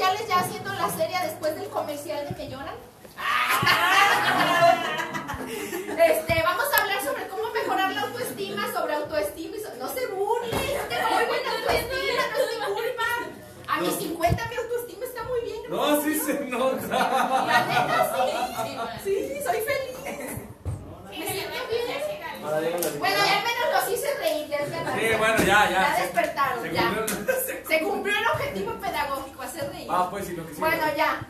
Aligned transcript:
ya 0.00 0.38
haciendo 0.40 0.72
la 0.72 0.88
serie 0.90 1.18
después 1.24 1.54
del 1.56 1.68
comercial 1.68 2.26
de 2.28 2.34
que 2.34 2.48
lloran. 2.48 2.74
Este, 5.90 6.42
vamos 6.42 6.64
a 6.72 6.82
hablar 6.82 7.02
sobre 7.04 7.26
cómo 7.28 7.50
mejorar 7.52 7.92
la 7.92 8.02
autoestima, 8.02 8.72
sobre 8.72 8.94
autoestima. 8.94 9.56
y 9.56 9.60
so- 9.60 9.74
no 9.78 9.88
se 9.88 10.06
burlen, 10.06 10.50
tengo 10.88 11.08
muy 11.10 11.24
buena 11.26 11.50
autoestima, 11.52 12.22
no 12.32 12.38
mi 12.68 12.74
culpa. 12.74 13.04
A 13.68 13.80
mis 13.80 13.94
50 13.96 14.46
mi 14.48 14.56
autoestima 14.56 15.04
está 15.04 15.22
muy 15.24 15.40
bien. 15.42 15.60
No, 15.68 15.84
a 15.84 16.00
sí 16.02 16.14
se 16.18 16.40
nota. 16.46 16.86
La 17.46 17.66
neta 17.66 18.16
sí. 19.04 19.10
Sí, 19.28 19.40
soy 19.44 19.58
feliz. 19.60 19.96
Me 21.10 21.26
siento 21.32 21.58
bien. 21.68 21.86
Ahora 21.90 22.08
díganle 22.08 22.32
así. 22.32 22.39
Bueno, 22.98 23.16
ya 23.24 23.38
al 23.38 23.44
menos 23.44 23.66
los 23.74 23.92
hice 23.98 24.14
reír, 24.18 24.48
ya. 24.48 24.58
Sí, 24.58 25.16
bueno, 25.18 25.38
ya, 25.38 25.44
ya. 25.46 25.70
Ya 25.70 25.96
Se- 25.96 26.02
despertaron, 26.02 26.62
se 26.62 26.72
ya. 26.72 26.82
cumplió- 26.82 27.34
se- 27.46 27.64
Se 27.66 27.80
cumplió 27.82 28.16
el 28.16 28.26
objetivo 28.34 28.72
pedagógico, 28.80 29.42
hacer 29.42 29.70
reír. 29.70 29.88
Ah, 29.90 30.08
pues 30.10 30.26
sí, 30.26 30.32
lo 30.34 30.46
que 30.46 30.54
sí. 30.54 30.60
Bueno, 30.60 30.82
ya. 30.96 31.20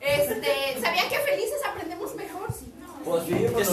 Este, 0.00 0.78
¿sabían 0.82 1.08
que 1.08 1.18
felices 1.20 1.60
aprendemos 1.66 2.14
mejor? 2.14 2.52
Sí. 2.52 2.70
Pues 3.04 3.24
sí, 3.24 3.46
pues. 3.52 3.68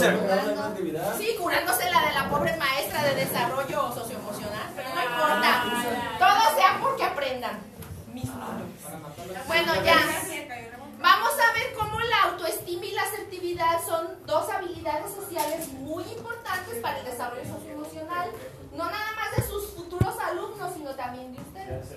Sí, 1.17 1.35
curándose 1.39 1.89
la 1.89 2.05
de 2.05 2.13
la 2.13 2.29
pobre 2.29 2.55
maestra 2.57 3.03
de 3.03 3.15
desarrollo 3.15 3.93
socioemocional, 3.93 4.69
pero 4.75 4.89
no 4.93 5.01
importa. 5.03 5.63
Todo 6.19 6.55
sea 6.57 6.79
porque 6.81 7.03
aprendan. 7.03 7.59
Mis 8.13 8.25
niños. 8.25 9.47
Bueno, 9.47 9.73
ya. 9.83 9.97
Vamos 11.01 11.33
a 11.33 11.53
ver 11.53 11.73
cómo 11.77 11.99
la 11.99 12.23
autoestima 12.23 12.85
y 12.85 12.91
la 12.91 13.03
asertividad 13.03 13.83
son 13.85 14.25
dos 14.25 14.49
habilidades 14.49 15.13
sociales 15.13 15.67
muy 15.69 16.03
importantes 16.03 16.77
para 16.81 16.99
el 16.99 17.05
desarrollo 17.05 17.43
socioemocional, 17.45 18.31
no 18.71 18.85
nada 18.85 19.11
más 19.15 19.35
de 19.35 19.43
sus 19.47 19.71
futuros 19.71 20.15
alumnos, 20.19 20.73
sino 20.73 20.91
también 20.95 21.33
de 21.33 21.41
ustedes. 21.41 21.87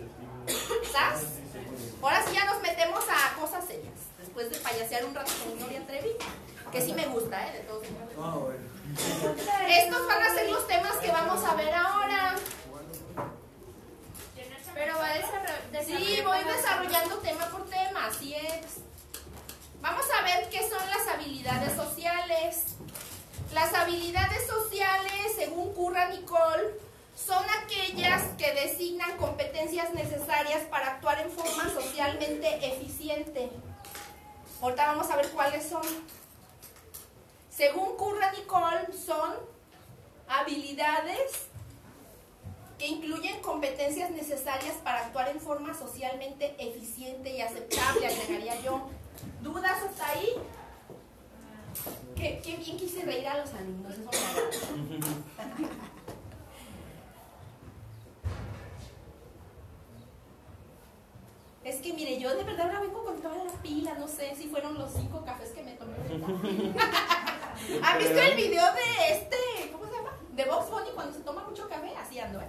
¿Sabes? 0.90 1.24
Ahora 2.02 2.22
sí 2.26 2.34
ya 2.34 2.45
nos 2.46 2.60
metemos 2.62 3.04
a 3.09 3.34
cosas 3.38 3.64
serias, 3.66 3.95
después 4.18 4.50
de 4.50 4.59
payasear 4.59 5.04
un 5.04 5.14
rato 5.14 5.32
con 5.42 5.59
Gloria 5.59 5.86
Trevi, 5.86 6.16
que 6.73 6.80
sí 6.80 6.92
me 6.92 7.07
gusta, 7.07 7.46
¿eh? 7.48 7.52
De 7.52 7.60
todos 7.60 7.84
modos. 8.18 8.54
Estos 9.68 10.07
van 10.07 10.23
a 10.23 10.34
ser 10.34 10.51
los 10.51 10.66
temas 10.66 10.96
que 10.96 11.10
vamos 11.10 11.45
a 11.45 11.54
ver 11.54 11.74
ahora. 11.74 12.36
Pero 14.74 14.98
va 14.98 15.09
a 15.09 15.14
desarrollar. 15.14 15.84
Sí, 15.84 16.20
voy 16.24 16.38
desarrollando 16.45 17.16
tema 17.18 17.46
por 17.46 17.64
tema, 17.66 18.07
así 18.07 18.34
es. 18.34 18.80
Vamos 19.85 20.07
a 20.18 20.23
ver 20.23 20.49
qué 20.49 20.60
son 20.60 20.80
las 20.88 21.07
habilidades 21.09 21.77
sociales. 21.77 22.65
Las 23.52 23.74
habilidades 23.74 24.46
sociales, 24.46 25.35
según 25.37 25.74
Curra 25.74 26.09
Nicole, 26.09 26.80
son 27.15 27.45
aquellas 27.63 28.23
que 28.38 28.51
designan 28.54 29.15
competencias 29.18 29.93
necesarias 29.93 30.63
para 30.71 30.93
actuar 30.93 31.21
en 31.21 31.30
forma 31.30 31.68
socialmente 31.68 32.66
eficiente. 32.66 33.51
Ahorita 34.63 34.87
vamos 34.87 35.10
a 35.10 35.16
ver 35.16 35.29
cuáles 35.32 35.68
son. 35.68 35.85
Según 37.51 37.98
Curra 37.98 38.32
Nicole, 38.32 38.87
son 38.96 39.35
habilidades 40.26 41.48
que 42.79 42.87
incluyen 42.87 43.38
competencias 43.43 44.10
necesarias 44.13 44.76
para 44.82 45.04
actuar 45.04 45.29
en 45.29 45.41
forma 45.41 45.74
socialmente 45.74 46.57
eficiente 46.59 47.37
y 47.37 47.43
aceptable, 47.43 48.07
agregaría 48.07 48.59
yo. 48.63 48.88
¿Dudas 49.43 49.82
hasta 49.82 50.10
ahí? 50.10 50.29
Qué, 52.16 52.40
qué 52.45 52.57
bien 52.57 52.76
quise 52.76 53.04
reír 53.04 53.26
a 53.29 53.38
los 53.38 53.52
alumnos. 53.52 53.93
eso 53.93 54.01
me 54.02 54.96
agrada. 54.96 55.65
Es 61.65 61.76
que 61.76 61.95
mire, 61.95 62.20
yo 62.20 62.37
de 62.37 62.45
verdad 62.45 62.66
ahora 62.66 62.80
vengo 62.80 63.02
con 63.04 63.18
toda 63.23 63.42
la 63.42 63.52
pila, 63.62 63.95
no 63.95 64.06
sé 64.06 64.34
si 64.37 64.48
fueron 64.48 64.75
los 64.78 64.92
cinco 64.92 65.25
cafés 65.25 65.48
que 65.53 65.62
me 65.62 65.72
tomé. 65.72 65.94
¿Han 67.82 67.98
visto 67.98 68.19
el 68.20 68.37
video 68.37 68.65
de 68.75 69.12
este, 69.12 69.72
cómo 69.72 69.87
se 69.87 69.92
llama? 69.92 70.10
De 70.32 70.44
Box 70.44 70.70
Bunny 70.70 70.91
cuando 70.94 71.14
se 71.14 71.20
toma 71.20 71.42
mucho 71.44 71.66
café, 71.66 71.96
así 71.96 72.19
ando, 72.19 72.42
¿eh? 72.42 72.48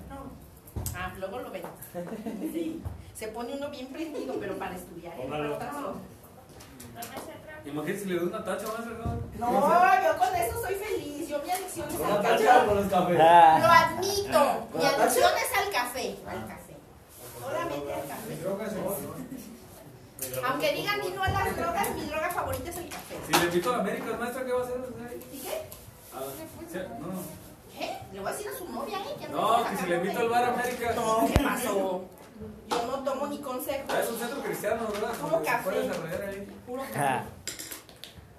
Ah, 0.93 1.13
luego 1.17 1.39
lo 1.39 1.49
ven. 1.51 1.63
Sí. 2.51 2.81
Se 3.13 3.29
pone 3.29 3.53
uno 3.53 3.69
bien 3.69 3.87
prendido, 3.87 4.35
pero 4.37 4.57
para 4.57 4.75
estudiar. 4.75 5.17
¿eh? 5.17 5.27
Para 5.29 5.53
otras 5.53 5.73
cosas. 5.73 5.95
Imagínate 7.65 7.99
si 7.99 8.05
le 8.05 8.15
doy 8.19 8.27
una 8.27 8.43
tacha 8.45 8.67
más, 8.67 8.85
¿verdad? 8.87 9.15
No, 9.39 9.51
yo 10.03 10.17
con 10.19 10.35
eso 10.35 10.61
soy 10.61 10.75
feliz. 10.75 11.27
Yo 11.27 11.41
mi 11.43 11.49
adicción 11.49 11.87
es 11.89 11.99
al 12.01 12.21
café. 12.21 12.65
con 12.67 12.75
los 12.77 12.87
cafés. 12.87 13.17
Lo 13.17 13.23
Ah. 13.23 13.89
admito. 13.89 14.67
¿Con 14.71 14.81
Mi 14.81 14.85
adicción 14.87 15.31
es 15.35 15.57
al 15.57 15.71
café. 15.73 16.15
Al 16.27 16.47
café. 16.47 16.75
Solamente 17.41 17.93
al 17.93 18.07
café. 18.07 18.37
Aunque 20.47 20.73
digan 20.73 20.99
ni 21.01 21.09
no 21.11 21.23
a 21.23 21.29
las 21.29 21.55
drogas, 21.57 21.89
mi 21.95 22.05
droga 22.05 22.29
favorita 22.29 22.69
es 22.69 22.77
el 22.77 22.89
café. 22.89 23.15
Si 23.27 23.33
le 23.33 23.45
invito 23.45 23.73
a 23.73 23.79
América, 23.79 24.17
maestra, 24.19 24.45
¿qué 24.45 24.51
va 24.51 24.59
a 24.61 24.63
hacer? 24.63 24.75
¿Y 25.33 25.39
qué? 25.39 25.61
Ah, 26.13 26.19
sí, 26.71 26.79
No, 26.99 27.07
¿Qué? 27.77 27.97
Le 28.13 28.19
voy 28.21 28.29
a 28.29 28.31
decir 28.31 28.47
a 28.49 28.57
su 28.57 28.65
novia, 28.71 28.99
¿eh? 28.99 29.27
No, 29.31 29.69
que 29.69 29.77
si 29.77 29.85
le 29.87 29.95
invito 29.97 30.19
al 30.19 30.29
bar 30.29 30.43
América. 30.45 30.93
No, 30.95 31.27
¿qué 31.27 31.43
pasó? 31.43 32.05
Yo 32.69 32.85
no 32.87 33.03
tomo 33.03 33.27
ni 33.27 33.39
consejos. 33.39 33.85
Ah, 33.89 34.01
es 34.01 34.09
un 34.09 34.19
centro 34.19 34.41
cristiano, 34.41 34.87
¿verdad? 34.91 35.13
Se 35.13 35.45
café. 35.45 35.69
ahí. 36.27 36.47
Puro 36.65 36.83
café. 36.93 37.21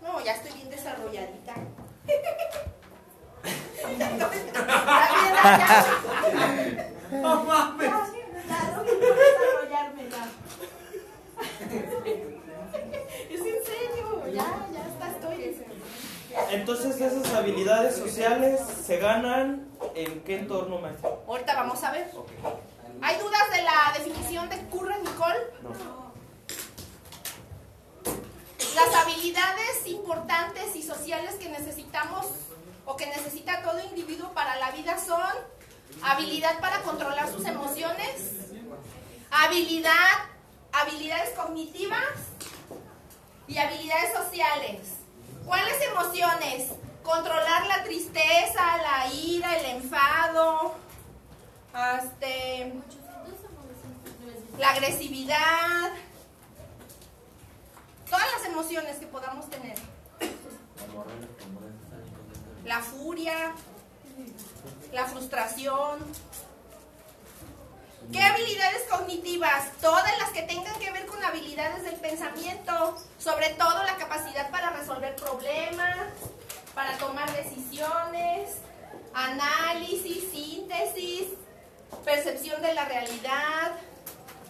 No, 0.02 0.20
ya 0.24 0.32
estoy 0.32 0.52
bien 0.52 0.70
desarrolladita. 0.70 1.54
No 7.10 7.44
mames. 7.44 7.90
Ya, 8.48 8.76
no 8.76 8.82
quiero 8.84 9.14
desarrollarme 9.14 10.08
ya. 10.10 10.28
Es 13.30 13.40
en 13.40 13.64
serio, 13.64 14.26
ya, 14.32 14.68
ya 14.72 14.86
está, 14.86 15.10
estoy. 15.10 15.36
Entonces 16.50 17.00
esas 17.00 17.34
habilidades 17.34 17.96
sociales 17.96 18.60
se 18.60 18.98
ganan 18.98 19.68
en 19.94 20.20
qué 20.20 20.38
entorno, 20.40 20.78
maestro? 20.78 21.22
Ahorita 21.26 21.54
vamos 21.54 21.82
a 21.82 21.92
ver. 21.92 22.06
¿Hay 22.06 22.12
dudas 22.12 22.44
de 22.44 22.56
la 23.76 23.92
definición 23.92 24.48
de 24.48 24.56
Curra 24.69 24.97
Nicole? 24.98 25.38
No. 25.62 26.06
Las 28.75 28.94
habilidades 28.94 29.87
importantes 29.87 30.76
y 30.76 30.82
sociales 30.82 31.34
que 31.34 31.48
necesitamos 31.48 32.26
o 32.84 32.97
que 32.97 33.06
necesita 33.06 33.62
todo 33.62 33.82
individuo 33.84 34.32
para 34.32 34.56
la 34.56 34.70
vida 34.70 34.98
son 34.98 35.32
habilidad 36.03 36.59
para 36.60 36.82
controlar 36.82 37.31
sus 37.31 37.44
emociones, 37.47 38.53
habilidad, 39.31 39.93
habilidades 40.72 41.31
cognitivas 41.31 42.00
y 43.48 43.58
habilidades 43.58 44.12
sociales. 44.14 44.81
¿Cuáles 45.44 45.81
emociones? 45.82 46.72
Controlar 47.03 47.66
la 47.66 47.84
tristeza, 47.84 48.76
la 48.78 49.12
ira, 49.12 49.56
el 49.58 49.66
enfado, 49.76 50.75
este, 52.03 52.75
la 54.59 54.71
agresividad, 54.71 55.91
todas 58.09 58.27
las 58.33 58.44
emociones 58.47 58.97
que 58.97 59.06
podamos 59.06 59.49
tener. 59.50 59.77
La 62.65 62.81
furia, 62.81 63.53
la 64.93 65.05
frustración. 65.06 65.99
¿Qué 68.12 68.22
habilidades 68.22 68.83
cognitivas? 68.91 69.72
Todas 69.81 70.17
las 70.19 70.31
que 70.31 70.43
tengan 70.43 70.78
que 70.78 70.91
ver 70.93 71.06
con 71.06 71.23
habilidades 71.25 71.84
del 71.84 71.97
pensamiento, 71.97 72.97
sobre 73.19 73.50
todo 73.50 73.83
la 73.83 73.97
capacidad 73.97 74.50
para 74.50 74.71
resolver 74.71 75.17
problemas, 75.17 75.97
para 76.75 76.97
tomar 76.99 77.31
decisiones, 77.37 78.59
análisis, 79.12 80.31
síntesis, 80.31 81.28
percepción 82.05 82.62
de 82.62 82.75
la 82.75 82.84
realidad. 82.84 83.73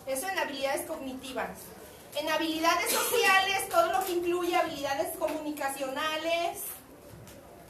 Eso 0.07 0.29
en 0.29 0.39
habilidades 0.39 0.87
cognitivas. 0.87 1.51
En 2.15 2.29
habilidades 2.29 2.91
sociales, 2.91 3.69
todo 3.69 3.93
lo 3.93 4.05
que 4.05 4.13
incluye 4.13 4.57
habilidades 4.57 5.17
comunicacionales, 5.19 6.61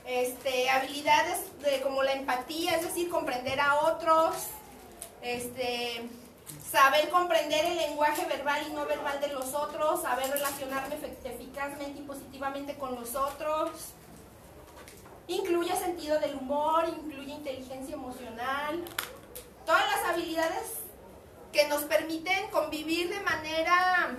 este, 0.05 0.71
habilidades 0.71 1.41
de, 1.62 1.81
como 1.81 2.03
la 2.03 2.12
empatía, 2.12 2.77
es 2.77 2.83
decir, 2.83 3.09
comprender 3.09 3.59
a 3.59 3.81
otros, 3.87 4.37
este, 5.23 6.09
saber 6.71 7.09
comprender 7.09 7.65
el 7.65 7.77
lenguaje 7.77 8.25
verbal 8.27 8.65
y 8.69 8.73
no 8.73 8.87
verbal 8.87 9.21
de 9.21 9.29
los 9.29 9.55
otros, 9.55 10.03
saber 10.03 10.31
relacionarme 10.31 10.97
eficazmente 11.25 12.00
y 12.00 12.03
positivamente 12.03 12.77
con 12.77 12.94
los 12.94 13.17
otros. 13.17 13.71
Incluye 15.27 15.75
sentido 15.75 16.21
del 16.21 16.37
humor, 16.37 16.85
incluye 16.89 17.32
inteligencia 17.32 17.94
emocional, 17.94 18.85
todas 19.65 19.85
las 19.91 20.11
habilidades 20.11 20.86
que 21.56 21.67
nos 21.69 21.85
permiten 21.85 22.50
convivir 22.50 23.08
de 23.08 23.19
manera 23.20 24.11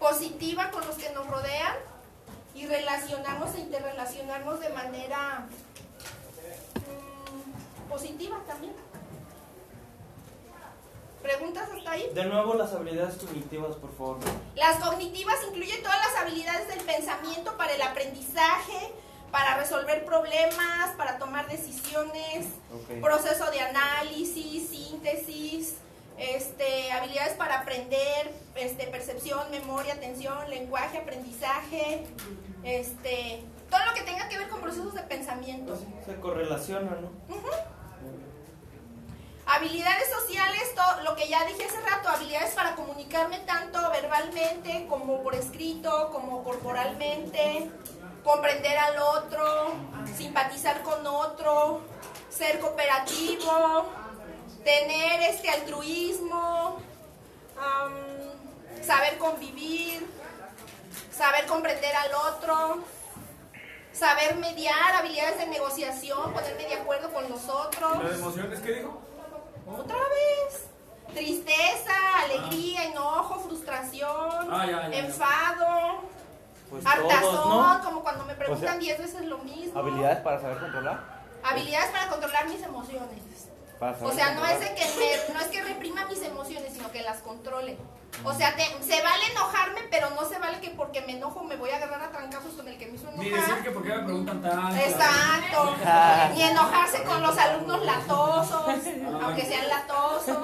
positiva 0.00 0.72
con 0.72 0.84
los 0.84 0.96
que 0.96 1.08
nos 1.10 1.24
rodean 1.28 1.76
y 2.52 2.66
relacionarnos 2.66 3.54
e 3.54 3.60
interrelacionarnos 3.60 4.58
de 4.58 4.68
manera 4.70 5.46
mm, 6.74 7.88
positiva 7.88 8.40
también. 8.48 8.74
¿Preguntas 11.22 11.68
hasta 11.72 11.92
ahí? 11.92 12.10
De 12.12 12.24
nuevo 12.24 12.54
las 12.54 12.72
habilidades 12.72 13.14
cognitivas, 13.18 13.76
por 13.76 13.96
favor. 13.96 14.18
Las 14.56 14.78
cognitivas 14.82 15.36
incluyen 15.48 15.80
todas 15.84 15.98
las 15.98 16.22
habilidades 16.22 16.66
del 16.66 16.80
pensamiento 16.80 17.56
para 17.56 17.72
el 17.72 17.82
aprendizaje, 17.82 18.92
para 19.30 19.58
resolver 19.58 20.04
problemas, 20.04 20.90
para 20.96 21.18
tomar 21.18 21.46
decisiones, 21.48 22.48
proceso 23.00 23.48
de 23.52 23.60
análisis, 23.60 24.70
síntesis, 24.70 25.76
este, 26.18 26.90
habilidades 26.92 27.34
para 27.34 27.60
aprender, 27.60 28.32
este, 28.56 28.86
percepción, 28.88 29.50
memoria, 29.50 29.94
atención, 29.94 30.48
lenguaje, 30.50 30.98
aprendizaje, 30.98 32.04
este, 32.64 33.42
todo 33.70 33.84
lo 33.86 33.94
que 33.94 34.02
tenga 34.02 34.28
que 34.28 34.38
ver 34.38 34.48
con 34.48 34.60
procesos 34.60 34.94
de 34.94 35.02
pensamiento. 35.02 35.78
Se 36.04 36.16
correlaciona, 36.16 36.96
¿no? 37.00 37.10
Habilidades 39.46 40.10
sociales, 40.10 40.74
todo 40.74 41.02
lo 41.04 41.16
que 41.16 41.26
ya 41.26 41.44
dije 41.46 41.64
hace 41.64 41.80
rato, 41.80 42.10
habilidades 42.10 42.54
para 42.54 42.74
comunicarme 42.74 43.38
tanto 43.40 43.78
verbalmente 43.90 44.86
como 44.88 45.22
por 45.22 45.34
escrito, 45.34 46.10
como 46.12 46.44
corporalmente, 46.44 47.70
comprender 48.22 48.76
al 48.76 48.98
otro, 48.98 49.72
simpatizar 50.16 50.82
con 50.82 51.06
otro, 51.06 51.80
ser 52.28 52.60
cooperativo, 52.60 53.86
tener 54.64 55.22
este 55.22 55.48
altruismo, 55.48 56.78
saber 58.82 59.18
convivir, 59.18 60.06
saber 61.10 61.46
comprender 61.46 61.94
al 61.94 62.14
otro, 62.14 62.78
saber 63.92 64.36
mediar, 64.36 64.94
habilidades 64.96 65.38
de 65.38 65.46
negociación, 65.46 66.32
ponerme 66.32 66.64
de 66.64 66.74
acuerdo 66.74 67.12
con 67.12 67.28
los 67.28 67.48
otros. 67.48 68.02
¿Las 68.04 68.18
emociones 68.18 68.60
qué 68.60 68.72
dijo? 68.74 69.00
Otra 69.66 69.96
vez. 69.96 70.64
Tristeza, 71.14 71.94
alegría, 72.22 72.84
enojo, 72.84 73.40
frustración, 73.40 74.48
Ah, 74.52 74.66
ya, 74.66 74.82
ya, 74.82 74.88
ya. 74.90 74.98
enfado, 74.98 76.02
Pues 76.68 76.84
hartazón, 76.84 77.20
todos, 77.34 77.78
¿no? 77.78 77.84
como 77.84 78.02
cuando 78.02 78.24
me 78.26 78.34
preguntan 78.34 78.68
O 78.68 78.70
sea, 78.72 78.78
10 78.78 78.98
veces 78.98 79.24
lo 79.24 79.38
mismo. 79.38 79.78
Habilidades 79.80 80.18
para 80.18 80.38
saber 80.40 80.58
controlar. 80.58 81.00
Habilidades 81.42 81.90
para 81.92 82.08
controlar 82.08 82.46
mis 82.48 82.62
emociones. 82.62 83.18
O 83.80 84.12
sea, 84.12 84.34
no 84.34 84.44
es 84.46 84.58
de 84.60 84.74
que 84.74 84.84
me- 84.98 85.34
no 85.34 85.40
es 85.40 85.46
que 85.48 85.62
reprima 85.62 86.04
mis 86.06 86.20
emociones, 86.22 86.72
sino 86.74 86.90
que 86.90 87.02
las 87.02 87.18
controle. 87.18 87.76
O 88.24 88.32
sea, 88.34 88.56
te- 88.56 88.64
se 88.82 89.00
vale 89.02 89.26
enojarme, 89.30 89.82
pero 89.90 90.10
no 90.10 90.24
se 90.28 90.38
vale 90.38 90.58
que 90.60 90.70
porque 90.70 91.02
me 91.02 91.12
enojo 91.12 91.44
me 91.44 91.54
voy 91.56 91.70
a 91.70 91.76
agarrar 91.76 92.02
a 92.02 92.10
trancazos 92.10 92.54
con 92.54 92.66
el 92.66 92.76
que 92.76 92.86
me 92.86 92.94
hizo 92.96 93.08
Ni 93.12 93.28
enojar. 93.28 93.48
decir 93.48 93.62
que 93.64 93.70
por 93.70 93.82
qué 93.84 93.90
me 93.94 94.02
preguntan 94.02 94.42
tanto. 94.42 94.76
Exacto. 94.76 95.76
Ni 96.34 96.42
enojarse 96.42 97.02
con 97.04 97.22
los 97.22 97.38
alumnos 97.38 97.84
latosos, 97.84 98.66
aunque 99.22 99.44
sean 99.44 99.68
latosos. 99.68 100.38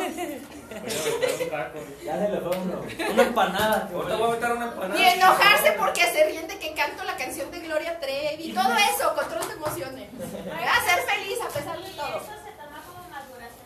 Ya 2.05 2.19
se 2.19 2.29
le 2.29 2.41
fue 2.41 2.57
uno. 2.57 2.83
Una 3.13 3.23
empanada. 3.23 3.89
Ahorita 3.93 4.17
voy 4.17 4.29
a 4.29 4.35
meter 4.35 4.53
una 4.53 4.65
empanada. 4.67 4.95
Ni 4.95 5.05
enojarse 5.05 5.73
porque 5.73 6.03
se 6.13 6.25
ríen 6.27 6.47
de 6.47 6.59
que 6.59 6.75
canto 6.75 7.03
la 7.05 7.17
canción 7.17 7.51
de 7.51 7.61
Gloria 7.61 7.99
Trevi. 7.99 8.53
Todo 8.53 8.75
eso, 8.77 9.15
control 9.15 9.49
de 9.49 9.55
emociones. 9.55 10.09
A 10.13 10.85
ser 10.85 11.05
feliz 11.07 11.39
a 11.43 11.49
pesar 11.49 11.79
de 11.79 11.91
todo. 11.91 12.07
Eso 12.19 12.33
se 12.45 12.53
toma 12.53 12.83
como 12.87 13.09
maduración. 13.09 13.65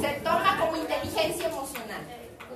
Se 0.00 0.08
toma 0.22 0.58
como 0.58 0.76
inteligencia 0.76 1.48
emocional. 1.48 2.06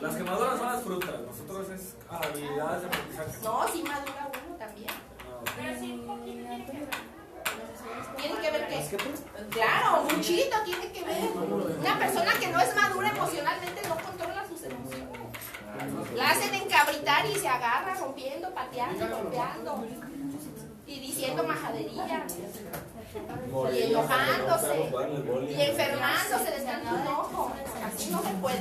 Las 0.00 0.16
quemadoras 0.16 0.58
son 0.58 0.72
las 0.72 0.82
frutas. 0.82 1.20
Nosotros 1.20 1.69
es 1.70 1.94
habilidades 2.08 2.82
de 2.82 2.86
aprendizaje. 2.88 3.38
No, 3.42 3.69
sí 3.69 3.82
madura 3.82 4.31
uno 4.46 4.56
también. 4.56 4.88
No. 4.88 5.44
Pero 5.56 5.81
sí, 5.81 5.92
un 5.92 6.06
poquito 6.06 6.48
tiene 6.48 6.66
que 6.66 6.72
ver. 6.72 6.88
Tiene 8.16 8.40
que 8.40 8.50
ver 8.50 8.72
¿Es 8.72 8.88
que. 8.88 8.96
que? 8.96 9.14
Claro, 9.50 10.02
muchito 10.04 10.56
tiene 10.64 10.92
que 10.92 11.04
ver. 11.04 11.31
Una 11.81 11.98
persona 11.98 12.32
que 12.40 12.46
no 12.48 12.60
es 12.60 12.75
madura 12.75 13.08
emocionalmente 13.10 13.88
no 13.88 13.96
controla 13.96 14.46
sus 14.48 14.62
emociones. 14.62 15.08
La 16.14 16.30
hacen 16.30 16.54
encabritar 16.54 17.26
y 17.26 17.34
se 17.34 17.48
agarra 17.48 17.94
rompiendo, 17.94 18.54
pateando, 18.54 19.08
golpeando. 19.08 19.84
Y 20.86 21.00
diciendo 21.00 21.42
majadería. 21.44 22.26
Y 23.72 23.82
enojándose. 23.82 24.90
Y 25.48 25.62
enfermándose 25.62 26.50
de 26.50 26.60
tanto 26.64 26.96
enojo. 26.96 27.52
Así 27.84 28.10
no 28.10 28.22
se 28.22 28.31
puede. 28.34 28.58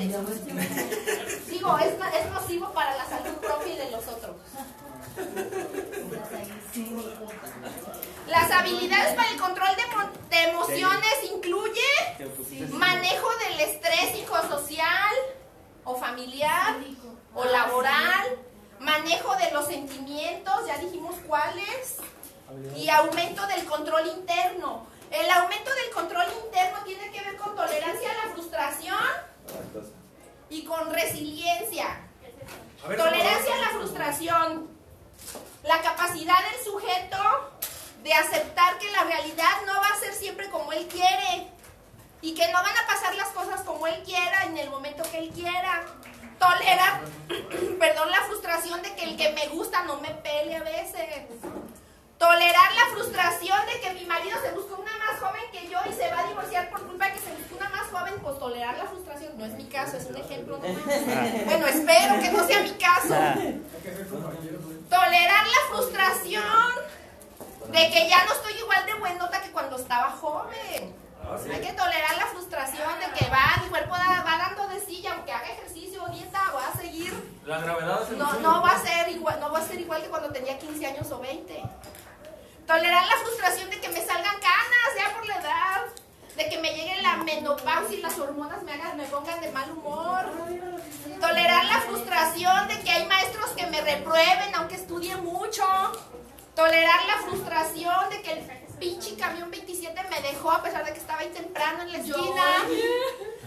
Digo, 1.50 1.78
es, 1.80 1.94
es 1.94 2.32
nocivo 2.32 2.72
para 2.74 2.96
la 2.96 3.06
salud 3.06 3.36
propia 3.36 3.74
y 3.74 3.78
de 3.78 3.92
los 3.92 4.08
otros. 4.08 4.36
Las 8.28 8.52
habilidades 8.52 9.14
para 9.16 9.30
el 9.30 9.40
control 9.40 9.70
de, 9.76 10.36
de 10.36 10.44
emociones 10.50 11.14
incluye 11.32 11.82
manejo 12.72 13.28
del 13.48 13.60
estrés 13.60 14.12
psicosocial 14.16 15.14
o 15.84 15.96
familiar 15.96 16.78
o 17.36 17.46
laboral, 17.46 18.38
manejo 18.80 19.36
de 19.36 19.52
los 19.52 19.68
sentimientos, 19.68 20.54
ya 20.68 20.78
dijimos 20.78 21.16
cuáles, 21.28 21.98
y 22.76 22.90
aumento 22.90 23.46
del 23.48 23.66
control 23.66 24.08
interno. 24.08 24.88
El 25.12 25.30
aumento 25.30 25.70
del 25.76 25.92
control 25.94 26.26
interno 26.46 26.84
tiene 26.86 27.12
que 27.12 27.22
ver 27.22 27.38
con 27.38 27.56
tolerancia 27.56 28.12
a 28.12 28.28
la 28.28 28.34
frustración 28.34 28.98
y 30.50 30.64
con 30.66 30.92
resiliencia. 30.92 32.02
Tolerancia 32.82 33.56
a 33.56 33.60
la 33.60 33.70
frustración. 33.70 34.68
La 35.64 35.82
capacidad 35.82 36.36
del 36.52 36.64
sujeto 36.64 37.18
de 38.04 38.14
aceptar 38.14 38.78
que 38.80 38.92
la 38.92 39.04
realidad 39.04 39.62
no 39.66 39.74
va 39.80 39.88
a 39.88 40.00
ser 40.00 40.14
siempre 40.14 40.50
como 40.50 40.74
él 40.74 40.88
quiere 40.88 41.48
y 42.22 42.34
que 42.34 42.48
no 42.52 42.62
van 42.62 42.78
a 42.78 42.88
pasar 42.88 43.16
las 43.16 43.30
cosas 43.30 43.62
como 43.62 43.88
él 43.88 44.02
quiera 44.04 44.44
en 44.46 44.58
el 44.58 44.70
momento 44.70 45.04
que 45.12 45.20
él 45.20 45.30
quiera. 45.30 45.86
Tolerar, 46.40 47.02
perdón, 47.80 48.12
la 48.12 48.22
frustración 48.24 48.82
de 48.82 48.94
que 48.96 49.04
el 49.04 49.16
que 49.16 49.32
me 49.32 49.48
gusta 49.50 49.84
no 49.84 50.02
me 50.02 50.10
pele 50.10 50.58
a 50.58 50.64
veces. 50.64 51.26
Tolerar 52.24 52.72
la 52.74 52.86
frustración 52.96 53.58
de 53.66 53.82
que 53.82 53.94
mi 53.96 54.06
marido 54.06 54.38
se 54.42 54.52
busca 54.52 54.76
una 54.76 54.98
más 54.98 55.20
joven 55.20 55.42
que 55.52 55.68
yo 55.68 55.78
y 55.90 55.94
se 55.94 56.10
va 56.10 56.22
a 56.22 56.28
divorciar 56.28 56.70
por 56.70 56.82
culpa 56.88 57.08
de 57.08 57.12
que 57.16 57.20
se 57.20 57.32
busca 57.34 57.56
una 57.58 57.70
más 57.70 57.88
joven, 57.92 58.14
pues 58.22 58.40
tolerar 58.40 58.78
la 58.78 58.86
frustración. 58.86 59.38
No 59.38 59.44
es 59.46 59.52
mi 59.56 59.66
caso, 59.66 59.98
es 59.98 60.06
un 60.06 60.16
ejemplo 60.16 60.58
nomás. 60.58 60.72
Bueno, 61.46 61.68
espero 61.68 62.20
que 62.22 62.30
no 62.32 62.48
sea 62.48 62.62
mi 62.62 62.72
caso. 62.76 63.10
Tolerar 64.90 65.48
la 65.48 65.62
frustración 65.76 66.44
de 67.68 67.90
que 67.92 68.08
ya 68.10 68.24
no 68.24 68.32
estoy 68.34 68.54
igual 68.54 68.86
de 68.86 68.94
buenota 68.94 69.42
que 69.42 69.52
cuando 69.52 69.76
estaba 69.76 70.12
joven. 70.12 70.96
Ah, 71.26 71.38
sí. 71.44 71.50
Hay 71.52 71.60
que 71.60 71.74
tolerar 71.74 72.16
la 72.18 72.26
frustración 72.28 72.90
de 73.02 73.20
que 73.20 73.30
va, 73.30 73.62
mi 73.64 73.70
cuerpo 73.70 73.96
da- 73.96 74.24
va 74.26 74.38
dando 74.38 74.68
de 74.70 74.80
silla, 74.80 75.14
aunque 75.16 75.32
haga 75.34 75.48
ejercicio 75.50 76.02
o 76.04 76.08
dieta, 76.08 76.42
voy 76.54 76.64
a 76.74 76.78
seguir. 76.82 77.40
La 77.46 77.60
gravedad 77.60 78.02
es 78.04 78.18
No, 78.18 78.34
no 78.40 78.62
va 78.62 78.72
a 78.72 78.80
ser 78.82 79.10
igual, 79.10 79.42
no 79.42 79.52
va 79.52 79.60
a 79.60 79.68
ser 79.68 79.80
igual 79.82 80.02
que 80.02 80.08
cuando 80.10 80.30
tenía 80.32 80.58
15 80.58 80.86
años 80.86 81.12
o 81.12 81.20
20. 81.20 81.62
Tolerar 82.68 83.06
la 83.06 83.18
frustración 83.18 83.70
de 83.70 83.80
que 83.80 83.90
me 83.90 84.02
salgan 84.02 84.36
canas 84.40 84.90
ya 84.98 85.14
por 85.14 85.26
la 85.28 85.38
edad, 85.38 85.82
de 86.36 86.50
que 86.50 86.58
me 86.60 86.74
llegue 86.74 87.02
la 87.02 87.18
menopausia 87.18 87.98
y 87.98 88.02
las 88.02 88.18
hormonas 88.18 88.64
me 88.64 88.74
hagan, 88.74 88.98
me 88.98 89.04
pongan 89.06 89.42
de 89.42 89.52
mal 89.52 89.70
humor. 89.72 90.26
Tolerar 91.20 91.66
la 91.66 91.82
frustración 91.82 92.68
de 92.70 92.80
que 92.82 92.90
hay 92.90 93.06
maestros 93.06 93.50
que 93.52 93.68
me 93.68 93.82
reprueben 93.82 94.56
aunque 94.56 94.76
estudie 94.76 95.16
mucho. 95.18 95.64
Tolerar 96.56 97.06
la 97.06 97.18
frustración 97.28 98.10
de 98.10 98.22
que 98.22 98.32
el 98.32 98.44
pinche 98.80 99.16
camión 99.16 99.52
27 99.52 100.02
me 100.10 100.22
dejó 100.22 100.52
a 100.52 100.64
pesar 100.64 100.86
de 100.86 100.94
que 100.94 101.00
estaba 101.00 101.20
ahí 101.20 101.30
temprano 101.30 101.84
en 101.84 101.92
la 101.92 101.98
esquina. 101.98 102.44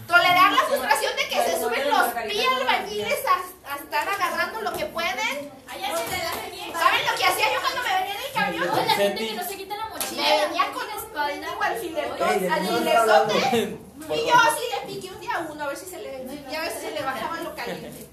Tolerar 0.07 0.51
la 0.53 0.61
frustración 0.67 1.15
de 1.15 1.27
que 1.27 1.35
se 1.43 1.59
suben 1.59 1.89
los 1.89 2.13
pie 2.29 2.47
albañiles 2.47 3.19
a, 3.25 3.73
a 3.73 3.75
estar 3.75 4.07
agarrando 4.07 4.61
lo 4.61 4.71
que 4.73 4.85
pueden. 4.85 5.51
¿Saben 5.67 7.05
lo 7.05 7.15
que 7.17 7.25
hacía 7.25 7.53
yo 7.53 7.59
cuando 7.61 7.81
me 7.83 7.93
venía 7.99 8.15
en 8.15 8.21
el 8.25 8.31
camión? 8.33 8.87
La 8.87 8.93
gente 8.93 9.27
que 9.27 9.33
no 9.33 9.43
se 9.43 9.57
quita 9.57 9.75
la 9.75 9.89
mochila. 9.89 10.21
Me 10.21 10.45
venía 10.47 10.71
con 10.71 10.89
espalda 10.89 11.57
alfilerzote. 11.61 13.77
Y 14.09 14.25
yo 14.25 14.35
sí 14.55 14.63
le 14.73 14.79
piqué 14.93 15.11
un 15.11 15.19
día 15.19 15.35
a 15.35 15.39
uno, 15.39 15.61
a 15.63 15.67
ver 15.67 15.75
si 15.77 15.85
se 15.85 15.97
le, 15.97 16.23
y 16.49 16.55
a 16.55 16.61
ver 16.61 16.71
si 16.71 16.79
se 16.79 16.91
le 16.91 17.01
bajaba 17.01 17.37
lo 17.41 17.53
caliente. 17.55 18.07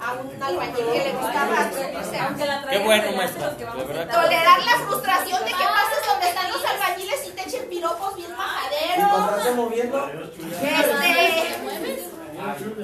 A 0.00 0.12
un 0.14 0.42
albañil 0.42 0.86
que 0.92 1.04
le 1.04 1.12
gustaba, 1.12 1.70
o 1.70 2.10
sea, 2.10 2.34
Qué 2.70 2.78
bueno, 2.80 3.12
maestra. 3.16 3.56
Tolerar 3.56 4.62
la 4.62 4.78
frustración 4.86 5.44
de 5.44 5.50
que 5.50 5.64
pases 5.64 6.06
donde 6.08 6.28
están 6.28 6.50
los 6.50 6.64
albañiles 6.64 7.26
y 7.28 7.30
te 7.30 7.42
echen 7.42 7.68
piropos 7.68 8.16
bien 8.16 8.32
majaderos. 8.36 9.56
moviendo? 9.56 10.10
Este, 10.62 11.56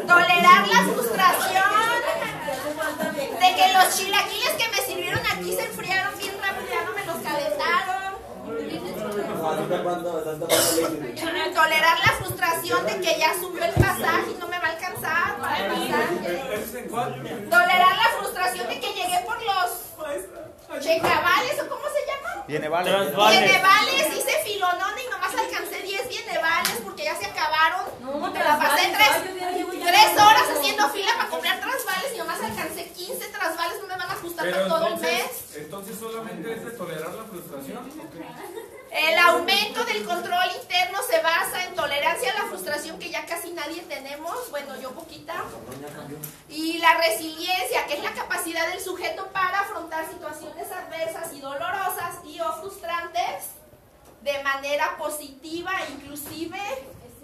tolerar 0.07 0.69
la 0.69 0.83
frustración 0.93 1.65
de 3.41 3.55
que 3.57 3.73
los 3.73 3.97
chilaquiles 3.97 4.51
que 4.53 4.69
me 4.69 4.77
sirvieron 4.87 5.21
aquí 5.27 5.55
se 5.55 5.65
enfriaron 5.65 6.19
bien 6.19 6.35
rápido, 6.41 6.69
ya 6.71 6.85
no 6.85 6.93
me 6.93 7.05
los 7.05 7.17
calentaron. 7.17 8.08
Tolerar 11.55 11.99
la 12.01 12.13
frustración 12.19 12.87
de 12.87 13.01
que 13.01 13.19
ya 13.19 13.35
subió 13.41 13.65
el 13.65 13.73
pasaje 13.75 14.33
y 14.35 14.39
no 14.39 14.49
me 14.49 14.59
va 14.59 14.67
a 14.67 14.71
alcanzar 14.73 15.39
para 15.41 15.59
el 15.59 15.73
pasaje. 15.73 16.89
Tolerar 17.51 17.97
la 17.97 18.09
frustración 18.19 18.69
de 18.69 18.81
que 18.81 18.89
llegué 18.89 19.21
por 19.27 19.41
los 19.43 19.71
checabales 20.77 21.57
o 21.61 21.69
cómo 21.69 21.85
se 21.89 22.01
llaman. 22.07 22.45
Viene, 22.47 22.69
vale. 22.69 22.91
Transvales. 22.91 23.41
Bienevales, 23.41 24.17
hice 24.17 24.43
filonón 24.45 24.95
y 25.05 25.11
nomás 25.11 25.35
alcancé 25.35 25.83
10 25.83 26.09
bienevales 26.09 26.81
porque 26.85 27.05
ya 27.05 27.17
se 27.17 27.27
acabaron. 27.27 27.87
Me 28.33 28.45
la 28.45 28.59
pasé 28.59 28.93
tres, 28.95 29.13
tres 29.83 30.13
horas 30.15 30.45
haciendo 30.57 30.89
fila 30.91 31.11
para 31.17 31.29
comprar 31.31 31.61
trasvales 31.61 32.13
y 32.15 32.19
nomás 32.19 32.41
alcancé 32.43 32.89
15 32.91 33.29
trasvales, 33.29 33.81
no 33.81 33.87
me 33.89 33.97
van 33.97 34.09
a 34.11 34.13
ajustar 34.13 34.45
Pero 34.45 34.57
para 34.57 34.69
todo 34.69 34.87
el 34.89 35.01
mes. 35.01 35.57
entonces 35.57 35.99
solamente 35.99 36.53
es 36.53 36.65
de 36.65 36.71
tolerar 36.73 37.15
la 37.15 37.25
frustración. 37.25 37.79
¿o 37.79 38.11
qué? 38.13 38.78
El 38.91 39.19
aumento 39.19 39.85
del 39.85 40.05
control 40.05 40.47
interno 40.63 40.99
se 41.03 41.21
basa 41.21 41.65
en 41.65 41.75
tolerancia 41.75 42.33
a 42.33 42.43
la 42.43 42.49
frustración 42.49 42.99
que 42.99 43.11
ya 43.11 43.27
casi 43.27 43.51
nadie 43.53 43.83
tenemos, 43.83 44.51
bueno, 44.51 44.81
yo 44.81 44.93
poquita, 44.93 45.45
y 46.49 46.79
la 46.79 46.95
resiliencia, 46.95 47.87
que 47.87 47.95
es 47.95 48.03
la 48.03 48.13
capacidad 48.13 48.67
del 48.69 48.81
sujeto 48.81 49.29
para 49.33 49.61
afrontar 49.61 50.09
situaciones 50.09 50.71
adversas 50.73 51.33
y 51.35 51.41
dolorosas 51.41 52.25
y 52.25 52.41
o 52.41 52.53
frustrantes 52.55 53.51
de 54.23 54.43
manera 54.43 54.97
positiva, 54.97 55.73
inclusive 55.91 56.59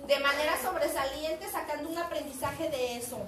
de 0.07 0.21
manera 0.21 0.61
sobresaliente, 0.63 1.51
sacando 1.51 1.89
un 1.89 1.97
aprendizaje 1.97 2.69
de 2.69 2.99
eso. 2.99 3.19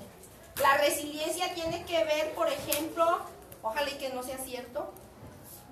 La 0.61 0.77
resiliencia 0.77 1.55
tiene 1.55 1.85
que 1.85 2.05
ver, 2.05 2.33
por 2.35 2.49
ejemplo, 2.49 3.21
ojalá 3.63 3.91
y 3.91 3.95
que 3.95 4.11
no 4.11 4.23
sea 4.23 4.39
cierto, 4.39 4.93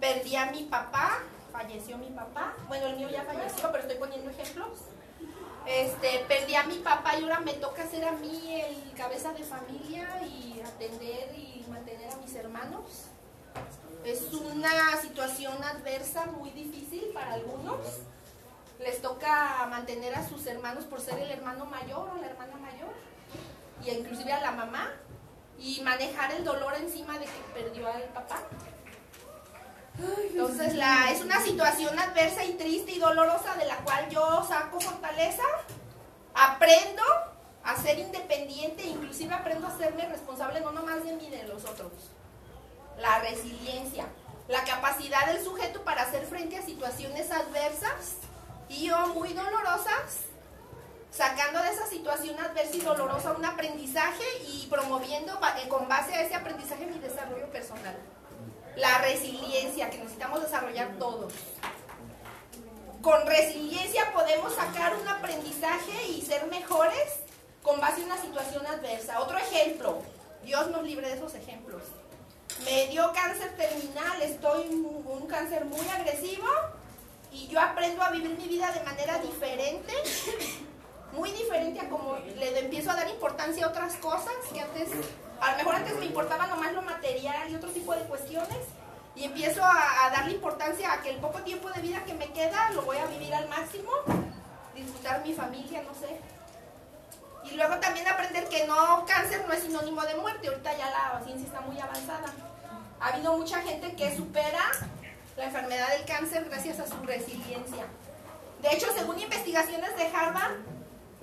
perdí 0.01 0.37
a 0.37 0.47
mi 0.47 0.65
papá, 0.65 1.21
falleció 1.55 1.97
mi 1.99 2.11
papá, 2.11 2.53
bueno, 2.67 2.87
el 2.87 2.97
mío 2.97 3.09
ya 3.09 3.23
falleció, 3.23 3.71
pero 3.71 3.85
estoy 3.85 3.97
poniendo 3.97 4.29
ejemplos. 4.29 4.71
Este, 5.67 6.25
perdí 6.27 6.57
a 6.57 6.65
mi 6.65 6.79
papá 6.79 7.17
y 7.17 7.23
ahora 7.23 7.39
me 7.41 7.55
toca 7.55 7.87
ser 7.87 8.05
a 8.05 8.13
mí 8.13 8.61
el 8.61 8.93
cabeza 8.97 9.33
de 9.33 9.45
familia 9.45 10.21
y 10.27 10.61
atender 10.61 11.33
y 11.39 11.65
mantener 11.71 12.13
a 12.13 12.17
mis 12.17 12.35
hermanos. 12.35 13.07
Es 14.05 14.35
una 14.35 14.97
situación 15.01 15.63
adversa 15.63 16.27
muy 16.27 16.51
difícil 16.51 17.05
para 17.15 17.35
algunos. 17.35 17.79
Les 18.81 19.01
toca 19.01 19.65
mantener 19.71 20.17
a 20.17 20.29
sus 20.29 20.45
hermanos 20.47 20.85
por 20.85 21.01
ser 21.01 21.21
el 21.21 21.31
hermano 21.31 21.67
mayor 21.67 22.11
o 22.11 22.21
la 22.21 22.27
hermana 22.27 22.57
mayor 22.57 22.93
y 23.85 23.91
inclusive 23.91 24.33
a 24.33 24.41
la 24.41 24.51
mamá 24.51 24.91
y 25.59 25.81
manejar 25.83 26.33
el 26.33 26.45
dolor 26.45 26.75
encima 26.75 27.17
de 27.19 27.27
que 27.27 27.63
perdió 27.63 27.89
al 27.89 28.03
papá. 28.13 28.43
Entonces 29.99 30.75
la, 30.75 31.11
es 31.11 31.23
una 31.23 31.41
situación 31.41 31.99
adversa 31.99 32.45
y 32.45 32.55
triste 32.55 32.93
y 32.93 32.99
dolorosa 32.99 33.55
de 33.55 33.67
la 33.67 33.77
cual 33.79 34.09
yo 34.11 34.45
saco 34.49 34.81
fortaleza, 34.81 35.45
aprendo 36.35 37.03
a 37.63 37.77
ser 37.77 37.99
independiente, 37.99 38.83
inclusive 38.85 39.33
aprendo 39.33 39.67
a 39.67 39.77
serme 39.77 40.07
responsable 40.07 40.61
no 40.61 40.73
nomás 40.73 41.05
de 41.05 41.13
mí, 41.13 41.31
de 41.31 41.45
los 41.45 41.65
otros. 41.65 41.93
La 42.99 43.21
resiliencia, 43.21 44.07
la 44.49 44.65
capacidad 44.65 45.27
del 45.27 45.43
sujeto 45.43 45.83
para 45.85 46.03
hacer 46.03 46.27
frente 46.27 46.59
a 46.59 46.63
situaciones 46.63 47.31
adversas 47.31 48.17
y 48.69 48.91
o 48.91 49.07
muy 49.09 49.33
dolorosas, 49.33 50.27
sacando 51.11 51.63
de 51.63 51.71
esa 51.71 51.87
situación 51.87 52.39
adversa 52.39 52.77
y 52.77 52.81
dolorosa 52.81 53.33
un 53.33 53.45
aprendizaje 53.45 54.25
y 54.49 54.67
promoviendo 54.69 55.39
eh, 55.63 55.69
con 55.69 55.89
base 55.89 56.15
a 56.15 56.23
ese 56.23 56.35
aprendizaje 56.35 56.87
mi 56.87 56.99
desarrollo 56.99 57.51
personal. 57.51 57.97
La 58.77 58.99
resiliencia 58.99 59.91
que 59.91 59.99
necesitamos 59.99 60.43
desarrollar 60.43 60.97
todos. 60.99 61.33
Con 63.03 63.27
resiliencia 63.27 64.13
podemos 64.13 64.55
sacar 64.55 64.97
un 64.97 65.07
aprendizaje 65.07 66.09
y 66.09 66.23
ser 66.23 66.47
mejores 66.47 67.21
con 67.63 67.81
base 67.81 68.01
en 68.01 68.07
una 68.07 68.21
situación 68.21 68.67
adversa. 68.67 69.21
Otro 69.21 69.39
ejemplo, 69.39 70.03
Dios 70.45 70.71
nos 70.71 70.83
libre 70.83 71.09
de 71.09 71.15
esos 71.15 71.35
ejemplos. 71.35 71.83
Me 72.65 72.87
dio 72.89 73.13
cáncer 73.13 73.57
terminal, 73.57 74.23
estoy 74.23 74.69
un, 74.69 75.27
cáncer 75.27 75.65
muy 75.65 75.87
agresivo 75.89 76.47
y 77.33 77.49
yo 77.49 77.61
aprendo 77.61 78.03
a 78.03 78.11
vivir 78.11 78.31
mi 78.39 78.47
vida 78.47 78.71
de 78.73 78.83
manera 78.85 79.19
diferente, 79.19 79.93
muy 81.15 81.31
diferente 81.33 81.81
a 81.81 81.89
como 81.89 82.17
le 82.17 82.59
empiezo 82.59 82.91
a 82.91 82.97
dar 82.97 83.09
importancia 83.09 83.67
a 83.67 83.69
otras 83.69 83.95
cosas 83.97 84.35
que 84.53 84.61
antes, 84.61 84.89
a 85.41 85.53
lo 85.53 85.57
mejor 85.57 85.75
antes 85.77 85.97
me 85.99 86.07
importaba 86.07 86.47
nomás 86.47 86.73
lo 86.73 86.83
material 86.83 87.51
y 87.51 87.55
otro 87.55 87.71
tipo 87.71 87.95
de 87.95 88.03
cuestiones 88.03 88.59
y 89.15 89.25
empiezo 89.25 89.63
a, 89.63 90.07
a 90.07 90.11
darle 90.11 90.33
importancia 90.35 90.93
a 90.93 91.01
que 91.01 91.11
el 91.11 91.19
poco 91.19 91.41
tiempo 91.41 91.71
de 91.71 91.81
vida 91.81 92.05
que 92.05 92.15
me 92.15 92.33
queda 92.33 92.71
lo 92.71 92.83
voy 92.83 92.97
a 92.97 93.07
vivir 93.07 93.35
al 93.35 93.49
máximo, 93.49 93.91
disfrutar 94.75 95.25
mi 95.25 95.33
familia, 95.33 95.83
no 95.83 95.95
sé. 95.95 96.19
Y 97.45 97.57
luego 97.57 97.77
también 97.79 98.09
aprender 98.09 98.49
que 98.49 98.67
no, 98.67 99.05
cáncer 99.07 99.45
no 99.47 99.53
es 99.53 99.63
sinónimo 99.63 100.03
de 100.03 100.15
muerte, 100.17 100.49
ahorita 100.49 100.77
ya 100.77 100.91
la 100.91 101.21
ciencia 101.25 101.47
está 101.47 101.61
muy 101.61 101.79
avanzada. 101.79 102.33
Ha 103.01 103.09
habido 103.09 103.37
mucha 103.37 103.61
gente 103.61 103.95
que 103.95 104.17
supera 104.17 104.71
la 105.37 105.45
enfermedad 105.45 105.89
del 105.91 106.07
cáncer 106.07 106.47
gracias 106.47 106.81
a 106.81 106.87
su 106.87 106.97
resiliencia. 107.05 107.85
De 108.63 108.69
hecho, 108.73 108.87
según 108.97 109.21
investigaciones 109.21 109.95
de 109.97 110.07
Harvard, 110.07 110.55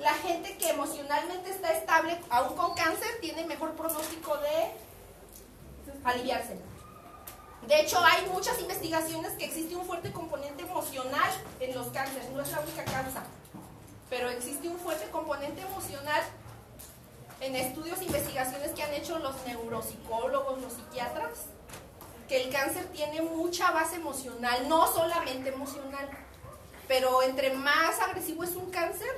la 0.01 0.13
gente 0.15 0.57
que 0.57 0.69
emocionalmente 0.69 1.51
está 1.51 1.71
estable, 1.73 2.19
aún 2.29 2.55
con 2.55 2.73
cáncer, 2.73 3.19
tiene 3.21 3.45
mejor 3.45 3.73
pronóstico 3.73 4.35
de 4.37 4.71
aliviarse. 6.03 6.57
De 7.67 7.79
hecho, 7.79 8.03
hay 8.03 8.25
muchas 8.27 8.59
investigaciones 8.59 9.33
que 9.33 9.45
existe 9.45 9.75
un 9.75 9.85
fuerte 9.85 10.11
componente 10.11 10.63
emocional 10.63 11.29
en 11.59 11.75
los 11.75 11.87
cánceres, 11.87 12.29
no 12.31 12.41
es 12.41 12.51
la 12.51 12.61
única 12.61 12.83
causa, 12.85 13.23
pero 14.09 14.29
existe 14.29 14.67
un 14.67 14.79
fuerte 14.79 15.09
componente 15.11 15.61
emocional 15.61 16.21
en 17.39 17.55
estudios 17.55 17.99
e 18.01 18.05
investigaciones 18.05 18.71
que 18.71 18.83
han 18.83 18.93
hecho 18.93 19.19
los 19.19 19.35
neuropsicólogos, 19.45 20.61
los 20.61 20.73
psiquiatras, 20.73 21.45
que 22.27 22.43
el 22.43 22.51
cáncer 22.51 22.85
tiene 22.93 23.21
mucha 23.21 23.71
base 23.71 23.97
emocional, 23.97 24.67
no 24.67 24.91
solamente 24.91 25.49
emocional, 25.49 26.09
pero 26.87 27.21
entre 27.21 27.53
más 27.53 27.99
agresivo 27.99 28.43
es 28.43 28.55
un 28.55 28.71
cáncer, 28.71 29.09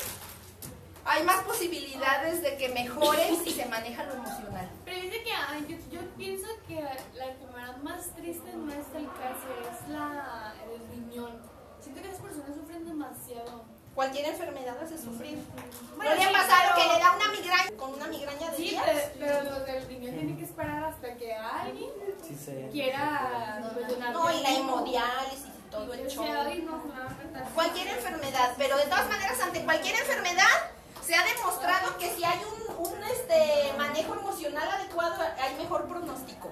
hay 1.06 1.24
más 1.24 1.44
posibilidades 1.44 2.42
de 2.42 2.58
que 2.58 2.70
mejore 2.70 3.36
si 3.44 3.52
se 3.52 3.66
maneja 3.66 4.04
lo 4.04 4.14
emocional. 4.14 4.70
Pero 4.86 5.02
dice 5.02 5.24
que 5.24 5.32
ay, 5.34 5.66
yo, 5.68 5.78
yo 6.00 6.08
pienso 6.18 6.48
que 6.68 6.76
la 7.16 7.26
enfermedad 7.26 7.78
más 7.78 8.14
triste 8.16 8.52
no 8.54 8.72
es 8.72 8.86
el 8.96 9.08
cáncer, 9.08 9.58
es 9.72 9.90
la, 9.90 10.54
el 10.74 10.90
riñón. 10.90 11.42
Siento 11.82 12.02
que 12.02 12.08
las 12.08 12.20
personas 12.20 12.56
sufren 12.56 12.86
demasiado. 12.86 13.66
Cualquier 13.94 14.26
enfermedad 14.30 14.76
hace 14.82 14.98
sufrir. 14.98 15.38
¿No 15.38 15.96
Bueno, 15.98 16.16
le 16.16 16.24
ha 16.24 16.28
sí, 16.28 16.34
pasado 16.34 16.76
que 16.76 16.94
le 16.94 17.00
da 17.00 17.16
una 17.16 17.28
migraña 17.28 17.78
con 17.78 17.94
una 17.94 18.08
migraña 18.08 18.50
de 18.50 18.58
Sí, 18.58 18.64
días? 18.70 18.84
pero, 18.86 19.10
pero 19.20 19.52
los 19.52 19.66
del 19.68 19.86
riñón 19.88 20.14
tienen 20.16 20.38
que 20.38 20.46
esperar 20.46 20.84
hasta 20.86 21.16
que 21.16 21.32
alguien 21.34 21.90
Sí, 22.28 22.34
sé. 22.36 22.70
quiera 22.72 23.70
pues, 23.74 23.88
donar 23.90 24.14
No, 24.14 24.32
y 24.32 24.42
la 24.42 24.50
hemodiálisis 24.50 25.46
y 25.46 25.70
todo 25.70 25.94
el 25.94 26.08
show. 26.10 26.24
decía, 26.24 26.42
"Ay, 26.44 26.64
no, 26.66 26.78
me 26.78 26.90
va 26.92 27.06
a 27.06 27.10
matar". 27.10 27.54
Cualquier 27.54 27.88
enfermedad, 27.90 28.54
pero 28.58 28.78
de 28.78 28.84
todas 28.86 29.08
maneras, 29.10 29.40
ante 29.42 29.64
cualquier 29.64 29.96
enfermedad, 29.98 30.72
se 31.06 31.16
ha 31.16 31.24
demostrado 31.24 31.98
que 31.98 32.14
si 32.16 32.24
hay 32.24 32.40
un, 32.46 32.88
un, 32.88 33.04
este, 33.04 33.74
manejo 33.78 34.14
emocional 34.14 34.70
adecuado, 34.70 35.16
hay 35.22 35.56
mejor 35.56 35.86
pronóstico. 35.88 36.52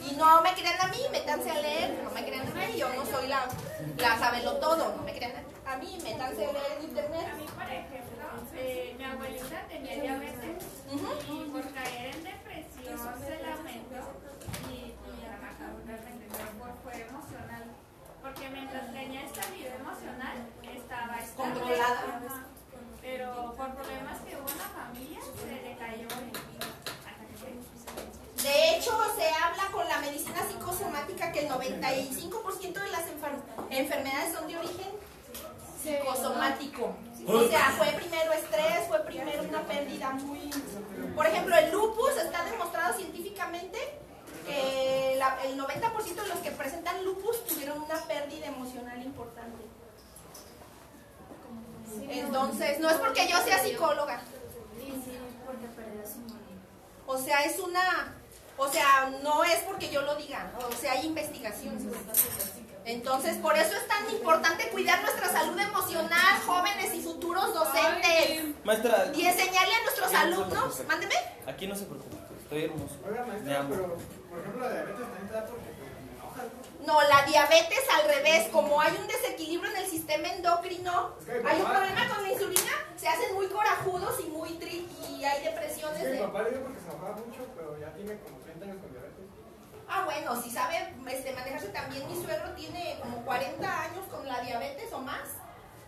Y 0.00 0.14
no 0.16 0.42
me 0.42 0.52
crean 0.54 0.80
a 0.80 0.88
mí, 0.88 0.98
métanse 1.10 1.50
a 1.50 1.60
leer, 1.60 2.00
no 2.04 2.10
me 2.10 2.24
crean 2.24 2.46
a 2.46 2.50
mí, 2.50 2.76
yo 2.76 2.88
no 2.92 3.04
soy 3.06 3.28
la, 3.28 3.48
la 3.96 4.18
sabelo 4.18 4.56
todo, 4.56 4.94
no 4.96 5.02
me 5.02 5.12
crean 5.14 5.32
a 5.66 5.76
mí, 5.76 5.98
métanse 6.02 6.46
a 6.46 6.52
leer 6.52 6.72
en 6.78 6.84
internet. 6.84 7.28
A 7.32 7.36
mí, 7.36 7.46
por 7.54 7.64
ejemplo, 7.64 8.24
eh, 8.54 8.94
mi 8.98 9.04
abuelita 9.04 9.66
tenía 9.68 10.02
diabetes 10.02 10.64
y 10.92 11.50
por 11.50 11.74
caer 11.74 12.14
en 12.14 12.24
depresión 12.24 12.98
se 13.18 13.42
lamentó 13.42 14.02
y, 14.68 14.74
y 14.74 15.26
ajá, 15.26 15.54
realmente 15.86 16.26
fue, 16.58 16.70
fue 16.84 17.02
emocional. 17.02 17.64
Porque 18.22 18.48
mientras 18.48 18.92
tenía 18.92 19.22
estabilidad 19.22 19.76
emocional, 19.76 20.36
estaba. 20.62 21.18
Controlada. 21.36 22.46
Pero 23.06 23.54
por 23.56 23.72
problemas 23.74 24.18
que 24.26 24.34
hubo 24.34 24.48
en 24.50 24.58
la 24.58 24.70
familia, 24.74 25.20
se 25.38 25.46
le 25.62 25.76
cayó 25.78 26.08
en 26.18 26.30
hasta 27.06 27.22
que 27.30 27.36
se- 27.38 28.42
De 28.48 28.76
hecho, 28.76 28.90
se 29.16 29.28
habla 29.30 29.66
con 29.70 29.88
la 29.88 29.98
medicina 30.00 30.42
psicosomática 30.48 31.30
que 31.30 31.46
el 31.46 31.48
95% 31.48 32.80
de 32.80 32.90
las 32.90 33.02
enfer- 33.02 33.42
enfermedades 33.70 34.34
son 34.34 34.48
de 34.48 34.58
origen 34.58 34.90
psicosomático. 35.82 36.96
O 37.28 37.44
sea, 37.48 37.74
fue 37.78 37.88
primero 37.92 38.32
estrés, 38.32 38.88
fue 38.88 38.98
primero 39.04 39.42
una 39.44 39.62
pérdida 39.62 40.10
muy... 40.10 40.50
Por 41.14 41.26
ejemplo, 41.26 41.56
el 41.56 41.70
lupus 41.70 42.10
está 42.16 42.44
demostrado 42.44 42.94
científicamente 42.96 43.78
que 44.46 45.14
la- 45.18 45.38
el 45.44 45.56
90% 45.56 46.22
de 46.22 46.28
los 46.28 46.38
que 46.40 46.50
presentan 46.50 47.04
lupus 47.04 47.44
tuvieron 47.46 47.82
una 47.82 47.98
pérdida 48.06 48.46
emocional 48.46 49.00
importante. 49.02 49.64
Entonces, 52.08 52.78
no 52.80 52.90
es 52.90 52.96
porque 52.96 53.28
yo 53.28 53.38
sea 53.42 53.62
psicóloga. 53.62 54.20
O 57.06 57.18
sea, 57.18 57.44
es 57.44 57.58
una, 57.60 58.14
o 58.56 58.68
sea, 58.68 59.10
no 59.22 59.44
es 59.44 59.58
porque 59.60 59.90
yo 59.90 60.02
lo 60.02 60.16
diga, 60.16 60.50
o 60.68 60.72
sea, 60.72 60.92
hay 60.92 61.06
investigaciones. 61.06 61.82
Entonces, 62.84 63.36
por 63.38 63.56
eso 63.56 63.76
es 63.76 63.86
tan 63.88 64.08
importante 64.10 64.68
cuidar 64.68 65.02
nuestra 65.02 65.28
salud 65.28 65.58
emocional, 65.58 66.40
jóvenes 66.44 66.94
y 66.94 67.00
futuros 67.02 67.52
docentes. 67.54 68.54
Maestra, 68.64 69.12
Y 69.14 69.26
enseñarle 69.26 69.74
a 69.74 69.82
nuestros 69.82 70.12
no 70.12 70.18
alumnos, 70.18 70.80
mándeme, 70.86 71.14
aquí 71.46 71.66
no 71.66 71.74
se 71.74 71.84
preocupe, 71.84 72.16
estoy 72.42 72.64
hermoso. 72.64 72.94
Oiga, 73.08 73.22
Me 73.22 73.32
maestra, 73.32 73.66
pero 73.68 73.96
por 74.30 74.38
ejemplo 74.38 74.60
la 74.60 74.72
diabetes 74.72 75.00
también 75.00 75.26
te 75.28 75.34
da 75.34 75.40
enoja, 75.40 75.65
¿no? 76.86 77.02
la 77.02 77.24
diabetes 77.26 77.82
al 77.92 78.08
revés, 78.08 78.48
como 78.52 78.80
hay 78.80 78.96
un 78.96 79.06
desequilibrio 79.06 79.70
en 79.72 79.78
el 79.78 79.86
sistema 79.86 80.28
endocrino, 80.28 81.14
Es 81.20 81.26
que 81.26 81.40
mi 81.40 81.50
hay 81.50 81.60
un 81.60 81.66
problema 81.66 82.08
con 82.08 82.22
la 82.22 82.32
insulina, 82.32 82.72
se 82.96 83.08
hacen 83.08 83.34
muy 83.34 83.48
corajudos 83.48 84.20
y 84.24 84.28
muy 84.28 84.50
tri 84.54 84.88
y 85.10 85.24
hay 85.24 85.44
depresiones 85.44 86.00
Sí, 86.00 86.08
mi 86.12 86.18
papá 86.18 86.42
le 86.42 86.50
dio 86.50 86.62
porque 86.62 86.80
se 86.80 86.88
enojaba 86.88 87.16
mucho, 87.16 87.46
pero 87.56 87.78
ya 87.78 87.92
tiene 87.92 88.18
como 88.20 88.38
30 88.38 88.64
años 88.64 88.76
con 88.80 88.90
diabetes. 88.92 89.26
Ah, 89.88 90.04
bueno, 90.04 90.42
si 90.42 90.50
sabe 90.50 90.94
este, 91.08 91.32
manejarse 91.32 91.68
también, 91.68 92.06
mi 92.08 92.22
suegro 92.22 92.50
tiene 92.54 92.98
como 93.02 93.24
40 93.24 93.82
años 93.82 94.04
con 94.10 94.26
la 94.26 94.40
diabetes 94.40 94.92
o 94.92 95.00
más, 95.00 95.28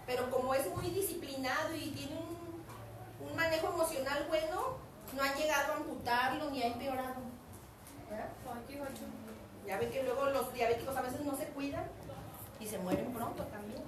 pero 0.06 0.30
como 0.30 0.54
es 0.54 0.66
muy 0.74 0.90
disciplinado 0.90 1.74
y 1.74 1.90
tiene 1.90 2.16
un, 2.16 3.28
un 3.28 3.36
manejo 3.36 3.68
emocional 3.68 4.26
bueno, 4.28 4.78
no 5.14 5.22
han 5.22 5.34
llegado 5.34 5.72
a 5.72 5.76
amputarlo 5.76 6.50
ni 6.50 6.62
ha 6.62 6.66
empeorado. 6.66 7.22
¿verdad? 8.08 8.28
Ya 9.68 9.76
ve 9.76 9.90
que 9.90 10.02
luego 10.02 10.24
los 10.30 10.50
diabéticos 10.54 10.96
a 10.96 11.02
veces 11.02 11.20
no 11.20 11.36
se 11.36 11.44
cuidan 11.48 11.84
y 12.58 12.66
se 12.66 12.78
mueren 12.78 13.12
pronto 13.12 13.42
también. 13.44 13.82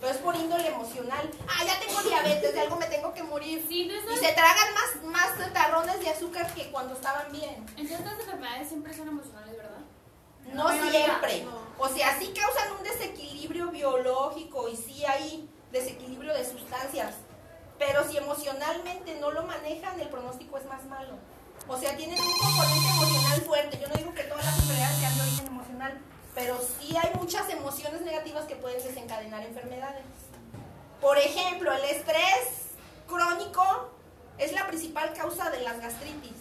Pero 0.00 0.12
es 0.14 0.18
por 0.18 0.34
índole 0.34 0.66
emocional. 0.66 1.30
Ah, 1.46 1.62
ya 1.62 1.78
tengo 1.78 2.00
diabetes, 2.02 2.54
de 2.54 2.60
algo 2.60 2.76
me 2.76 2.86
tengo 2.86 3.12
que 3.12 3.22
morir. 3.22 3.62
Sí, 3.68 3.82
Y 3.82 4.16
se 4.16 4.32
tragan 4.32 4.72
más, 4.72 5.04
más 5.04 5.52
tarrones 5.52 6.00
de 6.00 6.08
azúcar 6.08 6.50
que 6.54 6.70
cuando 6.70 6.94
estaban 6.94 7.30
bien. 7.30 7.66
Entonces 7.76 8.00
las 8.00 8.18
enfermedades 8.18 8.68
siempre 8.68 8.94
son 8.94 9.08
emocionales, 9.08 9.58
¿verdad? 9.58 9.80
No 10.54 10.70
siempre. 10.90 11.44
no. 11.44 11.60
O 11.78 11.88
sea, 11.90 12.18
sí 12.18 12.32
causan 12.34 12.72
un 12.78 12.82
desequilibrio 12.82 13.70
biológico 13.70 14.70
y 14.70 14.76
sí 14.78 15.04
hay 15.04 15.46
desequilibrio 15.70 16.32
de 16.32 16.46
sustancias. 16.46 17.16
Pero 17.78 18.08
si 18.08 18.16
emocionalmente 18.16 19.20
no 19.20 19.32
lo 19.32 19.42
manejan, 19.42 20.00
el 20.00 20.08
pronóstico 20.08 20.56
es 20.56 20.64
más 20.64 20.82
malo. 20.86 21.12
O 21.72 21.78
sea, 21.78 21.96
tienen 21.96 22.18
un 22.20 22.32
componente 22.38 22.88
emocional 22.88 23.40
fuerte. 23.42 23.78
Yo 23.80 23.88
no 23.88 23.94
digo 23.94 24.12
que 24.14 24.24
todas 24.24 24.44
las 24.44 24.58
enfermedades 24.58 24.98
sean 24.98 25.14
de 25.16 25.22
origen 25.22 25.46
emocional, 25.46 25.98
pero 26.34 26.58
sí 26.60 26.96
hay 26.96 27.14
muchas 27.14 27.48
emociones 27.48 28.00
negativas 28.02 28.44
que 28.46 28.56
pueden 28.56 28.82
desencadenar 28.82 29.44
enfermedades. 29.44 30.02
Por 31.00 31.16
ejemplo, 31.16 31.72
el 31.72 31.84
estrés 31.84 32.74
crónico 33.06 33.90
es 34.38 34.52
la 34.52 34.66
principal 34.66 35.12
causa 35.14 35.48
de 35.50 35.60
las 35.62 35.80
gastritis. 35.80 36.32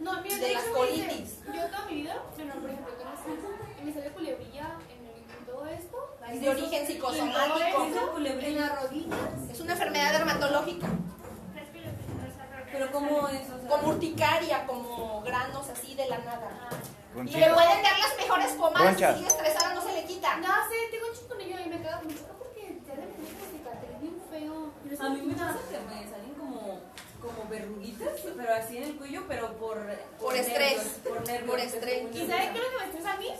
No, 0.00 0.22
mira, 0.22 0.36
De 0.36 0.52
las 0.54 0.62
me 0.62 0.68
dice, 0.68 0.74
colitis. 1.06 1.38
Yo 1.54 1.66
toda 1.70 1.84
mi 1.86 1.94
vida, 2.02 2.22
bueno, 2.36 2.54
por 2.54 2.70
ejemplo, 2.70 2.92
así, 3.12 3.80
y 3.80 3.84
me 3.84 3.92
sale 3.92 4.10
culebrilla 4.10 4.76
en, 4.88 5.06
el- 5.06 5.38
en 5.38 5.44
todo 5.46 5.66
esto. 5.66 6.16
Es 6.32 6.40
de 6.40 6.48
origen 6.48 6.80
En 6.82 6.86
psicosomático. 6.86 7.84
esto, 7.84 8.16
en 8.16 8.56
las 8.60 8.82
rodillas. 8.82 9.18
Es 9.52 9.60
una 9.60 9.72
enfermedad 9.72 10.12
dermatológica. 10.12 10.86
Es 10.86 11.68
que 11.70 11.78
lo 11.80 11.90
que 11.90 12.04
no 12.14 12.26
es 12.28 12.38
al 12.40 12.48
revés. 12.50 12.57
Pero 12.72 12.92
¿cómo 12.92 13.28
es? 13.28 13.50
O 13.50 13.60
sea, 13.60 13.68
como 13.68 13.88
urticaria, 13.88 14.66
como 14.66 15.22
granos 15.22 15.68
así 15.68 15.94
de 15.94 16.08
la 16.08 16.18
nada. 16.18 16.68
Y 17.16 17.36
le 17.36 17.52
pueden 17.52 17.82
dar 17.82 17.98
las 17.98 18.16
mejores 18.16 18.52
pomadas 18.52 18.96
si 18.96 19.04
sigue 19.04 19.26
estresada, 19.26 19.74
no 19.74 19.82
se 19.82 19.92
le 19.92 20.04
quita. 20.04 20.36
No 20.36 20.48
sé, 20.68 20.76
tengo 20.90 21.06
un 21.08 21.18
y 21.40 21.68
me 21.68 21.82
caga 21.82 22.02
mucho 22.02 22.24
porque 22.38 22.80
te 22.84 22.92
hacen 22.92 23.10
como 23.10 23.28
cicatriz 23.50 24.00
bien 24.00 24.20
feo. 24.30 25.06
A 25.06 25.10
mí 25.10 25.22
me 25.22 25.34
pasa 25.34 25.58
que 25.70 25.78
me 25.78 26.10
salen 26.10 26.34
como, 26.34 26.80
como 27.20 27.48
verruguitas, 27.48 28.20
pero 28.36 28.54
así 28.54 28.76
en 28.78 28.84
el 28.84 28.96
cuello, 28.96 29.24
pero 29.28 29.56
por... 29.56 29.78
Por 30.20 30.36
estrés. 30.36 30.76
nervios, 30.76 30.92
por 31.04 31.26
nervios. 31.26 31.50
Por 31.50 31.60
estrés. 31.60 32.16
¿Y 32.16 32.26
sabes 32.26 32.50
qué 32.50 32.58
es 32.58 32.64
lo 32.64 32.70
que 32.70 32.76
me 32.78 32.84
estresa 32.84 33.12
a 33.12 33.16
mí? 33.16 33.30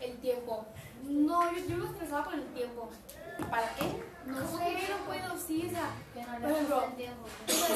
El 0.00 0.18
tiempo. 0.18 0.66
No, 1.02 1.52
yo, 1.52 1.66
yo 1.66 1.76
me 1.76 1.86
estresaba 1.86 2.24
con 2.24 2.34
el 2.34 2.46
tiempo. 2.52 2.90
¿Para 3.50 3.74
qué? 3.74 4.11
No 4.26 4.36
sé, 4.38 4.88
no 4.88 5.04
puedo, 5.06 5.36
sí, 5.38 5.66
o 5.66 5.70
sea, 5.70 5.90
por 6.40 6.50
ejemplo, 6.50 6.84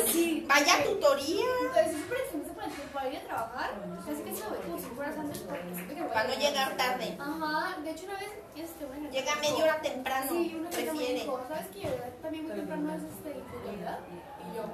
sí, 0.07 0.45
Vaya 0.49 0.85
tutoría. 0.85 1.45
Entonces, 1.67 1.93
súper 2.03 2.55
para 2.55 2.67
el 2.67 2.73
tiempo 2.73 2.93
para 2.95 3.09
ir 3.11 3.17
a 3.19 3.21
trabajar. 3.25 3.71
Casi 4.07 4.23
que 4.23 4.35
se 4.35 4.43
como 4.43 4.79
si 4.79 4.85
fueras 4.95 5.19
antes 5.19 5.39
Para 5.41 6.29
no 6.29 6.35
llegar 6.35 6.77
tarde. 6.77 7.17
Ajá, 7.19 7.77
de 7.83 7.91
hecho 7.91 8.05
una 8.05 8.15
vez, 8.15 8.31
este, 8.57 8.85
bueno, 8.87 9.11
Llega 9.11 9.35
media 9.37 9.65
hora 9.65 9.81
temprano. 9.83 10.31
Sí, 10.31 10.57
una 10.59 10.71
vez 10.71 10.79
me 10.79 10.85
prefiere. 10.93 11.15
dijo, 11.21 11.41
¿sabes 11.49 11.67
que 11.69 11.79
llegar 11.81 12.11
también 12.23 12.45
muy 12.47 12.55
temprano 12.57 12.95
es 12.95 13.03
este? 13.03 13.31
Y 13.31 14.57
yo, 14.57 14.65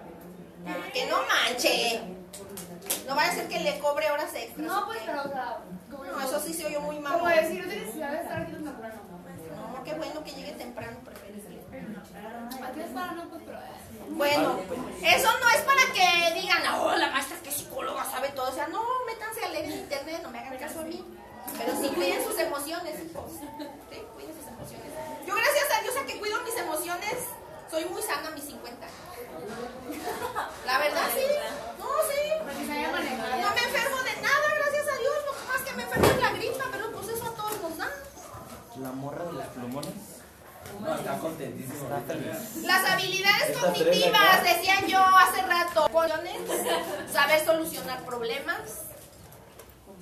Que 0.92 1.06
no 1.10 1.16
manche. 1.26 2.02
No 3.08 3.14
vaya 3.16 3.32
a 3.32 3.34
ser 3.34 3.48
que 3.48 3.60
le 3.60 3.78
cobre 3.78 4.10
horas 4.10 4.34
extras. 4.34 4.66
no, 4.66 4.86
pues, 4.86 4.98
pero, 5.04 5.20
o 5.22 5.28
sea, 5.28 5.58
No, 5.90 6.20
eso 6.20 6.40
sí 6.40 6.52
se 6.54 6.66
oyó 6.66 6.80
muy 6.82 6.98
mal. 7.00 7.14
como 7.14 7.28
decir, 7.28 7.60
no 7.62 7.68
tienes 7.68 7.86
necesidad 7.86 8.10
de 8.12 8.20
estar 8.20 8.42
aquí 8.42 8.52
tan 8.52 8.64
temprano. 8.64 9.00
No, 9.74 9.84
qué 9.84 9.94
bueno 9.94 10.22
que 10.24 10.30
llegue 10.32 10.52
temprano, 10.52 10.98
prefiere. 11.04 11.32
Aquí 12.62 12.80
es 12.80 12.81
Bueno, 14.10 14.58
eso 15.02 15.38
no 15.40 15.48
es 15.50 15.62
para 15.62 15.82
que 15.92 16.40
digan, 16.40 16.62
oh, 16.74 16.94
la 16.96 17.10
maestra 17.10 17.36
es 17.36 17.42
que 17.42 17.50
psicóloga, 17.50 18.04
sabe 18.04 18.28
todo. 18.30 18.50
O 18.50 18.54
sea, 18.54 18.68
no, 18.68 18.82
métanse 19.06 19.44
a 19.44 19.48
leer 19.48 19.64
en 19.66 19.72
internet, 19.72 20.20
no 20.22 20.30
me 20.30 20.38
hagan 20.38 20.58
caso 20.58 20.80
a 20.80 20.82
mí. 20.82 21.04
Pero 21.58 21.72
sí 21.80 21.88
cuiden 21.88 22.24
sus 22.24 22.38
emociones, 22.38 22.94
hijos. 23.00 23.32
Cuiden 24.14 24.34
sus 24.36 24.46
emociones. 24.46 24.92
Yo, 25.26 25.34
gracias 25.34 25.78
a 25.78 25.82
Dios, 25.82 25.96
a 25.96 26.06
que 26.06 26.18
cuido 26.18 26.40
mis 26.42 26.56
emociones, 26.56 27.14
soy 27.70 27.84
muy 27.86 28.02
sana 28.02 28.28
a 28.28 28.30
mis 28.32 28.44
50. 28.44 28.86
La 30.66 30.78
verdad, 30.78 31.08
sí. 31.14 31.24
No, 31.78 31.86
sí. 32.10 32.28
No 32.38 32.44
me 32.44 32.52
enfermo 32.52 32.96
de 32.96 34.20
nada, 34.20 34.48
gracias 34.56 34.88
a 34.88 34.98
Dios. 34.98 35.18
Más 35.48 35.62
que 35.62 35.72
me 35.74 35.82
enfermo 35.82 36.06
es 36.06 36.20
la 36.20 36.30
gripa, 36.32 36.64
pero 36.70 36.92
pues 36.92 37.08
eso 37.08 37.24
a 37.24 37.34
todos 37.34 37.62
nos 37.62 37.78
da. 37.78 37.88
La 38.80 38.92
morra 38.92 39.24
de 39.24 39.32
los 39.32 39.46
plumones 39.46 40.11
No, 40.80 40.94
está 40.94 41.18
contentísimo. 41.18 41.84
está 41.84 42.00
feliz. 42.00 42.56
Las 42.64 42.90
habilidades 42.90 43.58
cognitivas, 43.58 44.42
decía 44.42 44.86
yo 44.86 44.98
hace 44.98 45.42
rato. 45.42 45.88
Saber 47.12 47.44
solucionar 47.44 48.04
problemas. 48.04 48.82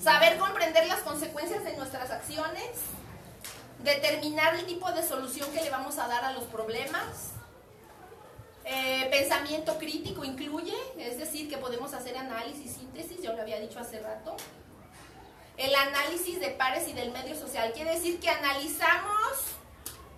Saber 0.03 0.38
comprender 0.38 0.87
las 0.87 1.01
consecuencias 1.01 1.64
de 1.64 1.77
nuestras 1.77 2.11
acciones. 2.11 2.70
Determinar 3.81 4.55
el 4.55 4.66
tipo 4.66 4.90
de 4.92 5.03
solución 5.03 5.51
que 5.53 5.62
le 5.62 5.70
vamos 5.70 5.99
a 5.99 6.09
dar 6.09 6.25
a 6.25 6.33
los 6.33 6.44
problemas. 6.44 7.33
Eh, 8.64 9.09
pensamiento 9.11 9.79
crítico 9.79 10.25
incluye, 10.25 10.77
es 10.99 11.18
decir, 11.18 11.49
que 11.49 11.59
podemos 11.59 11.92
hacer 11.92 12.16
análisis, 12.16 12.73
síntesis, 12.73 13.20
yo 13.23 13.33
lo 13.33 13.42
había 13.42 13.59
dicho 13.59 13.81
hace 13.81 14.01
rato. 14.01 14.37
El 15.57 15.75
análisis 15.75 16.40
de 16.40 16.51
pares 16.51 16.87
y 16.88 16.92
del 16.92 17.11
medio 17.11 17.35
social 17.35 17.73
quiere 17.73 17.94
decir 17.94 18.20
que 18.20 18.31
analizamos 18.31 19.60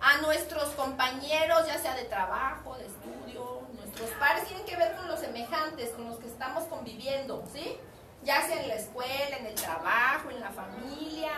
a 0.03 0.17
nuestros 0.17 0.69
compañeros, 0.71 1.65
ya 1.65 1.77
sea 1.79 1.95
de 1.95 2.03
trabajo, 2.03 2.75
de 2.75 2.87
estudio, 2.87 3.61
nuestros 3.73 4.09
pares 4.19 4.45
tienen 4.45 4.65
que 4.65 4.75
ver 4.75 4.97
con 4.97 5.07
los 5.07 5.21
semejantes, 5.21 5.91
con 5.91 6.09
los 6.09 6.17
que 6.17 6.27
estamos 6.27 6.65
conviviendo, 6.65 7.41
¿sí? 7.53 7.77
Ya 8.21 8.41
sea 8.41 8.61
en 8.61 8.67
la 8.67 8.75
escuela, 8.75 9.37
en 9.37 9.45
el 9.45 9.55
trabajo, 9.55 10.29
en 10.29 10.41
la 10.41 10.51
familia, 10.51 11.31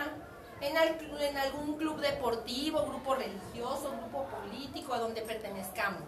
en, 0.60 0.76
en 0.76 1.36
algún 1.38 1.76
club 1.76 2.00
deportivo, 2.00 2.84
grupo 2.86 3.14
religioso, 3.14 3.92
grupo 4.00 4.24
político, 4.24 4.94
a 4.94 4.98
donde 4.98 5.22
pertenezcamos. 5.22 6.02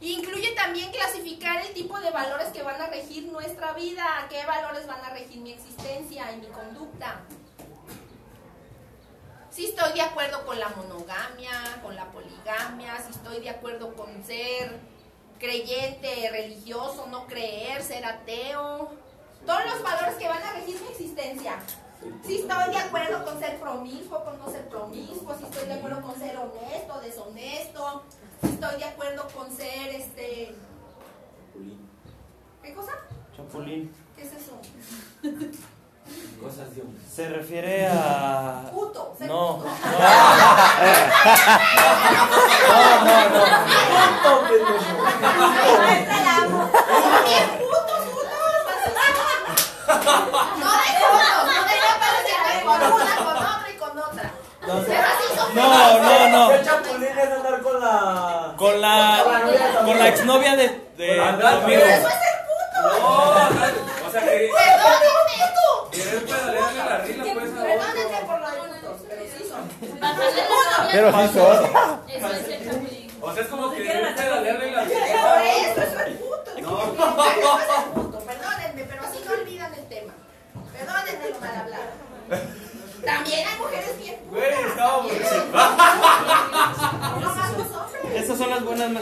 Incluye 0.00 0.52
también 0.54 0.92
clasificar 0.92 1.60
el 1.66 1.72
tipo 1.74 1.98
de 1.98 2.10
valores 2.10 2.48
que 2.50 2.62
van 2.62 2.80
a 2.80 2.86
regir 2.86 3.24
nuestra 3.24 3.72
vida, 3.72 4.04
qué 4.30 4.46
valores 4.46 4.86
van 4.86 5.04
a 5.04 5.10
regir 5.10 5.40
mi 5.40 5.52
existencia 5.52 6.30
y 6.32 6.36
mi 6.36 6.46
conducta. 6.46 7.20
Si 9.50 9.66
estoy 9.66 9.92
de 9.94 10.02
acuerdo 10.02 10.46
con 10.46 10.58
la 10.60 10.68
monogamia, 10.68 11.80
con 11.82 11.96
la 11.96 12.04
poligamia, 12.12 13.02
si 13.02 13.10
estoy 13.10 13.40
de 13.40 13.50
acuerdo 13.50 13.94
con 13.96 14.24
ser 14.24 14.78
creyente, 15.40 16.30
religioso, 16.30 17.08
no 17.10 17.26
creer, 17.26 17.82
ser 17.82 18.04
ateo. 18.04 18.92
Todos 19.44 19.64
los 19.64 19.82
valores 19.82 20.14
que 20.14 20.28
van 20.28 20.42
a 20.42 20.52
regir 20.52 20.80
mi 20.80 20.88
existencia. 20.88 21.58
Si 22.24 22.36
estoy 22.36 22.70
de 22.70 22.76
acuerdo 22.76 23.24
con 23.24 23.40
ser 23.40 23.58
promiscuo, 23.58 24.24
con 24.24 24.38
no 24.38 24.48
ser 24.50 24.68
promiscuo, 24.68 25.36
si 25.36 25.44
estoy 25.44 25.66
de 25.66 25.74
acuerdo 25.74 26.00
con 26.00 26.16
ser 26.16 26.36
honesto, 26.36 27.00
deshonesto, 27.00 28.02
si 28.42 28.48
estoy 28.48 28.78
de 28.78 28.84
acuerdo 28.84 29.28
con 29.34 29.50
ser 29.50 29.88
este. 29.90 30.54
¿Qué 32.62 32.74
cosa? 32.74 32.92
Chapulín. 33.36 33.92
¿Qué 34.14 34.22
es 34.22 34.32
eso? 34.32 34.60
Cosas 36.40 36.74
de 36.74 36.80
hombre. 36.80 37.02
Se 37.14 37.28
refiere 37.28 37.86
a. 37.86 38.62
Puto. 38.72 39.14
No, 39.20 39.58
puto. 39.58 39.68
no, 42.68 43.04
no, 43.04 43.28
no. 43.28 43.40
Bien 47.24 47.48
putos 47.58 48.02
unos. 48.10 48.40
No 50.58 50.70
de 50.72 50.90
fotos, 51.00 51.44
no 51.46 51.60
de 51.66 51.74
fotos, 51.84 52.12
que 52.24 52.64
con 52.64 52.78
una, 52.80 53.14
con 53.16 53.36
otra 53.36 53.68
y 53.68 53.76
con 53.76 53.94
otra. 53.98 54.26
No, 54.66 54.72
Pero 54.86 55.02
así 55.02 55.26
son 55.36 55.54
no, 55.54 55.62
no, 56.00 56.28
no. 56.28 56.50
El 56.52 56.64
chapulín 56.64 57.18
es 57.18 57.30
andar 57.30 57.60
con 57.62 57.80
la. 57.80 58.54
Con 58.56 58.80
la. 58.80 58.96
Con 59.84 59.98
la 59.98 60.08
exnovia 60.08 60.56
de. 60.56 60.68
de 60.96 61.20
amigo. 61.22 61.82
Eso 61.82 62.08
es 62.08 62.14
ser 62.14 62.36
puto. 62.46 63.89
O 64.10 64.12
sea, 64.12 64.22
que 64.22 64.50
Perdónenme 64.50 65.46
tú. 65.54 65.90
querer 65.92 66.24
pedalearle 66.26 66.84
la 66.84 66.98
rila, 66.98 67.22
pues, 67.32 67.50
a 67.50 67.62
Perdónenme 67.62 68.16
otro. 68.16 68.26
por 68.26 68.40
lo 68.40 68.50
de 68.50 68.56
putos, 68.58 68.96
pero 69.08 69.22
sí 69.22 69.44
son. 69.48 69.62
Bajarle 70.00 70.42
la 70.42 70.78
novia. 70.78 70.90
Pero 70.90 71.08
sí 71.12 71.14
son. 71.38 71.54
Eso 72.08 72.26
es 72.32 72.48
el 72.48 72.64
chapulín. 72.64 73.10
O 73.22 73.32
sea, 73.32 73.42
es 73.44 73.48
como 73.48 73.70
querer 73.70 74.14
pedalearle 74.16 74.70
la 74.72 74.80
Por 74.80 74.88
rila. 74.88 75.44
eso, 75.54 75.80
eso 75.82 76.00
es 76.00 76.16
puto. 76.16 76.50
Perdónenme, 78.26 78.82
pero 78.88 79.02
así 79.04 79.18
no 79.24 79.30
olvidan 79.32 79.74
el 79.74 79.88
tema. 79.88 80.12
Perdónenme 80.72 81.30
lo 81.30 81.38
mal 81.40 81.54
hablado. 81.60 81.90
También 83.04 83.48
hay 83.48 83.58
mujeres 83.58 83.96
bien 83.98 84.16
putas. 84.16 84.30
Güey, 84.30 84.52
estaba 84.70 84.96
también. 84.98 85.22
No 87.20 87.34
más 87.34 87.52
los 87.58 87.70
hombres. 87.76 88.14
Esas 88.24 88.38
son 88.38 88.50
las 88.50 88.64
buenas. 88.64 88.90
No 88.90 89.00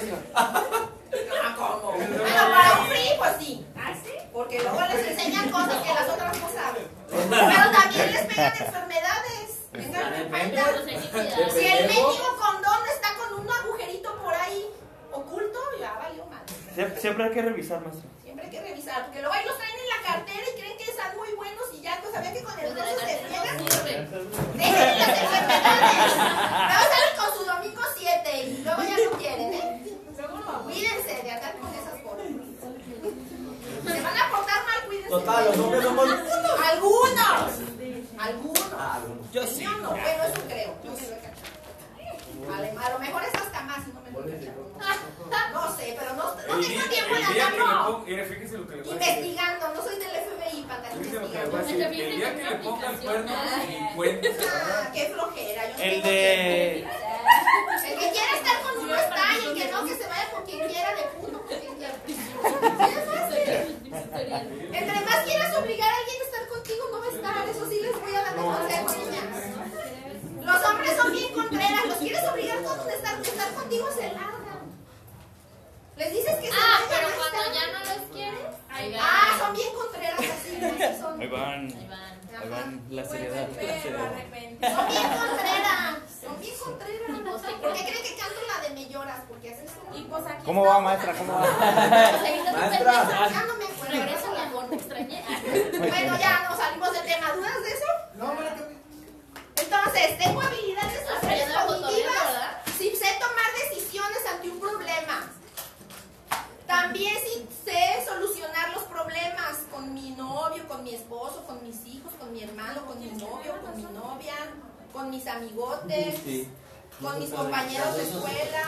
Bueno, 1.99 2.45
para 2.55 2.81
un 2.81 2.87
free, 2.89 3.11
pues 3.19 3.31
sí. 3.41 3.65
¿Ah, 3.77 3.93
sí? 4.05 4.13
Porque 4.33 4.61
luego 4.63 4.81
les 4.95 5.07
enseñan 5.09 5.51
cosas 5.51 5.68
que 5.83 5.95
las 5.95 6.09
otras 6.09 6.39
no 6.41 6.49
saben. 6.49 6.89
Pero 7.11 7.71
también 7.73 8.13
les 8.13 8.27
pegan 8.27 8.53
enfermedades. 8.59 9.49
Tengan 9.73 10.15
en 10.15 10.29
cuenta. 10.29 10.65
Si 11.53 11.67
el 11.67 11.87
mendigo 11.87 12.37
condón 12.39 12.81
está 12.95 13.09
con 13.17 13.41
un 13.41 13.51
agujerito 13.51 14.17
por 14.23 14.35
ahí 14.35 14.67
oculto, 15.13 15.59
ya 15.81 15.93
valió 15.95 16.25
mal. 16.27 16.43
Sie- 16.75 17.01
Siempre 17.01 17.25
hay 17.25 17.31
que 17.33 17.43
revisar, 17.43 17.81
maestro. 17.81 18.09
Siempre 18.23 18.45
hay 18.47 18.51
que 18.51 18.61
revisar, 18.61 19.05
porque 19.07 19.21
luego 19.21 19.35
ahí 19.35 19.45
los 19.47 19.57
traen 19.59 19.75
en 19.79 19.89
la 19.89 20.13
cartera 20.13 20.43
y 20.55 20.61
creen 20.61 20.79
que 20.79 20.85
están 20.85 21.17
muy 21.17 21.33
buenos 21.33 21.65
y 21.75 21.81
ya, 21.81 21.99
pues 22.01 22.15
sabían 22.15 22.35
que 22.35 22.43
con 22.43 22.59
el 22.59 22.73
brazo 22.75 22.99
se 22.99 23.19
friegan. 23.19 23.57
Dejen 24.57 24.99
las 24.99 25.09
enfermedades. 25.09 26.17
Luego 26.69 26.85
salen 26.93 27.15
con 27.19 27.39
su 27.39 27.45
domingo 27.45 27.83
7 27.97 28.43
y 28.43 28.63
luego 28.65 28.83
ya 28.83 28.97
no 29.05 29.19
quieren, 29.19 29.53
¿eh? 29.55 29.83
Cuídense 30.65 31.23
de 31.23 31.31
andar 31.31 31.55
con 31.59 31.71
esas 31.75 32.01
cosas. 32.03 32.27
Se 33.95 34.03
van 34.03 34.19
a 34.19 34.31
portar 34.31 34.65
mal, 34.67 34.81
cuídense. 34.87 34.98
Total, 35.09 35.45
los 35.47 35.59
hombres 35.59 35.83
somos. 35.83 36.07
Algunos. 36.09 37.51
Algunos. 38.19 38.67
Ah. 38.79 38.99
Yo 39.33 39.47
sí. 39.47 39.65
no, 39.65 39.91
bueno, 39.91 40.25
eso 40.25 40.43
creo. 40.49 40.75
Yo 40.85 40.93
me 40.93 41.01
lo 41.01 41.15
he 41.15 41.19
cachado. 41.19 41.58
Vale, 42.47 42.71
a 42.71 42.91
lo 42.91 42.99
mejor 42.99 43.23
es 43.25 43.35
hasta 43.35 43.61
más 43.63 43.79
y 43.87 43.91
no 43.93 44.01
me. 44.03 44.11
No 44.11 45.77
sé, 45.77 45.97
pero 45.99 46.15
no, 46.15 46.25
no 46.25 46.35
tengo 46.37 46.61
tiempo 46.89 47.15
le 47.15 47.25
andarlo 47.43 48.05
fíjese 48.07 48.59
lo 48.59 48.67
que 48.69 48.77
le 48.77 48.83
investigando. 48.83 49.75
No 49.75 49.83
soy 49.83 49.97
del 49.99 50.11
FBI 50.11 50.63
para 50.63 50.89
estar 50.89 50.97
investigando. 50.97 51.59
El 51.61 52.17
día 52.17 52.37
que 52.37 52.45
le 52.45 52.57
ponga 52.57 52.91
el 52.91 52.99
cuerno, 52.99 53.33
cuenta 53.97 54.29
Ah, 54.53 54.91
qué 54.95 55.07
flojera. 55.13 55.63
Yo 55.77 55.85
El 55.85 56.03
de. 56.03 56.75
tiempo. 56.77 56.95
El 57.87 57.99
que 57.99 58.11
quiera 58.11 58.33
estar 58.37 58.63
con 58.63 58.79
uno 58.85 58.95
está 58.95 59.23
y 59.43 59.47
el 59.49 59.55
que 59.55 59.71
no, 59.73 59.85
que 59.85 59.95
se 59.95 60.07
vaya 60.09 60.31
con 60.33 60.45
quien 60.45 60.69
quiera 60.69 60.95
de 60.95 61.03
puto. 61.19 61.39
con 61.39 61.49
quien 61.59 61.75
quiera. 61.77 61.95
Entre 64.73 65.01
más 65.05 65.25
quieras 65.25 65.57
obligar 65.57 65.89
a 65.91 65.97
alguien 65.99 66.17
a 66.21 66.25
estar 66.25 66.49
contigo, 66.49 66.85
no 66.93 67.01
va 67.01 67.07
a 67.07 67.11
estar. 67.11 67.49
Eso 67.49 67.69
sí 67.69 67.81
les 67.81 68.01
voy 68.01 68.15
a 68.15 68.23
dar 68.23 68.35
de 68.37 68.43
consejo, 68.43 68.93
niñas. 68.95 69.25
Los 70.45 70.65
hombres 70.65 70.97
son 70.97 71.13
bien 71.13 71.33
contreras. 71.33 71.87
Los 71.87 71.97
quieres 71.99 72.29
obligar 72.29 72.63
con 72.63 72.81
a 72.81 72.93
estar, 72.93 73.21
estar 73.21 73.55
contigo, 73.55 73.87
se 73.95 74.03
largan. 74.13 74.39
Les 75.97 76.13
dices 76.13 76.37
que 76.37 76.47
se 76.49 76.53
Ah, 76.57 76.81
pero 76.89 77.09
cuando 77.17 77.55
ya 77.55 77.67
no 77.73 77.79
los 77.81 78.13
quieres, 78.13 78.55
ahí 78.69 78.93
van. 78.93 79.01
Ah, 79.03 79.37
son 79.39 79.53
bien 79.55 79.69
contreras 79.75 80.21
así. 80.21 81.01
son. 81.01 81.21
Ahí 81.21 81.29
van. 81.29 81.67
Ahí 81.67 81.89
van. 81.89 82.43
Ahí 82.43 82.49
van. 82.49 82.83
La 82.91 83.05
seriedad. 83.05 83.49
La 83.49 83.83
seriedad. 83.83 84.11
Son 84.61 84.89
bien 84.89 85.09
contreras. 85.09 85.97
Son 86.23 86.41
bien 86.41 86.55
contreras. 86.63 87.61
¿Por 87.61 87.73
qué 87.73 87.83
creen 87.83 88.03
que 88.05 88.17
canto 88.17 88.41
la 88.47 88.69
de 88.69 88.75
me 88.75 88.89
lloras? 88.89 89.21
Porque 89.29 89.53
haces 89.53 89.65
eso. 89.65 89.81
Y 89.99 90.03
pues 90.05 90.25
aquí 90.27 90.45
¿Cómo 90.45 90.65
va, 90.65 90.81
maestra? 90.81 91.13
¿Cómo 91.15 91.33
va? 91.33 91.41
Maestra. 92.53 93.29
Ya 93.31 93.45
no 93.47 93.57
me 93.57 93.65
acuerdo. 93.65 93.91
Regresa, 93.91 94.31
mi 94.31 94.39
amor, 94.39 94.69
te 94.69 94.75
extrañé. 94.77 95.25
Bueno, 95.79 96.19
ya 96.19 96.49
no 96.49 96.57
salimos 96.57 96.93
del 96.93 97.03
tema. 97.05 97.33
¿Dudas 97.33 97.63
de 97.63 97.69
eso? 97.71 97.87
No, 98.15 98.27
bueno, 98.35 98.51
que 98.55 98.79
Entonces, 99.61 100.19
tengo 100.19 100.41
habilidades 100.41 101.07
sociales 101.07 101.49
cognitivas. 101.67 102.25
Sí 102.79 102.95
sé 102.95 103.07
tomar 103.19 103.51
decisiones 103.69 104.19
ante 104.33 104.51
un 104.51 104.61
problema. 104.61 105.33
También 106.67 107.17
sí 107.25 107.49
sé 107.65 108.05
solucionar 108.07 108.71
los 108.75 108.85
problemas 108.85 109.57
con 109.73 109.95
mi 109.95 110.11
novio, 110.11 110.67
con 110.69 110.85
mi 110.85 110.95
esposo, 110.95 111.45
con 111.47 111.63
mis 111.67 111.85
hijos, 111.87 112.13
con 112.19 112.33
mi 112.33 112.43
hermano, 112.43 112.85
con 112.87 112.99
mi 113.01 113.11
novio, 113.11 113.55
con 113.63 113.77
mi 113.77 113.83
novia, 113.83 114.35
con 114.93 115.11
mis 115.11 115.27
amigotes, 115.27 116.21
con 117.01 117.19
mis 117.19 117.31
compañeros 117.31 117.97
de 117.97 118.03
escuela, 118.03 118.65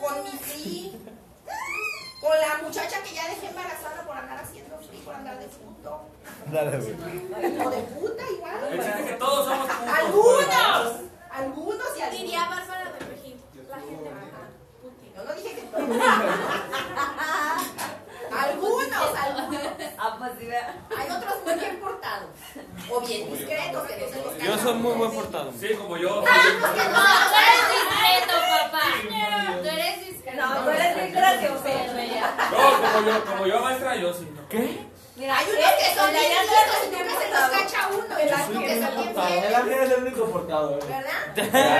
con 0.00 0.24
mi 0.24 0.30
free, 0.30 0.92
con 2.20 2.38
la 2.38 2.62
muchacha 2.62 3.02
que 3.02 3.14
ya 3.14 3.28
dejé 3.28 3.46
embarazada 3.46 4.04
por 4.04 4.16
andar 4.16 4.38
haciendo 4.38 4.78
free, 4.78 4.98
por 4.98 5.14
andar 5.14 5.38
de 5.38 5.46
puto. 5.46 6.06
Dale, 6.52 6.78
güey. 6.78 6.94
O 7.66 7.70
de 7.70 7.78
puta 7.82 8.22
igual. 8.30 8.54
El 8.70 8.82
chiste 8.82 9.00
es 9.00 9.06
que 9.06 9.14
todos 9.14 9.46
somos 9.46 9.66
putos. 9.66 9.98
Algunos, 9.98 11.00
algunos 11.30 11.86
y 11.96 12.02
algunos. 12.02 12.20
Diría 12.20 12.48
Bárbara 12.48 12.92
de 12.92 12.98
Regil. 13.06 13.40
La 13.68 13.76
gente 13.76 14.10
Yo 15.16 15.24
no 15.24 15.32
dije 15.34 15.54
que 15.56 15.62
todos. 15.62 15.88
algunos, 18.32 19.14
algunos. 19.16 19.62
Ah, 19.98 20.16
pues 20.18 20.32
sí. 20.38 20.46
Hay 20.46 21.10
otros 21.10 21.34
muy 21.44 21.54
bien 21.54 21.80
portados. 21.80 22.30
O 22.90 23.00
bien 23.00 23.32
discretos, 23.32 23.82
que 23.88 23.96
no 23.96 24.08
se 24.08 24.22
los 24.22 24.38
Yo 24.38 24.58
soy 24.58 24.74
muy 24.74 24.92
buen 24.94 25.10
portado. 25.10 25.52
Sí, 25.58 25.74
como 25.74 25.96
yo. 25.96 26.22
Ah, 26.26 26.36
pues 26.60 26.72
que 26.72 26.88
no, 26.88 26.94
No, 26.96 27.04
tú 27.26 27.34
eres 27.42 27.64
discreto, 27.74 28.34
papá. 28.50 28.84
Tú 29.62 29.68
eres 29.68 30.06
discreto. 30.06 30.46
No, 30.46 30.62
tú 30.62 30.70
eres 30.70 30.94
bien 30.94 31.12
gracioso. 31.12 31.64
No, 32.52 32.92
como 32.92 33.06
yo, 33.06 33.24
como 33.24 33.46
yo, 33.46 33.60
maestra, 33.60 33.96
yo 33.96 34.14
sí. 34.14 34.28
¿no? 34.34 34.48
¿Qué? 34.48 34.86
Mira, 35.16 35.38
Hay 35.38 35.46
unos 35.46 35.72
que 35.72 35.94
son 35.94 36.12
bien 36.12 36.30
listos 36.30 36.76
y 36.84 36.88
nunca 36.90 37.12
se 37.18 37.26
los 37.30 37.48
cacha 37.48 37.88
uno. 37.88 38.16
Que 38.16 38.28
son 38.28 38.50
bien 38.58 39.44
El 39.44 39.54
ángel 39.54 39.78
es 39.82 39.90
el 39.90 40.02
único 40.02 40.26
portado, 40.26 40.78
eh. 40.78 40.80
¿verdad? 40.86 41.10
Ay. 41.38 41.76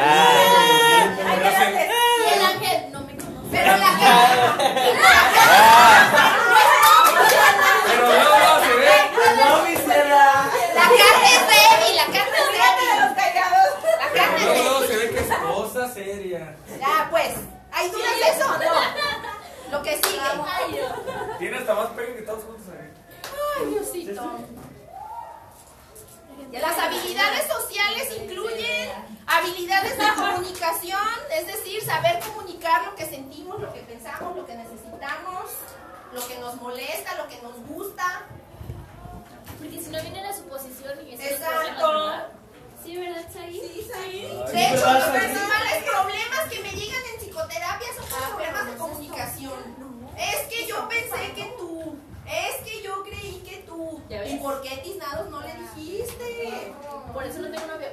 Y 2.27 2.29
el 2.33 2.45
ángel 2.45 2.79
no 2.93 3.01
me 3.03 3.17
conoce. 3.17 3.49
Pero 3.51 3.77
la 3.77 3.99
cara. 3.99 4.57
Pero 7.87 8.07
no 8.07 8.61
se 8.61 8.73
ve. 8.75 8.89
No, 9.37 9.63
mi. 9.65 9.73
La 9.87 10.87
carne 10.97 11.29
es 11.29 11.43
débil, 11.53 11.95
la 11.97 12.07
carne 12.07 12.39
es 12.39 12.49
débil. 12.57 12.89
La 13.99 14.09
carne 14.15 14.39
es 14.39 14.45
luego, 14.45 14.57
débil. 14.57 14.65
luego 14.65 14.81
se 14.87 14.97
ve 14.97 15.11
que 15.11 15.21
es 15.21 15.29
cosa 15.39 15.83
seria. 15.93 16.57
Ya, 16.81 17.09
pues. 17.11 17.33
¿Hay 17.73 17.91
dudas 17.91 18.17
de 18.17 18.29
eso? 18.33 18.49
No. 18.49 19.77
Lo 19.77 19.83
que 19.83 19.93
sigue. 19.97 20.17
Tiene 21.39 21.59
hasta 21.59 21.75
más 21.75 21.89
pegue 21.89 22.17
que 22.17 22.23
todos 22.23 22.45
Las 26.53 26.79
habilidades 26.79 27.49
sociales 27.49 28.09
incluyen 28.21 28.91
habilidades 29.27 29.99
de 29.99 30.05
comunicación, 30.15 31.01
es 31.33 31.47
decir, 31.47 31.83
saber 31.83 32.21
comunicar 32.21 32.85
lo 32.85 32.95
que 32.95 33.07
sentimos, 33.07 33.61
lo 33.61 33.73
que 33.73 33.81
pensamos, 33.81 34.37
lo 34.37 34.47
que 34.47 34.55
necesitamos, 34.55 35.51
lo 36.13 36.27
que 36.29 36.39
nos 36.39 36.55
molesta, 36.61 37.17
lo 37.17 37.27
que 37.29 37.43
nos 37.43 37.57
gusta. 37.67 38.23
Porque 39.59 39.83
si 39.83 39.91
no 39.91 40.01
viene 40.03 40.23
la 40.23 40.37
suposición 40.37 41.07
y 41.07 41.15
eso 41.15 41.23
Exacto. 41.23 42.37
Sí, 42.85 42.97
¿verdad, 42.97 43.25
Chay? 43.33 43.59
De 43.59 44.67
hecho, 44.67 44.93
los 44.93 45.05
principales 45.05 45.85
problemas 45.85 46.41
que 46.49 46.61
me 46.61 46.71
llegan 46.71 47.03
en 47.13 47.21
psicoterapia 47.21 47.89
son 47.97 48.09
por 48.09 48.29
problemas 48.29 48.67
de 48.67 48.77
comunicación. 48.77 49.97
Es 50.17 50.47
que 50.49 50.67
yo 50.67 50.89
pensé 50.89 51.33
que 51.35 51.55
tú, 51.59 51.99
es 52.29 52.57
que 52.65 52.83
yo 52.83 53.03
creí 53.05 53.43
que 53.49 53.57
tú. 53.67 54.03
¿Ya 54.09 54.21
ves? 54.21 54.33
¿Y 54.33 54.37
por 54.37 54.61
qué 54.63 54.77
tiznados 54.79 55.29
no 55.31 55.41
le 55.41 55.53
dijiste? 55.55 56.73
Por 57.13 57.25
eso 57.25 57.39
no 57.41 57.51
tengo 57.51 57.67
novio. 57.67 57.89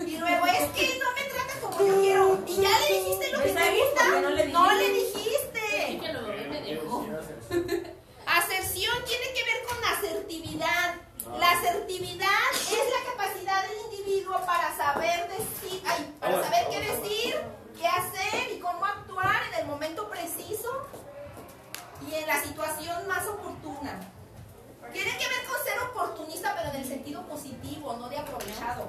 Y 0.00 0.16
luego 0.16 0.46
es 0.46 0.70
que 0.70 0.98
no 0.98 1.06
me 1.14 1.22
trata 1.30 1.60
como 1.60 1.86
yo 1.86 2.00
quiero. 2.00 2.38
Y 2.46 2.56
ya 2.56 2.78
le 2.80 2.98
dijiste 2.98 3.30
lo 3.32 3.42
que 3.42 3.52
te 3.52 3.70
gusta. 3.80 4.04
¿por 4.04 4.14
qué 4.14 4.20
no 4.22 4.30
le 4.30 4.46
No 4.48 4.72
le 4.74 4.86
Sí, 4.86 4.92
dijiste. 4.92 5.98
que 6.00 6.12
lo 6.12 6.26
bebé 6.26 6.48
me 6.48 6.60
dejó. 6.62 7.06
Aserción 8.26 8.94
tiene 9.06 9.24
que 9.34 9.44
ver 9.44 9.62
con 9.68 9.84
asertividad. 9.84 10.94
La 11.38 11.50
asertividad 11.52 12.50
es 12.52 12.70
la 12.70 13.12
capacidad 13.12 13.62
del 13.68 13.78
individuo 13.98 14.40
para 14.46 14.76
saber 14.76 15.28
decir, 15.28 15.82
ay, 15.86 16.12
para 16.20 16.42
saber 16.42 16.68
qué 16.70 16.80
decir, 16.80 17.36
qué 17.78 17.86
hacer 17.86 18.52
y 18.54 18.58
cómo 18.60 18.84
actuar 18.84 19.42
en 19.52 19.60
el 19.60 19.66
momento 19.66 20.08
preciso 20.10 20.86
y 22.08 22.14
en 22.14 22.26
la 22.26 22.42
situación 22.42 23.06
más 23.08 23.26
oportuna. 23.26 24.00
Tiene 24.92 25.10
que 25.18 25.28
ver 25.28 25.44
con 25.48 25.64
ser 25.64 25.78
oportunista, 25.80 26.54
pero 26.56 26.70
en 26.70 26.76
el 26.76 26.88
sentido 26.88 27.22
positivo, 27.26 27.96
no 27.98 28.08
de 28.08 28.18
aprovechado. 28.18 28.88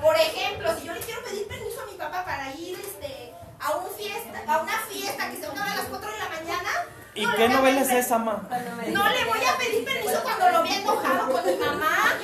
Por 0.00 0.16
ejemplo, 0.16 0.76
si 0.78 0.86
yo 0.86 0.92
le 0.92 1.00
quiero 1.00 1.22
pedir 1.24 1.46
permiso 1.46 1.82
a 1.82 1.86
mi 1.86 1.96
papá 1.96 2.24
para 2.24 2.52
ir 2.52 2.78
este, 2.78 3.32
a, 3.60 3.72
un 3.76 3.90
fiesta, 3.94 4.42
a 4.46 4.58
una 4.58 4.78
fiesta 4.80 5.30
que 5.30 5.36
se 5.36 5.48
una 5.48 5.72
a 5.72 5.76
las 5.76 5.86
4 5.86 6.10
de 6.10 6.18
la 6.18 6.28
mañana. 6.28 6.70
¿Y 7.14 7.24
no 7.24 7.34
qué 7.36 7.48
novela 7.48 7.80
es 7.80 7.90
esa, 7.90 8.18
ma? 8.18 8.42
no 8.50 9.08
le 9.08 9.24
voy 9.24 9.44
a 9.44 9.56
pedir 9.56 9.84
permiso 9.84 10.22
cuando 10.22 10.50
lo 10.50 10.62
vea 10.62 10.76
enojado 10.76 11.32
con 11.32 11.46
mi 11.46 11.56
mamá. 11.56 12.18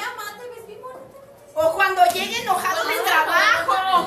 O 1.55 1.73
cuando 1.75 2.03
llegue 2.15 2.43
enojado 2.43 2.85
del 2.87 3.03
trabajo. 3.05 4.07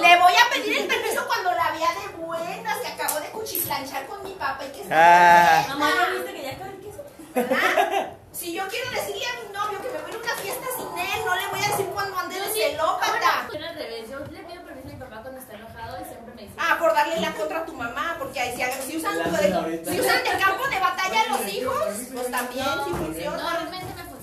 Le 0.00 0.18
voy 0.20 0.32
a 0.34 0.50
pedir 0.52 0.78
el 0.78 0.86
permiso 0.86 1.26
cuando 1.26 1.52
la 1.52 1.70
vea 1.72 1.88
de 1.94 2.16
buenas 2.24 2.78
que 2.78 2.88
acabó 2.88 3.20
de 3.20 3.28
cuchiplanchar 3.30 4.06
con 4.06 4.22
mi 4.22 4.32
papá 4.32 4.64
y 4.64 4.68
que 4.76 4.84
se 4.84 4.88
Ah. 4.94 5.64
Mamá, 5.68 5.90
¿ya 5.94 6.10
viste 6.14 6.32
que 6.34 6.42
ya 6.42 6.50
acaba 6.52 6.70
el 6.70 6.80
queso? 6.80 7.04
¿verdad? 7.34 8.12
Si 8.32 8.52
yo 8.52 8.68
quiero 8.68 8.90
decirle 8.90 9.24
a 9.26 9.42
mi 9.42 9.52
novio 9.52 9.80
que 9.82 9.88
me 9.88 9.98
voy 10.02 10.10
a 10.10 10.14
ir 10.14 10.16
a 10.16 10.18
una 10.18 10.34
fiesta 10.42 10.66
sin 10.76 10.98
él, 10.98 11.24
no 11.24 11.34
le 11.34 11.46
voy 11.48 11.64
a 11.64 11.68
decir 11.68 11.86
cuando 11.86 12.18
ande 12.18 12.38
de 12.40 12.48
celópata. 12.52 13.48
Yo 13.52 13.66
al 13.66 13.74
revés, 13.74 14.10
yo 14.10 14.18
le 14.20 14.40
pido 14.44 14.62
permiso 14.62 14.88
a 14.88 14.92
mi 14.92 14.96
papá 15.00 15.22
cuando 15.22 15.40
está 15.40 15.54
enojado 15.54 15.96
y 16.00 16.04
siempre 16.04 16.34
me 16.34 16.42
dice. 16.42 16.54
Ah, 16.58 16.76
por 16.78 16.92
darle 16.94 17.18
la 17.20 17.32
contra 17.32 17.58
a 17.60 17.64
tu 17.66 17.72
mamá, 17.72 18.16
porque 18.18 18.40
ahí 18.40 18.54
si, 18.54 18.90
si 18.92 18.96
usan, 18.98 19.18
ahorita. 19.20 19.90
si 19.90 20.00
usan 20.00 20.22
de 20.22 20.38
campo 20.38 20.68
de 20.68 20.78
batalla 20.80 21.20
a 21.22 21.26
los 21.32 21.48
hijos, 21.52 21.84
pues 22.12 22.30
también 22.30 22.66
sí 22.84 22.90
No, 22.90 22.96
funciona. 22.98 23.36
realmente 23.52 23.86
me 23.96 24.02
funciona 24.04 24.04
está 24.04 24.15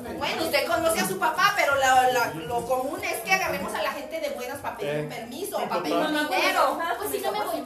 Bueno, 0.00 0.44
usted 0.44 0.66
conoce 0.66 1.00
a 1.00 1.08
su 1.08 1.18
papá, 1.18 1.52
pero 1.56 1.74
la- 1.76 2.08
la- 2.12 2.32
lo 2.34 2.64
común 2.66 3.02
es 3.04 3.20
que 3.22 3.32
agarremos 3.32 3.72
a 3.74 3.82
la 3.82 3.92
gente 3.92 4.20
de 4.20 4.30
buenas 4.30 4.58
para 4.58 4.76
pedir 4.76 5.04
un 5.04 5.10
Sí. 5.12 5.16
permiso 5.18 5.56
o 5.56 5.60
Sí, 5.60 5.66
para 5.68 5.82
pedir 5.82 5.96
total. 5.96 6.28
dinero. 6.28 6.78
Pues 6.98 7.10
sí, 7.10 7.20
no 7.24 7.32
me 7.32 7.38
voy. 7.44 7.60
No 7.60 7.64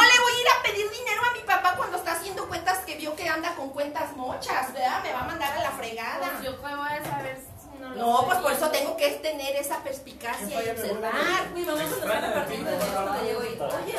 le 0.00 0.16
voy 0.20 0.32
a 0.32 0.40
ir 0.40 0.48
a 0.58 0.62
pedir 0.62 0.90
dinero 0.90 1.22
a 1.30 1.32
mi 1.32 1.40
papá 1.40 1.74
cuando 1.76 1.96
está 1.98 2.12
haciendo 2.12 2.46
cuentas 2.48 2.78
que 2.84 2.96
vio 2.96 3.14
que 3.16 3.28
anda 3.28 3.54
con 3.54 3.70
cuentas 3.70 4.14
mochas, 4.16 4.72
¿verdad? 4.72 5.02
Me 5.02 5.12
va 5.12 5.20
a 5.20 5.24
mandar 5.24 5.52
a 5.56 5.62
la 5.62 5.70
fregada. 5.72 6.30
Pues 6.32 6.44
yo 6.44 6.60
cómo 6.60 6.76
voy 6.76 6.92
a 6.92 7.04
saber 7.04 7.36
si 7.38 7.53
no 7.84 7.94
lo 7.94 8.00
No, 8.00 8.20
sé 8.20 8.26
pues 8.26 8.38
por 8.38 8.52
eso 8.52 8.70
tengo 8.70 8.96
que 8.96 9.10
tener 9.10 9.56
esa 9.56 9.82
perspicacia 9.82 10.64
y 10.64 10.68
observar. 10.70 11.12
Mi 11.54 11.62
mamá 11.62 11.82
cuando 11.82 11.96
está 11.96 12.20
repartiendo 12.20 12.70
de 12.70 12.76
cuando 12.76 13.22
llegó 13.22 13.42
y, 13.44 13.46
oye, 13.46 13.94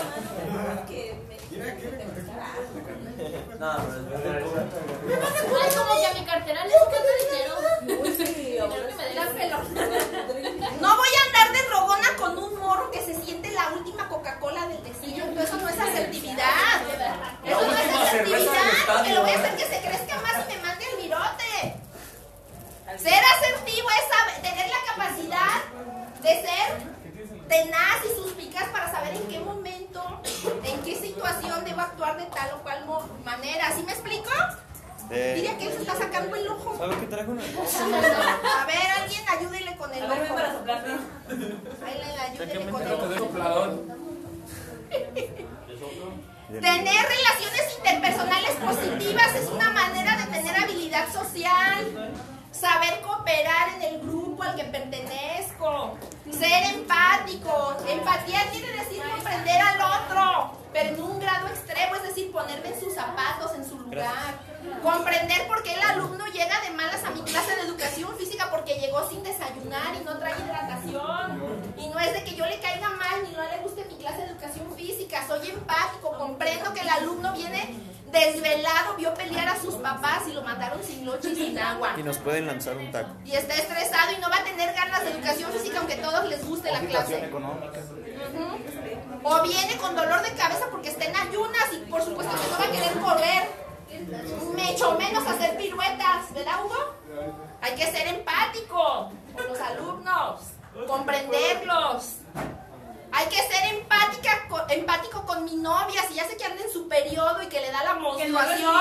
mamá, 0.51 0.85
que 0.87 1.13
me 1.29 1.35
Mira, 1.51 1.75
¿qué 1.77 1.89
le 1.89 2.05
No, 3.59 3.77
pero 5.45 5.63
es 5.63 5.75
como 5.75 5.99
que 5.99 6.05
a 6.05 6.13
mi 6.13 6.25
cartera 6.25 6.65
le. 6.65 6.73
Uy, 7.95 8.13
sí, 8.17 8.23
Dinero 8.25 9.35
que. 9.35 9.49
No 10.81 10.97
voy 10.97 11.07
a 11.07 11.25
andar 11.27 11.53
de 11.53 11.61
rogona 11.69 12.09
con 12.17 12.37
un 12.37 12.59
morro 12.59 12.91
que 12.91 13.01
se 13.01 13.13
siente 13.21 13.51
la 13.51 13.69
última 13.69 14.09
Coca-Cola 14.09 14.67
del 14.67 14.83
desierto. 14.83 15.39
Eso 15.39 15.55
no 15.57 15.69
es 15.69 15.79
asertividad. 15.79 16.81
Eso 17.45 17.61
no 17.61 17.71
es 17.71 18.07
asertividad. 18.07 18.51
Porque 18.87 19.13
lo 19.13 19.21
voy 19.21 19.31
a 19.31 19.35
hacer 19.35 19.55
que 19.55 19.65
se 19.65 19.79
crezca 19.81 20.19
más 20.21 20.43
y 20.43 20.53
me 20.53 20.61
mande 20.61 20.85
el 20.91 20.97
mirote. 21.03 21.75
Ser 22.97 23.13
asertivo 23.35 23.87
es 23.89 24.05
saber- 24.15 24.41
tener 24.41 24.67
la 24.69 24.77
capacidad 24.93 25.63
de 26.21 26.29
ser 26.29 26.95
tenaz 27.49 27.97
y 28.05 28.15
suspicaz 28.21 28.69
para 28.69 28.91
saber 28.91 29.15
en 29.15 29.27
qué 29.27 29.39
momento, 29.39 30.21
en 30.63 30.81
qué 30.83 30.95
situación 30.95 31.65
debo 31.65 31.81
actuar 31.81 32.17
de 32.17 32.25
tal 32.27 32.53
o 32.53 32.63
cual 32.63 32.85
manera. 33.23 33.71
¿Sí 33.75 33.83
me 33.83 33.91
explico? 33.91 34.29
Diría 35.09 35.57
que 35.57 35.67
él 35.67 35.73
se 35.73 35.81
está 35.81 35.95
sacando 35.97 36.35
el 36.35 36.47
ojo. 36.47 36.77
¿Sabe 36.77 36.95
qué 36.99 37.05
traigo? 37.07 37.33
A 38.61 38.65
ver, 38.65 38.87
alguien 39.01 39.23
ayúdele 39.29 39.75
con 39.77 39.93
el 39.93 40.03
A 40.03 40.07
ver, 40.07 40.19
ven 40.21 40.27
ojo. 40.31 40.35
para 40.35 40.53
soplarte. 40.53 40.91
Ayúdele 40.91 42.71
con 42.71 42.81
el 42.81 42.93
ojo. 42.93 43.83
Tener 46.49 47.05
relaciones 47.07 47.75
interpersonales 47.77 48.51
positivas 48.51 49.35
es 49.35 49.47
una 49.49 49.69
manera 49.71 50.15
de 50.17 50.25
tener 50.37 50.55
habilidad 50.63 51.11
social. 51.11 52.13
Saber 52.65 52.99
cooperar 53.01 53.75
en 53.75 53.81
el 53.83 54.01
grupo 54.01 54.41
al 54.41 54.55
que 54.55 54.63
pertenezco. 54.63 55.99
Ser 56.31 56.73
empático. 56.73 57.77
Empatía 57.87 58.39
quiere 58.51 58.71
decir 58.71 59.03
comprender 59.03 59.61
al 59.61 59.81
otro, 59.81 60.57
pero 60.73 60.89
en 60.89 61.03
un 61.03 61.19
grado 61.19 61.47
extremo, 61.47 61.93
es 61.93 62.01
decir, 62.01 62.31
ponerme 62.31 62.69
en 62.69 62.79
sus 62.79 62.95
zapatos, 62.95 63.53
en 63.53 63.69
su 63.69 63.77
lugar. 63.77 64.33
Comprender 64.81 65.45
por 65.45 65.61
qué 65.61 65.75
el 65.75 65.81
alumno 65.83 66.25
llega 66.25 66.59
de 66.61 66.71
malas 66.71 67.03
a 67.03 67.11
mi 67.11 67.21
clase 67.21 67.55
de 67.55 67.61
educación 67.61 68.17
física 68.17 68.49
porque 68.49 68.79
llegó 68.79 69.07
sin 69.07 69.21
desayunar 69.21 69.93
y 70.01 70.03
no 70.03 70.17
trae 70.17 70.33
hidratación. 70.33 71.75
Y 71.77 71.87
no 71.89 71.99
es 71.99 72.13
de 72.13 72.23
que 72.23 72.35
yo 72.35 72.47
le 72.47 72.59
caiga 72.61 72.89
mal 72.89 73.21
ni 73.23 73.31
no 73.35 73.43
le 73.43 73.59
guste 73.59 73.85
mi 73.85 73.95
clase 73.97 74.21
de 74.21 74.31
educación 74.31 74.75
física. 74.75 75.23
Soy 75.27 75.51
empático, 75.51 76.17
comprendo 76.17 76.73
que 76.73 76.81
el 76.81 76.89
alumno 76.89 77.31
viene 77.33 77.94
desvelado, 78.19 78.95
vio 78.97 79.13
pelear 79.13 79.49
a 79.49 79.59
sus 79.59 79.75
papás 79.75 80.23
y 80.27 80.33
lo 80.33 80.41
mataron 80.41 80.81
sin 80.83 81.05
noche 81.05 81.29
y 81.31 81.35
sin 81.35 81.59
agua. 81.59 81.93
Y 81.97 82.03
nos 82.03 82.17
pueden 82.17 82.47
lanzar 82.47 82.77
un 82.77 82.91
taco. 82.91 83.11
Y 83.25 83.33
está 83.33 83.55
estresado 83.55 84.13
y 84.17 84.21
no 84.21 84.29
va 84.29 84.37
a 84.37 84.43
tener 84.43 84.73
ganas 84.73 85.03
de 85.03 85.11
educación 85.11 85.51
física 85.51 85.79
aunque 85.79 85.95
a 85.95 86.01
todos 86.01 86.25
les 86.29 86.45
guste 86.45 86.71
la 86.71 86.79
clase. 86.79 87.25
económica. 87.25 87.79
O 89.23 89.41
viene 89.43 89.77
con 89.77 89.95
dolor 89.95 90.21
de 90.21 90.31
cabeza 90.33 90.67
porque 90.71 90.89
está 90.89 91.05
en 91.05 91.15
ayunas 91.15 91.73
y 91.73 91.77
por 91.89 92.01
supuesto 92.01 92.33
que 92.33 92.51
no 92.51 92.59
va 92.59 92.65
a 92.65 92.71
querer 92.71 92.99
correr. 92.99 93.65
Mucho 94.55 94.97
menos 94.97 95.25
hacer 95.27 95.57
piruetas, 95.57 96.33
¿verdad, 96.33 96.65
Hugo? 96.65 96.95
Hay 97.61 97.75
que 97.75 97.85
ser 97.85 98.07
empático 98.07 99.11
con 99.35 99.47
los 99.47 99.59
alumnos, 99.59 100.41
comprenderlos. 100.87 102.17
Hay 103.17 103.27
que 103.27 103.37
ser 103.37 103.73
empática, 103.73 104.45
co- 104.49 104.65
empático 104.69 105.25
con 105.25 105.45
mi 105.45 105.55
novia, 105.55 106.01
si 106.07 106.15
ya 106.15 106.25
sé 106.25 106.35
que 106.35 106.43
anda 106.45 106.61
en 106.63 106.69
su 106.71 106.87
periodo 106.89 107.41
y 107.41 107.47
que 107.47 107.61
le 107.61 107.71
da 107.71 107.83
la 107.83 107.93
menstruación 107.95 108.75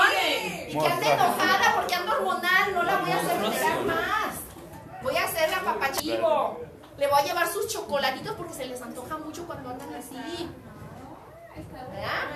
y 0.67 0.77
que 0.77 0.87
anda 0.87 1.13
enojada 1.13 1.75
porque 1.75 1.95
anda 1.95 2.11
hormonal, 2.13 2.73
no 2.73 2.83
la 2.83 2.97
voy 2.97 3.11
a 3.11 3.15
hacer 3.15 3.41
generar 3.41 3.79
más. 3.85 4.35
Voy 5.03 5.15
a 5.15 5.23
hacerla 5.23 5.61
papachivo. 5.61 6.59
Le 6.97 7.07
voy 7.07 7.19
a 7.19 7.23
llevar 7.23 7.47
sus 7.51 7.67
chocolatitos 7.67 8.35
porque 8.35 8.53
se 8.53 8.65
les 8.65 8.81
antoja 8.81 9.17
mucho 9.17 9.45
cuando 9.45 9.69
andan 9.69 9.93
así. 9.93 10.49
¿Verdad? 11.71 12.29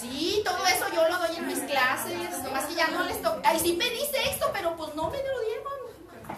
Sí, 0.00 0.42
todo 0.44 0.66
eso 0.66 0.84
yo 0.94 1.08
lo 1.08 1.18
doy 1.18 1.36
en 1.36 1.46
mis 1.46 1.60
clases. 1.60 2.42
Nomás 2.42 2.64
que 2.66 2.74
ya 2.74 2.88
no 2.88 3.02
les 3.04 3.20
toca. 3.22 3.40
Ay, 3.48 3.58
sí 3.58 3.72
pedí 3.72 4.00
sexto, 4.06 4.50
pero 4.52 4.76
pues 4.76 4.94
no 4.94 5.10
me 5.10 5.18
lo 5.18 5.40
dieron. 5.40 5.75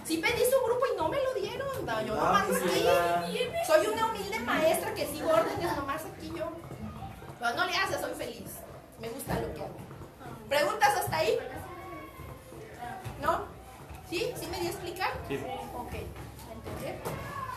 Sí 0.04 0.18
pedí 0.18 0.42
su 0.50 0.64
grupo 0.64 0.84
y 0.92 0.96
no 0.96 1.08
me 1.08 1.22
lo 1.22 1.34
dieron. 1.34 1.86
No, 1.86 2.02
yo 2.02 2.14
nomás 2.14 2.44
aquí. 2.44 3.38
Soy 3.66 3.86
una 3.86 4.06
humilde 4.06 4.38
maestra 4.40 4.94
que 4.94 5.06
sigo 5.06 5.30
órdenes 5.30 5.76
nomás 5.76 6.04
aquí 6.04 6.32
yo. 6.36 6.50
Pero 7.38 7.54
no 7.54 7.66
le 7.66 7.76
hace, 7.76 8.00
soy 8.00 8.14
feliz. 8.14 8.50
Me 8.98 9.08
gusta 9.10 9.34
lo 9.34 9.52
que 9.54 9.60
hago. 9.60 9.76
¿Preguntas 10.48 10.96
hasta 10.96 11.16
ahí? 11.18 11.38
¿No? 13.20 13.46
¿Sí? 14.08 14.32
¿Sí 14.36 14.46
me 14.46 14.60
di 14.60 14.66
a 14.66 14.70
explicar? 14.70 15.10
Sí. 15.28 15.36
Ok. 15.76 15.92
¿Me 15.92 16.54
entendí? 16.54 17.10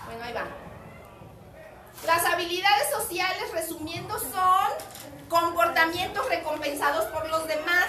Bueno, 0.06 0.24
ahí 0.24 0.34
va. 0.34 0.46
Las 2.06 2.26
habilidades 2.26 2.90
sociales, 2.90 3.52
resumiendo, 3.54 4.18
son 4.20 4.72
comportamientos 5.30 6.28
recompensados 6.30 7.06
por 7.06 7.30
los 7.30 7.48
demás. 7.48 7.88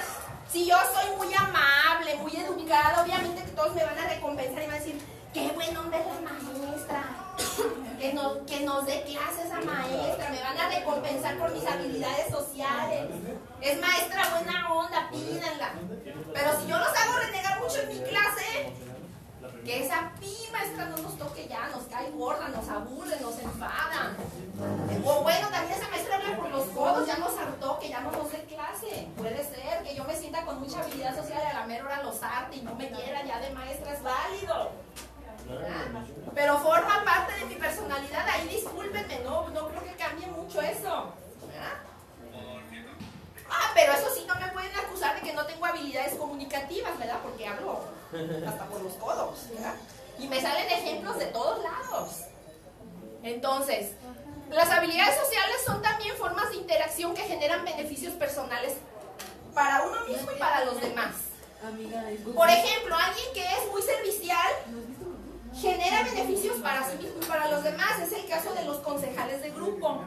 Si 0.52 0.66
yo 0.66 0.76
soy 0.92 1.16
muy 1.16 1.32
amable, 1.32 2.14
muy 2.16 2.36
educada, 2.36 3.02
obviamente 3.02 3.42
que 3.42 3.52
todos 3.52 3.74
me 3.74 3.84
van 3.84 3.98
a 3.98 4.06
recompensar 4.06 4.62
y 4.62 4.66
van 4.66 4.74
a 4.74 4.78
decir, 4.78 5.00
qué 5.32 5.48
buen 5.52 5.74
hombre 5.74 5.98
es 5.98 6.06
la 6.06 6.20
maestra, 6.20 7.04
que 7.98 8.12
nos, 8.12 8.36
que 8.46 8.60
nos 8.60 8.84
dé 8.84 9.02
clase 9.04 9.46
esa 9.46 9.60
maestra, 9.62 10.28
me 10.28 10.42
van 10.42 10.58
a 10.58 10.68
recompensar 10.68 11.38
por 11.38 11.52
mis 11.52 11.64
habilidades 11.64 12.30
sociales. 12.30 13.08
Es 13.62 13.80
maestra 13.80 14.28
buena 14.28 14.74
onda, 14.74 15.08
pídanla. 15.10 15.72
Pero 16.34 16.60
si 16.60 16.66
yo 16.68 16.78
los 16.78 16.88
hago 16.88 17.18
renegar 17.18 17.58
mucho 17.58 17.78
en 17.80 17.88
mi 17.88 18.00
clase, 18.10 18.72
que 19.64 19.84
esa 19.84 20.12
pi 20.18 20.34
maestra 20.50 20.86
no 20.86 20.96
nos 20.98 21.16
toque 21.16 21.46
ya, 21.48 21.68
nos 21.68 21.84
cae 21.84 22.10
gorda, 22.10 22.48
nos 22.48 22.68
aburre, 22.68 23.16
nos 23.20 23.38
enfada. 23.38 24.14
O 25.04 25.22
bueno, 25.22 25.48
también 25.48 25.78
esa 25.78 25.88
maestra 25.88 26.16
habla 26.16 26.36
por 26.36 26.50
los 26.50 26.66
codos, 26.68 27.06
ya 27.06 27.16
nos 27.18 27.36
hartó, 27.38 27.78
que 27.78 27.88
ya 27.88 28.00
no 28.00 28.10
nos 28.10 28.32
dé 28.32 28.44
clase. 28.44 29.08
Puede 29.16 29.44
ser 29.44 29.82
que 29.84 29.94
yo 29.94 30.04
me 30.04 30.16
sienta 30.16 30.44
con 30.44 30.60
mucha 30.60 30.80
habilidad 30.80 31.16
social 31.16 31.40
y 31.44 31.50
a 31.50 31.60
la 31.60 31.66
mera 31.66 31.84
hora 31.84 32.02
los 32.02 32.22
arte 32.22 32.56
y 32.56 32.62
no 32.62 32.74
me 32.74 32.90
quiera 32.90 33.24
ya 33.24 33.38
de 33.38 33.50
maestra, 33.50 33.92
es 33.92 34.02
válido. 34.02 34.72
¿verdad? 35.48 36.04
Pero 36.34 36.58
forma 36.58 37.04
parte 37.04 37.34
de 37.38 37.44
mi 37.46 37.54
personalidad, 37.56 38.28
ahí 38.28 38.48
discúlpenme, 38.48 39.20
no, 39.20 39.48
no 39.50 39.68
creo 39.68 39.84
que 39.84 39.94
cambie 39.94 40.26
mucho 40.26 40.60
eso. 40.60 41.14
¿verdad? 41.46 41.78
Ah, 43.50 43.70
pero 43.74 43.92
eso 43.92 44.08
sí 44.14 44.24
no 44.26 44.34
me 44.36 44.48
pueden 44.48 44.74
acusar 44.76 45.14
de 45.14 45.21
que 45.32 45.36
no 45.36 45.46
tengo 45.46 45.64
habilidades 45.64 46.14
comunicativas, 46.14 46.98
¿verdad? 46.98 47.18
Porque 47.22 47.46
hablo 47.46 47.80
hasta 48.46 48.64
por 48.66 48.82
los 48.82 48.92
codos, 48.94 49.48
¿verdad? 49.54 49.74
Y 50.18 50.28
me 50.28 50.40
salen 50.40 50.66
ejemplos 50.68 51.18
de 51.18 51.26
todos 51.26 51.62
lados. 51.62 52.24
Entonces, 53.22 53.92
las 54.50 54.68
habilidades 54.68 55.18
sociales 55.18 55.56
son 55.64 55.80
también 55.80 56.14
formas 56.16 56.50
de 56.50 56.56
interacción 56.56 57.14
que 57.14 57.22
generan 57.22 57.64
beneficios 57.64 58.12
personales 58.14 58.74
para 59.54 59.82
uno 59.82 60.06
mismo 60.06 60.30
y 60.32 60.38
para 60.38 60.64
los 60.64 60.80
demás. 60.80 61.14
Por 62.34 62.50
ejemplo, 62.50 62.94
alguien 62.94 63.26
que 63.32 63.44
es 63.44 63.70
muy 63.70 63.82
servicial 63.82 64.52
genera 65.54 66.02
beneficios 66.02 66.58
para 66.58 66.90
sí 66.90 66.98
mismo 66.98 67.22
y 67.22 67.26
para 67.26 67.48
los 67.48 67.64
demás. 67.64 68.00
Es 68.00 68.12
el 68.12 68.26
caso 68.28 68.52
de 68.52 68.64
los 68.64 68.78
concejales 68.78 69.42
de 69.42 69.50
grupo. 69.50 70.02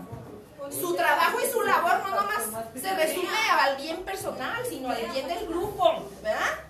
Su 0.72 0.96
trabajo 0.96 1.38
y 1.40 1.52
su 1.52 1.62
labor 1.62 2.00
no 2.04 2.16
nomás 2.16 2.44
se 2.80 2.96
resume 2.96 3.38
al 3.62 3.78
bien 3.78 4.04
personal, 4.04 4.66
sino 4.68 4.90
al 4.90 5.06
bien 5.12 5.28
del 5.28 5.48
grupo, 5.48 6.10
¿verdad? 6.24 6.66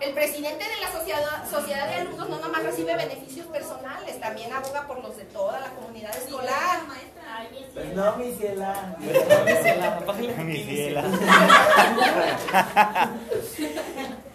El 0.00 0.14
presidente 0.14 0.64
de 0.64 0.80
la 0.80 0.90
sociedad, 0.90 1.48
sociedad 1.48 1.86
de 1.88 1.94
alumnos 1.94 2.28
no 2.28 2.40
nomás 2.40 2.64
recibe 2.64 2.96
beneficios 2.96 3.46
personales, 3.46 4.18
también 4.18 4.52
aboga 4.52 4.88
por 4.88 5.00
los 5.00 5.16
de 5.16 5.24
toda 5.26 5.60
la 5.60 5.68
comunidad 5.68 6.16
escolar. 6.16 6.80
Pues 7.72 7.94
no, 7.94 8.16
mi 8.16 8.34
ciela. 8.34 8.96
Mi 8.98 10.64
fiela. 10.64 11.04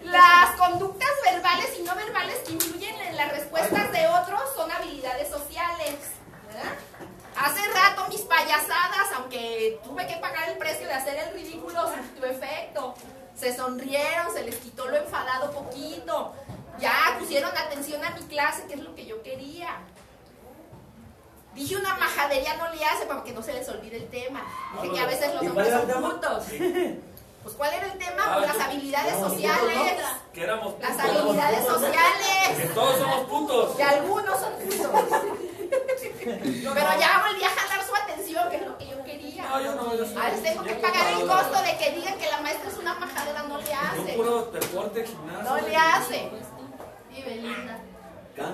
Las 0.04 0.56
conductas 0.58 1.10
verbales 1.26 1.68
y 1.78 1.82
no 1.84 1.96
verbales 1.96 2.38
que 2.48 2.54
influyen 2.54 2.96
en 3.02 3.18
las 3.18 3.30
respuestas 3.34 3.92
de 3.92 4.08
otros 4.08 4.42
son 4.56 4.72
habilidades 4.72 5.28
sociales. 5.28 5.96
¿verdad? 6.48 6.74
Hace 7.39 7.62
rato 7.71 8.06
mis 8.10 8.21
payasadas, 8.21 9.08
aunque 9.15 9.80
tuve 9.84 10.08
que 10.08 10.15
pagar 10.17 10.50
el 10.50 10.58
precio 10.58 10.88
de 10.88 10.93
hacer 10.93 11.15
el 11.17 11.34
ridículo, 11.34 11.82
surtió 11.88 12.26
efecto. 12.26 12.95
Se 13.36 13.56
sonrieron, 13.56 14.34
se 14.34 14.43
les 14.43 14.56
quitó 14.56 14.88
lo 14.88 14.97
enfadado 14.97 15.52
poquito. 15.52 16.34
Ya 16.80 17.15
pusieron 17.19 17.56
atención 17.56 18.04
a 18.04 18.12
mi 18.12 18.21
clase, 18.23 18.65
que 18.67 18.73
es 18.76 18.80
lo 18.80 18.95
que 18.95 19.06
yo 19.06 19.21
quería. 19.21 19.69
Dije 21.54 21.76
una 21.76 21.95
majadería 21.95 22.56
no 22.58 22.71
le 22.71 22.86
hace 22.86 23.06
para 23.06 23.23
que 23.23 23.32
no 23.34 23.41
se 23.41 23.54
les 23.54 23.67
olvide 23.69 23.97
el 23.97 24.08
tema. 24.10 24.43
Dije 24.82 24.93
que 24.93 25.00
a 25.00 25.06
veces 25.08 25.34
los 25.34 25.43
¿Y 25.43 25.47
hombres 25.47 25.69
son 25.71 26.04
putos. 26.04 26.43
Pues 27.43 27.56
¿cuál 27.56 27.73
era 27.73 27.86
el 27.93 27.97
tema? 27.97 28.34
Pues 28.36 28.47
las 28.56 28.67
habilidades 28.67 29.19
sociales. 29.19 29.78
Que 30.34 30.43
éramos 30.43 30.73
Las 30.80 31.00
habilidades 31.00 31.60
Que 31.65 31.69
sociales. 31.69 32.73
todos 32.76 32.97
somos 33.00 33.26
putos. 33.28 33.76
Que 33.76 33.84
algunos 33.84 34.39
son 34.39 34.54
putos. 34.54 34.91
Pero 36.74 36.90
ya 37.00 37.24
volví 37.28 37.44
a 37.44 37.50
jalar 37.50 37.86
su 37.86 37.96
atención, 37.96 38.50
que 38.50 38.56
es 38.58 38.66
lo 38.68 38.78
que 38.78 38.88
yo 38.88 39.04
quería. 39.04 39.44
No, 39.50 39.62
yo 39.62 39.76
no, 39.76 39.96
yo 39.96 40.06
sí. 40.06 40.16
A 40.18 40.30
ver, 40.30 40.44
tengo 40.44 40.64
que 40.64 40.74
pagar 40.76 41.08
el 41.14 41.28
no. 41.28 41.34
costo 41.34 41.62
de 41.64 41.78
que 41.78 41.92
digan 41.92 42.18
que 42.18 42.30
la 42.30 42.42
maestra 42.42 42.70
es 42.70 42.78
una 42.78 42.94
majadera, 42.96 43.44
no 43.44 43.58
le 43.58 43.64
Yo 43.66 43.72
hace. 43.74 44.14
puro 44.14 44.42
deporte, 44.52 45.06
gimnasio. 45.06 45.44
No 45.44 45.56
le 45.68 45.76
hace. 45.76 46.30
Y 47.16 47.22
Belinda. 47.24 47.80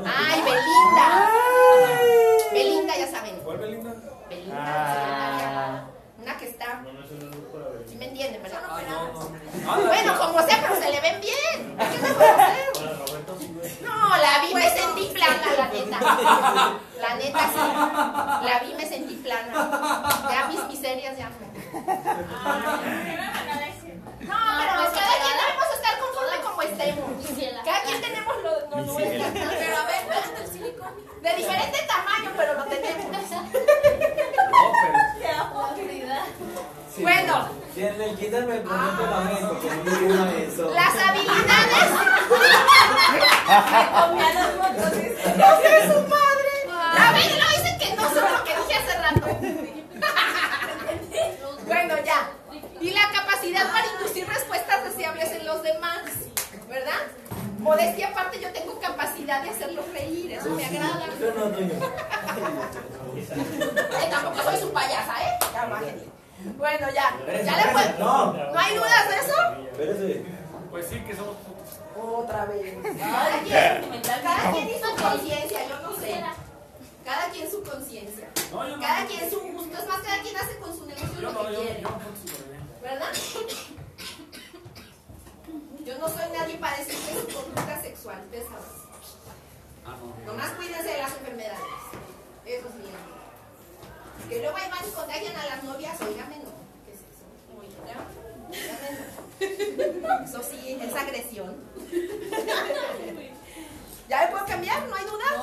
Ay, 0.06 0.42
Belinda. 0.42 1.30
Belinda, 2.52 2.98
ya 2.98 3.08
saben. 3.12 3.36
¿Cuál 3.44 3.58
Belinda? 3.58 3.94
Belinda, 4.30 4.56
Ah. 4.56 5.86
Una 6.22 6.38
que 6.38 6.46
está. 6.50 6.82
¿Sí 7.90 7.96
me 7.98 8.06
entienden, 8.08 8.42
verdad? 8.42 8.62
Ah, 8.70 8.80
no, 8.90 9.12
no. 9.14 9.32
Ah, 9.70 9.80
Bueno, 9.86 10.18
como 10.18 10.42
sea, 10.48 10.60
pero 10.62 10.82
se 10.82 10.90
le 10.90 11.02
ven 11.02 11.20
bien. 11.20 11.78
¿Qué 11.78 12.00
me 12.00 12.14
puedo 12.14 12.32
hacer? 12.32 12.74
No, 13.82 14.18
la 14.18 14.40
vi, 14.46 14.54
me 14.54 14.70
sentí 14.70 15.06
plana, 15.14 15.48
la 15.58 15.68
neta. 15.68 16.80
La 17.04 17.16
neta, 17.16 17.40
sí. 17.40 18.48
La 18.48 18.60
vi, 18.60 18.74
me 18.76 18.88
sentí 18.88 19.16
plana. 19.16 19.52
Ya 20.30 20.48
mis 20.48 20.64
miserias 20.68 21.18
ya 21.18 21.30
no. 21.30 21.36
No, 24.22 24.38
pero 24.58 24.72
pues, 24.78 24.90
cada 24.94 25.16
quien 25.22 25.36
debemos 25.42 25.70
estar 25.76 25.94
conforme 26.00 26.38
como 26.44 26.62
estemos. 26.62 27.10
Cada 27.66 27.82
quien 27.84 28.02
tenemos 28.02 28.36
lo, 28.44 28.52
lo 28.70 28.76
nuestro. 28.86 29.26
Pero 29.34 29.78
a 29.78 29.86
ver, 29.86 30.04
¿dónde 30.08 30.42
el 30.44 30.48
silicón? 30.52 30.94
De 31.22 31.30
diferente 31.36 31.78
tamaño, 31.88 32.30
pero 32.38 32.54
lo 32.54 32.64
tenemos. 32.66 33.04
No, 34.54 35.74
pero. 35.76 36.14
Bueno, 37.02 37.50
Tienen, 37.74 38.16
quítame 38.16 38.56
el 38.58 38.64
no 38.66 38.72
me 40.26 40.44
eso. 40.46 40.72
las 40.74 40.96
habilidades. 40.96 41.90
Comía 44.00 44.30
los 44.34 44.50
mocos, 44.58 44.92
dice. 44.92 45.34
¡No 45.38 45.46
es 45.46 45.84
su 45.94 46.00
madre! 46.08 46.53
A 46.98 47.12
ver, 47.12 47.32
lo 47.32 47.48
dicen 47.50 47.78
que 47.80 47.96
no 47.96 48.04
son 48.04 48.32
lo 48.32 48.44
que 48.44 48.56
dije 48.56 48.76
hace 48.76 48.98
rato. 49.02 49.28
Bueno, 51.66 51.96
ya. 52.06 52.30
Y 52.82 52.92
la 52.92 53.10
capacidad 53.12 53.72
para 53.72 53.86
inducir 53.94 54.28
respuestas 54.28 54.84
deseables 54.84 55.32
en 55.32 55.46
los 55.46 55.64
demás, 55.64 56.02
¿verdad? 56.68 57.00
Modestia 57.60 58.10
aparte, 58.10 58.40
yo 58.42 58.52
tengo 58.52 58.78
capacidad 58.80 59.42
de 59.42 59.50
hacerlos 59.50 59.86
reír, 59.94 60.34
eso 60.34 60.50
me 60.50 60.66
agrada. 60.66 61.08
Yo 61.20 61.34
no 61.34 61.46
tengo. 61.56 61.74
Eh, 63.16 64.08
tampoco 64.10 64.44
soy 64.44 64.60
su 64.60 64.74
payasa, 64.74 65.14
¿eh? 65.24 65.40
Ya. 65.54 65.68
Bueno, 66.58 66.88
ya. 66.94 67.16
¿Ya 67.44 67.58
le 67.58 67.72
puedo? 67.72 68.00
No. 68.00 68.34
¿No 68.34 68.60
hay 68.60 68.76
dudas 68.76 69.10
de 69.10 69.16
eso? 69.16 69.36
Pues 70.72 70.88
sí, 70.88 71.00
que 71.08 71.16
somos 71.16 71.36
putos. 71.38 71.80
Otra 71.96 72.46
vez. 72.46 72.76
Cada 73.00 73.40
quien, 73.44 74.02
cada 74.02 74.52
quien 74.52 74.70
su 74.82 75.04
conciencia, 75.04 75.60
yo 75.70 75.78
sé. 75.78 75.83
Quien 77.44 77.52
su 77.52 77.64
conciencia. 77.70 78.30
No, 78.52 78.68
no. 78.68 78.80
Cada 78.82 79.06
quien 79.06 79.30
su 79.30 79.40
gusto. 79.42 79.78
Es 79.78 79.88
más, 79.88 80.02
cada 80.02 80.22
quien 80.22 80.38
hace 80.38 80.58
con 80.58 80.76
su 80.78 80.86
negocio 80.86 81.14
Yo 81.16 81.22
lo 81.22 81.32
no, 81.34 81.48
que 81.48 81.54
yo, 81.54 81.62
quiere. 81.62 81.82
no. 81.82 82.00
¿Verdad? 82.82 83.08
Yo 85.86 85.98
no 85.98 86.08
soy 86.08 86.30
nadie 86.38 86.58
para 86.58 86.78
decirle 86.78 87.22
su 87.22 87.28
conducta 87.36 87.82
sexual. 87.82 88.22
Ustedes 88.26 88.46
saben. 88.46 88.64
Ah, 89.86 89.98
no. 90.00 90.26
Nomás 90.32 90.52
cuídense 90.52 90.88
de 90.88 90.98
las 90.98 91.12
enfermedades. 91.12 91.60
Eso 92.46 92.68
sí. 92.70 92.84
Que 94.30 94.40
luego 94.40 94.56
ahí 94.56 94.70
van 94.70 94.88
y 94.88 94.92
contagian 94.92 95.36
a 95.36 95.46
las 95.46 95.64
novias. 95.64 96.00
Óigame, 96.02 96.38
no. 96.38 96.52
¿Qué 96.86 96.94
es 96.94 97.00
eso? 97.00 97.26
No. 100.02 100.24
Eso 100.24 100.42
sí, 100.50 100.78
es 100.82 100.96
agresión. 100.96 101.56
¿Ya 104.10 104.22
me 104.22 104.28
puedo 104.28 104.46
cambiar? 104.46 104.88
¿No 104.88 104.96
hay 104.96 105.06
dudas? 105.06 105.34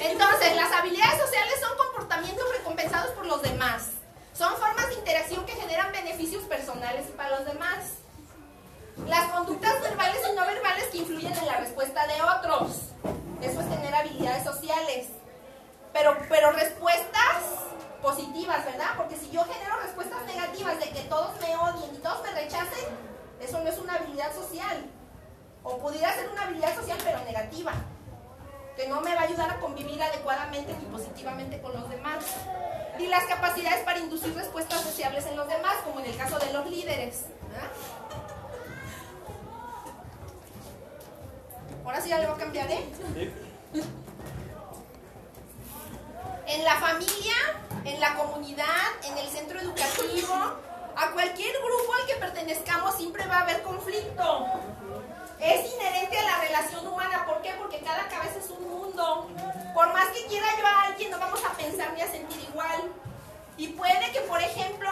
Entonces, 0.00 0.54
las 0.54 0.72
habilidades 0.72 1.20
sociales 1.20 1.54
son 1.60 1.76
comportamientos 1.76 2.44
recompensados 2.56 3.10
por 3.12 3.26
los 3.26 3.42
demás. 3.42 3.90
Son 4.32 4.56
formas 4.56 4.88
de 4.88 4.94
interacción 4.94 5.44
que 5.44 5.52
generan 5.52 5.90
beneficios 5.90 6.44
personales 6.44 7.06
para 7.16 7.30
los 7.30 7.44
demás. 7.44 7.94
Las 9.06 9.30
conductas 9.32 9.80
verbales 9.82 10.20
y 10.30 10.36
no 10.36 10.46
verbales 10.46 10.84
que 10.92 10.98
influyen 10.98 11.36
en 11.36 11.46
la 11.46 11.56
respuesta 11.56 12.06
de 12.06 12.22
otros. 12.22 12.76
Eso 13.42 13.60
es 13.60 13.68
tener 13.68 13.92
habilidades 13.92 14.44
sociales. 14.44 15.08
Pero, 15.92 16.16
pero 16.28 16.52
respuestas 16.52 17.42
positivas, 18.00 18.64
¿verdad? 18.64 18.90
Porque 18.96 19.16
si 19.16 19.30
yo 19.30 19.44
genero 19.44 19.80
respuestas 19.80 20.24
negativas 20.26 20.78
de 20.78 20.90
que 20.90 21.00
todos 21.02 21.40
me 21.40 21.56
odien 21.56 21.94
y 21.94 21.98
todos 21.98 22.22
me 22.22 22.30
rechacen, 22.30 22.86
eso 23.40 23.58
no 23.60 23.68
es 23.68 23.78
una 23.78 23.94
habilidad 23.94 24.32
social. 24.32 24.86
O 25.64 25.78
pudiera 25.78 26.14
ser 26.14 26.28
una 26.28 26.42
habilidad 26.42 26.74
social, 26.76 26.98
pero 27.02 27.18
negativa 27.24 27.72
que 28.78 28.86
no 28.86 29.00
me 29.00 29.12
va 29.12 29.22
a 29.22 29.24
ayudar 29.24 29.50
a 29.50 29.58
convivir 29.58 30.00
adecuadamente 30.00 30.72
ni 30.78 30.86
positivamente 30.86 31.60
con 31.60 31.72
los 31.72 31.90
demás. 31.90 32.24
Y 32.96 33.08
las 33.08 33.24
capacidades 33.24 33.84
para 33.84 33.98
inducir 33.98 34.32
respuestas 34.36 34.84
deseables 34.84 35.26
en 35.26 35.36
los 35.36 35.48
demás, 35.48 35.74
como 35.84 35.98
en 35.98 36.06
el 36.06 36.16
caso 36.16 36.38
de 36.38 36.52
los 36.52 36.70
líderes. 36.70 37.24
¿verdad? 37.48 37.68
Ahora 41.84 42.00
sí 42.00 42.08
ya 42.08 42.18
le 42.18 42.26
voy 42.26 42.36
a 42.36 42.38
cambiar, 42.38 42.70
¿eh? 42.70 42.88
En 46.46 46.64
la 46.64 46.76
familia, 46.76 47.34
en 47.84 48.00
la 48.00 48.14
comunidad, 48.14 48.86
en 49.02 49.18
el 49.18 49.26
centro 49.28 49.58
educativo, 49.58 50.34
a 50.96 51.10
cualquier 51.12 51.52
grupo 51.56 51.94
al 52.00 52.06
que 52.06 52.14
pertenezcamos 52.14 52.94
siempre 52.94 53.26
va 53.26 53.38
a 53.38 53.40
haber 53.40 53.60
conflicto. 53.62 54.46
Es 55.40 55.72
inherente 55.72 56.18
a 56.18 56.22
la 56.22 56.40
relación 56.40 56.86
humana. 56.86 57.24
¿Por 57.26 57.40
qué? 57.42 57.54
Porque 57.58 57.80
cada 57.80 58.08
cabeza 58.08 58.38
es 58.38 58.50
un 58.50 58.68
mundo. 58.68 59.28
Por 59.74 59.92
más 59.92 60.08
que 60.08 60.26
quiera 60.26 60.46
yo 60.58 60.66
a 60.66 60.82
alguien, 60.82 61.10
no 61.10 61.18
vamos 61.18 61.40
a 61.44 61.52
pensar 61.52 61.92
ni 61.94 62.00
a 62.00 62.10
sentir 62.10 62.42
igual. 62.48 62.92
Y 63.56 63.68
puede 63.68 64.10
que, 64.12 64.20
por 64.22 64.40
ejemplo, 64.40 64.90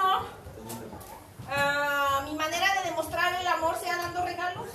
ah, 1.49 2.21
mi 2.25 2.35
manera 2.35 2.75
de 2.75 2.91
demostrar 2.91 3.41
el 3.41 3.47
amor 3.47 3.77
sea 3.79 3.97
dando 3.97 4.25
regalos, 4.25 4.69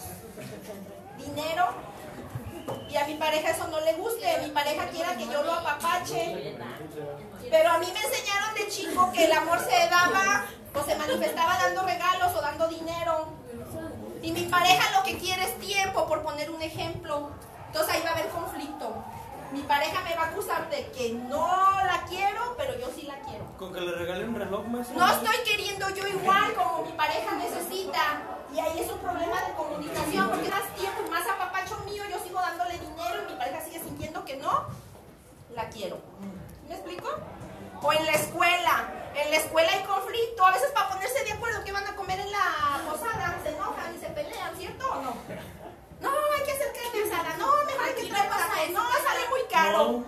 dinero, 1.17 1.73
y 2.89 2.97
a 2.97 3.05
mi 3.05 3.15
pareja 3.15 3.51
eso 3.51 3.67
no 3.67 3.79
le 3.81 3.93
guste. 3.93 4.25
Mi 4.43 4.49
pareja 4.49 4.88
quiera 4.88 5.15
que 5.15 5.25
yo 5.25 5.43
lo 5.43 5.53
apapache. 5.53 6.55
Pero 7.49 7.69
a 7.69 7.77
mí 7.77 7.88
me 7.93 7.99
enseñaron 7.99 8.53
de 8.55 8.67
chico 8.67 9.12
que 9.13 9.25
el 9.25 9.31
amor 9.31 9.60
se 9.60 9.89
daba 9.89 10.45
o 10.73 10.84
se 10.84 10.95
manifestaba 10.95 11.57
dando 11.57 11.84
regalos 11.84 12.36
o 12.36 12.41
dando 12.41 12.67
dinero. 12.67 13.40
Y 14.21 14.31
mi 14.31 14.43
pareja 14.43 14.97
lo 14.97 15.03
que 15.03 15.17
quiere 15.17 15.43
es 15.43 15.57
tiempo, 15.60 16.07
por 16.07 16.21
poner 16.21 16.51
un 16.51 16.62
ejemplo. 16.62 17.31
Entonces 17.67 17.95
ahí 17.95 18.01
va 18.03 18.10
a 18.10 18.13
haber 18.13 18.27
conflicto. 18.29 19.03
Mi 19.51 19.62
pareja 19.63 20.01
me 20.01 20.15
va 20.15 20.23
a 20.23 20.25
acusar 20.27 20.69
de 20.69 20.88
que 20.91 21.13
no 21.13 21.47
la 21.84 22.05
quiero, 22.07 22.55
pero 22.57 22.77
yo 22.79 22.88
sí 22.95 23.03
la 23.03 23.19
quiero. 23.19 23.45
Con 23.57 23.73
que 23.73 23.81
le 23.81 23.91
regale 23.91 24.25
un 24.25 24.36
reloj 24.36 24.65
más. 24.67 24.89
No 24.91 25.07
estoy 25.07 25.38
queriendo 25.45 25.89
yo 25.89 26.07
igual 26.07 26.53
como 26.53 26.86
mi 26.86 26.91
pareja 26.93 27.36
necesita. 27.36 28.21
Y 28.53 28.60
ahí 28.60 28.79
es 28.79 28.91
un 28.91 28.99
problema 28.99 29.41
de 29.41 29.53
comunicación, 29.53 30.29
porque 30.29 30.49
más 30.49 30.75
tiempo 30.75 31.01
y 31.05 31.10
más 31.10 31.27
apapacho 31.27 31.77
mío, 31.86 32.03
yo 32.10 32.19
sigo 32.23 32.39
dándole 32.39 32.77
dinero 32.79 33.23
y 33.27 33.31
mi 33.31 33.38
pareja 33.38 33.62
sigue 33.62 33.79
sintiendo 33.79 34.23
que 34.25 34.38
no 34.38 34.65
la 35.55 35.69
quiero. 35.69 35.97
¿Me 36.67 36.75
explico? 36.75 37.10
O 37.81 37.93
en 37.93 38.05
la 38.05 38.12
escuela. 38.12 39.01
En 39.15 39.32
la 39.32 39.38
escuela 39.38 39.71
hay 39.71 39.84
conflicto. 39.84 40.45
A 40.45 40.52
veces 40.52 40.71
para 40.71 40.89
ponerse 40.89 41.24
de 41.24 41.32
acuerdo 41.32 41.63
que 41.63 41.71
van 41.71 41.86
a 41.86 41.95
comer 41.95 42.19
en 42.19 42.32
la 42.32 42.82
posada, 42.89 43.38
se 43.43 43.50
enojan 43.50 43.95
y 43.95 44.00
se 44.00 44.08
pelean, 44.08 44.56
¿cierto 44.58 44.89
o 44.89 45.02
no? 45.02 45.15
No, 46.00 46.10
hay 46.36 46.43
que 46.43 46.52
hacer 46.52 46.74
carne 46.74 47.12
asada. 47.12 47.38
No, 47.38 47.65
mejor 47.65 47.86
hay 47.86 47.93
que 47.93 48.10
traer 48.10 48.30
para 48.30 48.45
No, 48.71 48.84
sale 48.91 49.30
muy 49.30 49.41
caro. 49.52 50.04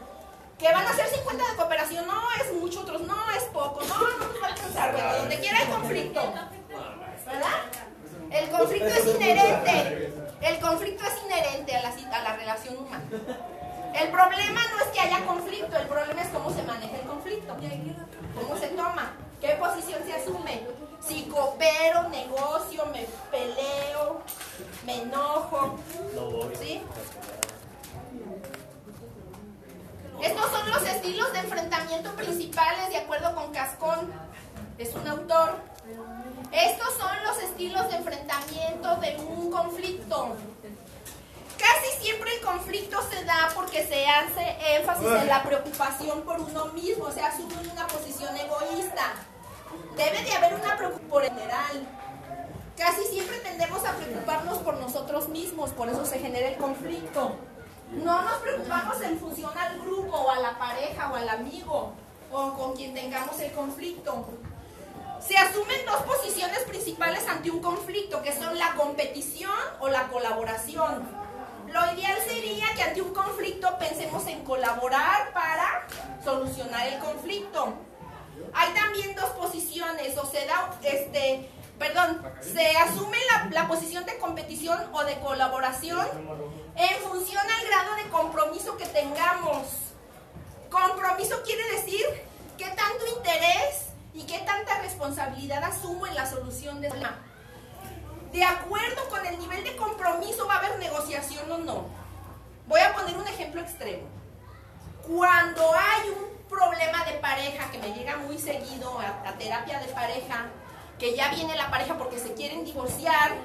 Que 0.58 0.72
van 0.72 0.86
a 0.88 0.90
hacer 0.92 1.08
50 1.08 1.52
de 1.52 1.56
cooperación, 1.56 2.08
no 2.08 2.22
es 2.42 2.54
mucho, 2.54 2.82
otros 2.82 3.02
no 3.02 3.32
es 3.32 3.44
poco, 3.46 3.82
no, 3.82 3.96
no 3.96 4.28
nos 4.28 4.42
va 4.42 4.48
a 4.48 4.50
alcanzar. 4.50 4.92
Bueno, 4.94 5.18
donde 5.18 5.40
quiera 5.40 5.60
hay 5.60 5.68
conflicto. 5.68 6.34
¿Verdad? 7.26 7.60
El 8.32 8.50
conflicto 8.50 8.88
es 8.88 9.06
inherente. 9.06 10.14
El 10.42 10.60
conflicto 10.60 11.04
es 11.06 11.24
inherente 11.24 11.76
a 11.76 11.82
la, 11.82 11.90
a 11.90 12.24
la 12.24 12.36
relación 12.36 12.78
humana. 12.78 13.04
El 13.94 14.10
problema 14.10 14.62
no 14.72 14.84
es 14.84 14.88
que 14.92 15.00
haya 15.00 15.26
conflicto, 15.26 15.78
el 15.78 15.88
problema 15.88 16.22
es 16.22 16.30
cómo 16.30 16.52
se 16.52 16.64
maneja 16.64 16.96
el 16.96 17.08
conflicto. 17.44 18.04
¿Cómo 18.36 18.58
se 18.58 18.68
toma? 18.70 19.14
¿Qué 19.40 19.50
posición 19.60 20.02
se 20.06 20.14
asume? 20.14 20.62
Si 21.02 21.24
coopero, 21.24 22.10
negocio, 22.10 22.86
me 22.88 23.06
peleo, 23.30 24.22
me 24.86 25.02
enojo. 25.02 25.78
¿Sí? 26.60 26.82
Estos 30.22 30.52
son 30.52 30.70
los 30.70 30.84
estilos 30.84 31.34
de 31.34 31.40
enfrentamiento 31.40 32.16
principales 32.16 32.90
de 32.90 32.98
acuerdo 32.98 33.36
con 33.36 33.52
Cascón. 33.52 34.12
Es 34.78 34.96
un 34.96 35.08
autor. 35.08 35.58
Estos 36.52 36.94
son 36.98 37.12
los 37.26 37.38
estilos 37.44 37.90
de 37.90 37.98
enfrentamiento 37.98 38.96
de 38.98 39.18
un 39.18 39.52
conflicto. 39.52 40.38
Casi 41.64 42.04
siempre 42.04 42.30
el 42.36 42.42
conflicto 42.42 43.02
se 43.10 43.24
da 43.24 43.50
porque 43.56 43.88
se 43.88 44.06
hace 44.06 44.76
énfasis 44.76 45.08
en 45.08 45.28
la 45.28 45.44
preocupación 45.44 46.22
por 46.24 46.42
uno 46.42 46.66
mismo, 46.74 47.10
se 47.10 47.22
asume 47.22 47.56
una 47.72 47.88
posición 47.88 48.36
egoísta. 48.36 49.14
Debe 49.96 50.24
de 50.24 50.34
haber 50.34 50.56
una 50.56 50.76
preocupación 50.76 51.10
por 51.10 51.24
general. 51.24 51.88
Casi 52.78 53.06
siempre 53.06 53.38
tendemos 53.38 53.86
a 53.86 53.94
preocuparnos 53.94 54.58
por 54.58 54.76
nosotros 54.76 55.30
mismos, 55.30 55.70
por 55.70 55.88
eso 55.88 56.06
se 56.06 56.20
genera 56.20 56.50
el 56.50 56.58
conflicto. 56.58 57.38
No 57.92 58.22
nos 58.24 58.38
preocupamos 58.40 59.00
en 59.02 59.18
función 59.18 59.58
al 59.58 59.80
grupo 59.80 60.18
o 60.18 60.30
a 60.32 60.40
la 60.40 60.58
pareja 60.58 61.12
o 61.14 61.16
al 61.16 61.30
amigo 61.30 61.94
o 62.30 62.54
con 62.56 62.76
quien 62.76 62.94
tengamos 62.94 63.40
el 63.40 63.54
conflicto. 63.54 64.26
Se 65.26 65.38
asumen 65.38 65.86
dos 65.86 66.02
posiciones 66.02 66.60
principales 66.64 67.26
ante 67.30 67.50
un 67.50 67.62
conflicto, 67.62 68.22
que 68.22 68.34
son 68.34 68.58
la 68.58 68.74
competición 68.74 69.52
o 69.80 69.88
la 69.88 70.10
colaboración. 70.10 71.23
Lo 71.74 71.92
ideal 71.92 72.20
sería 72.28 72.72
que 72.76 72.84
ante 72.84 73.02
un 73.02 73.12
conflicto 73.16 73.80
pensemos 73.80 74.28
en 74.28 74.44
colaborar 74.44 75.34
para 75.34 75.88
solucionar 76.24 76.86
el 76.86 77.00
conflicto. 77.00 77.74
Hay 78.54 78.72
también 78.76 79.16
dos 79.16 79.32
posiciones, 79.32 80.16
o 80.20 80.26
se 80.28 80.46
da, 80.46 80.70
este, 80.84 81.50
perdón, 81.80 82.22
se 82.42 82.78
asume 82.78 83.18
la, 83.52 83.68
posición 83.68 84.06
de 84.06 84.20
competición 84.20 84.80
o 84.94 85.04
de 85.04 85.18
colaboración 85.20 86.06
en 86.76 87.02
función 87.02 87.42
al 87.42 87.68
grado 87.68 87.96
de 87.96 88.10
compromiso 88.12 88.78
que 88.78 88.86
tengamos. 88.86 89.66
Compromiso 90.70 91.42
quiere 91.44 91.64
decir 91.72 92.06
qué 92.56 92.66
tanto 92.66 93.08
interés 93.18 93.88
y 94.14 94.24
qué 94.28 94.38
tanta 94.46 94.80
responsabilidad 94.82 95.64
asumo 95.64 96.06
en 96.06 96.14
la 96.14 96.30
solución 96.30 96.82
de 96.82 96.90
problema. 96.90 97.33
De 98.34 98.44
acuerdo 98.44 99.08
con 99.10 99.24
el 99.28 99.38
nivel 99.38 99.64
de 99.64 99.76
compromiso 99.76 100.48
va 100.48 100.56
a 100.56 100.58
haber 100.58 100.80
negociación 100.80 101.52
o 101.52 101.60
no. 101.60 101.86
Voy 102.66 102.82
a 102.82 102.92
poner 102.92 103.16
un 103.16 103.28
ejemplo 103.28 103.62
extremo. 103.62 104.08
Cuando 105.08 105.62
hay 105.72 106.10
un 106.10 106.48
problema 106.50 107.06
de 107.06 107.14
pareja 107.20 107.70
que 107.70 107.78
me 107.78 107.94
llega 107.94 108.18
muy 108.18 108.40
seguido 108.40 109.00
a, 109.00 109.34
terapia 109.34 109.80
de 109.80 109.88
pareja, 109.90 110.48
que 110.98 111.16
ya 111.16 111.30
viene 111.30 111.56
la 111.56 111.70
pareja 111.70 111.96
porque 111.96 112.18
se 112.18 112.34
quieren 112.34 112.66
divorciar, 112.66 113.36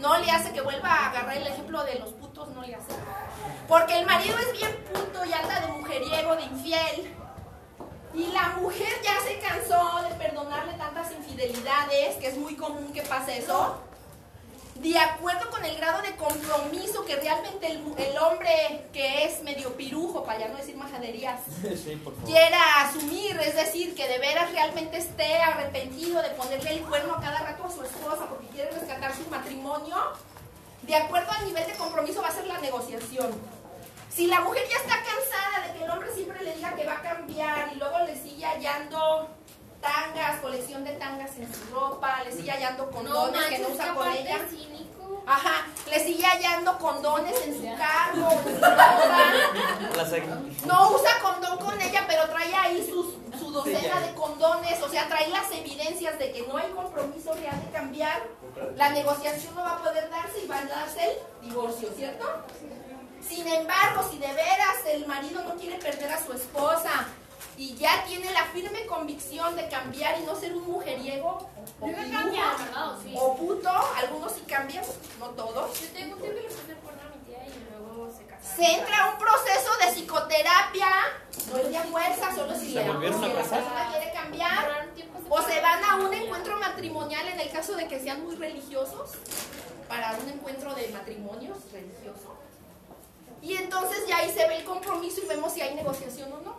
no 0.00 0.18
le 0.18 0.28
hace 0.28 0.52
que 0.52 0.60
vuelva 0.60 0.88
a 0.88 1.10
agarrar 1.10 1.36
el 1.36 1.46
ejemplo 1.46 1.84
de 1.84 2.00
los 2.00 2.08
putos, 2.14 2.48
no 2.48 2.62
le 2.62 2.74
hace. 2.74 2.94
Porque 3.68 3.96
el 3.96 4.06
marido 4.06 4.36
es 4.40 4.58
bien 4.58 4.74
puto 4.92 5.24
y 5.24 5.32
anda 5.32 5.60
de 5.60 5.68
mujeriego, 5.68 6.34
de 6.34 6.42
infiel. 6.42 7.14
Y 8.12 8.26
la 8.32 8.48
mujer 8.60 8.92
ya 9.04 9.20
se 9.20 9.38
cansó 9.38 10.02
de 10.02 10.16
perdonarle 10.16 10.72
tantas 10.72 11.12
infidelidades, 11.12 12.16
que 12.16 12.26
es 12.26 12.36
muy 12.36 12.56
común 12.56 12.92
que 12.92 13.02
pase 13.02 13.38
eso. 13.38 13.86
De 14.80 14.98
acuerdo 14.98 15.50
con 15.50 15.64
el 15.64 15.76
grado 15.76 16.02
de 16.02 16.14
compromiso 16.16 17.04
que 17.04 17.16
realmente 17.16 17.66
el, 17.66 17.80
el 17.96 18.18
hombre 18.18 18.86
que 18.92 19.24
es 19.24 19.42
medio 19.42 19.74
pirujo, 19.74 20.24
para 20.24 20.40
ya 20.40 20.48
no 20.48 20.56
decir 20.56 20.76
majaderías, 20.76 21.40
Sí, 21.62 22.00
quiera 22.24 22.82
asumir, 22.82 23.38
es 23.40 23.54
decir, 23.56 23.94
que 23.94 24.06
de 24.06 24.18
veras 24.18 24.50
realmente 24.52 24.98
esté 24.98 25.36
arrepentido 25.36 26.20
de 26.22 26.30
ponerle 26.30 26.74
el 26.74 26.82
cuerno 26.82 27.14
a 27.14 27.20
cada 27.20 27.40
rato 27.40 27.64
a 27.64 27.70
su 27.70 27.82
esposa 27.82 28.26
porque 28.28 28.46
quiere 28.48 28.70
rescatar 28.70 29.14
su 29.14 29.28
matrimonio, 29.30 29.96
de 30.82 30.94
acuerdo 30.94 31.30
al 31.32 31.46
nivel 31.46 31.66
de 31.66 31.74
compromiso 31.74 32.22
va 32.22 32.28
a 32.28 32.32
ser 32.32 32.46
la 32.46 32.58
negociación. 32.58 33.30
Si 34.10 34.26
la 34.26 34.40
mujer 34.40 34.62
ya 34.68 34.76
está 34.76 34.96
cansada 35.02 35.66
de 35.66 35.78
que 35.78 35.84
el 35.84 35.90
hombre 35.90 36.14
siempre 36.14 36.42
le 36.42 36.54
diga 36.54 36.74
que 36.74 36.86
va 36.86 36.94
a 36.94 37.02
cambiar 37.02 37.70
y 37.74 37.76
luego 37.76 37.98
le 38.00 38.16
sigue 38.16 38.44
hallando 38.44 39.28
tangas, 39.86 40.40
colección 40.40 40.84
de 40.84 40.92
tangas 40.92 41.36
en 41.36 41.52
su 41.54 41.74
ropa, 41.74 42.22
le 42.24 42.32
sigue 42.32 42.50
hallando 42.50 42.90
condones 42.90 43.44
que 43.46 43.58
no 43.58 43.68
usa 43.68 43.94
con 43.94 44.08
ella. 44.12 44.38
Ajá, 45.28 45.66
le 45.90 46.04
sigue 46.04 46.24
hallando 46.24 46.78
condones 46.78 47.34
en 47.46 47.54
su 47.54 47.76
carro, 47.76 48.30
en 48.30 48.54
su 48.54 48.60
ropa. 48.60 49.96
La 49.96 50.04
sec- 50.04 50.64
No 50.66 50.90
usa 50.92 51.10
condón 51.22 51.58
con 51.58 51.80
ella, 51.80 52.04
pero 52.06 52.28
trae 52.28 52.54
ahí 52.54 52.88
sus, 52.88 53.14
su 53.38 53.50
docena 53.50 54.00
de 54.00 54.14
condones, 54.14 54.80
o 54.82 54.88
sea, 54.88 55.08
trae 55.08 55.28
las 55.28 55.50
evidencias 55.50 56.18
de 56.18 56.32
que 56.32 56.46
no 56.46 56.56
hay 56.56 56.70
compromiso 56.70 57.32
real 57.34 57.60
de 57.64 57.70
cambiar. 57.72 58.22
La 58.76 58.90
negociación 58.90 59.54
no 59.56 59.62
va 59.62 59.72
a 59.72 59.82
poder 59.82 60.08
darse 60.10 60.40
y 60.44 60.46
va 60.46 60.58
a 60.58 60.64
darse 60.64 61.00
el 61.10 61.48
divorcio, 61.48 61.88
¿cierto? 61.96 62.24
Sin 63.26 63.46
embargo, 63.48 64.08
si 64.10 64.18
de 64.18 64.28
veras 64.32 64.76
el 64.86 65.06
marido 65.06 65.42
no 65.42 65.56
quiere 65.56 65.76
perder 65.78 66.12
a 66.12 66.24
su 66.24 66.32
esposa 66.32 67.06
y 67.56 67.74
ya 67.76 68.04
tiene 68.04 68.30
la 68.32 68.44
firme 68.46 68.86
convicción 68.86 69.56
de 69.56 69.68
cambiar 69.68 70.20
y 70.20 70.24
no 70.24 70.36
ser 70.36 70.54
un 70.54 70.66
mujeriego 70.66 71.48
o, 73.14 73.36
puto, 73.36 73.70
algunos 73.96 74.32
sí 74.32 74.42
cambian, 74.46 74.84
no 75.18 75.26
todos. 75.30 75.80
Yo 75.80 75.88
tengo 75.88 76.16
un 76.16 76.22
tío 76.22 76.34
que 76.34 76.42
le 76.42 76.48
puse 76.48 76.74
porno 76.76 77.00
a 77.02 77.16
mi 77.16 77.24
tía 77.24 77.46
y 77.46 77.66
luego 77.70 78.10
se 78.16 78.24
casaron. 78.24 78.56
Se 78.56 78.78
entra 78.78 79.04
a 79.04 79.10
un 79.10 79.18
proceso 79.18 79.70
de 79.80 79.92
psicoterapia, 79.92 80.88
no 81.50 81.56
es 81.58 81.70
de 81.70 81.78
fuerza, 81.80 82.34
solo 82.34 82.54
si, 82.58 82.72
¿Se 82.72 82.86
la, 82.86 82.98
persona 82.98 83.88
quiere 83.90 84.12
cambiar. 84.12 84.88
O 85.28 85.42
se 85.42 85.60
van 85.60 85.84
a 85.84 85.96
un 85.96 86.14
encuentro 86.14 86.56
matrimonial 86.58 87.26
en 87.28 87.40
el 87.40 87.50
caso 87.50 87.74
de 87.74 87.88
que 87.88 87.98
sean 88.00 88.22
muy 88.24 88.36
religiosos, 88.36 89.10
para 89.88 90.16
un 90.16 90.28
encuentro 90.28 90.74
de 90.74 90.88
matrimonios 90.88 91.58
religioso. 91.72 92.36
Y 93.42 93.56
entonces 93.56 94.06
ya 94.08 94.18
ahí 94.18 94.30
se 94.30 94.46
ve 94.48 94.58
el 94.58 94.64
compromiso 94.64 95.20
y 95.22 95.26
vemos 95.26 95.52
si 95.52 95.60
hay 95.60 95.74
negociación 95.74 96.32
o 96.32 96.40
no. 96.40 96.56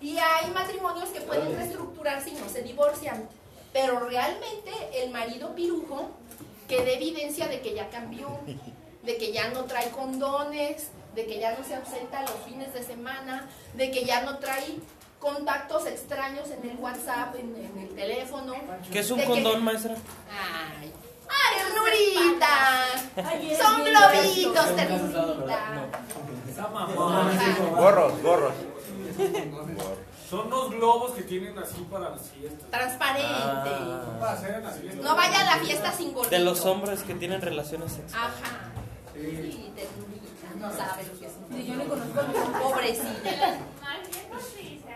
Y 0.00 0.16
hay 0.18 0.50
matrimonios 0.52 1.08
que 1.10 1.20
pueden 1.22 1.54
reestructurarse 1.56 2.30
y 2.30 2.34
no 2.34 2.48
se 2.48 2.62
divorcian. 2.62 3.28
Pero 3.72 4.00
realmente 4.00 4.70
el 4.94 5.10
marido 5.10 5.54
pirujo 5.54 6.10
que 6.68 6.84
dé 6.84 6.94
evidencia 6.94 7.48
de 7.48 7.60
que 7.60 7.74
ya 7.74 7.88
cambió, 7.90 8.28
de 9.02 9.16
que 9.16 9.32
ya 9.32 9.48
no 9.48 9.64
trae 9.64 9.90
condones, 9.90 10.88
de 11.14 11.26
que 11.26 11.38
ya 11.40 11.56
no 11.56 11.64
se 11.64 11.74
ausenta 11.74 12.22
los 12.22 12.34
fines 12.46 12.72
de 12.72 12.82
semana, 12.82 13.48
de 13.74 13.90
que 13.90 14.04
ya 14.04 14.22
no 14.22 14.38
trae 14.38 14.76
contactos 15.18 15.86
extraños 15.86 16.48
en 16.50 16.70
el 16.70 16.76
WhatsApp, 16.76 17.34
en, 17.34 17.56
en 17.56 17.78
el 17.82 17.88
teléfono. 17.94 18.54
¿Qué 18.92 19.00
es 19.00 19.10
un 19.10 19.18
De 19.18 19.24
que- 19.24 19.30
condón, 19.30 19.64
maestra? 19.64 19.96
Ay, 20.30 20.92
¡ay! 23.16 23.56
Son 23.56 23.84
globitos, 23.84 24.76
ternurita. 24.76 25.88
Gorros, 27.76 28.22
gorros. 28.22 28.52
Son 30.28 30.46
unos 30.46 30.70
globos 30.70 31.12
que 31.12 31.22
tienen 31.22 31.58
así 31.58 31.86
para 31.90 32.10
las 32.10 32.30
fiestas. 32.30 32.70
Transparente. 32.70 33.24
Para 34.20 34.32
hacer 34.32 34.54
en 34.56 34.64
las 34.64 34.78
fiestas. 34.78 35.04
No 35.04 35.16
vaya 35.16 35.40
a 35.40 35.56
la 35.56 35.64
fiesta 35.64 35.92
sin 35.92 36.12
gordito. 36.12 36.36
De 36.36 36.44
los 36.44 36.64
hombres 36.66 37.02
que 37.02 37.14
tienen 37.14 37.40
relaciones 37.40 37.92
sexuales. 37.92 38.36
Ajá. 38.36 38.70
Sí, 39.14 39.72
ternurita. 39.74 40.26
No 40.58 40.70
sabe 40.70 41.04
lo 41.04 41.18
que 41.18 41.26
es 41.26 41.32
un 41.32 41.56
Sí, 41.56 41.66
yo 41.66 41.74
le 41.76 41.84
conozco 41.84 42.20
a 42.20 42.22
mi 42.24 42.34
Pobrecita. 42.62 43.58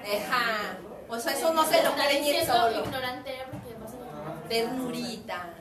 Ajá. 0.03 0.77
O 1.09 1.19
sea, 1.19 1.33
eso 1.33 1.55
no 1.55 1.65
se 1.65 1.83
lo 1.83 1.93
cree 1.95 2.21
ni 2.21 2.31
el 2.31 2.47
solo. 2.47 2.85
Ternurita. 4.49 5.55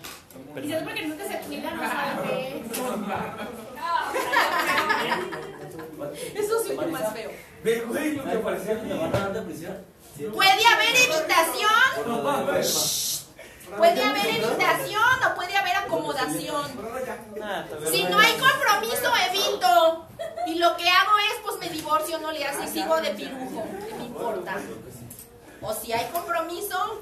Quizás 0.61 0.83
porque 0.83 1.07
nunca 1.07 1.27
se 1.27 1.39
cuida, 1.39 1.71
no 1.71 1.81
sabe 1.81 2.29
qué 2.29 2.63
es. 2.65 2.77
Eso 6.35 6.87
más 6.87 7.13
feo. 7.13 7.31
Ve, 7.63 7.81
güey, 7.87 8.15
lo 8.15 8.23
que 8.23 8.37
parecía 8.37 8.73
¿Me 8.75 8.93
van 8.93 9.15
a 9.15 9.19
dar 9.19 9.33
de 9.33 9.41
prisión? 9.41 9.77
Sí. 10.17 10.23
Puede 10.25 10.65
haber 10.65 10.95
evitación. 10.95 11.71
Puede 13.77 14.03
haber 14.03 14.25
evitación 14.25 15.23
o 15.31 15.35
puede 15.35 15.55
haber 15.55 15.75
acomodación. 15.77 16.65
Ah, 17.41 17.65
Si 17.89 18.03
no 18.03 18.19
hay 18.19 18.33
compromiso, 18.33 19.11
evito. 19.29 20.07
Y 20.47 20.55
lo 20.55 20.75
que 20.75 20.89
hago 20.89 21.11
es, 21.31 21.41
pues 21.43 21.59
me 21.59 21.69
divorcio, 21.69 22.19
no 22.19 22.31
le 22.31 22.43
hace 22.45 22.65
y 22.65 22.67
sigo 22.67 22.99
de 22.99 23.11
pirujo. 23.11 23.63
¿Qué 23.87 23.95
me 23.95 24.05
importa? 24.05 24.55
O 25.61 25.73
si 25.73 25.93
hay 25.93 26.09
compromiso, 26.11 27.01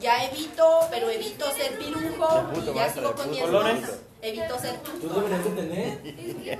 ya 0.00 0.24
evito, 0.24 0.80
pero 0.90 1.08
evito 1.08 1.50
ser 1.52 1.78
pirujo 1.78 2.50
y 2.56 2.74
ya 2.74 2.92
sigo 2.92 3.12
con 3.14 3.30
mi 3.30 3.38
esposa. 3.38 3.98
Evito 4.20 4.58
ser 4.58 4.76
Tú 4.82 5.08
deberías 5.08 5.44
de 5.44 5.50
tener. 5.50 6.58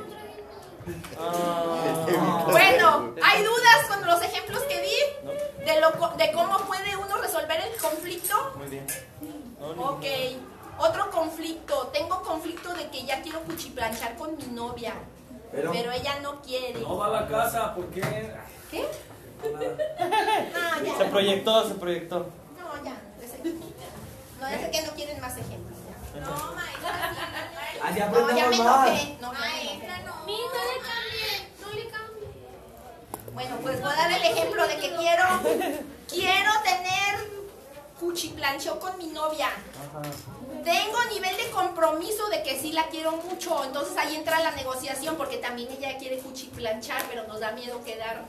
Ah. 1.19 2.45
Bueno, 2.51 3.15
hay 3.23 3.43
dudas 3.45 3.87
con 3.89 4.07
los 4.07 4.23
ejemplos 4.23 4.63
que 4.63 4.81
di 4.81 5.65
de, 5.65 5.81
lo, 5.81 5.91
de 6.17 6.33
cómo 6.33 6.59
puede 6.67 6.97
uno 6.97 7.17
resolver 7.19 7.61
el 7.61 7.81
conflicto. 7.81 8.53
Muy 8.57 8.69
bien. 8.69 8.87
No, 9.61 9.91
Ok, 9.91 10.05
otro 10.79 11.11
conflicto. 11.11 11.89
Tengo 11.93 12.23
conflicto 12.23 12.73
de 12.75 12.89
que 12.89 13.05
ya 13.05 13.21
quiero 13.23 13.41
cuchiplanchar 13.43 14.17
con 14.17 14.37
mi 14.37 14.45
novia, 14.47 14.95
Pero, 15.53 15.73
pero 15.73 15.91
ella 15.93 16.21
no 16.23 16.41
quiere. 16.43 16.81
No 16.81 16.97
va 16.97 17.07
a 17.07 17.21
la 17.23 17.29
casa, 17.29 17.75
¿por 17.75 17.87
qué? 17.91 18.33
¿Qué? 18.71 18.87
Ah, 20.55 20.79
ya. 20.85 20.97
Se 20.99 21.05
proyectó, 21.07 21.69
se 21.69 21.75
proyectó. 21.75 22.19
No, 22.59 22.85
ya. 22.85 22.97
ese- 23.23 23.39
No, 24.41 24.51
ya 24.51 24.59
sé 24.59 24.71
que 24.71 24.83
no 24.83 24.93
quieren 24.93 25.21
más 25.21 25.37
ejemplos. 25.37 25.68
No, 26.21 26.53
maestra. 26.55 27.13
así 27.85 27.93
No, 27.93 27.97
ya 27.97 28.07
aprendemos 28.07 28.59
me 28.59 28.65
más. 28.65 28.89
enojé. 28.89 29.17
No, 29.21 29.33
me 29.33 29.39
enojé. 29.39 29.89
Mi, 30.27 30.37
no 30.37 30.63
le 30.65 30.79
cambie, 30.89 31.49
no 31.61 31.73
le 31.73 31.89
cambie. 31.89 32.29
Bueno, 33.33 33.57
pues 33.63 33.81
voy 33.81 33.91
a 33.91 33.95
dar 33.97 34.13
el 34.13 34.23
ejemplo 34.23 34.67
de 34.69 34.77
que 34.79 34.95
quiero, 34.97 35.25
quiero 36.09 36.51
tener 36.63 37.29
cuchiplanchó 38.01 38.79
con 38.79 38.97
mi 38.99 39.07
novia. 39.09 39.47
Ajá. 39.49 40.03
Tengo 40.65 41.05
nivel 41.13 41.37
de 41.37 41.51
compromiso 41.51 42.29
de 42.29 42.43
que 42.43 42.59
sí 42.61 42.73
la 42.73 42.87
quiero 42.89 43.13
mucho, 43.13 43.65
entonces 43.65 43.97
ahí 43.97 44.17
entra 44.17 44.39
la 44.41 44.51
negociación 44.53 45.17
porque 45.17 45.39
también 45.39 45.69
ella 45.71 45.97
quiere 45.99 46.19
cuchiplanchar, 46.19 47.05
pero 47.09 47.25
nos 47.27 47.41
da 47.41 47.53
miedo 47.53 47.83
quedar 47.85 48.25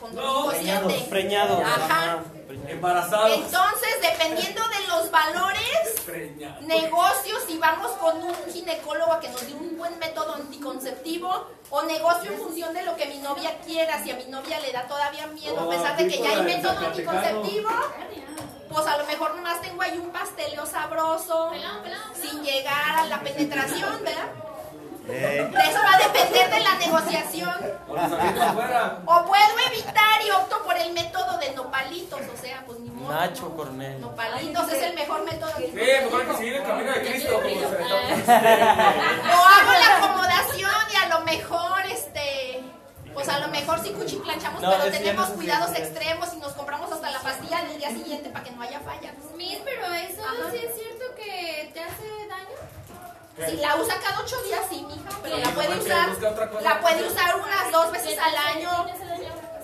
domingo 0.00 0.48
Preñados, 0.50 0.92
7. 0.92 1.06
preñados. 1.10 1.60
Ajá. 1.64 2.18
Preñados. 2.46 2.70
Embarazados. 2.70 3.32
Entonces, 3.32 3.88
dependiendo 4.02 4.62
de 4.68 4.86
los 4.88 5.10
valores, 5.10 6.00
Preñados. 6.04 6.62
negocio 6.62 7.36
si 7.46 7.58
vamos 7.58 7.90
con 7.92 8.22
un 8.22 8.34
ginecólogo 8.52 9.12
a 9.12 9.20
que 9.20 9.28
nos 9.28 9.46
dé 9.46 9.54
un 9.54 9.76
buen 9.78 9.98
método 9.98 10.34
anticonceptivo 10.34 11.46
o 11.70 11.82
negocio 11.82 12.32
en 12.32 12.38
función 12.38 12.74
de 12.74 12.82
lo 12.82 12.96
que 12.96 13.06
mi 13.06 13.18
novia 13.18 13.58
quiera. 13.64 14.02
Si 14.02 14.10
a 14.10 14.16
mi 14.16 14.24
novia 14.26 14.58
le 14.60 14.72
da 14.72 14.86
todavía 14.86 15.26
miedo, 15.28 15.58
a 15.60 15.64
Oh, 15.66 15.70
pesar 15.70 15.96
de 15.96 16.08
que 16.08 16.18
ya 16.18 16.30
hay 16.30 16.42
método 16.42 16.78
anticonceptivo, 16.86 17.70
pues 18.72 18.86
a 18.86 18.96
lo 18.98 19.04
mejor 19.06 19.34
nomás 19.34 19.60
tengo 19.60 19.82
ahí 19.82 19.98
un 19.98 20.10
pasteleo 20.10 20.64
sabroso 20.66 21.50
Pelón, 21.50 21.82
pelón, 21.82 21.82
pelón. 21.82 22.00
sin 22.20 22.42
llegar 22.44 22.98
a 22.98 23.04
la 23.06 23.20
penetración, 23.20 24.02
¿verdad? 24.04 24.28
Eh, 25.12 25.48
De 25.50 25.58
eso 25.70 25.80
va 25.84 25.94
a 25.94 25.98
depender 25.98 26.50
de 26.50 26.60
la 26.60 26.74
negociación. 26.76 27.56
O 29.06 29.24
puedo 29.26 29.58
evitar 29.66 30.22
y 30.26 30.30
opto 30.30 30.62
por 30.62 30.76
el 30.76 30.92
método 30.92 31.38
de 31.38 31.50
nopalitos, 31.54 32.20
o 32.20 32.36
sea, 32.40 32.62
pues 32.66 32.78
ni 32.80 32.90
modo. 32.90 33.12
Nacho 33.12 33.42
¿no? 33.48 33.56
Cornel. 33.56 34.00
Nopalitos 34.00 34.72
es 34.72 34.82
el 34.82 34.94
mejor 34.94 35.24
método. 35.24 35.52
Sí, 35.58 35.70
mejor 35.74 36.26
que 36.26 36.36
seguir 36.36 36.54
el 36.54 36.62
camino 36.62 36.92
de 36.92 37.00
Cristo. 37.00 37.32
Como 37.34 37.48
se 37.48 38.32
O 38.32 39.46
hago 39.46 39.72
la 39.72 39.96
acomodación 39.98 40.70
y 40.92 40.96
a 40.96 41.08
lo 41.08 41.20
mejor, 41.24 41.80
este, 41.90 42.62
pues 43.14 43.28
a 43.28 43.38
lo 43.40 43.48
mejor 43.48 43.80
sí 43.82 43.90
cuchiplanchamos, 43.90 44.62
No, 44.62 44.70
pero 44.70 44.90
tenemos 44.90 45.28
no 45.30 45.34
cuidados 45.34 45.70
hace. 45.70 45.82
extremos 45.82 46.28
y 46.34 46.36
nos 46.38 46.52
compramos 46.52 46.92
hasta 46.92 47.10
la 47.10 47.18
pastilla 47.20 47.62
del 47.62 47.78
día 47.78 47.88
siguiente 47.90 48.28
para 48.30 48.44
que 48.44 48.50
no 48.52 48.62
haya 48.62 48.80
fallas. 48.80 49.14
Miss, 49.36 49.58
pero 49.64 49.86
eso 49.92 50.22
sí 50.52 50.58
es 50.58 50.74
cierto 50.74 51.04
que 51.16 51.70
te 51.74 51.80
hace 51.82 52.04
daño. 52.28 52.59
Si 53.48 53.56
la 53.56 53.76
usa 53.76 53.94
cada 54.02 54.20
ocho 54.20 54.36
días, 54.42 54.60
sí, 54.68 54.82
mija, 54.88 55.10
pero 55.22 55.36
Sí, 55.36 55.42
la 55.42 55.50
puede 55.50 55.78
usar, 55.78 56.08
la 56.62 56.80
puede 56.80 57.06
usar 57.06 57.36
unas 57.36 57.72
dos 57.72 57.92
veces 57.92 58.18
al 58.18 58.36
año, 58.36 58.86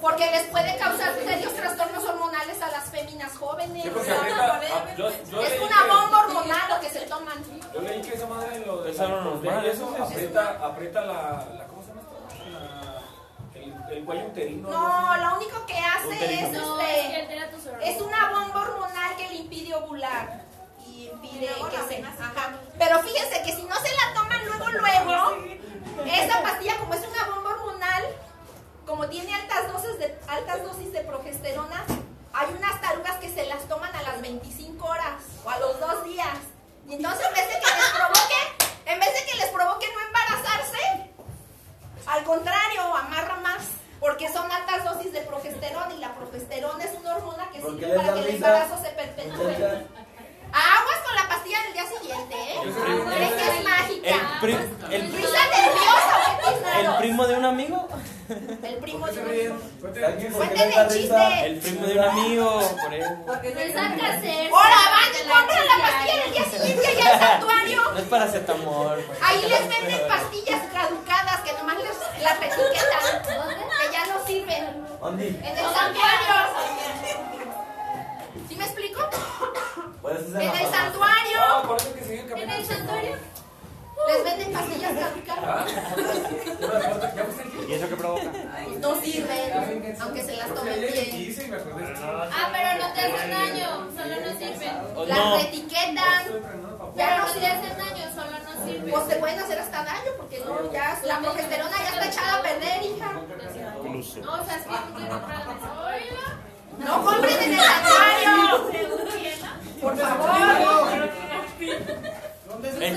porque 0.01 0.31
les 0.31 0.45
puede 0.45 0.77
causar 0.79 1.15
serios 1.25 1.55
trastornos 1.55 2.05
hormonales 2.05 2.63
a 2.63 2.69
las 2.71 2.85
féminas 2.91 3.37
jóvenes. 3.37 3.83
Sí, 3.83 3.91
porque 3.91 4.11
aprieta. 4.13 4.59
ah, 4.75 4.95
yo- 4.97 5.11
yo 5.31 5.41
Es 5.41 5.61
una 5.61 5.83
bomba 5.87 6.25
hormonal 6.27 6.69
lo 6.71 6.81
que 6.81 6.91
se 6.91 7.01
toman. 7.01 7.37
Yo 7.75 7.81
leí 7.81 8.01
que 8.03 8.15
esa 8.15 8.27
madre 8.27 8.65
lo 8.65 8.83
de 8.83 8.91
eso 8.93 9.05
eso 9.05 9.95
es- 9.95 10.01
aprieta, 10.01 10.59
aprieta 10.63 11.01
la, 11.03 11.47
la 11.59 11.67
¿cómo 11.67 11.83
se 11.83 11.89
llama 11.89 12.01
esto? 12.03 12.17
La- 12.53 13.61
el, 13.61 13.97
el 13.99 14.05
cuello 14.05 14.27
uterino. 14.27 14.71
No, 14.71 15.17
lo 15.17 15.37
único 15.37 15.67
que 15.67 15.77
hace 15.79 16.07
Uterino. 16.09 16.47
es 16.49 16.53
No, 16.53 16.81
este. 16.81 17.91
Es 17.91 18.01
una 18.01 18.31
bomba 18.31 18.61
hormonal 18.63 19.17
que 19.17 19.29
le 19.29 19.35
impide 19.37 19.75
ovular 19.75 20.46
y 20.87 21.09
impide 21.13 21.49
que 21.71 21.95
se. 21.95 22.03
Ajá. 22.03 22.59
Pero 22.79 23.03
fíjense 23.03 23.43
que 23.43 23.53
si 23.53 23.63
no 23.65 23.77
se 23.77 23.95
la 23.95 24.15
toman 24.15 24.45
luego, 24.47 24.67
luego, 24.71 25.37
esa 26.07 26.43
pastilla, 26.43 26.77
como 26.79 26.95
es 26.95 27.07
una 27.07 27.35
bomba 27.35 27.51
hormonal, 27.51 28.05
como 28.87 29.09
tiene 29.09 29.35
altas 29.35 29.73
dosis 29.73 29.99
de, 29.99 30.19
altas 30.29 30.63
dosis 30.63 30.93
de 30.93 31.01
progesterona, 31.01 31.85
hay 32.33 32.55
unas 32.57 32.81
tarugas 32.81 33.19
que 33.19 33.31
se 33.31 33.47
las 33.47 33.67
toman 33.69 33.95
a 33.95 34.03
las 34.03 34.21
25 34.21 34.87
horas 34.87 35.23
o 35.45 35.51
a 35.51 35.59
los 35.59 35.81
dos 35.81 36.05
días. 36.05 36.37
Y 36.89 36.95
entonces, 36.95 37.27
en 37.27 37.35
vez 37.35 37.49
de 37.49 37.55
que 37.55 37.67
les 37.67 37.91
provoque, 37.91 38.67
en 38.87 39.01
vez 39.01 39.15
de 39.15 39.31
que 39.31 39.39
les 39.39 39.49
provoque 39.49 39.87
no 39.93 40.01
embarazarse, 40.07 41.11
al 42.07 42.25
contrario, 42.25 42.95
amarra 42.95 43.37
más. 43.41 43.63
Porque 43.99 44.31
son 44.31 44.51
altas 44.53 44.85
dosis 44.85 45.13
de 45.13 45.23
progesterona 45.23 45.95
y 45.95 45.99
la 45.99 46.15
progesterona 46.15 46.85
es 46.85 46.93
una 47.01 47.17
hormona 47.17 47.51
que 47.51 47.61
¿Por 47.61 47.73
sirve 47.73 47.97
para 47.97 48.13
que 48.13 48.21
el 48.21 48.35
embarazo 48.37 48.79
se 48.83 48.91
perpetúe. 48.91 49.87
Aguas 50.57 50.99
con 51.05 51.15
la 51.15 51.29
pastilla 51.29 51.63
del 51.65 51.73
día 51.75 51.85
siguiente, 51.87 52.35
¿eh? 52.35 52.55
Yo 52.65 52.73
soy- 52.73 53.15
¿Creen 53.15 53.37
que 53.37 53.43
es 53.43 53.49
El, 53.59 53.65
mágica? 53.65 54.39
pri- 54.41 54.59
el, 54.91 55.13
¿Risa 55.13 55.43
nerviosa 55.51 56.15
o 56.17 56.25
qué 56.25 56.49
el 56.49 56.55
tiznados? 56.55 56.97
primo 56.99 57.27
de 57.27 57.35
un 57.37 57.45
amigo. 57.45 57.89
El 58.29 58.77
primo 58.79 59.07
¿Por 59.07 59.11
qué 59.15 59.21
de 59.21 59.23
un 59.23 59.29
amigo. 59.31 59.57
Cuéntame. 59.81 60.07
¿alguien 60.07 60.33
por 60.33 60.43
qué 60.49 60.55
Cuenten 60.55 60.79
el 60.81 60.89
chiste. 60.89 61.47
El 61.47 61.59
primo 61.61 61.87
de 61.87 61.93
un 61.93 62.05
amigo. 62.05 62.77
Por 62.83 62.95
eso. 62.95 63.11
Porque 63.27 63.51
Pues 63.51 63.67
es 63.67 63.77
hacer. 63.77 64.51
Ahora 64.51 64.77
van 64.91 65.11
y 65.15 65.29
compran 65.29 65.67
la 65.67 65.87
pastilla 65.87 66.23
del 66.25 66.33
día 66.33 66.45
siguiente 66.45 66.87
allá 66.89 67.13
al 67.13 67.21
santuario. 67.21 67.83
No 67.93 67.99
es 67.99 68.05
paracetamol. 68.07 69.01
pues. 69.07 69.19
Ahí 69.23 69.43
les 69.49 69.69
venden 69.69 70.09
pastillas 70.09 70.63
caducadas 70.73 71.41
que 71.43 71.53
nomás 71.53 71.77
les 71.77 72.23
las 72.23 72.37
etiquetan, 72.37 73.23
que 73.23 73.93
ya 73.93 74.07
no 74.07 74.27
sirven. 74.27 74.87
¿Dónde? 75.01 75.29
En 75.29 75.45
el 75.45 75.57
santuario. 75.57 76.35
¿Sí 78.49 78.55
me 78.55 78.65
explico? 78.65 79.01
En 80.09 80.33
la 80.33 80.43
el 80.43 80.71
santuario. 80.71 81.39
No, 81.41 81.69
por 81.69 81.77
eso 81.79 81.89
hay 81.89 81.95
que. 81.95 82.43
¿En 82.43 82.51
el 82.51 82.65
santuario? 82.65 83.17
Les 84.07 84.25
venden 84.25 84.53
pastillas 84.53 84.93
caducadas. 84.93 85.45
¿Ah? 85.45 85.67
¿Y 87.69 87.73
eso 87.73 87.89
qué 87.89 87.97
provoca? 87.97 88.31
No 88.81 89.01
sirven, 89.01 89.97
aunque 90.01 90.23
se 90.23 90.37
las 90.37 90.55
tomen 90.55 90.81
bien. 90.81 91.51
Ah, 92.33 92.51
pero 92.53 92.87
no 92.87 92.93
te 92.93 93.01
hacen 93.01 93.31
daño, 93.31 93.69
solo 93.97 94.15
no 94.21 94.39
sirven. 94.39 95.09
Las 95.09 95.45
etiquetan. 95.45 96.25
Pero 96.95 97.19
no 97.19 97.33
te 97.33 97.47
hacen 97.47 97.79
daño, 97.79 98.15
solo 98.15 98.31
no 98.31 98.65
sirven. 98.65 98.91
Pues 98.93 99.09
te 99.09 99.17
pueden 99.17 99.41
hacer 99.41 99.59
hasta 99.59 99.85
daño 99.85 100.11
porque 100.17 100.39
no, 100.41 100.73
ya 100.73 101.01
la 101.05 101.19
progesterona 101.19 101.77
ya 101.77 101.89
está 101.89 102.07
echada 102.07 102.39
a 102.39 102.43
perder, 102.43 102.83
hija. 102.85 103.13
Incluso. 103.83 104.21
No, 104.21 104.35
o 104.35 104.45
sea, 104.45 104.57
es 104.57 104.63
que 104.63 104.71
No 106.79 107.05
compren 107.05 107.43
en 107.43 107.53
el 107.53 107.61
santuario. 107.61 108.71
Por 109.81 109.97
favor. 109.99 110.89
¿Dónde 112.49 112.73
se. 112.73 112.87
Eh, 112.89 112.93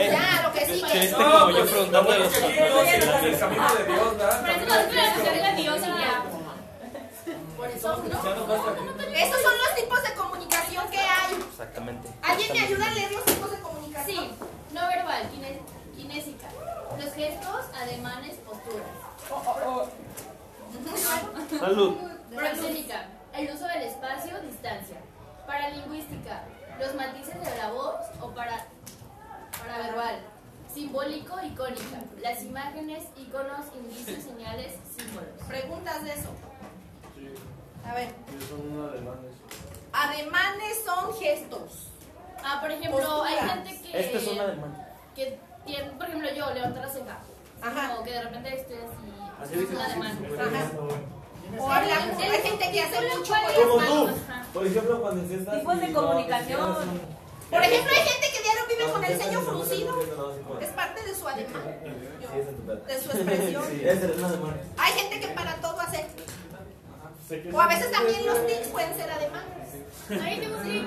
Ya, 0.10 0.42
lo 0.44 0.52
que 0.52 0.60
que 0.60 0.66
sigue. 0.66 1.04
este 1.04 1.14
como 1.14 1.50
yo 1.50 1.58
pues, 1.58 1.70
preguntando 1.70 2.10
lo 2.10 2.18
los 2.18 2.30
bueno 2.30 2.32
es 2.32 2.38
que 2.38 2.44
aquí 2.46 2.58
no 2.58 2.84
seguimos 2.84 3.22
el 3.24 3.38
camino 3.38 3.74
de 3.74 3.84
Dios, 3.84 4.16
¿verdad? 4.16 4.40
Por 7.56 7.68
eso 7.68 7.88
¿no? 7.96 8.04
Esos 9.14 9.42
son 9.42 9.54
los 9.58 9.74
tipos 9.76 10.02
de 10.02 10.14
comunicación 10.14 10.90
que 10.90 10.98
hay. 10.98 11.34
Exactamente. 11.50 12.08
¿Alguien 12.22 12.52
me 12.52 12.60
ayuda 12.60 12.86
a 12.86 12.90
leer 12.92 13.12
los 13.12 13.24
tipos 13.26 13.50
de 13.50 13.58
comunicación? 13.60 14.24
Sí, 14.24 14.34
no 14.72 14.80
verbal, 14.88 15.28
kinésica. 15.96 16.48
Los 16.98 17.12
gestos, 17.14 17.66
ademanes, 17.74 18.36
posturas. 18.46 18.86
Salud. 21.58 21.96
Proxémica, 22.34 23.06
el 23.34 23.54
uso 23.54 23.66
del 23.66 23.82
espacio, 23.82 24.40
distancia. 24.42 24.96
Paralingüística, 25.46 26.44
los 26.78 26.94
matices 26.94 27.34
de 27.40 27.56
la 27.56 27.72
voz 27.72 27.96
o 28.20 28.30
para, 28.30 28.66
paraverbal. 29.58 30.20
Simbólico, 30.72 31.36
icónica. 31.42 31.98
Las 32.22 32.42
imágenes, 32.44 33.04
iconos, 33.16 33.66
indicios, 33.74 34.22
señales, 34.22 34.74
símbolos. 34.96 35.30
Preguntas 35.48 36.04
de 36.04 36.12
eso. 36.12 36.28
A 37.84 37.94
ver, 37.94 38.14
Son 38.48 38.60
unos 38.70 38.92
alemanes. 38.92 39.32
ademanes 39.92 40.82
son 40.84 41.18
gestos. 41.18 41.88
Ah, 42.44 42.58
por 42.60 42.70
ejemplo, 42.70 43.22
hay 43.24 43.36
gente 43.36 43.82
que. 43.82 44.00
Este 44.00 44.16
es 44.18 44.28
un 44.28 44.38
alemán. 44.38 44.86
Que 45.16 45.40
tiene, 45.66 45.90
por 45.90 46.06
ejemplo, 46.06 46.30
yo 46.32 46.54
levanto 46.54 46.80
la 46.80 46.88
ceja. 46.88 47.18
Ajá. 47.60 47.96
O 47.98 48.04
que 48.04 48.12
de 48.12 48.22
repente 48.22 48.60
estoy 48.60 48.76
así. 48.76 49.19
Así 49.42 49.54
es 49.54 49.60
dice 49.60 49.72
un 49.74 49.80
el 49.80 49.86
ademán. 49.86 50.18
Ajá. 50.38 50.70
O 51.58 51.70
hablan, 51.70 52.10
hay 52.20 52.40
gente 52.42 52.70
que 52.70 52.80
hace 52.80 53.00
mucho 53.16 53.32
con 53.32 53.68
Como 53.68 53.80
las 53.80 53.88
tú. 53.88 53.94
manos. 54.04 54.16
Por 54.54 54.66
ejemplo, 54.66 55.00
cuando 55.02 55.28
si 55.28 55.34
estás. 55.34 55.58
Tipos 55.58 55.80
de 55.80 55.92
comunicación. 55.92 56.76
Por 57.50 57.62
ejemplo, 57.62 57.92
hay 57.96 58.08
gente 58.08 58.26
que 58.32 58.42
diario 58.42 58.62
vive 58.68 58.92
con 58.92 59.04
el 59.04 59.20
ceño 59.20 59.40
fruncido. 59.40 60.00
Es 60.60 60.68
parte 60.70 61.02
de 61.02 61.14
su 61.14 61.26
ademán, 61.26 61.62
Sí, 61.82 62.26
es 62.38 62.48
en 62.48 62.56
tu 62.56 62.66
cara. 62.66 62.80
de 62.86 63.00
su 63.00 63.10
expresión. 63.16 63.64
Sí, 63.68 63.80
ese 63.84 64.06
es 64.06 64.16
un 64.18 64.24
alemán. 64.24 64.60
Hay 64.78 64.92
gente 64.92 65.20
que 65.20 65.28
para 65.28 65.54
todo 65.56 65.80
hace. 65.80 66.06
O 67.52 67.60
a 67.60 67.66
veces 67.68 67.90
también 67.92 68.26
los 68.26 68.46
tics 68.46 68.68
pueden 68.68 68.94
ser 68.96 69.10
ademanes. 69.10 69.68
Ahí 70.22 70.40
tengo 70.40 70.56
sí. 70.62 70.86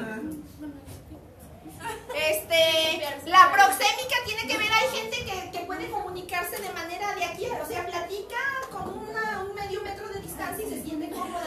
Este, 2.16 3.02
la 3.26 3.52
proxémica 3.52 4.16
tiene 4.26 4.48
que 4.48 4.58
ver, 4.58 4.72
hay 4.72 4.90
gente 4.90 5.18
que, 5.26 5.52
que 5.52 5.66
puede 5.66 5.90
comunicarse 5.90 6.62
de 6.62 6.70
manera 6.70 7.16
de 7.16 7.26
aquí, 7.26 7.48
o 7.48 7.66
sea, 7.66 7.86
platica 7.86 8.38
con 8.72 8.90
un 8.90 9.56
medio 9.56 9.82
metro 9.82 10.08
de 10.10 10.20
distancia 10.20 10.66
y 10.66 10.70
se 10.70 10.84
siente 10.84 11.10
cómoda. 11.10 11.46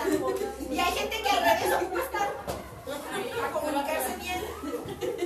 Y 0.71 0.79
hay 0.79 0.93
gente 0.93 1.23
que 1.23 1.31
al 1.31 1.43
revés 1.43 1.73
ocupa 1.75 2.01
estar 2.01 2.29
a 3.45 3.51
comunicarse 3.53 4.17
bien. 4.17 4.45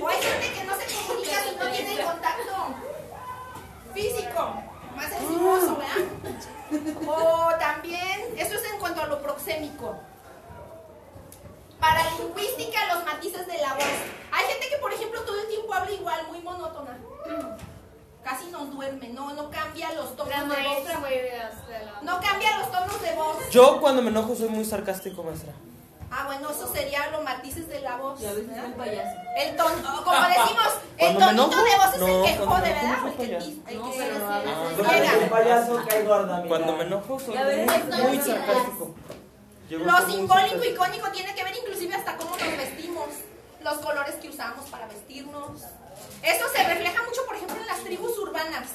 O 0.01 0.07
hay 0.07 0.21
gente 0.21 0.53
que 0.53 0.63
no 0.63 0.73
se 0.77 0.85
comunica 0.95 1.43
si 1.43 1.55
no 1.55 1.71
tiene 1.71 2.03
contacto 2.03 2.75
físico, 3.93 4.55
más 4.95 5.11
encimoso, 5.11 5.77
¿verdad? 5.77 7.07
O 7.07 7.55
también, 7.59 8.33
eso 8.37 8.55
es 8.55 8.71
en 8.71 8.79
cuanto 8.79 9.01
a 9.01 9.07
lo 9.07 9.21
proxémico. 9.21 9.99
Para 11.81 12.03
lingüística, 12.11 12.79
los 12.93 13.03
matices 13.05 13.45
de 13.47 13.57
la 13.57 13.73
voz. 13.73 13.83
Hay 14.31 14.45
gente 14.45 14.69
que, 14.69 14.77
por 14.77 14.93
ejemplo, 14.93 15.21
todo 15.23 15.37
el 15.41 15.47
tiempo 15.49 15.73
habla 15.73 15.91
igual, 15.91 16.27
muy 16.29 16.39
monótona. 16.41 16.97
Casi 18.23 18.45
no 18.51 18.65
duerme, 18.67 19.09
no, 19.09 19.33
no 19.33 19.49
cambia 19.49 19.91
los 19.93 20.15
tonos 20.15 20.31
La 20.31 20.43
de 20.43 20.63
voz. 20.67 20.83
la- 20.85 22.01
No 22.03 22.21
cambia 22.21 22.57
los 22.59 22.71
tonos 22.71 23.01
de 23.01 23.15
voz. 23.15 23.49
Yo 23.49 23.81
cuando 23.81 24.01
me 24.03 24.09
enojo 24.11 24.35
soy 24.35 24.47
muy 24.49 24.63
sarcástico, 24.63 25.23
maestra. 25.23 25.53
Ah, 26.13 26.25
bueno, 26.27 26.49
eso 26.51 26.71
sería 26.71 27.09
los 27.09 27.23
matices 27.23 27.67
de 27.69 27.79
la 27.79 27.95
voz. 27.95 28.21
Y 28.21 28.25
a 28.27 28.33
veces 28.33 28.47
¿verdad? 28.49 28.65
un 28.65 28.73
payaso. 28.73 29.17
El 29.37 29.55
tono, 29.55 30.03
como 30.03 30.21
decimos, 30.27 30.67
el 30.97 31.15
Cuando 31.15 31.19
me 31.19 31.25
tonito 31.25 31.43
enojo, 31.45 31.63
de 31.63 31.75
voz 31.77 31.93
es 31.95 31.99
no, 31.99 32.07
el 32.07 32.23
que 32.31 32.37
cuando 32.37 32.55
jode, 32.55 32.61
me 32.61 32.73
¿verdad? 32.73 32.91
enojo, 32.91 33.07
El 33.07 33.15
que, 33.17 33.41
soy 33.41 33.63
el 33.67 33.77
No, 33.79 33.91
que- 33.91 33.97
no 33.97 35.25
Ah, 35.25 35.29
payaso 35.31 35.81
cae 35.87 36.03
gorda, 36.03 36.37
mira. 36.37 36.47
Cuando 36.49 36.73
me 36.75 36.83
enojo 36.83 37.19
soy 37.19 37.33
Ya 37.33 37.43
ves, 37.43 37.65
muy, 37.87 38.19
sarcástico. 38.19 38.95
Lo 39.79 40.05
simbólico 40.05 40.65
icónico 40.65 41.09
tiene 41.11 41.33
que 41.33 41.45
ver 41.45 41.55
inclusive 41.55 41.95
hasta 41.95 42.17
cómo 42.17 42.31
nos 42.31 42.57
vestimos, 42.57 43.07
los 43.63 43.77
colores 43.77 44.15
que 44.15 44.27
usamos 44.27 44.69
para 44.69 44.85
vestirnos. 44.87 45.61
Eso 46.21 46.45
se 46.53 46.63
refleja 46.65 47.01
mucho, 47.03 47.25
por 47.25 47.37
ejemplo, 47.37 47.55
en 47.55 47.67
las 47.67 47.79
tribus 47.79 48.17
urbanas. 48.17 48.67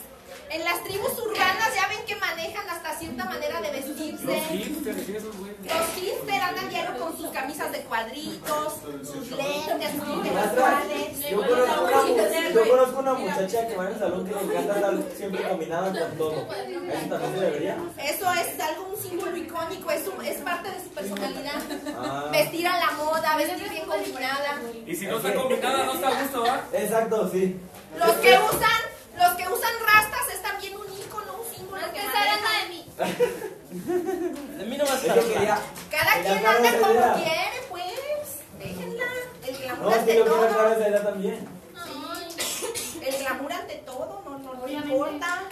En 0.51 0.65
las 0.65 0.83
tribus 0.85 1.13
urbanas 1.19 1.75
ya 1.75 1.89
ven 1.89 2.05
que 2.07 2.15
manejan 2.17 2.69
hasta 2.71 2.97
cierta 2.99 3.25
manera 3.25 3.61
de 3.61 3.73
Los 3.73 3.87
vestirse. 3.87 4.41
hipsters 4.51 5.09
y 5.09 5.17
esos 5.17 5.37
güeyes. 5.37 5.57
Los 5.65 5.87
hipster 5.97 6.41
andan 6.43 6.69
diario 6.71 6.99
con 6.99 7.17
sus 7.17 7.27
camisas 7.31 7.73
de 7.73 7.81
cuadritos, 7.81 8.75
sus 9.03 9.31
lentes 9.33 9.95
Maestra, 9.97 10.15
intelectuales. 10.15 11.29
Yo 11.31 11.37
conozco, 11.47 11.83
una, 12.13 12.51
yo 12.53 12.69
conozco 12.71 12.99
una 13.01 13.15
muchacha 13.15 13.67
que 13.67 13.77
va 13.77 13.87
en 13.87 13.93
el 13.95 13.99
salón 13.99 14.27
que 14.27 14.35
le 14.35 14.41
encanta 14.41 14.75
andar 14.75 14.95
siempre 15.17 15.49
combinada 15.49 16.01
con 16.09 16.19
todo. 16.19 16.33
Eso 16.53 17.09
también 17.09 17.35
se 17.35 17.41
debería. 17.41 17.77
Eso 18.05 18.33
es 18.33 18.61
algo, 18.61 18.89
un 18.95 19.03
símbolo 19.03 19.37
icónico, 19.37 19.91
es, 19.91 20.07
un- 20.07 20.25
es 20.25 20.37
parte 20.39 20.71
de 20.71 20.81
su 20.81 20.89
personalidad. 20.91 21.61
Ah. 21.99 22.29
Vestir 22.31 22.67
a 22.69 22.79
la 22.79 22.93
moda, 22.93 23.37
vestir 23.37 23.69
bien 23.69 23.85
combinada. 23.85 24.61
Y 24.87 24.95
si 24.95 25.07
no 25.07 25.17
está 25.17 25.35
combinada, 25.35 25.85
no 25.85 25.95
está 25.95 26.09
a 26.09 26.23
gusto, 26.23 26.43
¿verdad? 26.43 26.61
Exacto, 26.73 27.31
sí. 27.33 27.57
Los 27.99 28.13
que 28.17 28.39
usan, 28.39 28.81
los 29.17 29.35
que 29.37 29.49
usan 29.49 29.73
rastas 29.85 30.35
es 30.35 30.43
también 30.43 30.77
un 30.77 30.87
ícono, 30.99 31.35
un 31.41 31.55
símbolo 31.55 31.83
No 31.87 31.93
que 31.93 32.03
maneja. 32.03 32.63
de 32.63 32.69
mí. 32.69 32.87
De 34.59 34.65
mí 34.65 34.79
no 34.79 34.85
quería. 34.85 35.59
Cada 35.91 36.15
quien 36.23 36.47
anda 36.47 36.79
como 36.79 36.93
idea. 36.93 37.15
quiere, 37.15 37.63
pues. 37.69 38.39
Déjenla. 38.59 39.05
El 39.47 39.57
glamour 39.59 39.91
No, 39.91 39.95
ante 39.97 40.17
yo 40.17 40.25
quiero 40.25 40.47
todo. 40.49 40.79
idea 40.81 41.03
también. 41.03 41.49
Sí. 41.85 43.01
El 43.07 43.17
glamour 43.19 43.53
ante 43.53 43.75
todo, 43.77 44.23
no, 44.25 44.39
no, 44.39 44.55
no 44.55 44.69
importa, 44.69 45.43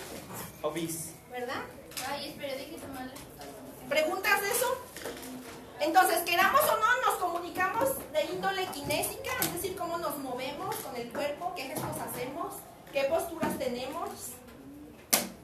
Obis. 0.63 1.13
¿verdad? 1.31 1.61
Ay, 2.11 2.29
espera, 2.31 2.55
que 2.57 2.79
se 2.81 2.87
mal. 2.89 3.13
¿Preguntas 3.89 4.41
de 4.41 4.51
eso? 4.51 4.79
Entonces, 5.81 6.19
queramos 6.23 6.61
o 6.63 6.77
no, 6.77 7.01
nos 7.11 7.17
comunicamos 7.21 7.91
de 8.13 8.25
índole 8.33 8.67
kinésica, 8.69 9.31
es 9.43 9.53
decir, 9.55 9.77
cómo 9.77 9.99
nos 9.99 10.17
movemos 10.19 10.75
con 10.77 10.97
el 10.97 11.13
cuerpo, 11.13 11.53
qué 11.55 11.65
gestos 11.65 11.97
hacemos, 12.11 12.55
qué 12.95 13.05
posturas 13.05 13.59
tenemos. 13.59 14.09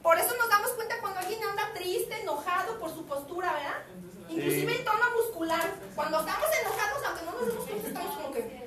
Por 0.01 0.17
eso 0.17 0.33
nos 0.39 0.49
damos 0.49 0.69
cuenta 0.71 0.95
cuando 1.01 1.19
alguien 1.19 1.43
anda 1.43 1.69
triste, 1.75 2.21
enojado 2.21 2.79
por 2.79 2.89
su 2.89 3.05
postura, 3.05 3.53
¿verdad? 3.53 3.83
Inclusive 4.29 4.77
el 4.77 4.83
tono 4.85 5.05
muscular. 5.17 5.69
Cuando 5.93 6.19
estamos 6.21 6.47
enojados, 6.61 7.03
aunque 7.05 7.25
no 7.25 7.31
nos 7.33 7.47
demos 7.47 7.65
cuenta, 7.67 7.87
estamos 7.89 8.15
como 8.15 8.31
que... 8.31 8.61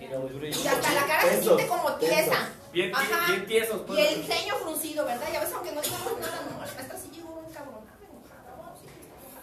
Y 0.62 0.66
hasta 0.68 0.92
la 0.92 1.06
cara 1.06 1.22
se 1.22 1.42
siente 1.42 1.66
como 1.66 1.92
tiesa. 1.94 2.50
Bien, 2.72 2.92
bien, 2.92 2.94
Ajá. 2.94 3.26
bien 3.32 3.46
tiesos. 3.46 3.80
pues. 3.86 3.98
Y 3.98 4.02
el 4.02 4.24
ceño 4.26 4.54
fruncido, 4.56 5.04
¿verdad? 5.06 5.26
Ya 5.32 5.40
ves, 5.40 5.52
aunque 5.54 5.72
no 5.72 5.80
digamos 5.80 6.20
nada, 6.20 6.42
no, 6.44 6.50
la 6.50 6.58
maestra 6.58 6.98
sí 6.98 7.10
llegó 7.14 7.42
encabronada, 7.48 7.96
enojada. 8.02 8.74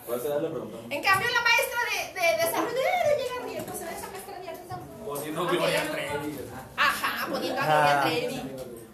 ¿Cuál 0.06 0.22
será 0.22 0.36
la 0.40 0.50
pregunta? 0.52 0.78
En 0.90 1.02
cambio, 1.04 1.28
la 1.30 1.42
maestra 1.42 1.80
de, 1.92 2.22
de 2.22 2.46
desarrollo 2.46 2.78
eh, 2.78 3.18
llega 3.18 3.46
riendo, 3.46 3.74
se 3.74 3.86
ve 3.86 3.92
esa 3.98 4.08
maestra 4.12 4.40
de 4.40 4.52
risa. 4.52 4.80
Poniendo 5.06 5.48
Gloria 5.48 5.92
Trevi. 5.92 6.32
¿verdad? 6.32 6.62
Ajá, 6.78 7.28
poniendo 7.28 7.62
a 7.62 7.66
Gloria 7.66 8.02
Trevi, 8.04 8.42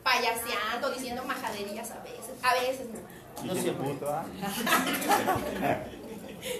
payaseando, 0.07 0.89
diciendo 0.91 1.23
majaderías 1.25 1.91
a 1.91 1.99
veces. 1.99 2.35
A 2.41 2.53
veces 2.53 2.87
no. 2.87 3.43
No 3.43 3.61
siempre. 3.61 3.87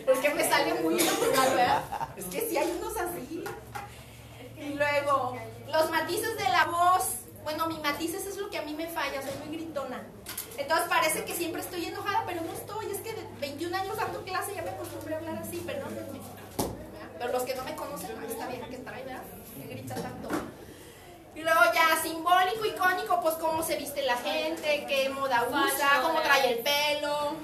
Porque 0.06 0.30
me 0.36 0.44
sale 0.44 0.74
muy 0.82 0.96
natural, 0.96 1.50
¿verdad? 1.56 2.10
Es 2.18 2.26
que 2.26 2.42
sí 2.42 2.58
hay 2.58 2.70
unos 2.78 2.98
así. 2.98 3.46
Y 4.58 4.74
luego, 4.74 5.38
los 5.68 5.90
matices 5.90 6.38
de 6.38 6.44
la 6.44 6.66
voz. 6.66 7.14
Bueno, 7.44 7.68
mi 7.68 7.80
matices 7.80 8.26
es 8.26 8.36
lo 8.36 8.50
que 8.50 8.58
a 8.58 8.64
mí 8.64 8.74
me 8.74 8.88
falla, 8.90 9.22
soy 9.22 9.32
muy 9.46 9.56
gritona. 9.56 10.04
Entonces 10.58 10.86
parece 10.90 11.24
que 11.24 11.34
siempre 11.34 11.62
estoy 11.62 11.86
enojada, 11.86 12.26
pero 12.26 12.42
no 12.42 12.52
estoy. 12.52 12.88
Es 12.92 12.98
que 12.98 13.14
de 13.14 13.26
21 13.40 13.78
años 13.78 13.96
dando 13.96 14.22
clase 14.26 14.54
ya 14.54 14.64
me 14.64 14.72
acostumbré 14.72 15.16
a 15.16 15.18
hablar 15.20 15.38
así, 15.38 15.58
perdónenme. 15.58 16.20
¿verdad? 16.20 17.10
Pero 17.18 17.32
los 17.32 17.44
que 17.44 17.56
no 17.56 17.64
me 17.64 17.76
conocen, 17.76 18.18
a 18.20 18.26
esta 18.26 18.48
vieja 18.48 18.68
que 18.68 18.78
trae, 18.80 19.04
¿verdad? 19.04 19.24
Que 19.56 19.74
grita 19.74 19.96
tanto. 19.96 20.30
Y 21.38 21.42
luego 21.42 21.60
ya 21.74 22.02
simbólico, 22.02 22.66
icónico, 22.66 23.22
pues 23.22 23.36
cómo 23.36 23.62
se 23.62 23.76
viste 23.78 24.02
la 24.02 24.18
gente, 24.18 24.86
qué 24.88 25.10
moda 25.10 25.46
usa, 25.50 26.02
cómo 26.02 26.20
trae 26.22 26.54
el 26.54 26.60
pelo. 26.64 27.36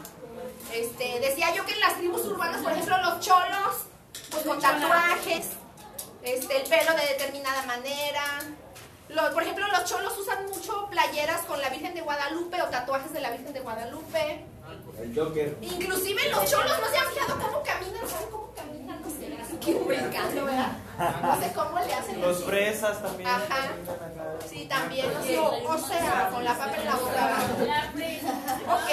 Este, 0.74 1.20
decía 1.20 1.54
yo 1.54 1.64
que 1.66 1.74
en 1.74 1.80
las 1.80 1.98
tribus 1.98 2.22
urbanas, 2.26 2.62
por 2.64 2.72
ejemplo, 2.72 2.98
los 3.04 3.20
cholos, 3.20 3.76
pues 4.32 4.44
con 4.46 4.60
tatuajes, 4.60 5.46
este, 6.24 6.58
el 6.58 6.68
pelo 6.68 6.92
de 6.96 7.06
determinada 7.08 7.62
manera. 7.64 8.24
Los- 9.10 9.30
por 9.32 9.44
ejemplo, 9.44 9.68
los 9.68 9.86
cholos 9.86 10.18
usan 10.18 10.46
mucho 10.48 10.88
playeras 10.90 11.42
con 11.42 11.62
la 11.62 11.70
Virgen 11.70 11.94
de 11.94 12.02
Guadalupe 12.02 12.60
o 12.64 12.66
tatuajes 12.70 13.14
de 13.14 13.20
la 13.22 13.30
Virgen 13.30 13.54
de 13.54 13.60
Guadalupe. 13.60 14.46
El 15.00 15.16
Joker. 15.16 15.58
Inclusive 15.62 16.30
los 16.30 16.50
cholos 16.50 16.80
no 16.80 16.88
se 16.88 16.98
han 16.98 17.08
fijado 17.08 17.40
cómo 17.40 17.64
caminan, 17.64 18.08
¿saben 18.08 18.30
cómo 18.30 18.54
caminan? 18.56 19.02
No 19.02 19.10
sé, 19.10 19.38
así 19.42 19.58
que 19.58 19.74
brincando, 19.74 20.46
¿verdad? 20.46 20.78
No 21.22 21.42
sé 21.42 21.54
cómo 21.54 21.80
le 21.80 21.94
hacen. 21.94 22.22
Los 22.22 22.38
así. 22.38 22.46
fresas 22.46 23.02
también. 23.02 23.30
Ajá. 23.30 23.74
Sí, 24.50 24.66
también, 24.70 25.08
o 25.08 25.24
sea, 25.24 25.42
o 25.42 25.78
sea, 25.80 26.30
con 26.32 26.44
la 26.44 26.58
papa 26.58 26.76
en 26.76 26.86
la 26.86 26.96
boca. 26.96 27.38
Ok. 28.70 28.90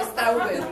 Está 0.00 0.30
Uber. 0.32 0.66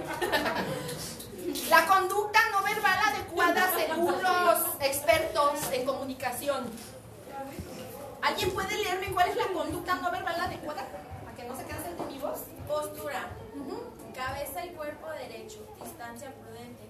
La 1.68 1.87
conducta 1.87 2.41
no 2.53 2.62
verbal 2.62 2.99
adecuada 3.12 3.72
según 3.77 4.22
los 4.22 4.59
expertos 4.81 5.72
en 5.72 5.85
comunicación. 5.85 6.70
¿Alguien 8.22 8.51
puede 8.53 8.77
leerme 8.83 9.12
cuál 9.12 9.29
es 9.29 9.37
la 9.37 9.47
conducta 9.49 9.97
no 9.97 10.11
verbal 10.11 10.41
adecuada? 10.41 10.87
Postura. 12.25 13.29
Cabeza 14.14 14.64
y 14.64 14.70
cuerpo 14.70 15.11
derecho. 15.11 15.59
Distancia 15.83 16.33
prudente. 16.33 16.89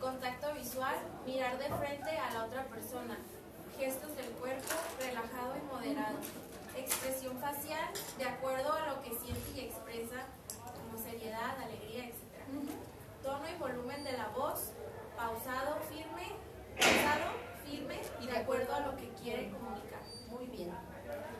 Contacto 0.00 0.54
visual. 0.54 0.94
Mirar 1.26 1.58
de 1.58 1.64
frente 1.74 2.16
a 2.16 2.30
la 2.32 2.44
otra 2.44 2.64
persona. 2.66 3.18
Gestos 3.76 4.14
del 4.16 4.30
cuerpo. 4.32 4.74
Relajado 5.00 5.56
y 5.56 5.74
moderado. 5.74 6.18
Expresión 6.76 7.36
facial. 7.38 7.90
De 8.16 8.26
acuerdo 8.26 8.72
a 8.72 8.86
lo 8.86 9.02
que 9.02 9.10
siente 9.10 9.50
y 9.56 9.60
expresa. 9.60 10.26
Como 10.72 11.02
seriedad, 11.02 11.60
alegría, 11.60 12.04
etc. 12.04 12.14
Tono 13.24 13.48
y 13.48 13.58
volumen 13.58 14.04
de 14.04 14.12
la 14.12 14.28
voz. 14.28 14.70
Pausado, 15.16 15.78
firme. 15.90 16.30
Pausado, 16.78 17.32
firme. 17.64 18.00
Y 18.20 18.26
de 18.26 18.38
acuerdo 18.38 18.72
a 18.72 18.80
lo 18.80 18.96
que 18.96 19.08
quiere 19.14 19.50
comunicar. 19.50 20.02
Muy 20.28 20.46
bien. 20.46 20.72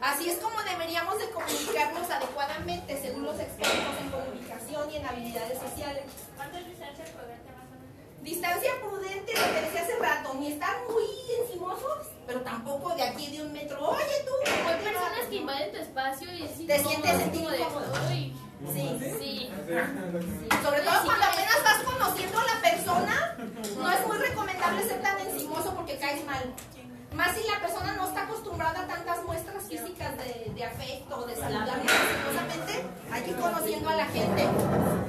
Así 0.01 0.29
es 0.31 0.39
como 0.39 0.63
deberíamos 0.63 1.19
de 1.19 1.31
comunicarnos 1.31 2.11
adecuadamente 2.11 3.01
según 3.01 3.25
los 3.25 3.39
expertos 3.41 3.95
en 4.01 4.11
comunicación 4.11 4.91
y 4.91 4.97
en 4.97 5.07
habilidades 5.07 5.59
sociales. 5.59 6.05
¿Cuánto 6.37 6.59
es 6.59 6.67
distancia 6.69 7.05
prudente 7.05 7.51
más 7.53 7.65
o 7.67 7.75
menos? 7.81 8.23
Distancia 8.23 8.71
prudente, 8.83 9.33
lo 9.35 9.55
que 9.55 9.61
decía 9.63 9.83
hace 9.83 9.97
rato, 9.99 10.35
ni 10.35 10.53
estar 10.53 10.77
muy 10.91 11.05
encimosos, 11.43 12.07
pero 12.27 12.41
tampoco 12.43 12.95
de 12.95 13.03
aquí 13.03 13.37
de 13.37 13.43
un 13.43 13.53
metro. 13.53 13.81
Oye 13.89 14.25
tú, 14.27 14.33
Hay 14.69 14.83
personas 14.83 15.27
que 15.29 15.37
invaden 15.37 15.73
tu 15.73 15.79
espacio 15.79 16.33
y 16.33 16.43
es 16.45 16.51
Te 16.67 16.79
sientes 16.79 17.35
incómodo. 17.35 17.93
"Uy". 18.11 18.37
Sí. 18.73 18.99
Sí. 19.19 19.51
Sobre 20.63 20.81
todo 20.81 21.05
cuando 21.05 21.25
apenas 21.27 21.63
vas 21.63 21.83
conociendo 21.85 22.39
a 22.39 22.45
la 22.45 22.61
persona, 22.63 23.37
no 23.77 23.91
es 23.93 24.07
muy 24.07 24.17
recomendable 24.19 24.83
ser 24.89 25.03
tan 25.03 25.19
encimoso 25.21 25.75
porque 25.75 25.99
caes 25.99 26.25
mal. 26.25 26.53
Más 27.17 27.35
si 27.35 27.47
la 27.49 27.59
persona 27.61 27.95
no 27.95 28.07
está 28.07 28.25
acostumbrada 28.25 28.81
a 28.81 28.87
tantas 28.87 29.25
muestras 29.25 29.65
físicas 29.65 30.17
de, 30.19 30.53
de 30.55 30.65
afecto, 30.65 31.27
de 31.27 31.35
saludar 31.35 31.81
que 33.25 33.31
ir 33.31 33.37
conociendo 33.37 33.89
a 33.89 33.97
la 33.97 34.05
gente. 34.05 34.47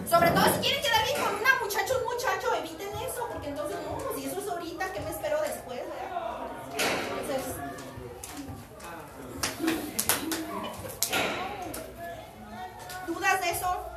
Sobre 0.10 0.32
todo 0.32 0.46
si 0.46 0.60
quieren 0.62 0.82
quedar 0.82 1.04
bien 1.04 1.22
con 1.22 1.36
una 1.36 1.56
muchacha 1.62 1.94
o 1.94 1.98
un 2.00 2.06
muchacho, 2.06 2.56
eviten 2.56 2.88
eso, 3.06 3.28
porque 3.30 3.50
entonces 3.50 3.78
no, 3.84 4.00
si 4.16 4.26
eso 4.26 4.40
es 4.40 4.48
ahorita, 4.48 4.94
¿qué 4.94 5.02
me 5.02 5.10
espero 5.10 5.42
después? 5.42 5.82
verdad? 5.82 6.48
Entonces, 7.20 7.56
¿dudas 13.06 13.42
de 13.42 13.50
eso? 13.52 13.88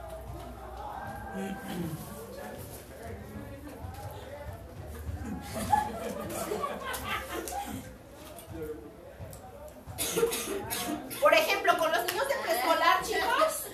Por 11.20 11.34
ejemplo, 11.34 11.78
con 11.78 11.92
los 11.92 12.04
niños 12.06 12.28
de 12.28 12.34
preescolar, 12.42 13.02
chicos, 13.04 13.66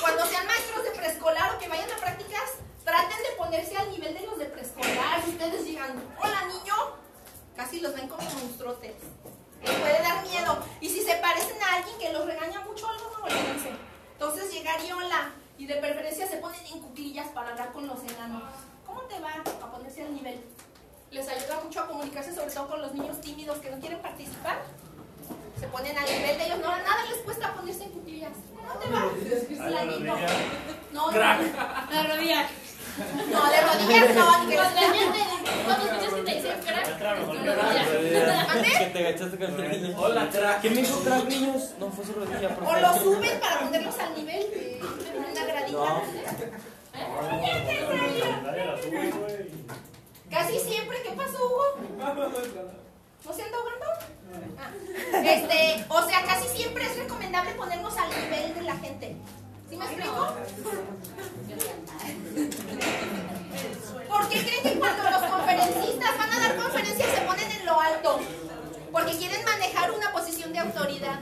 cuando 0.00 0.26
sean 0.26 0.46
maestros 0.46 0.84
de 0.84 0.90
preescolar 0.92 1.54
o 1.54 1.58
que 1.58 1.68
vayan 1.68 1.90
a 1.90 1.96
prácticas, 1.96 2.42
traten 2.84 3.18
de 3.18 3.36
ponerse 3.36 3.76
al 3.76 3.90
nivel 3.90 4.14
de 4.14 4.26
los 4.26 4.38
de 4.38 4.46
preescolar. 4.46 5.22
Si 5.24 5.30
ustedes 5.30 5.64
llegan, 5.64 6.02
hola 6.20 6.44
niño, 6.46 6.74
casi 7.72 7.80
los 7.80 7.94
ven 7.94 8.06
como 8.06 8.22
monstruotes. 8.22 8.92
Les 9.62 9.74
puede 9.76 10.02
dar 10.02 10.22
miedo. 10.26 10.58
Y 10.80 10.90
si 10.90 11.00
se 11.00 11.14
parecen 11.16 11.56
a 11.62 11.76
alguien 11.76 11.96
que 11.98 12.12
los 12.12 12.26
regaña 12.26 12.60
mucho, 12.60 12.86
algo 12.86 13.10
no 13.16 13.24
olvídense. 13.24 13.70
Entonces 14.12 14.52
llegar 14.52 14.78
y 14.84 14.92
hola. 14.92 15.32
Y 15.56 15.66
de 15.66 15.76
preferencia 15.76 16.26
se 16.26 16.36
ponen 16.36 16.60
en 16.66 16.80
cuclillas 16.80 17.28
para 17.28 17.50
hablar 17.50 17.72
con 17.72 17.86
los 17.86 17.98
enanos. 18.00 18.42
¿Cómo 18.86 19.00
te 19.02 19.18
va 19.20 19.30
a 19.30 19.72
ponerse 19.72 20.02
al 20.02 20.14
nivel? 20.14 20.44
Les 21.10 21.26
ayuda 21.28 21.60
mucho 21.64 21.80
a 21.80 21.86
comunicarse, 21.86 22.34
sobre 22.34 22.50
todo 22.50 22.68
con 22.68 22.82
los 22.82 22.92
niños 22.92 23.20
tímidos 23.20 23.58
que 23.58 23.70
no 23.70 23.80
quieren 23.80 24.02
participar. 24.02 24.62
Se 25.58 25.66
ponen 25.68 25.96
al 25.96 26.04
nivel 26.04 26.36
de 26.36 26.46
ellos, 26.46 26.58
no, 26.58 26.68
nada 26.68 27.04
les 27.08 27.18
cuesta 27.18 27.54
ponerse 27.54 27.84
en 27.84 27.90
cutillas. 27.90 28.32
¿Cómo 28.54 28.74
te 28.80 28.90
va? 28.90 29.00
No, 30.92 31.06
no, 31.06 31.12
Crack. 31.12 31.90
La 31.90 32.02
rodilla. 32.02 32.48
No, 32.98 33.50
de 33.50 33.60
rodillas 33.60 34.14
no, 34.14 34.44
ni 34.44 34.50
que 34.50 34.56
Los 34.56 34.74
niños 34.74 35.14
te- 35.14 35.68
los 35.68 35.78
niños 35.78 36.14
que 36.14 36.22
te 36.22 36.34
dicen 36.34 36.60
te 38.92 38.98
agachaste 38.98 39.36
con 39.38 39.64
el 39.64 39.82
niño. 39.82 39.96
Hola, 39.98 40.28
crack. 40.30 40.60
¿Quién 40.60 40.74
me 40.74 40.80
dijo 40.82 41.00
crack, 41.00 41.24
niños? 41.24 41.70
No, 41.78 41.90
fue 41.90 42.04
su 42.04 42.12
rodilla, 42.12 42.56
O 42.66 42.76
lo 42.76 42.94
suben 42.98 43.40
para 43.40 43.60
ponerlos 43.60 43.98
al 43.98 44.14
nivel 44.14 44.50
de 44.50 44.80
una 45.18 45.44
gradita. 45.44 45.78
No. 45.78 46.02
Casi 50.30 50.58
siempre, 50.60 51.02
¿qué 51.02 51.10
pasó, 51.12 51.44
Hugo? 51.46 51.64
¿No 51.98 53.32
se 53.32 53.42
anda 53.42 53.56
ahogando? 53.58 53.86
Ah. 54.58 54.70
Este, 55.24 55.84
o 55.88 56.02
sea, 56.08 56.22
casi 56.24 56.48
siempre 56.48 56.84
es 56.84 56.96
recomendable 56.96 57.52
ponernos 57.52 57.96
al 57.96 58.08
nivel 58.10 58.54
de 58.54 58.62
la 58.62 58.76
gente. 58.76 59.16
¿Sí 59.72 59.78
me 59.78 59.86
explico? 59.86 60.36
¿Por 64.06 64.28
qué 64.28 64.42
creen 64.44 64.62
que 64.64 64.78
cuando 64.78 65.02
los 65.10 65.22
conferencistas 65.22 66.18
van 66.18 66.30
a 66.30 66.40
dar 66.40 66.56
conferencias 66.56 67.08
se 67.14 67.20
ponen 67.22 67.50
en 67.50 67.64
lo 67.64 67.80
alto? 67.80 68.20
Porque 68.92 69.12
quieren 69.16 69.42
manejar 69.46 69.90
una 69.92 70.12
posición 70.12 70.52
de 70.52 70.58
autoridad. 70.58 71.20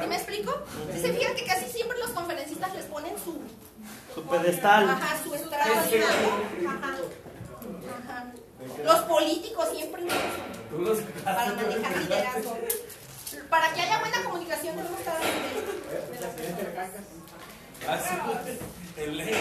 ¿Sí 0.00 0.06
me 0.06 0.14
explico? 0.14 0.62
Si 0.94 1.00
se 1.00 1.12
fijan 1.14 1.34
que 1.34 1.44
casi 1.44 1.64
siempre 1.64 1.98
los 1.98 2.10
conferencistas 2.10 2.72
les 2.74 2.84
ponen 2.84 3.12
su, 3.18 3.40
Su 4.14 4.22
pedestal. 4.22 4.88
Ajá, 4.88 5.16
su 5.24 5.34
estrado. 5.34 5.72
Ajá. 5.72 6.94
Ajá. 8.04 8.32
Los 8.84 9.00
políticos 9.00 9.68
siempre 9.74 10.06
para 11.24 11.52
manejar 11.54 11.96
liderazgo. 11.96 12.56
Para 13.48 13.72
que 13.74 13.80
haya 13.80 13.98
buena 13.98 14.22
comunicación 14.22 14.78
al 14.78 14.84
nivel. 14.84 15.00
Así. 16.78 17.19
El 18.96 19.16
ley. 19.16 19.34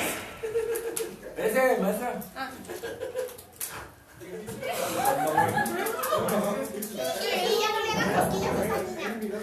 Ese, 1.37 1.77
maestra. 1.81 2.21
Ah. 2.35 2.49
Y 7.01 7.59
ya 7.59 7.69
no 7.71 7.79
le 7.83 7.91
hagan 7.91 8.13
cosquillas 8.13 8.55
a 8.55 8.65
esa 8.65 8.77
niña. 9.15 9.39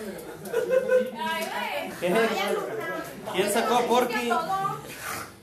Ay, 1.18 1.42
güey. 1.53 1.99
¿Qué? 2.01 2.07
Ay, 2.07 2.38
alumna. 2.49 3.05
¿Quién 3.32 3.53
sacó 3.53 3.74
a 3.74 3.82
Porky? 3.82 4.30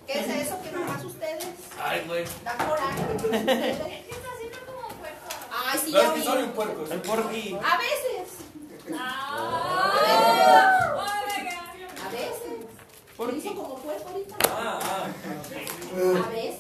¿Qué 0.08 0.20
es 0.20 0.28
eso 0.47 0.62
que 0.62 0.72
nomás 0.72 1.04
ustedes? 1.06 1.45
Ay, 1.82 2.04
güey. 2.08 2.26
Da 2.43 2.58
coraje. 2.58 3.04
Es 3.14 4.06
que 4.06 4.12
está 4.12 4.30
haciendo 4.34 4.58
como 4.66 4.88
puerco. 4.99 5.28
Ay, 5.51 5.80
sí, 5.84 5.91
No, 5.91 6.01
es 6.01 6.10
que 6.12 6.24
soy 6.24 6.43
un 6.43 6.51
puerco. 6.51 6.86
El 6.91 7.01
Porky. 7.01 7.58
A 7.64 7.78
veces. 7.78 8.28
Ah. 8.95 9.91
Oh 10.95 11.04
my 11.28 11.43
God. 11.43 12.06
A 12.06 12.10
veces. 12.10 12.62
Por 13.24 13.34
hizo 13.34 13.55
como 13.55 13.76
puerco 13.78 14.09
ahorita. 14.09 14.36
Ah, 14.49 14.80
ah. 14.84 15.05
A 16.26 16.30
veces. 16.30 16.59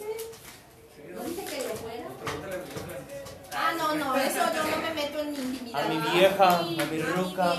¿No 1.13 1.23
dije 1.23 1.43
que 1.45 1.57
lo 1.67 1.73
fuera? 1.75 2.07
Ah, 3.53 3.71
no, 3.77 3.95
no, 3.95 4.15
eso 4.15 4.39
yo 4.55 4.63
no 4.63 4.77
me 4.77 4.93
meto 4.93 5.19
en 5.19 5.31
mi 5.31 5.37
intimidad. 5.39 5.83
A 5.83 5.87
mi 5.89 5.97
vieja, 5.97 6.59
a 6.59 6.61
mi 6.63 6.99
ruca, 7.01 7.53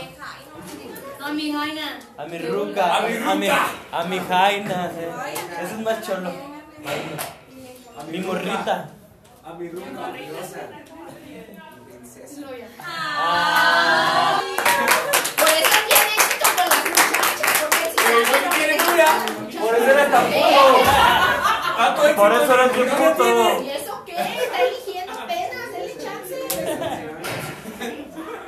A 1.22 1.32
mi 1.32 1.52
jaina. 1.52 1.98
a 2.16 2.24
mi 2.24 2.38
ruca, 2.38 2.96
A 2.96 3.00
mi 3.02 3.16
a 3.16 3.34
mi, 3.34 3.48
ruca. 3.48 3.66
a 3.92 4.04
mi 4.04 4.18
jaina. 4.20 4.90
eh. 4.96 5.12
Ese 5.62 5.74
es 5.74 5.80
más 5.80 6.00
cholo. 6.06 6.30
A 7.98 8.02
mi 8.04 8.18
morrita. 8.20 8.88
A 9.44 9.52
mi 9.52 9.68
ruca. 9.68 10.12
Ah. 12.80 14.13
Por 19.60 19.74
eso 19.74 19.90
era 19.90 20.10
tan 20.10 20.24
puto. 20.26 22.16
Por 22.16 22.32
eso 22.32 22.54
eres 22.54 22.76
no 22.76 22.96
puto. 22.96 23.62
¿Y 23.62 23.70
eso 23.70 24.02
qué? 24.04 24.12
Está 24.12 24.62
eligiendo 24.62 25.12
apenas, 25.12 25.72
denle 25.72 25.96
chance. 26.02 26.36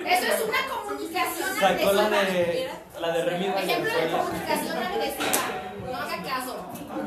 Eso 0.06 0.26
es 0.32 0.40
una 0.48 0.68
comunicación 0.68 1.48
Sacó 1.58 1.92
la 1.92 2.06
agresiva. 2.06 2.72
de 2.94 3.00
la 3.00 3.12
de 3.12 3.24
Remy 3.24 3.46
Ejemplo 3.46 3.92
de 3.92 4.10
comunicación 4.10 4.78
agresiva. 4.78 5.42
No 5.90 5.96
haga 5.96 6.22
caso. 6.22 6.56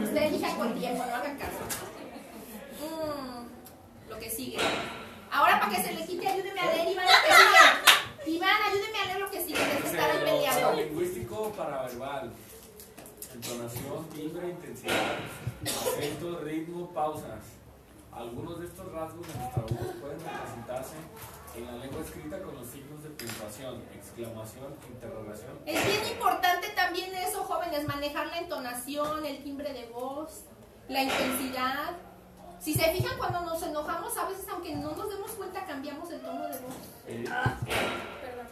Usted 0.04 0.24
elija 0.24 0.56
con 0.56 0.74
tiempo, 0.80 1.04
no 1.06 1.16
haga 1.16 1.38
caso. 1.38 1.62
Mm, 2.82 4.10
lo 4.10 4.20
que 4.20 4.30
sigue. 4.30 4.58
Ahora 5.32 5.60
para 5.60 5.72
que 5.76 5.82
se 5.84 5.94
le 5.94 6.06
quite, 6.06 6.28
ayúdeme 6.28 6.60
a 6.60 6.66
leer, 6.66 6.88
Iván, 6.90 7.06
lo 7.06 7.12
que 7.26 7.34
sigue. 7.36 8.36
Iván, 8.38 8.58
ayúdeme 8.68 9.00
a 9.00 9.06
leer 9.06 9.20
lo 9.20 9.32
que 9.32 9.42
sigue. 9.42 9.60
Desde 9.60 9.88
estar 9.88 10.10
ahí 10.12 10.20
peleando. 10.24 10.74
Lingüístico 10.74 11.52
paraverbal. 11.56 12.32
Entonación, 13.34 14.06
timbre, 14.14 14.50
intensidad, 14.50 15.18
acento, 15.64 16.40
ritmo, 16.40 16.90
pausas. 16.90 17.46
Algunos 18.12 18.60
de 18.60 18.66
estos 18.66 18.92
rasgos 18.92 19.28
de 19.28 19.34
nuestra 19.36 19.62
voz 19.62 19.96
pueden 20.02 20.20
representarse 20.20 20.96
en 21.56 21.66
la 21.66 21.74
lengua 21.78 22.02
escrita 22.02 22.42
con 22.42 22.56
los 22.56 22.68
signos 22.68 23.04
de 23.04 23.10
puntuación, 23.12 23.84
exclamación, 23.94 24.76
interrogación. 24.90 25.60
Es 25.66 25.86
bien 25.86 26.14
importante 26.14 26.70
también 26.76 27.14
eso, 27.16 27.44
jóvenes, 27.44 27.88
manejar 27.88 28.28
la 28.28 28.40
entonación, 28.40 29.26
el 29.26 29.44
timbre 29.44 29.74
de 29.74 29.86
voz, 29.88 30.44
la 30.90 31.04
intensidad. 31.04 31.98
Si 32.60 32.74
se 32.74 32.92
fijan, 32.92 33.18
cuando 33.18 33.42
nos 33.42 33.62
enojamos, 33.62 34.18
a 34.18 34.28
veces, 34.28 34.46
aunque 34.50 34.76
no 34.76 34.92
nos 34.92 35.10
demos 35.10 35.32
cuenta, 35.32 35.66
cambiamos 35.66 36.12
el 36.12 36.20
tono 36.20 36.48
de 36.48 36.60
voz. 36.60 36.76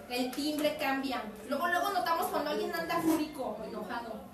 El 0.09 0.32
timbre 0.32 0.78
cambia. 0.78 1.23
Luego, 1.49 1.67
luego 1.67 1.89
notamos 1.89 2.28
cuando 2.28 2.51
alguien 2.51 2.73
anda 2.73 3.01
fúrico 3.01 3.57
o 3.59 3.65
enojado. 3.65 4.26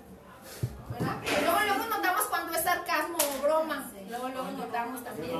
¿Verdad? 0.98 1.16
Luego, 1.42 1.58
luego 1.66 1.96
notamos 1.96 2.22
cuando 2.30 2.52
es 2.54 2.62
sarcasmo 2.62 3.18
o 3.18 3.42
broma. 3.42 3.90
Luego, 4.08 4.28
luego 4.28 4.50
notamos 4.52 5.04
también. 5.04 5.36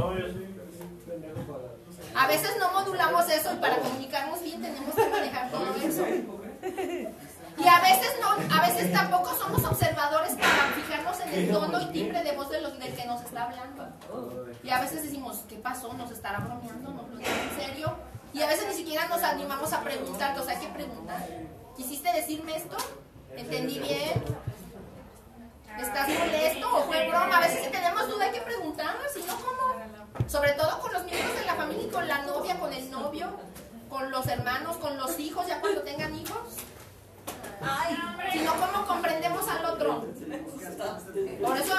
A 2.15 2.27
veces 2.27 2.51
no 2.59 2.73
modulamos 2.73 3.29
eso 3.29 3.53
y 3.53 3.57
para 3.57 3.79
comunicarnos 3.79 4.43
bien 4.43 4.63
tenemos 4.63 4.95
que 4.95 5.09
manejar 5.09 5.51
todo 5.51 5.75
eso. 5.83 6.05
Y 7.57 7.69
a 7.69 7.81
veces 7.81 8.11
no, 8.21 8.57
a 8.57 8.67
veces 8.67 8.93
tampoco 8.93 9.33
somos 9.37 9.65
observadores 9.65 10.35
para 10.35 10.73
fijarnos 10.75 11.21
en 11.21 11.35
el 11.35 11.53
tono 11.53 11.81
y 11.81 11.87
timbre 11.93 12.23
de 12.25 12.33
voz 12.33 12.51
de 12.51 12.61
los, 12.61 12.79
del 12.79 12.95
que 12.95 13.05
nos 13.05 13.23
está 13.23 13.45
hablando. 13.45 13.87
Y 14.63 14.71
a 14.71 14.81
veces 14.81 15.05
decimos, 15.05 15.45
¿qué 15.49 15.57
pasó? 15.57 15.93
¿Nos 15.93 16.11
estará 16.11 16.41
bromeando? 16.41 16.93
¿Nos 16.93 17.09
lo 17.11 17.17
dice 17.17 17.31
en 17.31 17.61
serio? 17.61 17.95
Y 18.33 18.43
a 18.43 18.49
veces 18.49 18.67
ni 18.69 18.75
siquiera 18.75 19.07
nos 19.07 19.23
animamos 19.23 19.73
a 19.73 19.83
preguntar, 19.83 20.37
o 20.39 20.45
sea, 20.45 20.59
hay 20.59 20.67
que 20.67 20.73
preguntar. 20.73 21.25
¿Quisiste 21.77 22.13
decirme 22.13 22.57
esto? 22.57 22.77
¿Entendí 23.37 23.79
bien? 23.79 24.25
¿Estás 25.79 26.09
molesto 26.09 26.77
o 26.77 26.83
fue 26.85 27.09
broma? 27.09 27.37
A 27.37 27.41
veces 27.41 27.65
si 27.65 27.71
tenemos 27.71 28.09
duda 28.09 28.25
hay 28.27 28.33
que 28.33 28.41
preguntar, 28.41 28.97
si 29.13 29.23
no, 29.23 29.37
¿cómo? 29.37 30.29
Sobre 30.29 30.53
todo 30.53 30.79
con 30.81 30.93
los 30.93 31.05
miembros 31.05 31.37
de 31.37 31.45
la 31.45 31.55
familia 31.55 31.87
y 31.87 31.91
con 31.91 32.07
la 32.07 32.23
novia, 32.23 32.59
con 32.59 32.73
el 32.73 32.91
novio, 32.91 33.27
con 33.89 34.11
los 34.11 34.27
hermanos, 34.27 34.77
con 34.77 34.97
los 34.97 35.19
hijos, 35.19 35.47
ya 35.47 35.61
cuando 35.61 35.83
tengan 35.83 36.15
hijos. 36.15 36.39
Ay, 37.61 37.97
si 38.33 38.41
no, 38.41 38.53
¿cómo 38.55 38.87
comprendemos 38.87 39.49
al 39.49 39.65
otro? 39.65 40.05
Por 41.43 41.57
eso 41.57 41.75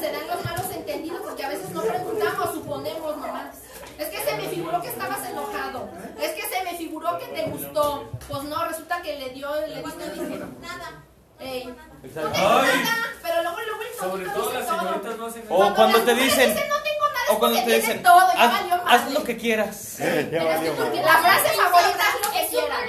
se, 0.00 0.12
dan 0.12 0.26
los 0.26 0.44
malos 0.44 0.70
entendidos, 0.74 1.20
porque 1.22 1.44
a 1.44 1.48
veces 1.48 1.70
no 1.70 1.82
preguntamos, 1.82 2.54
suponemos 2.54 3.16
nomás. 3.16 3.56
Es 3.98 4.08
que 4.08 4.18
se 4.18 4.36
me 4.36 4.48
figuró 4.48 4.80
que 4.80 4.88
estabas 4.88 5.28
enojado. 5.28 5.88
Es 6.20 6.32
que 6.32 6.42
se 6.42 6.64
me 6.64 6.76
figuró 6.76 7.18
que 7.18 7.26
te 7.26 7.42
gustó. 7.50 8.10
Pues 8.28 8.42
no, 8.44 8.64
resulta 8.66 9.02
que 9.02 9.18
le 9.18 9.30
dio, 9.30 9.48
le 9.66 9.82
diste 9.82 10.10
dije, 10.10 10.44
nada. 10.60 11.07
Ey, 11.40 11.74
tengo 12.14 12.30
Ay. 12.34 12.84
pero 13.22 13.42
luego, 13.42 13.58
luego 13.60 13.82
el 13.82 13.88
Sobre 13.98 14.24
todo 14.26 14.52
las 14.52 14.66
señoritas 14.66 15.16
no 15.16 15.26
hacen 15.26 15.44
O 15.48 15.74
cuando 15.74 16.02
te 16.02 16.14
dicen, 16.14 16.50
no 16.50 16.56
tengo 16.56 17.08
nada, 17.08 17.24
es 17.28 17.30
o 17.30 17.38
cuando 17.38 17.62
te 17.64 17.74
dicen, 17.76 18.02
todo, 18.02 18.20
haz, 18.36 19.10
lo 19.12 19.22
que 19.24 19.36
quieras. 19.36 19.96
La 20.00 21.18
frase 21.18 21.48
favorita 21.56 22.04
es 22.14 22.20
lo 22.26 22.32
que 22.32 22.46
quieras. 22.48 22.80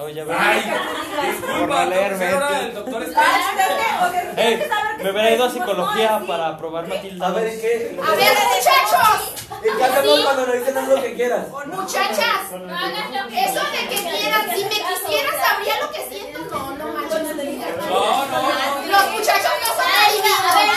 Oh, 0.00 0.08
ya 0.08 0.22
Ay, 0.30 0.62
disculpa, 1.26 1.82
el 1.82 2.72
doctor. 2.74 3.02
Ey, 4.36 4.62
me 5.02 5.10
hubiera 5.10 5.30
ido 5.32 5.44
a 5.44 5.50
psicología 5.50 6.22
para 6.24 6.56
probar 6.56 6.86
Matilda. 6.86 7.26
A 7.26 7.30
ver, 7.32 7.48
¿en 7.48 7.60
qué? 7.60 7.98
A 8.00 8.10
ver, 8.14 8.32
muchachos, 8.54 9.34
¿En 9.60 9.76
qué 9.76 9.84
hacemos 9.84 10.20
cuando 10.20 10.46
nos 10.46 10.54
dicen 10.54 10.78
haz 10.78 10.86
lo 10.88 11.02
que 11.02 11.14
quieras? 11.14 11.48
muchachas, 11.66 12.42
eso 12.46 13.60
de 13.72 13.88
que 13.88 13.96
quieras, 13.96 14.44
si 14.54 14.62
me 14.64 14.70
quisieras 14.70 15.34
sabría 15.44 15.80
lo 15.82 15.90
que 15.90 16.06
siento. 16.08 16.38
No, 16.48 16.70
no, 16.76 16.76
no. 16.76 16.86
Los 18.86 19.04
muchachos 19.10 19.52
no 19.60 19.66
son 19.74 19.90
ahí, 19.98 20.16
A 20.28 20.30
ver, 20.54 20.68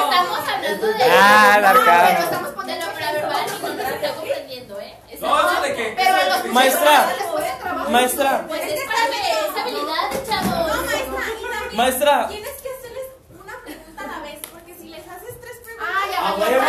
estamos 0.00 0.42
hablando 0.48 0.86
de. 0.86 1.04
Ah, 1.24 1.58
la 1.60 1.72
No, 1.72 1.80
pero 1.84 2.18
estamos 2.24 2.48
de 2.48 2.54
poniendo 2.54 2.86
lo 2.86 2.92
paraverbal 2.92 3.44
y 3.46 3.62
no 3.62 3.68
nos 3.74 3.86
está 3.86 4.14
comprendiendo, 4.14 4.80
¿eh? 4.80 4.98
No, 5.20 5.50
eso 5.52 5.60
de 5.62 5.74
que... 5.76 5.94
Pero 5.96 6.14
a 6.16 6.24
los 6.24 6.44
Maestra. 6.52 7.06
no. 7.74 7.90
Maestra, 7.90 8.44
Pues 8.48 8.62
es 8.62 8.80
para 8.84 9.06
ver 9.06 9.24
esa 9.48 9.60
habilidad, 9.62 10.10
chavos. 10.26 10.76
No, 10.76 10.82
maestra, 10.84 11.72
maestra. 11.74 12.28
tienes 12.28 12.56
que 12.62 12.68
hacerles 12.70 13.06
una 13.40 13.54
pregunta 13.64 14.02
a 14.02 14.06
la 14.06 14.18
vez, 14.20 14.38
porque 14.52 14.74
si 14.74 14.88
les 14.88 15.06
haces 15.06 15.40
tres 15.40 15.56
preguntas, 15.64 15.88
Ah, 15.94 16.06
ya 16.10 16.18
Ah, 16.20 16.34
huevo. 16.38 16.64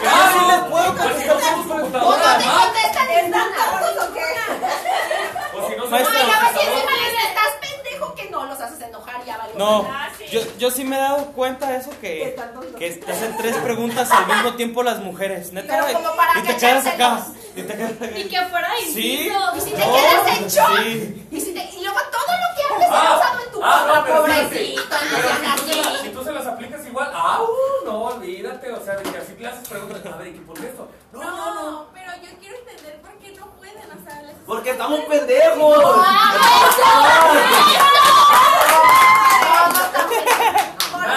Claro, 0.00 0.32
sí 0.32 0.44
les 0.46 0.60
puedo 0.70 0.94
pues 0.94 1.26
no 1.26 1.34
contestar. 1.34 1.40
somos 1.40 1.66
¿O 1.66 1.68
computadoras, 1.70 2.26
no 2.26 2.38
te 2.38 2.46
¿no? 2.46 2.60
contestan 2.62 3.10
¿Están 3.10 3.30
ninguna? 3.30 3.80
tontos 3.80 4.04
o 4.04 4.12
qué? 4.14 4.24
O 5.56 5.68
si 5.68 5.76
no 5.76 5.86
Maestra. 5.86 6.20
Ay, 6.20 6.26
ya 6.26 6.32
y 6.32 6.40
computadoras. 6.40 6.66
encima 6.66 6.92
les 7.02 7.24
estás 7.28 7.52
pendejo 7.60 8.14
que 8.14 8.30
no 8.30 8.44
los 8.46 8.60
haces 8.60 8.80
enojar, 8.80 9.24
ya 9.24 9.36
valió. 9.38 9.54
No, 9.58 9.86
Ah. 9.90 10.05
Yo, 10.30 10.40
yo 10.58 10.70
sí 10.70 10.84
me 10.84 10.96
he 10.96 11.00
dado 11.00 11.26
cuenta 11.32 11.70
de 11.70 11.78
eso 11.78 11.90
que, 12.00 12.36
que 12.78 12.90
te 12.90 13.12
hacen 13.12 13.36
tres 13.36 13.56
preguntas 13.58 14.10
al 14.10 14.26
mismo 14.26 14.54
tiempo 14.54 14.82
las 14.82 14.98
mujeres, 15.00 15.52
neta. 15.52 15.84
Pero 15.86 15.98
como 16.02 16.16
para 16.16 16.38
y 16.38 16.42
te 16.42 16.56
quedas 16.56 16.86
acá. 16.86 17.26
Y 17.54 17.62
te 17.62 17.74
quedas 17.76 17.92
acá. 17.92 18.18
Y 18.18 18.24
que 18.28 18.42
fuera 18.42 18.68
Sí. 18.92 19.28
inciso. 19.28 19.56
Y 19.56 19.60
si 19.60 19.70
te 19.70 19.76
quedas 19.76 20.38
en 20.38 20.48
shock. 20.48 20.78
Sí. 20.82 21.26
Y, 21.30 21.40
si 21.40 21.54
te- 21.54 21.70
y 21.76 21.82
luego 21.82 21.98
todo 22.10 22.26
lo 22.26 22.56
que 22.56 22.62
hables 22.74 22.88
Ah, 22.90 23.18
usado 23.18 23.40
en 23.44 23.50
tu 23.52 23.60
ah, 23.62 23.84
no, 23.86 23.94
pobrecito, 24.16 24.82
si 24.98 25.08
tú, 25.08 25.16
se 25.16 25.22
las, 25.42 25.60
así. 25.60 25.82
si 26.02 26.08
tú 26.10 26.24
se 26.24 26.32
las 26.32 26.46
aplicas 26.46 26.86
igual, 26.86 27.10
ah, 27.14 27.40
uh, 27.42 27.84
no, 27.86 28.02
olvídate, 28.04 28.72
o 28.72 28.84
sea, 28.84 28.94
de 28.96 29.02
que 29.10 29.18
así 29.18 29.34
le 29.38 29.46
haces 29.48 29.68
preguntas, 29.68 30.00
a 30.12 30.16
ver, 30.16 30.28
¿y 30.28 30.40
por 30.40 30.58
qué 30.60 30.66
esto? 30.68 30.88
No, 31.12 31.20
no, 31.22 31.54
no. 31.54 31.70
No, 31.70 31.86
pero 31.94 32.12
yo 32.22 32.28
quiero 32.38 32.56
entender 32.58 33.00
por 33.00 33.12
qué 33.18 33.30
no 33.32 33.46
pueden, 33.56 33.76
o 33.76 34.04
sea, 34.08 34.22
les 34.22 34.34
Porque 34.46 34.70
estamos 34.70 35.00
pendejos. 35.00 35.96
Ah, 35.98 37.28
güey, 37.30 37.42
no, 37.42 37.46
¡Se 37.56 39.92
no. 39.92 40.04
hace 40.04 40.18
el 40.18 40.22
brazo! 40.22 41.15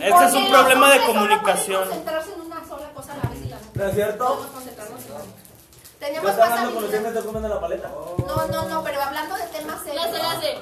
Este 0.00 0.24
es 0.24 0.34
un 0.34 0.50
problema 0.50 0.90
de 0.90 1.00
comunicación. 1.04 1.82
concentrarse 1.84 2.32
en 2.32 2.40
una 2.40 2.66
sola 2.66 2.88
cosa 2.94 3.12
a 3.12 3.16
la 3.16 3.22
vez 3.30 3.44
y 3.44 3.48
la 3.48 3.58
¿No 3.74 3.84
es 3.84 3.94
cierto? 3.94 4.48
Una. 4.54 6.30
Estaba 6.30 6.56
más 6.56 7.42
la 7.48 7.60
paleta. 7.60 7.88
No, 8.26 8.46
no, 8.46 8.68
no, 8.68 8.84
pero 8.84 9.02
hablando 9.02 9.34
de 9.36 9.46
temas 9.46 9.82
serios. 9.82 10.06
La 10.06 10.12
se 10.12 10.18
la 10.18 10.30
hace. 10.32 10.58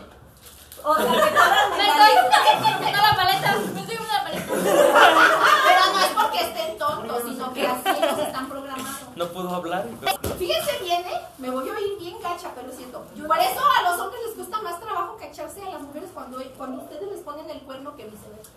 O 0.83 0.95
sea, 0.95 1.05
Me 1.05 1.11
me 1.11 1.21
estoy 2.53 2.73
comiendo 2.75 3.03
la 3.03 3.17
paleta. 3.17 3.57
Me 3.75 3.81
estoy 3.81 3.97
comiendo 3.97 4.15
la 4.15 4.23
paleta. 4.25 4.45
No 6.35 6.41
es 6.41 6.47
porque 6.47 6.61
estén 6.61 6.79
tontos, 6.79 7.23
sino 7.23 7.53
que 7.53 7.67
así 7.67 7.89
ellos 7.89 8.19
están 8.19 8.49
programados. 8.49 9.01
No 9.17 9.27
puedo 9.29 9.55
hablar. 9.55 9.87
Fíjense 10.39 10.79
bien, 10.83 11.03
¿eh? 11.03 11.21
Me 11.39 11.51
voy 11.51 11.69
a 11.69 11.73
oír 11.73 11.99
bien 11.99 12.21
gacha, 12.21 12.51
pero 12.55 12.71
es 12.71 12.77
cierto. 12.77 13.03
Por 13.03 13.39
eso 13.39 13.61
a 13.79 13.83
los 13.91 14.01
hombres 14.01 14.21
les 14.27 14.35
cuesta 14.35 14.63
más 14.63 14.81
trabajo 14.81 15.17
cacharse 15.17 15.63
a 15.63 15.71
las 15.71 15.83
mujeres 15.83 16.11
cuando, 16.13 16.43
cuando 16.57 16.83
ustedes 16.83 17.09
les 17.09 17.21
ponen 17.21 17.49
el 17.51 17.61
cuerno 17.63 17.95
que 17.97 18.07
viceversa. 18.07 18.51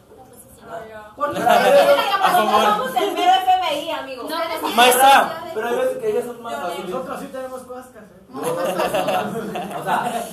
Porque 1.16 1.40
ustedes 1.40 1.86
tienen 1.86 1.96
la 1.96 2.04
A 2.04 2.20
capacidad. 2.20 2.78
Somos 2.78 2.96
el 2.96 3.14
mero 3.14 3.32
FBI, 3.46 3.92
amigos. 3.92 4.28
Tienen 4.28 4.76
Maestra. 4.76 5.44
Pero 5.54 5.68
hay 5.68 5.76
veces 5.76 5.98
que 6.00 6.10
ellas 6.10 6.26
son 6.26 6.42
más 6.42 6.56
fáciles. 6.56 6.90
Nosotros 6.90 7.20
sí 7.22 7.28
tenemos 7.28 7.62
cosas 7.62 7.88
que 7.88 8.00
hacer. 8.00 8.22
No, 8.28 8.42
no 8.42 8.62
es 8.62 8.74
fácil. 8.74 9.78
O 9.80 9.84
sea, 9.84 10.26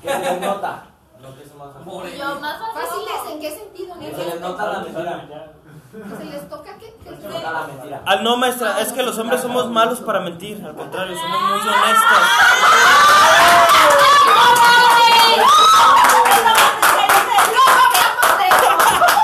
que 0.00 0.08
se 0.08 0.40
nota. 0.40 0.86
Lo 1.20 1.36
que 1.36 1.46
son 1.46 1.58
más 1.58 1.72
fáciles. 1.74 1.86
More. 1.86 2.16
Yo 2.16 2.40
más 2.40 2.58
fácil. 2.58 2.74
¿Fáciles 2.82 3.32
en 3.32 3.40
qué 3.40 3.50
sentido? 3.50 3.98
Que 3.98 4.14
se 4.14 4.24
les 4.24 4.40
nota 4.40 4.66
la 4.66 4.78
mentira. 4.80 5.52
¿Se 5.92 6.24
les 6.24 6.48
toca 6.48 6.78
qué? 6.78 6.94
¿Qué? 7.04 7.10
Se 7.20 7.28
nota 7.28 7.52
la 7.52 7.66
mentira. 7.66 8.02
Ah, 8.06 8.16
no, 8.16 8.36
maestra, 8.38 8.80
es 8.80 8.92
que 8.92 9.02
los 9.02 9.18
hombres 9.18 9.42
somos 9.42 9.68
malos 9.70 10.00
para 10.00 10.20
mentir. 10.20 10.64
Al 10.64 10.74
contrario, 10.74 11.14
somos 11.16 11.40
muy 11.42 11.60
honestos. 11.68 13.22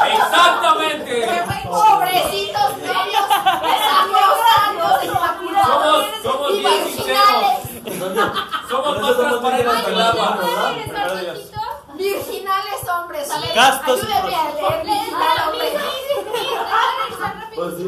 Exactamente. 0.07 1.27
Pobrecitos 1.65 2.71
novios, 2.79 3.27
sacrosantos, 3.89 4.99
Somos, 5.67 6.05
somos 6.23 6.51
y 6.53 6.59
bien 6.61 6.85
sinceros. 6.85 7.85
virginales. 7.85 8.33
Somos 8.69 9.01
más 9.03 9.17
transparentes 9.17 9.85
que 9.85 9.91
el 9.91 10.01
agua. 10.01 10.39
Virginales 11.99 12.89
hombres. 12.89 13.29
A 13.31 13.41
ver, 13.41 13.55
Gastos. 13.55 14.01
ayúdenme 14.01 14.35
a 14.37 14.51
leer 14.51 14.85
virginal, 14.87 15.39
hombre. 15.49 15.69
Pues 17.57 17.75
sí. 17.77 17.85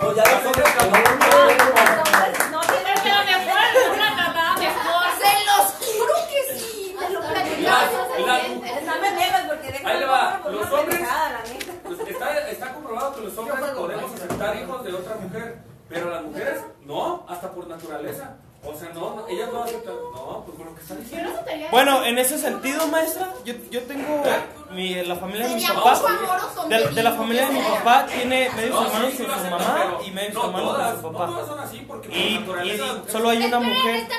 Pues 0.00 0.16
ya 0.16 0.24
los 0.24 0.46
hombres 0.46 0.68
cabrón. 0.76 1.04
No 2.50 2.60
tienes 2.60 3.00
Pero 3.00 3.18
me 3.24 3.34
acuerdo, 3.34 3.78
una 3.94 4.10
catada 4.16 4.56
mejor. 4.56 5.04
Se 5.20 5.30
los 5.46 5.64
juro 5.78 6.14
que 6.28 6.40
sí. 6.58 6.96
Me 6.98 7.06
lo 7.10 7.20
platicaron 7.20 7.88
porque 9.48 9.72
dejan 9.72 9.86
Ahí 9.86 9.98
le 10.00 10.06
va, 10.06 10.40
los 10.50 10.72
hombres-. 10.72 11.08
Pues 11.84 11.98
está 12.50 12.74
comprobado 12.74 13.14
que 13.14 13.20
los 13.20 13.38
hombres 13.38 13.70
podemos 13.70 14.12
aceptar 14.14 14.56
hijos 14.56 14.84
de 14.84 14.94
otra 14.94 15.14
mujer, 15.14 15.62
pero 15.88 16.10
las 16.10 16.22
mujeres 16.22 16.64
no, 16.82 17.24
hasta 17.28 17.52
por 17.52 17.68
naturaleza. 17.68 18.36
O 18.62 18.74
sea, 18.78 18.90
no, 18.92 19.14
no, 19.16 19.26
ellas 19.26 19.48
no 19.52 19.62
aceptan. 19.64 19.94
No, 20.14 20.42
pues 20.44 20.56
por 20.58 20.66
lo 20.66 20.74
que 20.74 20.82
está 20.82 20.94
diciendo. 20.94 21.30
Bueno, 21.70 22.04
en 22.04 22.18
ese 22.18 22.36
sentido, 22.38 22.86
maestra, 22.88 23.32
yo, 23.44 23.54
yo 23.70 23.82
tengo 23.84 24.22
mi, 24.72 24.94
la 25.02 25.16
familia 25.16 25.48
de 25.48 25.54
mi 25.54 25.64
papá. 25.66 26.00
De, 26.68 26.88
de 26.88 27.02
la 27.02 27.12
familia 27.12 27.46
de 27.46 27.52
mi 27.54 27.60
papá 27.62 28.06
tiene 28.06 28.50
medios 28.50 28.74
No, 28.74 28.86
hermanos 28.86 29.10
sí, 29.12 29.16
sí 29.16 29.24
con 29.24 29.38
su 29.38 29.44
mamá 29.50 29.76
pero 29.78 30.04
y 30.06 30.10
medios 30.10 30.34
no 30.34 30.44
hermanos 30.44 30.72
todas, 30.72 30.92
con 30.92 31.00
su 31.00 31.06
No 31.10 31.12
papá. 31.18 31.26
todas 31.32 31.48
son 31.48 31.60
así 31.60 31.84
porque 31.88 32.08
por 32.08 32.16
Y, 32.18 32.38
naturaleza. 32.38 32.84
y 33.08 33.10
solo 33.10 33.28
hay 33.30 33.38
una 33.44 33.60
mujer. 33.60 33.94
están 33.96 34.18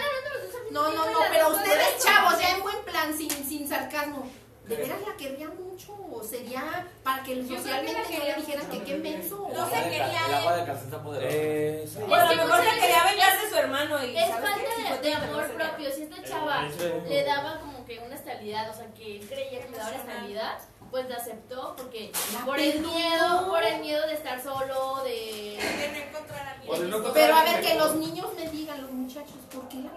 No, 0.72 0.84
no, 0.92 1.06
no, 1.06 1.20
pero 1.32 1.50
ustedes, 1.50 2.04
chavos, 2.04 2.40
ya 2.40 2.50
en 2.50 2.62
buen 2.64 2.78
plan, 2.84 3.16
sin, 3.16 3.30
sin 3.30 3.68
sarcasmo. 3.70 4.26
¿De 4.68 4.76
veras 4.76 5.00
la 5.08 5.16
querrían 5.18 5.52
mucho? 5.62 5.94
¿O 6.12 6.24
sería 6.24 6.88
para 7.04 7.24
que 7.24 7.36
socialmente 7.46 7.94
no 8.18 8.24
le 8.26 8.34
dijeran 8.36 8.68
que 8.70 8.84
qué 8.84 8.96
menso? 8.98 9.50
No 9.54 9.66
se 9.70 9.84
quería 9.84 10.26
El 10.28 10.34
agua 10.36 10.56
de 10.58 10.66
calzón 10.66 10.86
está 10.86 11.04
poderosa. 11.04 11.36
Eh. 11.36 11.90
Bueno, 12.08 12.26
a 12.26 12.30
que 12.30 12.36
lo 12.36 12.46
mejor 12.46 12.64
se 12.64 12.80
quería 12.80 13.04
vengar 13.06 13.42
de 13.42 13.50
su 13.50 13.56
hermano 13.58 14.06
y 14.06 14.16
Es 14.18 14.28
¿sabes 14.28 14.50
falta 14.50 15.02
de, 15.02 15.14
amor 15.14 15.48
propio. 15.52 15.92
Si 15.92 16.04
esta 16.04 16.24
chava 16.24 16.68
Sí. 16.70 16.84
le 17.10 17.24
daba 17.24 17.60
como 17.60 17.84
que 17.86 18.00
una 18.00 18.16
estabilidad, 18.16 18.70
o 18.70 18.74
sea, 18.74 18.86
que 18.94 19.18
él 19.18 19.28
creía 19.28 19.62
que 19.62 19.70
le 19.70 19.78
daba 19.78 19.90
la 19.92 19.98
estabilidad, 19.98 20.58
pues 20.92 21.10
la 21.10 21.16
aceptó 21.16 21.74
porque 21.76 22.12
La 22.34 22.46
por 22.46 22.60
el 22.60 22.74
perdonó. 22.74 22.94
miedo, 22.94 23.48
por 23.50 23.64
el 23.64 23.80
miedo 23.82 24.06
de 24.08 24.14
estar 24.14 24.42
solo, 24.44 25.02
de... 25.04 25.58
No 25.58 25.98
encontrara 26.18 26.62
O 26.68 26.74
de 26.74 26.88
no 26.88 26.98
encontrar 26.98 27.14
Pero 27.14 27.36
a 27.36 27.44
ver, 27.44 27.62
que 27.62 27.76
los 27.76 27.96
niños 27.96 28.28
me 28.36 28.50
digan, 28.50 28.82
los 28.82 28.92
muchachos, 28.92 29.36
¿por 29.54 29.68
qué 29.70 29.78
la 29.78 29.92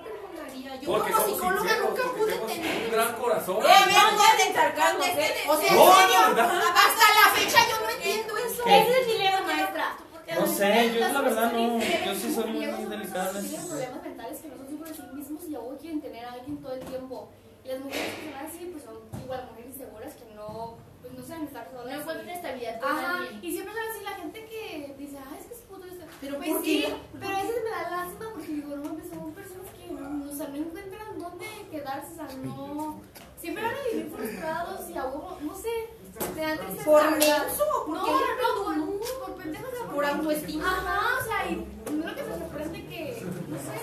Yo 0.63 0.91
Porque 0.93 1.13
como 1.13 1.27
psicóloga 1.27 1.61
sinceros, 1.69 1.91
nunca 1.91 2.03
pude 2.13 2.33
tenemos 2.33 2.51
un 2.53 2.63
tener. 2.63 2.91
gran 2.91 3.13
corazón. 3.15 3.57
Eh, 3.65 4.53
sarcasmo, 4.53 5.05
¿eh? 5.05 5.35
O 5.49 5.57
sea, 5.57 5.69
en 5.69 5.77
No, 5.77 5.95
serio, 5.97 6.21
no, 6.29 6.35
no. 6.35 6.43
hasta 6.43 7.07
la 7.15 7.35
fecha 7.35 7.59
yo 7.71 7.81
no 7.85 7.91
entiendo 7.91 8.37
eso. 8.39 8.65
¿Qué? 8.65 8.79
Ese 8.81 8.91
es 8.91 8.97
el 8.99 9.07
dilema, 9.13 9.41
maestra. 9.43 9.97
No 10.39 10.47
sé, 10.47 10.95
yo 10.95 11.01
la 11.09 11.21
verdad 11.21 11.53
no. 11.53 11.79
Yo 11.79 12.15
sí 12.15 12.35
soy 12.35 12.51
muy 12.51 12.67
delicada 12.67 13.39
en 13.39 13.49
Tienen 13.49 13.67
problemas 13.69 14.03
mentales 14.03 14.39
que 14.41 14.49
no 14.49 14.57
son 14.57 14.67
seguros 14.69 14.89
de 14.91 14.95
sí 14.97 15.03
mismos 15.15 15.43
y 15.45 15.51
luego 15.51 15.77
quieren 15.79 16.01
tener 16.01 16.25
a 16.25 16.33
alguien 16.33 16.57
todo 16.63 16.73
el 16.75 16.81
tiempo. 16.81 17.29
Y 17.65 17.69
las 17.69 17.81
mujeres 17.81 18.15
que 18.15 18.31
son 18.33 18.47
así, 18.47 18.65
pues 18.73 18.85
son 18.85 18.97
igual 19.23 19.47
mujeres 19.51 19.71
inseguras 19.75 20.15
que 20.15 20.35
no, 20.35 20.77
pues 21.03 21.13
no 21.15 21.23
saben 21.27 21.45
estar 21.47 21.69
solas. 21.71 21.95
No 21.95 22.01
encuentran 22.01 22.29
estabilidad 22.31 22.81
Ajá. 22.83 23.19
Y 23.43 23.53
siempre 23.53 23.75
son 23.75 23.83
así 23.91 24.05
la 24.05 24.11
gente 24.13 24.39
que 24.47 24.95
dice, 24.99 25.17
ay, 25.19 25.39
es 25.41 25.47
que 25.47 25.55
es 25.55 25.61
puto 25.61 25.85
esto. 25.87 26.05
Pero 26.21 26.37
pues 26.39 26.51
¿por 26.51 26.65
sí, 26.65 26.83
qué? 26.87 26.95
pero 27.21 27.37
a 27.37 27.43
veces 27.43 27.57
me 27.65 27.71
da 27.71 27.91
lástima 27.91 28.27
porque 28.33 28.49
digo, 28.53 28.77
no 28.77 28.85
son 28.85 29.33
personas 29.33 29.64
o 29.93 30.37
sea, 30.37 30.49
no 30.49 30.57
encuentran 30.57 31.19
dónde 31.19 31.47
quedarse, 31.71 32.13
o 32.13 32.17
sea, 32.17 32.29
no. 32.43 33.01
Siempre 33.41 33.63
van 33.63 33.75
a 33.75 33.89
vivir 33.91 34.11
frustrados 34.15 34.91
y 34.91 34.97
a 34.97 35.05
huevo, 35.05 35.39
no 35.43 35.55
sé. 35.55 35.91
te 36.35 36.41
dan 36.41 36.59
tristeza, 36.59 36.85
¿Por 36.85 37.11
menso 37.11 37.65
o 37.65 37.79
No, 37.79 37.85
porque 37.87 38.11
no, 38.11 38.17
ella 38.17 38.27
por, 39.19 39.35
por 39.35 39.43
pendejos, 39.43 39.69
o 39.73 39.77
sea, 39.77 39.87
Por 39.87 40.05
autoestima. 40.05 40.65
Ajá, 40.67 41.21
o 41.21 41.25
sea, 41.25 41.51
y 41.51 41.57
primero 41.85 42.15
que 42.15 42.23
se 42.23 42.39
sorprende 42.39 42.87
que, 42.87 43.27
no 43.49 43.57
sé, 43.59 43.75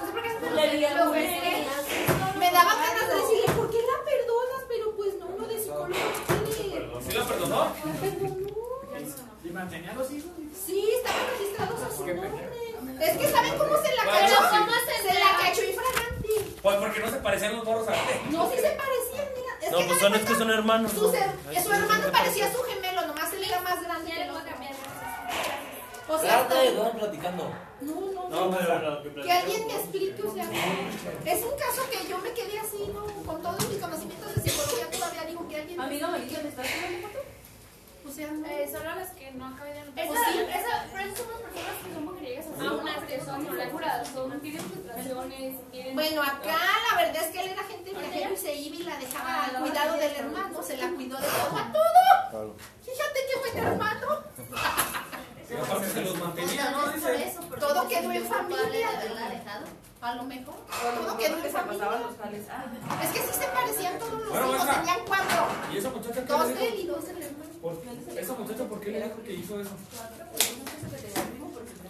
no 0.00 0.06
sé 0.06 0.12
por 0.12 0.22
qué 0.22 0.30
se 0.30 0.40
lo. 0.40 2.38
Me 2.38 2.50
daba 2.50 2.74
ganas 2.76 3.08
de 3.08 3.14
decirle, 3.16 3.52
¿por 3.56 3.70
qué 3.70 3.78
la 3.78 4.04
perdonas? 4.04 4.62
Pero 4.68 4.96
pues 4.96 5.18
no, 5.18 5.26
uno 5.26 5.46
de 5.46 5.60
psicólogo 5.60 5.94
tiene. 6.56 6.88
¿Sí 7.02 7.12
la 7.16 7.24
perdonó? 7.26 7.56
La 7.64 7.92
perdonó. 8.00 8.48
¿Y 9.44 9.50
mantenía 9.50 9.92
a 9.92 9.94
los 9.94 10.10
hijos? 10.10 10.30
Sí, 10.66 10.90
estaban 10.96 11.26
registrados 11.30 11.82
a 11.82 11.90
su 11.90 12.06
nombre. 12.06 12.30
Es 13.00 13.16
que 13.18 13.28
¿saben 13.28 13.58
cómo 13.58 13.76
se 13.82 13.94
la 13.96 14.04
Bueno, 14.04 14.28
cachó? 14.28 14.50
sí. 14.50 15.08
Se 15.08 15.14
la 15.14 15.30
cachó 15.38 15.62
infragante. 15.62 16.28
Pues 16.62 16.76
porque 16.76 17.00
no 17.00 17.10
se 17.10 17.16
parecían 17.16 17.56
los 17.56 17.64
morros 17.64 17.88
a 17.88 17.92
No, 18.30 18.50
sí 18.50 18.56
se 18.56 18.70
parecían, 18.70 19.28
mira. 19.36 19.52
Es 19.62 19.70
No, 19.72 19.78
que 19.78 19.84
pues 19.84 19.98
son 20.00 20.14
es 20.14 20.22
que 20.22 20.34
son 20.34 20.50
hermanos. 20.50 20.92
Su, 20.92 21.02
¿no? 21.02 21.08
su 21.08 21.14
sí, 21.16 21.18
hermano 21.72 22.04
sí, 22.04 22.10
parecía 22.12 22.52
su 22.52 22.62
gemelo, 22.64 23.06
nomás 23.06 23.32
él 23.32 23.44
era 23.44 23.60
más 23.60 23.82
grande 23.82 24.10
Ya 24.10 24.16
le 24.16 24.24
el 24.24 24.30
voy 24.32 24.40
a 24.40 24.44
cambiar. 24.44 24.72
O 26.10 26.18
sea, 26.18 26.48
platicando. 26.48 27.50
no, 27.82 27.94
no, 28.00 28.28
No, 28.28 28.46
no. 28.50 28.60
lo 28.60 29.22
que 29.22 29.30
alguien 29.32 29.66
me 29.66 29.74
explique, 29.74 30.22
o 30.22 30.32
sea, 30.34 30.44
es 31.24 31.42
un 31.44 31.56
caso 31.58 31.82
que 31.90 32.08
yo 32.08 32.18
me 32.18 32.32
quedé 32.32 32.58
así, 32.58 32.90
¿no? 32.94 33.04
Con 33.24 33.42
todos 33.42 33.68
mis 33.68 33.78
conocimientos 33.78 34.34
de 34.34 34.40
psicología 34.50 34.90
todavía 34.90 35.24
digo 35.24 35.46
que 35.48 35.56
alguien 35.56 35.78
me 35.78 35.84
Amiga, 35.84 36.08
¿me 36.08 36.18
estás 36.18 36.66
tomando 36.66 37.08
foto? 37.08 37.18
Eh, 38.16 38.68
solo 38.72 38.94
las 38.94 39.10
que 39.10 39.30
no 39.32 39.46
acaban 39.48 39.72
de 39.94 40.02
Esa, 40.02 40.08
Pues 40.08 40.20
sí. 40.32 40.38
esa, 40.40 40.86
pero 40.90 41.04
esas 41.04 41.18
son 41.18 41.28
las 41.28 41.40
personas 41.42 41.76
que 41.84 41.92
son 41.92 42.04
mujerigas 42.06 42.46
así, 42.46 42.66
Ah, 42.66 42.72
unas 42.72 43.04
que 43.04 43.20
son 43.20 43.46
inseguras, 43.46 44.08
son, 44.08 44.40
tienen 44.40 44.62
frustraciones, 44.62 45.70
tienen... 45.70 45.94
Bueno, 45.94 46.22
acá 46.22 46.56
la 46.90 46.96
verdad 47.02 47.22
es 47.22 47.30
que 47.30 47.40
él 47.42 47.48
era 47.50 47.62
gente 47.64 47.90
viajero 47.90 48.32
y 48.32 48.36
se 48.38 48.54
iba 48.54 48.76
y 48.76 48.82
la 48.84 48.96
dejaba 48.96 49.44
al 49.44 49.60
cuidado 49.60 49.96
del 49.98 50.12
hermano, 50.16 50.62
se 50.62 50.76
la 50.78 50.88
cuidó 50.88 51.18
de 51.18 51.26
todo 51.26 51.58
a 51.58 51.72
todo. 52.32 52.56
Fíjate 52.82 53.20
que 53.30 53.40
fue 53.40 53.60
tu 53.60 53.66
hermano. 53.66 54.06
Aparte 55.56 55.88
se 55.90 56.00
los 56.02 56.18
mantenía, 56.18 56.70
¿no? 56.70 56.92
Dice. 56.92 57.36
Todo 57.58 57.88
quedó 57.88 58.12
en 58.12 58.24
familia. 58.24 58.88
de. 59.00 59.88
A 60.00 60.14
lo 60.14 60.22
mejor. 60.24 60.54
Todo 60.94 61.16
quedó 61.16 61.36
en 61.36 61.42
se 61.42 61.50
familia. 61.50 61.88
Ah. 62.50 63.00
Es 63.02 63.10
que 63.10 63.18
sí 63.20 63.40
se 63.40 63.46
parecían 63.48 63.98
todos 63.98 64.12
los 64.12 64.28
hijos, 64.30 64.76
tenían 64.76 64.98
cuatro. 65.06 65.46
¿Y 65.72 65.78
esa 65.78 65.90
muchacha 65.90 66.24
qué 66.24 66.32
Dos 66.32 66.48
le 66.48 66.54
de 66.54 66.68
él 66.68 66.74
y 66.80 66.86
dos 66.86 67.04
hermano. 67.08 67.48
¿Por, 67.62 67.82
¿Esa 68.16 68.32
muchacha 68.34 68.64
por 68.64 68.80
qué 68.80 68.90
le 68.90 69.02
dijo 69.04 69.22
que 69.24 69.32
hizo 69.34 69.60
eso? 69.60 69.70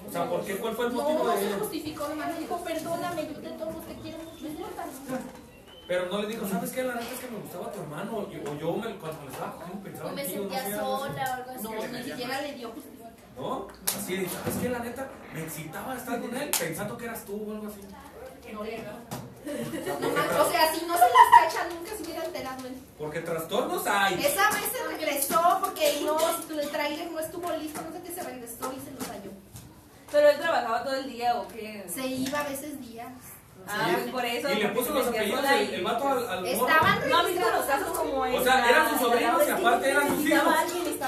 O 0.08 0.10
sea, 0.12 0.28
¿por 0.28 0.44
qué? 0.44 0.56
¿Cuál 0.56 0.74
fue 0.74 0.86
el 0.86 0.94
No, 0.94 1.02
motivo 1.02 1.24
no 1.24 1.30
de 1.32 1.38
se 1.38 1.46
ella? 1.48 1.58
justificó, 1.58 2.08
nomás 2.08 2.32
le 2.32 2.40
dijo, 2.40 2.64
perdóname, 2.64 3.28
yo 3.30 3.40
de 3.40 3.50
todos 3.50 3.86
te 3.86 3.94
quiero 3.96 4.18
mucho, 4.18 4.46
idiota. 4.46 4.84
Pero 5.86 6.06
no 6.06 6.22
le 6.22 6.28
dijo, 6.28 6.48
¿sabes 6.48 6.70
qué? 6.70 6.82
La 6.84 6.94
neta 6.94 7.12
es 7.12 7.20
que 7.20 7.30
me 7.30 7.38
gustaba 7.38 7.72
tu 7.72 7.80
hermano. 7.80 8.18
O 8.18 8.30
yo, 8.30 8.72
me, 8.76 8.96
cuando 8.96 9.20
me 9.22 9.32
estaba 9.32 9.52
cogiendo 9.56 9.82
pensaba 9.84 10.10
O 10.10 10.14
me 10.14 10.22
no 10.22 10.28
sentía 10.30 10.76
sola 10.76 11.24
o 11.30 11.34
algo 11.34 11.50
así. 11.50 11.62
No, 11.62 11.98
ni 11.98 12.04
siquiera 12.04 12.40
le 12.42 12.52
dio 12.54 12.68
justificación. 12.72 12.97
¿No? 13.38 13.68
Así 13.96 14.16
de, 14.16 14.28
¿sabes 14.28 14.54
qué? 14.60 14.68
La 14.68 14.80
neta, 14.80 15.08
me 15.32 15.42
excitaba 15.42 15.94
estar 15.96 16.20
con 16.20 16.36
él 16.36 16.50
pensando 16.58 16.96
que 16.96 17.04
eras 17.04 17.24
tú 17.24 17.34
o 17.48 17.52
algo 17.52 17.68
así. 17.68 17.80
No 18.52 18.64
le 18.64 18.70
dio. 18.70 19.98
Nomás, 20.00 20.26
o 20.40 20.50
sea, 20.50 20.74
si 20.74 20.84
no 20.86 20.94
se 20.94 21.00
las 21.00 21.52
cacha, 21.52 21.68
nunca 21.68 21.96
se 21.96 22.02
hubiera 22.02 22.24
enterado 22.24 22.66
él. 22.66 22.74
Porque 22.98 23.20
trastornos 23.20 23.86
hay. 23.86 24.14
Esa 24.14 24.50
vez 24.50 24.64
se 24.72 24.88
regresó 24.88 25.58
porque 25.62 26.00
no, 26.04 26.18
el 26.60 26.70
trailer 26.70 27.10
no 27.10 27.20
estuvo 27.20 27.50
listo, 27.52 27.80
no 27.82 27.92
sé 27.92 28.02
qué 28.02 28.12
se 28.12 28.22
regresó 28.22 28.72
y 28.72 28.80
se 28.80 28.90
los 28.90 29.08
halló. 29.08 29.30
Pero 30.10 30.28
él 30.30 30.38
trabajaba 30.38 30.82
todo 30.82 30.94
el 30.94 31.10
día 31.10 31.36
o 31.36 31.46
qué. 31.48 31.84
Se 31.88 32.06
iba 32.06 32.40
a 32.40 32.48
veces 32.48 32.80
días. 32.80 33.12
Ah, 33.70 33.90
pues 33.94 34.10
por 34.10 34.24
eso. 34.24 34.48
Y 34.50 34.54
le 34.56 34.68
puso 34.68 34.86
se 34.88 34.94
los 34.98 35.06
apellidos 35.08 35.44
y- 35.70 35.74
el 35.74 35.84
vato 35.84 36.08
al, 36.08 36.28
al 36.28 36.40
morro. 36.42 36.46
Estaban 36.46 37.08
¿No 37.08 37.18
has 37.18 37.26
visto 37.28 37.50
los 37.50 37.64
casos 37.66 37.98
como 37.98 38.20
O 38.22 38.42
sea, 38.44 38.68
eran 38.68 38.90
sus 38.90 39.00
sobrinos 39.00 39.42
y 39.46 39.50
aparte 39.50 39.90
eran 39.90 40.08
sus 40.08 40.26
hijos. 40.26 40.54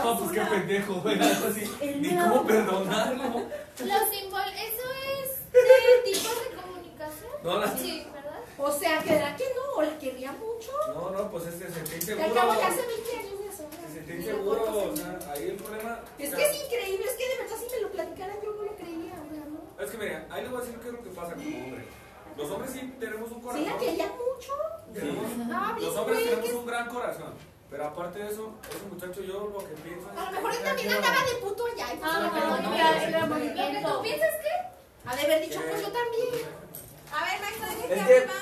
No, 0.04 0.18
pues 0.18 0.30
qué 0.32 0.40
pendejo, 0.40 0.94
güey. 1.00 1.20
Así, 1.20 1.70
Ni 2.00 2.16
cómo 2.16 2.46
perdonarlo. 2.46 3.24
Los 3.24 4.08
símbolos, 4.11 4.52
eso 4.52 4.86
es 5.22 5.52
de 5.52 6.12
tipos 6.12 6.34
de 6.42 6.56
comunicación. 6.56 7.32
No, 7.42 7.58
la- 7.58 7.76
Sí, 7.76 8.06
¿verdad? 8.12 8.40
O 8.58 8.70
sea, 8.70 8.98
que 9.02 9.16
era 9.16 9.34
que 9.36 9.44
no, 9.56 9.78
o 9.78 9.82
la 9.82 9.98
quería 9.98 10.32
mucho. 10.32 10.70
No, 10.94 11.11
no, 11.11 11.30
pues 11.30 11.46
este 11.46 11.66
se 11.68 11.74
sentía 11.74 11.88
Que 11.90 11.96
inseguro. 11.96 12.40
acabo 12.40 12.52
de 12.52 12.62
hace 12.62 12.86
20 12.86 13.16
años 13.16 13.30
de. 13.40 13.40
Se 14.11 14.16
inseguro, 14.16 14.64
recuerdo 14.64 14.92
o 14.92 14.96
sea, 14.96 15.18
ahí 15.32 15.48
el 15.50 15.56
problema. 15.56 16.00
Es 16.18 16.34
que 16.34 16.44
es 16.44 16.64
increíble, 16.64 17.04
es 17.06 17.12
que 17.16 17.28
de 17.28 17.36
verdad 17.42 17.56
si 17.58 17.74
me 17.76 17.82
lo 17.82 17.90
platicaran 17.90 18.36
yo 18.42 18.52
no 18.54 18.62
lo 18.62 18.76
creía, 18.76 19.12
o 19.14 19.32
sea, 19.34 19.44
no. 19.46 19.84
Es 19.84 19.90
que 19.90 19.98
mira, 19.98 20.26
ahí 20.30 20.42
les 20.42 20.50
voy 20.50 20.61
a 20.61 20.64
decir 20.64 20.78
qué 20.80 20.88
es 20.88 20.92
lo 20.94 21.02
que 21.02 21.11
pasa 21.11 21.34
como 21.34 21.56
hombre. 21.56 21.84
Los 22.41 22.51
hombres 22.51 22.70
sí 22.72 22.95
tenemos 22.99 23.30
un 23.30 23.36
Sí 23.36 23.43
corazón. 23.43 23.66
la 23.66 23.78
quería 23.78 24.07
mucho. 24.07 24.53
Tenemos- 24.95 25.24
Ah, 25.53 25.76
los 25.78 25.97
hombres 25.97 26.24
tenemos 26.24 26.45
que- 26.51 26.55
un 26.57 26.66
gran 26.66 26.88
corazón. 26.88 27.34
Pero 27.70 27.84
aparte 27.86 28.18
de 28.18 28.28
eso, 28.30 28.53
ese 28.68 28.86
muchacho 28.91 29.20
yo 29.22 29.47
lo 29.53 29.59
que 29.59 29.74
pienso 29.82 30.11
es 30.11 30.18
A 30.18 30.24
lo 30.24 30.30
mejor 30.32 30.53
él 30.55 30.62
también 30.64 30.93
andaba 30.93 31.24
de 31.24 31.34
puto 31.41 31.66
allá. 31.66 31.86
pues, 31.86 32.01
Ah, 32.03 32.30
no, 32.34 32.61
no, 32.70 32.76
ya, 32.76 33.03
era 33.09 33.26
movimiento. 33.26 33.97
¿Tú 33.97 34.03
piensas 34.03 34.34
qué? 34.43 35.09
Ha 35.09 35.16
de 35.16 35.22
haber 35.22 35.41
dicho, 35.49 35.61
pues 35.70 35.80
yo 35.82 35.93
también. 35.93 36.28
A 37.12 37.24
ver, 37.24 37.88
que 37.88 37.95
que- 37.95 38.01
arriba. 38.01 38.32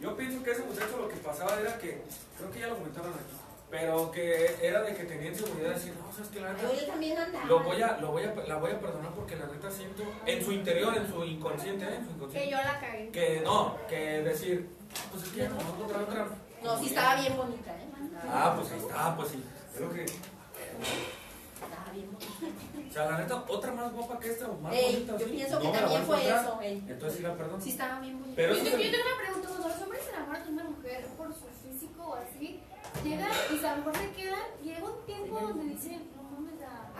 Yo 0.00 0.16
pienso 0.16 0.42
que 0.42 0.50
ese 0.50 0.62
muchacho 0.64 0.96
lo 0.98 1.08
que 1.08 1.16
pasaba 1.16 1.60
era 1.60 1.78
que, 1.78 2.02
creo 2.36 2.50
que 2.50 2.58
ya 2.60 2.66
lo 2.68 2.74
comentaron 2.76 3.12
aquí, 3.14 3.36
pero 3.74 4.08
que 4.12 4.54
era 4.62 4.82
de 4.82 4.94
que 4.94 5.02
tenía 5.02 5.30
inseguridad 5.30 5.70
de 5.70 5.74
decir, 5.74 5.94
no, 6.00 6.12
sabes 6.12 6.28
que 6.28 6.38
la 6.38 6.52
neta, 6.52 6.70
él 6.70 6.86
también 6.86 7.18
andaba. 7.18 7.44
lo 7.46 7.60
voy 7.64 7.82
a, 7.82 7.96
lo 7.96 8.12
voy 8.12 8.22
a, 8.22 8.32
la 8.46 8.56
voy 8.56 8.70
a 8.70 8.78
perdonar 8.78 9.10
porque 9.14 9.34
la 9.34 9.46
neta 9.46 9.68
siento, 9.68 10.04
en 10.24 10.44
su 10.44 10.52
interior, 10.52 10.96
en 10.96 11.08
su 11.10 11.24
inconsciente, 11.24 11.84
¿eh? 11.84 11.96
en 11.96 12.04
su 12.04 12.10
Que 12.10 12.14
inconsciente, 12.14 12.50
yo 12.52 12.56
la 12.58 12.78
cagué. 12.78 13.08
que 13.10 13.40
no, 13.44 13.76
que 13.88 13.96
decir, 14.22 14.70
pues 15.10 15.24
es 15.24 15.28
que 15.30 15.38
ya 15.40 15.48
no 15.48 15.56
otra 15.58 16.02
otra. 16.02 16.28
No, 16.62 16.78
sí 16.78 16.86
estaba 16.86 17.20
bien 17.20 17.36
bonita, 17.36 17.72
¿eh? 17.72 17.88
Ah, 18.28 18.54
pues 18.56 18.70
ahí 18.70 18.78
está, 18.78 19.16
pues 19.16 19.28
sí, 19.30 19.42
creo 19.76 19.90
que, 19.92 20.04
Estaba 20.04 21.90
bien 21.92 22.12
bonita. 22.12 22.88
o 22.88 22.92
sea, 22.92 23.10
la 23.10 23.18
neta, 23.18 23.44
otra 23.48 23.72
más 23.72 23.92
guapa 23.92 24.20
que 24.20 24.30
esta 24.30 24.48
o 24.50 24.54
más 24.60 24.72
Ey, 24.72 24.92
bonita, 24.92 25.18
yo 25.18 25.26
¿sí? 25.26 25.32
pienso 25.32 25.54
No 25.56 25.60
que 25.60 25.66
a 25.76 25.80
también 25.80 26.04
fue 26.04 26.28
eso. 26.28 26.58
Entonces 26.62 27.16
sí 27.16 27.22
la 27.24 27.34
perdono. 27.34 27.60
Sí 27.60 27.70
estaba 27.70 27.98
bien 27.98 28.20
bonita. 28.20 28.36
Pero 28.36 28.54
Yo, 28.54 28.62
es 28.62 28.70
yo 28.70 28.70
tengo 28.78 29.04
una 29.04 29.16
pregunta, 29.20 29.48
los 29.68 29.82
hombres 29.82 30.04
se 30.04 30.10
enamoran 30.10 30.44
de 30.46 30.52
una 30.52 30.64
mujer 30.64 31.06
por 31.16 31.34
su 31.34 31.46
físico 31.60 32.02
o 32.04 32.14
así, 32.14 32.60
llegan 33.04 33.30
y 33.52 33.64
a 33.64 33.70
lo 33.70 33.76
mejor 33.76 33.96
se 33.96 34.10
quedan, 34.10 34.40
y 34.62 34.64
llega 34.66 34.84
un 34.84 35.06
tiempo 35.06 35.40
donde 35.40 35.64
dicen. 35.64 36.13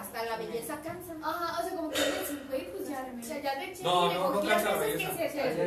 Hasta 0.05 0.23
la 0.25 0.37
belleza 0.37 0.75
cansa. 0.85 1.13
Ajá, 1.23 1.61
o 1.61 1.63
sea, 1.67 1.77
como 1.77 1.89
que 1.91 1.97
dicen, 1.99 2.43
güey, 2.51 2.71
pues 2.73 2.89
ya, 2.89 3.07
o 3.09 3.25
sea, 3.25 3.41
ya 3.41 3.55
de 3.57 3.65
hecho, 3.65 3.83
No, 3.83 4.13
no, 4.13 4.31
no 4.33 4.41
cansa 4.41 4.71
la 4.71 4.77
a 4.77 4.79
veces 4.81 4.97
que 4.97 5.07
belleza. 5.07 5.17
se, 5.17 5.29
se, 5.31 5.55
se 5.55 5.65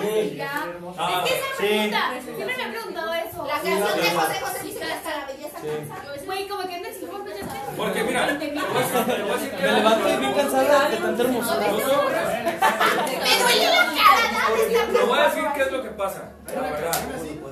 Sí, 0.00 0.20
y 0.20 0.36
ya. 0.36 0.66
Ah, 0.98 1.24
Es 1.24 1.30
que 1.30 1.38
esa 1.38 1.46
sí. 1.46 1.66
pregunta, 1.66 2.00
siempre 2.22 2.44
me 2.46 2.62
he 2.62 2.68
preguntado 2.76 3.14
eso. 3.14 3.46
La 3.46 3.60
Sí, 3.60 3.68
canción 3.70 3.96
de. 4.00 4.10
José 4.20 4.40
José 4.40 4.62
dice 4.64 4.78
que 4.80 4.92
hasta 4.92 5.10
la 5.18 5.26
belleza 5.26 5.58
Sí. 5.60 5.66
cansa. 5.88 6.24
Güey, 6.26 6.48
como 6.48 6.68
que 6.68 6.74
antes 6.76 6.96
como 7.10 7.24
que 7.24 7.30
ya 7.30 7.40
está. 7.40 7.60
Porque 7.76 8.02
mira, 8.04 8.26
Me 8.26 9.72
levanto 9.72 10.04
bien 10.20 10.32
cansada 10.34 10.88
de 10.90 10.96
tanta 10.96 11.22
hermosura. 11.22 11.66
Los 11.72 11.92
hombres, 11.92 12.28
Me 12.30 13.42
duele 13.42 13.66
la 13.66 13.86
cara, 13.96 14.92
Te 14.92 14.98
voy 15.04 15.18
a 15.18 15.22
decir 15.24 15.44
qué 15.54 15.62
es 15.62 15.72
lo 15.72 15.82
que 15.82 15.90
pasa, 15.90 16.32
la 16.54 16.60
verdad. 16.60 16.96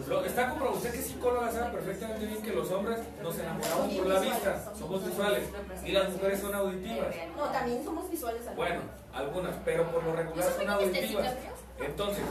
Lo 0.09 0.23
que 0.23 0.29
está 0.29 0.49
comprobado, 0.49 0.79
usted 0.79 0.93
que 0.93 0.99
es 1.01 1.07
psicóloga 1.07 1.53
sabe 1.53 1.71
perfectamente 1.71 2.25
bien 2.27 2.41
que 2.43 2.53
los 2.53 2.71
hombres 2.71 2.99
nos 3.23 3.39
enamoramos 3.39 3.93
por 3.95 4.07
la 4.07 4.21
vista, 4.21 4.73
somos 4.79 5.05
visuales, 5.05 5.43
y 5.85 5.93
las 5.93 6.05
mujeres 6.09 6.18
son 6.41 6.55
auditivas. 6.55 7.15
No, 7.37 7.45
también 7.47 7.85
somos 7.85 8.11
visuales. 8.11 8.43
Bueno, 8.57 8.81
algunas, 9.15 9.55
pero 9.65 9.91
por 9.91 10.03
lo 10.05 10.15
regular 10.15 10.49
¿Eso 10.49 10.59
son 10.59 10.71
auditivas. 10.71 11.35
Entonces, 11.81 12.25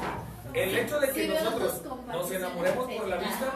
el 0.53 0.77
hecho 0.77 0.99
de 0.99 1.11
que 1.11 1.27
nosotros 1.27 1.81
nos 2.07 2.31
enamoremos 2.31 2.93
por 2.93 3.07
la 3.07 3.17
vista 3.17 3.53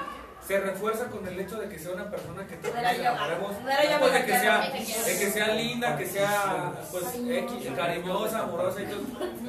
se 0.48 0.60
refuerza 0.60 1.06
con 1.06 1.26
el 1.28 1.40
hecho 1.40 1.56
de 1.58 1.70
que 1.70 1.78
sea 1.80 1.92
una 1.94 2.10
persona 2.10 2.46
que 2.48 2.58
yo. 2.62 2.70
enamoremos 2.76 3.52
después 3.66 4.14
de 4.14 4.26
que 4.26 4.40
sea, 4.40 4.60
de 4.62 5.18
que 5.20 5.32
sea 5.32 5.48
linda, 5.50 5.98
que 5.98 6.06
sea 6.08 6.74
pues 6.92 7.04
X, 7.16 7.68
cariñosa, 7.76 8.40
amorosa 8.40 8.82
y 8.82 8.86
todo. 8.86 9.02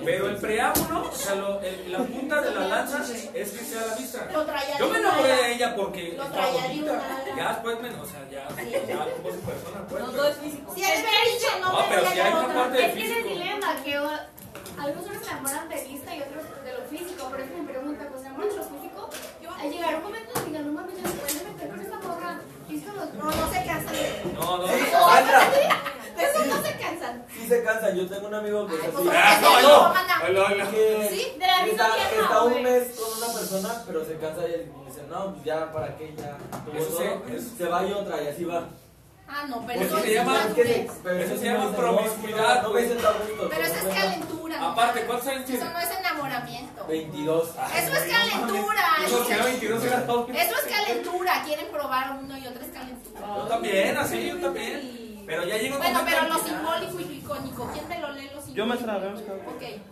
Pero 0.05 0.29
el 0.29 0.37
preámbulo, 0.37 1.09
o 1.09 1.13
sea, 1.15 1.35
lo- 1.35 1.61
el- 1.61 1.91
la 1.93 1.99
punta 1.99 2.41
de 2.43 2.55
la 2.55 2.61
lanza 2.69 3.03
es 3.03 3.51
que 3.51 3.65
sea 3.65 3.87
la 3.87 3.95
vista. 3.97 4.29
Yo 4.79 4.89
me 4.89 4.99
enamoré 4.99 5.29
de 5.37 5.53
ella 5.55 5.75
porque 5.75 6.09
está 6.17 6.47
bonita. 6.47 7.03
Ya 7.37 7.49
después 7.49 7.81
me, 7.81 7.89
o 7.91 8.07
sea, 8.07 8.21
ya, 8.31 8.49
ya 8.87 8.99
como 9.17 9.31
su 9.35 9.41
persona, 9.41 9.87
pues. 9.89 10.03
No 10.09 10.25
es 10.25 10.37
físico. 10.37 10.75
Si 10.75 10.81
dicho 10.83 11.49
no, 11.61 11.85
pero 11.89 12.11
si 12.11 12.21
hay 12.21 12.33
una 12.33 12.43
otra. 12.45 12.55
parte 12.55 12.77
de 12.79 12.87
Es 12.87 12.93
que 12.95 13.05
es 13.05 13.09
el 13.11 13.15
físico. 13.25 13.29
dilema, 13.39 13.77
que 13.83 13.95
algunos 13.97 15.25
se 15.25 15.31
enamoran 15.31 15.69
de 15.69 15.85
vista 15.85 16.15
y 16.17 16.21
otros 16.23 16.65
de 16.65 16.73
lo 16.73 16.85
físico. 16.85 17.29
Por 17.31 17.41
eso 17.41 17.51
me 17.57 17.69
pregunta, 17.73 18.07
pues 18.11 18.21
se 18.23 18.27
enamoran 18.29 18.51
de 18.51 18.57
lo 18.57 18.65
físico, 18.65 19.11
a 19.59 19.67
llegar 19.67 19.95
un 19.97 20.03
momento 20.03 20.22
digan, 20.53 20.67
no 20.67 20.73
mames, 20.81 20.95
ya 21.03 21.09
se 21.09 21.45
meter 21.45 21.69
con 21.71 21.81
esta 21.81 21.99
morra. 22.01 22.41
No, 23.19 23.25
no 23.25 23.53
se 23.53 23.65
cansan. 23.65 23.95
No, 24.35 24.57
no. 24.59 24.67
Sandra, 24.67 25.51
De 26.17 26.25
eso 26.25 26.45
no 26.47 26.63
se 26.63 26.73
cansan. 26.77 27.25
sí 27.33 27.49
se 27.49 27.65
cansa. 27.65 27.91
Yo 27.95 28.09
tengo 28.09 28.29
un 28.29 28.35
amigo 28.35 28.67
que 28.67 28.75
es 28.77 28.83
así. 28.83 28.91
pues, 28.93 29.09
Ah, 29.13 29.39
Sí, 31.11 31.33
de 31.39 31.47
la 31.47 31.63
misma 31.65 31.85
está, 31.85 31.95
vieja, 31.97 32.23
está 32.23 32.43
un 32.43 32.63
mes 32.63 32.99
con 32.99 33.19
una 33.19 33.33
persona, 33.39 33.83
pero 33.87 34.05
se 34.05 34.17
cansa 34.19 34.43
y 34.47 34.53
dice, 34.87 35.03
no, 35.09 35.33
pues 35.33 35.45
ya, 35.45 35.73
¿para 35.73 35.97
qué? 35.97 36.15
Ya 36.17 36.37
Eso 36.79 37.03
eso- 37.29 37.57
Se 37.59 37.67
va 37.67 37.87
y 37.87 37.93
otra 37.93 38.23
y 38.23 38.29
así 38.29 38.45
va. 38.45 38.65
Ah, 39.29 39.47
no, 39.49 39.65
pero 39.67 39.81
Eso 39.81 39.97
eso 39.97 40.05
se 40.07 40.15
llama- 40.15 40.39
Eso 40.55 41.37
se 41.39 41.45
llama 41.45 41.77
promiscuidad. 41.77 42.63
Pero 42.67 42.79
eso 42.79 42.95
es 43.77 43.85
no, 43.85 43.91
calentura. 43.91 44.59
¿no? 44.59 44.69
Aparte, 44.69 45.05
¿cuántos 45.07 45.27
años 45.29 45.41
Eso 45.43 45.49
tiene? 45.53 45.71
no 45.73 45.79
es 45.81 45.91
enamoramiento. 46.13 46.87
22. 46.87 47.49
Eso 47.49 47.93
es 47.93 48.13
calentura. 48.13 48.83
Dijo 49.07 49.27
que 49.27 49.33
era 49.35 49.45
22 49.45 49.85
era 49.85 50.07
todo. 50.07 50.29
Eso 50.29 50.55
es 50.57 50.73
calentura. 50.77 51.43
Quieren 51.45 51.67
probar 51.71 52.19
uno 52.23 52.39
y 52.39 52.47
otro 52.47 52.63
es 52.63 52.71
calentura. 52.71 53.21
Yo 53.37 53.43
también, 53.45 53.97
así, 53.97 54.29
yo 54.29 54.39
también. 54.41 55.23
Pero 55.27 55.45
ya 55.47 55.57
llega 55.57 55.77
un 55.77 55.83
Bueno, 55.83 56.01
pero 56.05 56.29
lo 56.29 56.39
simbólico 56.39 57.01
y 57.01 57.05
lo 57.05 57.13
icónico. 57.13 57.71
¿Quién 57.73 57.89
me 57.89 57.99
lo 58.01 58.13
lee 58.13 58.25
lo 58.35 58.43
simbólico? 58.43 58.55
Yo 58.55 58.67
me 58.67 58.77
trabé, 58.77 59.11
me 59.11 59.21
trabé. 59.23 59.41
Ok. 59.41 59.83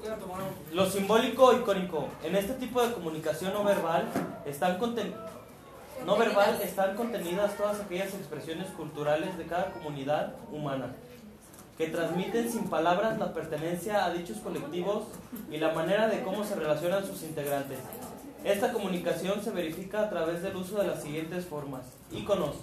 Voy 0.00 0.08
a 0.08 0.16
tomar 0.16 0.38
un- 0.42 0.76
Lo 0.76 0.90
simbólico 0.90 1.52
y 1.52 1.56
icónico. 1.56 2.08
En 2.22 2.36
este 2.36 2.54
tipo 2.54 2.82
de 2.82 2.92
comunicación 2.92 3.52
no 3.52 3.64
verbal 3.64 4.08
están 4.46 4.78
conten- 4.78 5.14
no 6.06 6.16
verbal 6.16 6.60
están 6.62 6.96
contenidas 6.96 7.56
todas 7.56 7.80
aquellas 7.80 8.14
expresiones 8.14 8.68
culturales 8.68 9.36
de 9.36 9.44
cada 9.46 9.72
comunidad 9.72 10.34
humana 10.52 10.94
que 11.78 11.86
transmiten 11.86 12.50
sin 12.50 12.68
palabras 12.68 13.18
la 13.18 13.32
pertenencia 13.32 14.04
a 14.04 14.10
dichos 14.12 14.38
colectivos 14.38 15.04
y 15.50 15.58
la 15.58 15.72
manera 15.72 16.08
de 16.08 16.22
cómo 16.22 16.42
se 16.44 16.56
relacionan 16.56 17.06
sus 17.06 17.22
integrantes. 17.22 17.78
Esta 18.44 18.72
comunicación 18.72 19.42
se 19.42 19.50
verifica 19.50 20.02
a 20.02 20.10
través 20.10 20.42
del 20.42 20.56
uso 20.56 20.78
de 20.80 20.88
las 20.88 21.02
siguientes 21.02 21.46
formas: 21.46 21.82
iconos, 22.10 22.56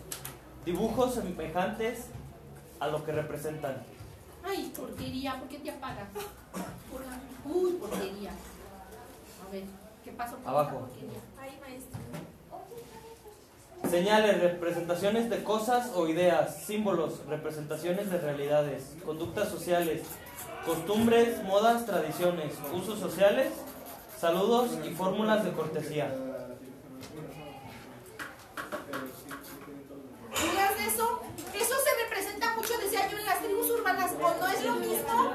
dibujos 0.65 1.13
semejantes 1.15 2.07
a 2.79 2.87
lo 2.87 3.05
que 3.05 3.13
representan. 3.13 3.83
Ay, 4.43 4.71
porquería. 4.75 5.39
¿Por 5.39 5.47
qué 5.47 5.59
te 5.59 5.71
apagas? 5.71 6.07
Por- 6.13 7.53
Uy, 7.55 7.71
porquería. 7.73 8.31
A 8.31 9.51
ver, 9.51 9.63
¿qué 10.03 10.11
pasó 10.11 10.35
con 10.37 10.47
Abajo. 10.47 10.69
esta 10.69 10.79
porquería? 10.87 12.34
Señales, 13.89 14.41
representaciones 14.41 15.29
de 15.29 15.43
cosas 15.43 15.91
o 15.95 16.07
ideas, 16.07 16.63
símbolos, 16.65 17.25
representaciones 17.27 18.11
de 18.11 18.17
realidades, 18.17 18.93
conductas 19.05 19.49
sociales, 19.49 20.01
costumbres, 20.65 21.41
modas, 21.43 21.85
tradiciones, 21.85 22.53
usos 22.73 22.99
sociales, 22.99 23.53
saludos 24.19 24.71
y 24.83 24.89
fórmulas 24.89 25.45
de 25.45 25.51
cortesía. 25.51 26.13
¿Miras 30.43 30.77
de 30.77 30.85
eso? 30.87 31.21
Eso 31.53 31.75
se 31.83 32.03
representa 32.03 32.55
mucho, 32.55 32.77
decía 32.79 33.09
yo, 33.09 33.17
en 33.17 33.25
las 33.25 33.39
tribus 33.39 33.69
urbanas. 33.69 34.11
¿O 34.21 34.33
no 34.39 34.47
es 34.47 34.63
lo 34.65 34.75
mismo? 34.75 35.31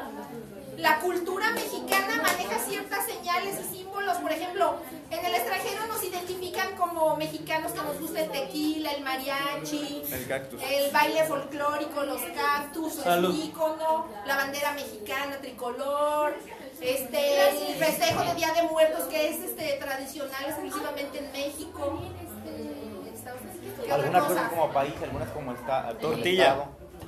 La 0.81 0.99
cultura 1.01 1.51
mexicana 1.51 2.23
maneja 2.23 2.59
ciertas 2.67 3.05
señales 3.07 3.61
y 3.61 3.77
símbolos. 3.77 4.17
Por 4.19 4.33
ejemplo, 4.33 4.77
en 5.11 5.25
el 5.25 5.35
extranjero 5.35 5.87
nos 5.89 6.03
identifican 6.03 6.75
como 6.77 7.17
mexicanos 7.17 7.73
que 7.73 7.83
nos 7.83 8.01
gusta 8.01 8.21
el 8.21 8.31
tequila, 8.31 8.93
el 8.93 9.05
mariachi, 9.05 10.03
El 10.11 10.27
cactus. 10.27 10.63
el 10.63 10.91
baile 10.91 11.25
folclórico, 11.25 12.03
los 12.05 12.23
cactus, 12.23 12.95
Salud. 12.95 13.35
el 13.35 13.45
ícono, 13.47 14.07
la 14.27 14.37
bandera 14.37 14.73
mexicana 14.73 15.37
tricolor, 15.41 16.35
este, 16.81 17.49
el 17.73 17.75
festejo 17.77 18.23
de 18.25 18.35
Día 18.37 18.53
de 18.55 18.63
Muertos 18.63 19.05
que 19.05 19.29
es 19.29 19.37
este 19.41 19.73
tradicional 19.75 20.45
exclusivamente 20.47 21.19
en 21.19 21.33
México. 21.33 22.01
Eh, 22.47 23.13
Estados 23.15 23.41
Unidos, 23.43 23.75
¿qué 23.77 23.83
otra 23.83 23.95
Algunas 23.97 24.23
cosa? 24.23 24.35
cosas 24.35 24.49
como 24.51 24.73
país, 24.73 24.95
algunas 25.03 25.29
como 25.31 25.53
está 25.53 25.93
Tortilla. 26.01 26.65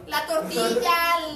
La 0.06 0.26
tortilla, 0.26 0.90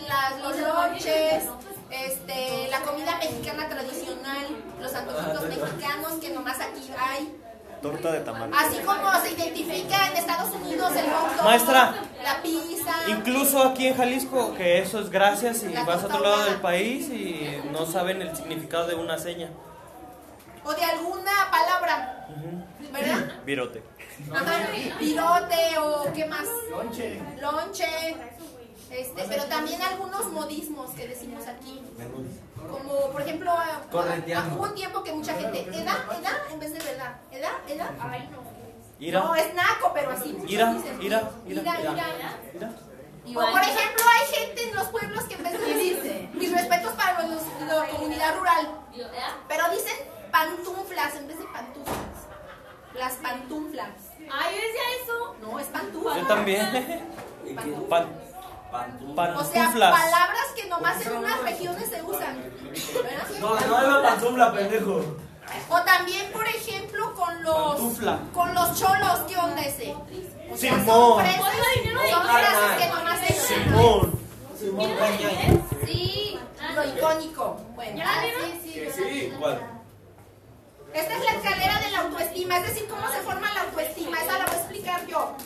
las, 0.08 0.40
los 0.42 0.58
lonches, 0.58 1.44
este, 1.90 2.68
la 2.70 2.80
comida 2.80 3.16
mexicana 3.18 3.68
tradicional, 3.68 4.46
los 4.80 4.94
antojitos 4.94 5.42
mexicanos 5.48 6.12
que 6.20 6.30
nomás 6.30 6.60
aquí 6.60 6.90
hay. 6.98 7.36
Torta 7.82 8.10
de 8.10 8.20
tamal. 8.20 8.50
Así 8.56 8.78
como 8.78 9.12
se 9.20 9.32
identifica 9.32 10.08
en 10.08 10.16
Estados 10.16 10.50
Unidos 10.54 10.92
el 10.96 11.10
hot 11.10 11.36
dog, 11.36 11.44
Maestra. 11.44 11.94
la 12.24 12.42
pizza. 12.42 12.92
Incluso 13.08 13.62
aquí 13.62 13.88
en 13.88 13.96
Jalisco, 13.96 14.54
que 14.54 14.78
eso 14.78 14.98
es 15.00 15.10
gracias 15.10 15.62
y 15.62 15.72
vas 15.86 16.02
a 16.02 16.06
otro 16.06 16.20
lado 16.20 16.44
del 16.46 16.60
país 16.60 17.08
y 17.10 17.60
no 17.70 17.84
saben 17.86 18.22
el 18.22 18.34
significado 18.34 18.86
de 18.88 18.94
una 18.94 19.18
seña. 19.18 19.50
o 20.64 20.72
de 20.74 20.82
alguna 20.84 21.48
palabra, 21.50 22.26
¿verdad? 22.92 23.32
Virote. 23.44 23.82
Ajá, 24.34 24.66
pirote 24.98 25.78
o 25.78 26.12
qué 26.14 26.24
más, 26.24 26.46
Lonche. 26.70 27.20
lonche, 27.40 28.16
este, 28.90 29.24
pero 29.28 29.44
también 29.44 29.82
algunos 29.82 30.26
modismos 30.26 30.90
que 30.90 31.08
decimos 31.08 31.46
aquí, 31.46 31.82
como 32.70 33.10
por 33.10 33.22
ejemplo, 33.22 33.52
hubo 33.92 34.62
un 34.62 34.74
tiempo 34.74 35.02
que 35.02 35.12
mucha 35.12 35.34
gente, 35.34 35.62
edad, 35.62 35.98
edad, 36.18 36.36
en 36.52 36.60
vez 36.60 36.72
de 36.72 36.78
verdad, 36.78 37.16
edad, 37.30 37.52
edad, 37.68 37.90
ay 38.00 38.28
no, 38.30 38.42
Ira. 38.98 39.20
no, 39.20 39.34
es 39.34 39.54
naco, 39.54 39.90
pero 39.92 40.10
así 40.10 40.32
muchos 40.32 40.50
Ira, 40.50 40.72
dicen, 40.72 41.02
ira, 41.02 41.30
ira, 41.46 41.62
ira, 41.62 41.80
ira. 41.80 42.38
ira. 42.54 42.72
O 43.28 43.50
por 43.50 43.60
ejemplo, 43.60 44.04
hay 44.14 44.34
gente 44.34 44.68
en 44.68 44.76
los 44.76 44.86
pueblos 44.88 45.24
que 45.24 45.34
en 45.34 45.42
vez 45.42 45.52
de 45.52 45.58
decir 45.58 46.30
mis 46.32 46.52
respetos 46.52 46.92
para 46.92 47.22
los, 47.26 47.42
la 47.66 47.88
comunidad 47.88 48.36
rural, 48.38 48.80
pero 49.48 49.68
dicen 49.70 49.96
pantuflas 50.30 51.14
en 51.16 51.26
vez 51.26 51.38
de 51.38 51.44
pantuflas. 51.46 51.96
Las 52.94 53.14
pantuflas. 53.14 53.90
Ay, 54.32 54.54
yo 54.54 54.60
decía 54.62 54.82
eso. 55.02 55.36
No, 55.42 55.58
es 55.58 55.66
pantufla. 55.66 56.18
Yo 56.18 56.26
también. 56.26 57.04
Pan- 59.14 59.36
O 59.36 59.44
sea, 59.44 59.62
pantuflas. 59.64 59.90
palabras 60.00 60.46
que 60.54 60.66
nomás 60.68 61.06
en 61.06 61.16
unas 61.16 61.40
regiones 61.42 61.88
se 61.88 62.02
usan. 62.02 62.36
¿verdad? 63.02 63.26
No, 63.40 63.48
no 63.60 63.78
es 63.80 63.88
la 63.88 64.02
pantufla, 64.02 64.52
pendejo. 64.52 65.16
O 65.70 65.80
también, 65.82 66.30
por 66.32 66.46
ejemplo, 66.46 67.14
con 67.14 67.42
los 67.44 67.54
Pantufla. 67.76 68.18
con 68.34 68.54
los 68.54 68.78
cholos, 68.78 69.20
¿qué 69.28 69.36
onda 69.36 69.62
ese? 69.62 69.94
O 70.52 70.56
sea, 70.56 70.72
Simón. 70.74 70.86
son 70.86 71.18
frases, 71.18 72.10
son 72.10 72.22
frases 72.22 72.76
que 72.78 72.88
nomás 72.88 73.20
se 73.20 73.32
usan. 73.32 73.64
Simón. 73.64 74.20
Simón. 74.58 75.66
Sí. 75.86 76.38
Lo 76.74 76.84
icónico. 76.84 77.56
Bueno. 77.74 77.96
¿Ya 77.98 78.20
vieron? 78.20 78.52
Que 78.52 78.92
sí. 78.92 79.32
Esta 80.94 81.14
es 81.14 81.24
la 81.24 81.30
escalera 81.32 81.78
de 81.80 81.90
la 81.90 81.98
autoestima, 82.00 82.56
es 82.58 82.66
decir, 82.68 82.88
cómo 82.88 83.06
se 83.10 83.18
forma 83.20 83.52
la 83.52 83.62
autoestima. 83.62 84.18
Esa 84.20 84.38
la 84.38 84.46
voy 84.46 84.54
a 84.54 84.58
explicar 84.58 85.06
yo. 85.06 85.36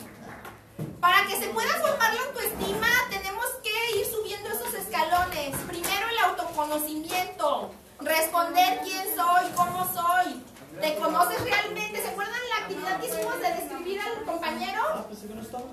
Para 1.01 1.25
que 1.25 1.35
se 1.35 1.47
pueda 1.47 1.73
formar 1.81 2.13
la 2.13 2.21
autoestima, 2.21 2.87
tenemos 3.09 3.45
que 3.63 3.97
ir 3.99 4.05
subiendo 4.05 4.49
esos 4.49 4.71
escalones. 4.75 5.55
Primero 5.67 6.07
el 6.09 6.19
autoconocimiento, 6.29 7.71
responder 7.99 8.79
quién 8.83 9.03
soy, 9.15 9.49
cómo 9.55 9.83
soy. 9.93 10.43
¿Te 10.79 10.95
conoces 10.97 11.41
realmente? 11.43 12.01
¿Se 12.01 12.07
acuerdan 12.07 12.39
la 12.49 12.63
actividad 12.63 12.99
que 12.99 13.07
hicimos 13.07 13.39
de 13.39 13.53
describir 13.53 13.99
al 13.99 14.23
compañero? 14.25 15.05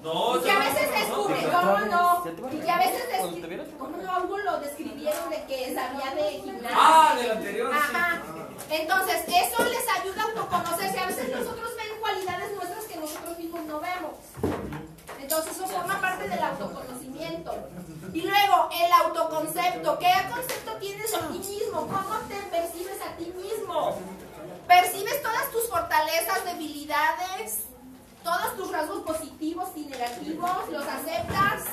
No, 0.03 0.37
Y 0.37 0.41
que 0.41 0.51
a 0.51 0.59
veces 0.59 0.91
descubre, 0.91 1.49
¿cómo 1.53 1.79
no? 1.79 2.25
Y 2.53 2.61
que 2.61 2.71
a 2.71 2.79
veces 2.79 3.09
descubre. 3.09 3.67
¿cómo 3.79 3.97
no? 3.99 4.11
A 4.11 4.19
Hugo 4.25 4.39
lo 4.39 4.61
describieron 4.61 5.31
de 5.31 5.45
que 5.45 5.75
sabía 5.75 6.15
de 6.15 6.31
gimnasia. 6.41 6.71
Ah, 6.75 7.15
del 7.17 7.31
anterior. 7.31 7.73
Ajá. 7.73 8.23
Entonces, 8.71 9.25
eso 9.29 9.65
les 9.65 9.89
ayuda 10.01 10.23
a 10.23 10.25
autoconocerse. 10.25 10.99
A 10.99 11.07
veces 11.07 11.29
nosotros 11.31 11.71
ven 11.77 12.01
cualidades 12.01 12.53
nuestras 12.53 12.85
que 12.85 12.97
nosotros 12.97 13.39
mismos 13.39 13.63
no 13.65 13.81
vemos. 13.81 14.88
Entonces, 15.21 15.57
eso 15.57 15.67
forma 15.67 16.01
parte 16.01 16.29
del 16.29 16.43
autoconocimiento. 16.43 17.55
Y 18.13 18.23
luego, 18.23 18.69
el 18.73 18.93
autoconcepto. 18.93 19.99
¿Qué 19.99 20.13
concepto 20.31 20.73
tienes 20.77 21.11
de 21.11 21.19
ti 21.19 21.39
mismo? 21.39 21.81
¿Cómo 21.81 22.19
te 22.29 22.37
percibes 22.51 23.01
a 23.03 23.17
ti 23.17 23.33
mismo? 23.37 23.99
¿Percibes 24.67 25.23
todas 25.23 25.51
tus 25.51 25.69
fortalezas, 25.69 26.45
debilidades, 26.45 27.65
todos 28.23 28.57
tus 28.57 28.71
rasgos 28.71 29.01
positivos 29.01 29.69
y 29.77 29.87
negativos? 29.87 30.69
¿Los 30.71 30.87
aceptas? 30.87 31.65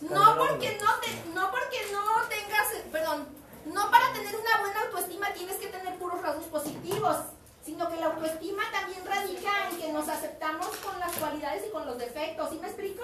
No 0.00 0.36
porque 0.36 0.78
no 0.80 0.90
te, 1.00 1.30
no 1.34 1.50
porque 1.50 1.78
no 1.92 2.02
tengas, 2.28 2.68
perdón, 2.90 3.28
no 3.66 3.90
para 3.90 4.12
tener 4.12 4.34
una 4.34 4.60
buena 4.60 4.80
autoestima 4.82 5.32
tienes 5.32 5.56
que 5.56 5.68
tener 5.68 5.96
puros 5.98 6.20
rasgos 6.20 6.46
positivos, 6.46 7.16
sino 7.64 7.88
que 7.88 7.96
la 7.96 8.06
autoestima 8.06 8.62
también 8.70 9.04
radica 9.04 9.70
en 9.70 9.78
que 9.78 9.92
nos 9.92 10.08
aceptamos 10.08 10.68
con 10.78 10.98
las 11.00 11.12
cualidades 11.12 11.64
y 11.66 11.72
con 11.72 11.86
los 11.86 11.98
defectos. 11.98 12.50
¿Sí 12.50 12.58
me 12.60 12.68
explico? 12.68 13.02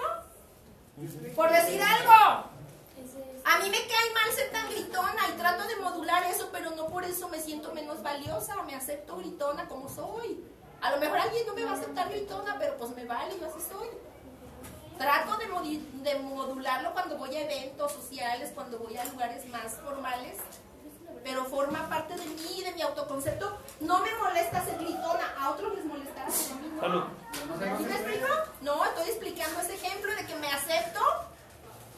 Por 1.35 1.49
decir 1.49 1.81
algo, 1.81 2.45
a 3.43 3.59
mí 3.59 3.69
me 3.69 3.79
cae 3.79 4.13
mal 4.13 4.31
ser 4.35 4.51
tan 4.51 4.69
gritona 4.69 5.29
y 5.29 5.37
trato 5.37 5.67
de 5.67 5.77
modular 5.77 6.23
eso, 6.25 6.49
pero 6.51 6.71
no 6.71 6.87
por 6.87 7.03
eso 7.03 7.27
me 7.29 7.39
siento 7.39 7.73
menos 7.73 8.03
valiosa, 8.03 8.61
me 8.63 8.75
acepto 8.75 9.17
gritona 9.17 9.67
como 9.67 9.89
soy. 9.89 10.43
A 10.81 10.91
lo 10.91 10.97
mejor 10.97 11.17
alguien 11.17 11.45
no 11.47 11.53
me 11.53 11.63
va 11.63 11.71
a 11.71 11.75
aceptar 11.75 12.09
gritona, 12.09 12.57
pero 12.59 12.77
pues 12.77 12.91
me 12.95 13.05
vale, 13.05 13.39
yo 13.39 13.47
así 13.47 13.59
soy. 13.67 13.87
Trato 14.97 15.37
de, 15.37 15.81
de 16.03 16.19
modularlo 16.19 16.93
cuando 16.93 17.17
voy 17.17 17.35
a 17.35 17.41
eventos 17.41 17.91
sociales, 17.91 18.51
cuando 18.53 18.77
voy 18.77 18.95
a 18.97 19.05
lugares 19.05 19.47
más 19.47 19.73
formales, 19.77 20.37
pero 21.23 21.45
forma 21.45 21.87
parte 21.89 22.15
de 22.15 22.25
mí, 22.25 22.63
de 22.63 22.71
mi 22.73 22.81
autoconcepto. 22.81 23.57
No 23.79 23.99
me 23.99 24.13
molesta 24.15 24.63
ser 24.65 24.77
gritona, 24.77 25.35
a 25.39 25.51
otros 25.51 25.75
les 25.75 25.85
molestará, 25.85 26.27
pero 26.27 26.55
a 26.55 26.61
mí 26.61 26.71
no. 26.73 26.81
Salud. 26.81 27.03
¿Sí 27.77 27.83
me 27.83 27.95
explico? 27.95 28.27
No, 28.61 28.85
estoy 28.85 29.09
explicando 29.09 29.59
ese 29.61 29.75
ejemplo 29.75 30.15
de 30.15 30.25
que 30.25 30.35
me 30.35 30.47
acepto. 30.47 30.99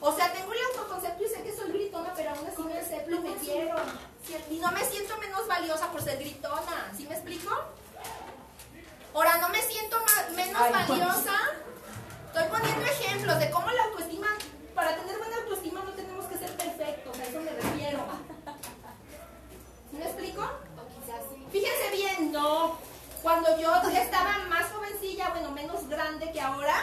O 0.01 0.13
sea, 0.13 0.33
tengo 0.33 0.51
el 0.51 0.59
autoconcepto 0.71 1.23
y 1.23 1.29
sé 1.29 1.43
que 1.43 1.55
soy 1.55 1.71
gritona, 1.71 2.13
pero 2.15 2.31
aún 2.31 2.45
así 2.45 2.61
me 2.63 2.77
acepto 2.77 3.11
y 3.11 3.19
me 3.19 3.35
quiero. 3.35 3.75
Y 4.49 4.59
no 4.59 4.71
me 4.71 4.83
siento 4.85 5.17
menos 5.17 5.47
valiosa 5.47 5.89
por 5.91 6.01
ser 6.01 6.19
gritona. 6.19 6.91
¿Sí 6.95 7.05
me 7.07 7.15
explico? 7.15 7.49
Ahora, 9.13 9.37
no 9.37 9.49
me 9.49 9.61
siento 9.61 9.97
menos 10.35 10.71
valiosa. 10.71 11.33
Estoy 12.27 12.49
poniendo 12.49 12.85
ejemplos 12.85 13.39
de 13.39 13.51
cómo 13.51 13.69
la 13.69 13.83
autoestima, 13.83 14.27
para 14.73 14.95
tener 14.95 15.17
buena 15.19 15.35
autoestima 15.37 15.83
no 15.85 15.91
tenemos 15.91 16.25
que 16.25 16.37
ser 16.37 16.57
perfectos, 16.57 17.19
a 17.19 17.23
eso 17.23 17.39
me 17.39 17.51
refiero. 17.51 18.03
¿Sí 19.93 19.99
me 19.99 20.05
explico? 20.05 20.41
Fíjense 21.51 21.91
bien, 21.91 22.31
no. 22.31 22.79
Cuando 23.21 23.59
yo 23.59 23.71
estaba 23.91 24.39
más 24.49 24.71
jovencilla, 24.71 25.29
bueno, 25.29 25.51
menos 25.51 25.87
grande 25.87 26.31
que 26.31 26.41
ahora, 26.41 26.73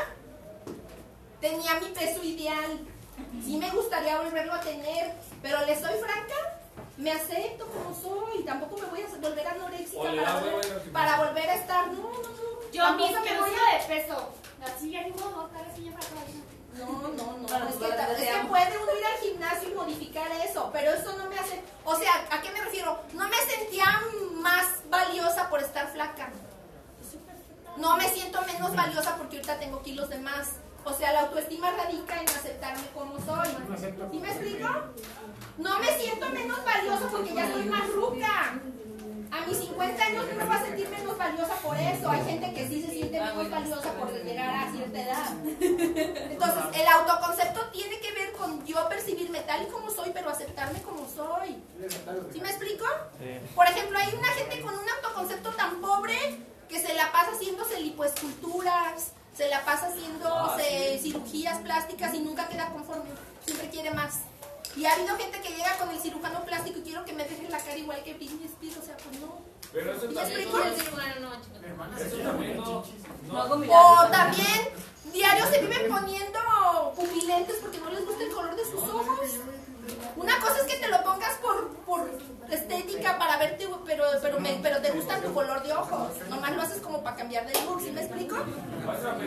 tenía 1.41 1.75
mi 1.81 1.89
peso 1.89 2.23
ideal. 2.23 2.79
Sí 3.45 3.57
me 3.57 3.69
gustaría 3.71 4.21
volverlo 4.21 4.55
a 4.55 4.61
tener, 4.61 5.13
pero 5.43 5.67
les 5.67 5.81
soy 5.81 5.95
franca, 5.99 6.37
me 6.99 7.11
acepto 7.11 7.67
como 7.67 7.93
soy. 8.01 8.45
Tampoco 8.45 8.77
me 8.79 8.87
voy 8.87 9.03
a 9.03 9.29
volver 9.29 9.47
anoréxica 9.49 10.03
O 10.03 10.09
le 10.09 10.23
para 10.23 10.33
da 10.33 10.41
volver, 10.41 10.93
para 10.93 11.25
volver 11.25 11.51
a 11.51 11.55
estar. 11.57 11.87
No, 11.89 11.95
no, 11.95 12.13
no. 12.13 12.71
Yo 12.73 12.93
mi 12.93 13.13
Tampoco 13.13 13.25
me 13.25 13.41
voy 13.41 13.51
a 13.51 13.79
de 13.79 14.03
peso. 14.03 14.29
Así 14.63 14.93
ya 14.93 15.03
ni 15.03 15.11
modo, 15.11 15.49
estar 15.49 15.69
así 15.69 15.83
ya 15.83 15.91
para 15.91 16.07
toda 16.07 16.21
la 16.21 16.27
vida. 16.27 16.45
No, 16.79 17.09
no, 17.09 17.39
no. 17.39 17.69
Es, 17.69 17.77
que, 17.77 17.85
es 17.85 18.31
que 18.31 18.49
puede 18.49 18.79
uno 18.79 18.99
ir 18.99 19.05
al 19.05 19.19
gimnasio 19.21 19.71
y 19.71 19.75
modificar 19.75 20.31
eso, 20.49 20.71
pero 20.73 20.93
eso 20.93 21.17
no 21.17 21.29
me 21.29 21.39
hace. 21.39 21.61
O 21.85 21.97
sea, 21.97 22.13
¿a 22.31 22.41
qué 22.41 22.51
me 22.53 22.61
refiero? 22.61 23.01
No 23.15 23.29
me 23.29 23.37
sentía 23.37 23.87
más 24.35 24.67
valiosa 24.89 25.49
por 25.49 25.61
estar 25.61 25.89
flaca. 25.89 26.31
No 27.77 27.97
me 27.97 28.09
siento 28.09 28.43
menos 28.43 28.75
valiosa 28.75 29.17
porque 29.17 29.37
ahorita 29.37 29.59
tengo 29.59 29.83
kilos 29.83 30.09
de 30.09 30.19
más. 30.19 30.51
O 30.85 30.93
sea, 30.93 31.13
la 31.13 31.21
autoestima 31.21 31.71
radica 31.71 32.21
en 32.21 32.29
aceptarme 32.29 32.87
como 32.95 33.17
soy. 33.25 33.49
¿Sí 34.11 34.19
me 34.19 34.31
explico? 34.31 34.69
No 35.59 35.79
me 35.79 35.99
siento 35.99 36.31
menos 36.31 36.65
valiosa 36.65 37.09
porque 37.11 37.35
ya 37.35 37.53
soy 37.53 37.65
más 37.65 37.89
ruca. 37.91 38.61
A 39.31 39.47
mis 39.47 39.59
50 39.59 40.03
años 40.03 40.27
no 40.29 40.35
me 40.35 40.45
voy 40.45 40.57
a 40.57 40.65
sentir 40.65 40.89
menos 40.89 41.17
valiosa 41.17 41.55
por 41.57 41.77
eso. 41.77 42.11
Hay 42.11 42.25
gente 42.25 42.53
que 42.53 42.69
sí 42.69 42.83
se 42.83 42.91
siente 42.91 43.21
menos 43.21 43.51
valiosa 43.51 43.93
por 43.95 44.13
llegar 44.13 44.55
a 44.55 44.73
cierta 44.73 45.01
edad. 45.01 45.33
Entonces, 45.61 46.65
el 46.75 46.87
autoconcepto 46.87 47.67
tiene 47.71 48.01
que 48.01 48.13
ver 48.13 48.33
con 48.33 48.65
yo 48.67 48.89
percibirme 48.89 49.41
tal 49.41 49.63
y 49.63 49.67
como 49.67 49.91
soy, 49.91 50.11
pero 50.13 50.31
aceptarme 50.31 50.83
como 50.83 51.07
soy. 51.09 51.63
¿Sí 52.33 52.41
me 52.41 52.49
explico? 52.49 52.85
Por 53.55 53.67
ejemplo, 53.67 53.99
hay 53.99 54.15
una 54.15 54.29
gente 54.29 54.61
con 54.61 54.75
un 54.75 54.89
autoconcepto 54.89 55.51
tan 55.51 55.81
pobre 55.81 56.17
que 56.69 56.81
se 56.81 56.95
la 56.95 57.13
pasa 57.13 57.33
haciéndose 57.33 57.81
lipoesculturas, 57.81 59.13
se 59.37 59.49
la 59.49 59.65
pasa 59.65 59.89
haciéndose 59.89 60.99
cirugías 61.01 61.59
plásticas 61.59 62.15
y 62.15 62.21
nunca 62.21 62.49
queda 62.49 62.71
conforme. 62.71 63.11
Siempre 63.45 63.71
quiere 63.71 63.93
más. 63.93 64.21
Y 64.77 64.85
ha 64.87 64.93
habido 64.95 65.17
gente 65.17 65.41
que 65.41 65.51
llega 65.51 65.77
con 65.79 65.91
el 65.91 65.99
cirujano 66.01 66.45
plástico 66.45 66.79
y 66.79 66.83
quiero 66.83 67.05
que 67.05 67.13
me 67.13 67.25
deje 67.25 67.49
la 67.49 67.59
cara 67.59 67.77
igual 67.77 68.03
que 68.05 68.15
Britney 68.15 68.47
Spears, 68.47 68.79
o 68.79 68.83
sea, 68.83 68.97
pues 68.99 69.21
no. 69.21 69.39
Pero 69.73 69.93
eso 69.93 70.07
no 70.07 71.03
no. 72.61 72.85
O 73.73 74.07
también, 74.11 74.69
diario 75.13 75.47
se 75.47 75.59
viven 75.61 75.89
poniendo 75.89 76.39
pupilentes 76.97 77.57
porque 77.57 77.79
no 77.79 77.91
les 77.91 78.07
gusta 78.07 78.23
el 78.25 78.31
color 78.31 78.57
de 78.57 78.65
sus 78.65 78.83
ojos. 78.83 79.19
Una 80.17 80.39
cosa 80.41 80.57
es 80.59 80.63
que 80.65 80.77
te 80.77 80.89
lo 80.89 81.03
pongas 81.03 81.35
por, 81.39 81.69
por 81.87 82.11
estética 82.51 83.19
para 83.19 83.37
verte, 83.39 83.69
pero, 83.87 84.05
pero, 84.23 84.41
me- 84.41 84.59
pero 84.63 84.81
te 84.81 84.91
gusta 84.93 85.21
tu 85.21 85.33
color 85.33 85.63
de 85.63 85.73
ojos. 85.73 86.11
Nomás 86.29 86.55
lo 86.55 86.63
haces 86.63 86.81
como 86.81 87.03
para 87.03 87.17
cambiar 87.17 87.47
de 87.47 87.53
look, 87.65 87.81
¿sí 87.83 87.91
me 87.91 88.03
explico? 88.03 88.37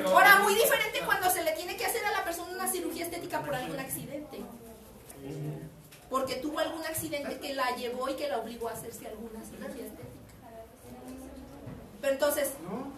Ahora, 0.08 0.40
muy 0.40 0.56
diferente 0.56 1.02
cuando 1.06 1.30
se 1.30 1.44
le 1.44 1.52
tiene 1.54 1.76
que 1.78 1.86
hacer 1.86 2.06
a 2.06 2.12
la 2.12 2.24
persona 2.24 2.52
una 2.54 2.68
cirugía 2.72 3.06
estética 3.06 3.42
por 3.42 3.56
algún 3.56 3.80
accidente. 3.80 4.42
Porque 6.10 6.36
tuvo 6.36 6.60
algún 6.60 6.84
accidente 6.86 7.40
que 7.40 7.54
la 7.56 7.76
llevó 7.76 8.08
y 8.10 8.16
que 8.16 8.28
la 8.30 8.40
obligó 8.40 8.68
a 8.70 8.74
hacerse 8.74 9.08
alguna 9.08 9.44
cirugía 9.44 9.86
estética. 9.86 10.04
Pero 12.02 12.14
entonces, 12.14 12.52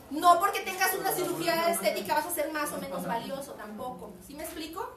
no 0.09 0.39
porque 0.39 0.61
tengas 0.61 0.93
una 0.95 1.11
cirugía 1.11 1.69
estética 1.69 2.15
vas 2.15 2.25
a 2.25 2.31
ser 2.31 2.51
más 2.51 2.71
o 2.71 2.77
menos 2.79 3.05
valioso 3.05 3.51
tampoco. 3.53 4.11
¿Sí 4.25 4.33
me 4.33 4.43
explico? 4.43 4.89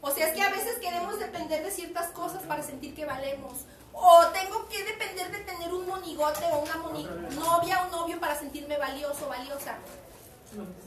O 0.00 0.10
sea, 0.10 0.28
es 0.28 0.34
que 0.34 0.42
a 0.42 0.50
veces 0.50 0.78
queremos 0.78 1.18
depender 1.18 1.62
de 1.64 1.70
ciertas 1.70 2.08
cosas 2.10 2.42
para 2.44 2.62
sentir 2.62 2.94
que 2.94 3.04
valemos. 3.04 3.52
O 3.92 4.26
tengo 4.28 4.68
que 4.68 4.82
depender 4.84 5.30
de 5.30 5.38
tener 5.40 5.72
un 5.72 5.86
monigote 5.86 6.44
o 6.52 6.58
una 6.60 6.76
moni- 6.78 7.08
novia 7.36 7.84
o 7.86 7.90
novio 7.90 8.18
para 8.20 8.38
sentirme 8.38 8.78
valioso 8.78 9.26
o 9.26 9.28
valiosa. 9.28 9.76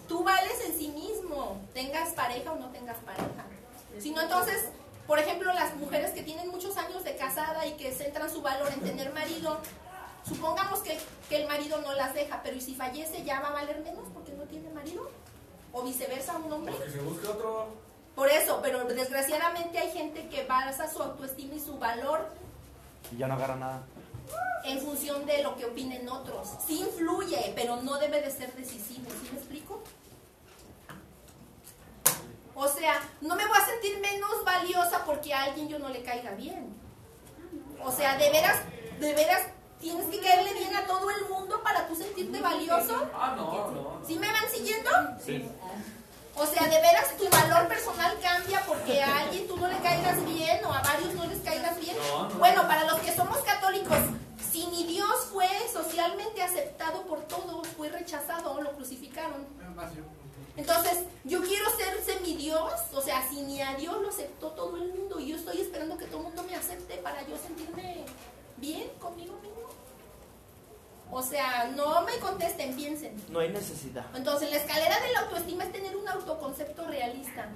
Tú 0.08 0.24
vales 0.24 0.54
en 0.66 0.78
sí 0.78 0.88
mismo, 0.90 1.60
tengas 1.74 2.14
pareja 2.14 2.52
o 2.52 2.56
no 2.56 2.70
tengas 2.72 2.98
pareja. 3.00 3.46
Si 4.00 4.12
no, 4.12 4.22
entonces, 4.22 4.70
por 5.08 5.20
ejemplo, 5.20 5.54
las 5.54 5.76
mujeres 5.76 6.12
que 6.12 6.24
tienen 6.24 6.50
muchos 6.50 6.78
años 6.78 7.04
de 7.04 7.16
casada 7.16 7.66
y 7.68 7.74
que 7.74 7.92
centran 7.92 8.30
su 8.30 8.42
valor 8.42 8.72
en 8.74 8.80
tener 8.82 9.14
marido, 9.14 9.60
supongamos 10.28 10.80
que, 10.80 10.98
que 11.30 11.42
el 11.42 11.48
marido 11.48 11.80
no 11.82 11.94
las 11.94 12.14
deja, 12.14 12.42
pero 12.44 12.56
¿y 12.58 12.62
si 12.62 12.76
fallece 12.76 13.24
ya 13.24 13.40
va 13.42 13.50
a 13.50 13.54
valer 13.54 13.80
menos 13.82 14.06
porque 14.14 14.32
no 14.34 14.44
tiene 14.44 14.70
marido? 14.72 15.10
O 15.74 15.84
viceversa, 15.84 16.38
un 16.38 16.52
hombre. 16.52 16.76
Que 16.78 16.90
se 16.90 17.00
busque 17.00 17.28
otro. 17.28 17.68
Por 18.16 18.30
eso, 18.30 18.60
pero 18.64 18.86
desgraciadamente 18.86 19.78
hay 19.78 19.92
gente 19.92 20.28
que 20.30 20.46
basa 20.46 20.92
su 20.92 21.04
autoestima 21.04 21.54
y 21.56 21.60
su 21.60 21.78
valor 21.78 22.30
Y 23.12 23.18
ya 23.18 23.28
no 23.28 23.34
agarra 23.34 23.58
nada. 23.58 23.84
en 24.64 24.80
función 24.80 25.26
de 25.26 25.44
lo 25.44 25.56
que 25.58 25.66
opinen 25.66 26.08
otros. 26.10 26.48
Sí 26.66 26.80
influye, 26.80 27.52
pero 27.56 27.76
no 27.82 27.98
debe 28.00 28.22
de 28.22 28.32
ser 28.32 28.54
decisivo, 28.56 29.10
¿sí 29.22 29.30
me 29.34 29.38
explico? 29.38 29.82
O 32.56 32.68
sea, 32.70 33.02
no 33.20 33.36
me 33.36 33.46
voy 33.46 33.58
a 33.58 33.66
sentir 33.66 34.00
menos 34.00 34.44
valiosa 34.46 35.04
porque 35.06 35.34
a 35.34 35.44
alguien 35.44 35.68
yo 35.68 35.78
no 35.78 35.90
le 35.90 36.04
caiga 36.04 36.32
bien. 36.32 36.74
O 37.84 37.92
sea, 37.92 38.18
de 38.18 38.30
veras, 38.32 38.60
de 39.00 39.14
veras, 39.14 39.42
tienes 39.80 40.06
que 40.08 40.22
caerle 40.22 40.54
bien 40.54 40.74
a 40.74 40.88
todo 40.88 41.10
el 41.12 41.26
mundo 41.30 41.62
para 41.62 41.86
tú 41.86 41.96
sentirte 41.96 42.40
valioso. 42.40 43.10
Ah, 43.14 43.34
no, 43.36 43.72
no. 43.72 44.02
¿Sí 44.08 44.18
me 44.18 44.32
van 44.32 44.50
siguiendo? 44.50 44.90
Sí. 45.24 45.46
O 46.38 46.46
sea, 46.46 46.64
de 46.64 46.82
veras 46.82 47.16
tu 47.18 47.30
valor 47.30 47.68
personal 47.68 48.18
cambia 48.22 48.62
porque 48.66 49.02
a 49.02 49.20
alguien 49.20 49.48
tú 49.48 49.58
no 49.58 49.68
le 49.68 49.78
caigas 49.80 50.26
bien 50.26 50.64
o 50.66 50.74
a 50.74 50.82
varios 50.82 51.14
no 51.14 51.26
les 51.28 51.40
caigas 51.40 51.80
bien. 51.80 51.96
No, 51.98 52.30
no. 52.30 52.36
Bueno, 52.36 52.68
para 52.68 52.86
los 52.86 53.00
que 53.00 53.14
somos 53.16 53.38
católicos, 53.40 53.98
si 54.52 54.66
ni 54.68 54.86
Dios 54.86 55.28
fue 55.32 55.48
socialmente 55.72 56.42
aceptado 56.42 57.04
por 57.04 57.22
todos, 57.24 57.68
fue 57.68 57.90
rechazado, 57.90 58.62
lo 58.62 58.72
crucificaron. 58.74 59.46
Entonces, 60.58 61.00
yo 61.24 61.42
quiero 61.42 61.55
semidios, 62.56 62.82
o 62.94 63.02
sea, 63.02 63.28
si 63.28 63.42
ni 63.42 63.62
a 63.62 63.74
Dios 63.76 64.02
lo 64.02 64.10
aceptó 64.10 64.52
todo 64.52 64.78
el 64.78 64.94
mundo 64.94 65.20
y 65.20 65.30
yo 65.30 65.36
estoy 65.36 65.62
esperando 65.62 65.98
que 65.98 66.06
todo 66.06 66.18
el 66.18 66.24
mundo 66.26 66.44
me 66.44 66.56
acepte 66.56 66.96
para 66.98 67.22
yo 67.28 67.38
sentirme 67.38 68.06
bien 68.58 68.90
conmigo 69.00 69.34
mismo. 69.42 69.56
O 71.12 71.22
sea, 71.22 71.72
no 71.76 72.02
me 72.02 72.18
contesten, 72.18 72.76
piensen. 72.76 73.16
No 73.30 73.40
hay 73.40 73.50
necesidad. 73.50 74.06
Entonces, 74.16 74.50
la 74.50 74.58
escalera 74.58 75.00
de 75.00 75.14
la 75.14 75.20
autoestima 75.22 75.64
es 75.64 75.72
tener 75.72 75.96
un 75.96 76.08
autoconcepto 76.08 76.86
realista. 76.88 77.48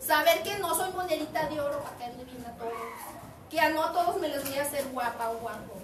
Saber 0.00 0.42
que 0.42 0.58
no 0.58 0.74
soy 0.74 0.90
monedita 0.92 1.48
de 1.48 1.60
oro 1.60 1.80
para 1.82 1.96
caerle 1.96 2.24
bien 2.24 2.44
a 2.44 2.56
todos. 2.56 2.72
Que 3.50 3.60
a 3.60 3.70
no 3.70 3.84
a 3.84 3.92
todos 3.92 4.20
me 4.20 4.28
les 4.28 4.44
voy 4.44 4.58
a 4.58 4.62
hacer 4.62 4.84
guapa 4.88 5.30
o 5.30 5.38
guapo. 5.38 5.74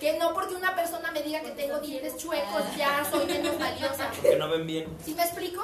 Que 0.00 0.18
no 0.18 0.32
porque 0.34 0.54
una 0.54 0.74
persona 0.74 1.12
me 1.12 1.22
diga 1.22 1.40
que 1.40 1.50
tengo 1.50 1.78
dientes 1.78 2.16
chuecos 2.16 2.76
ya 2.76 3.04
soy 3.08 3.26
menos 3.26 3.58
valiosa. 3.58 4.10
Que 4.22 4.36
no 4.36 4.48
ven 4.48 4.66
bien. 4.66 4.98
¿Sí 5.04 5.14
me 5.14 5.22
explico? 5.22 5.62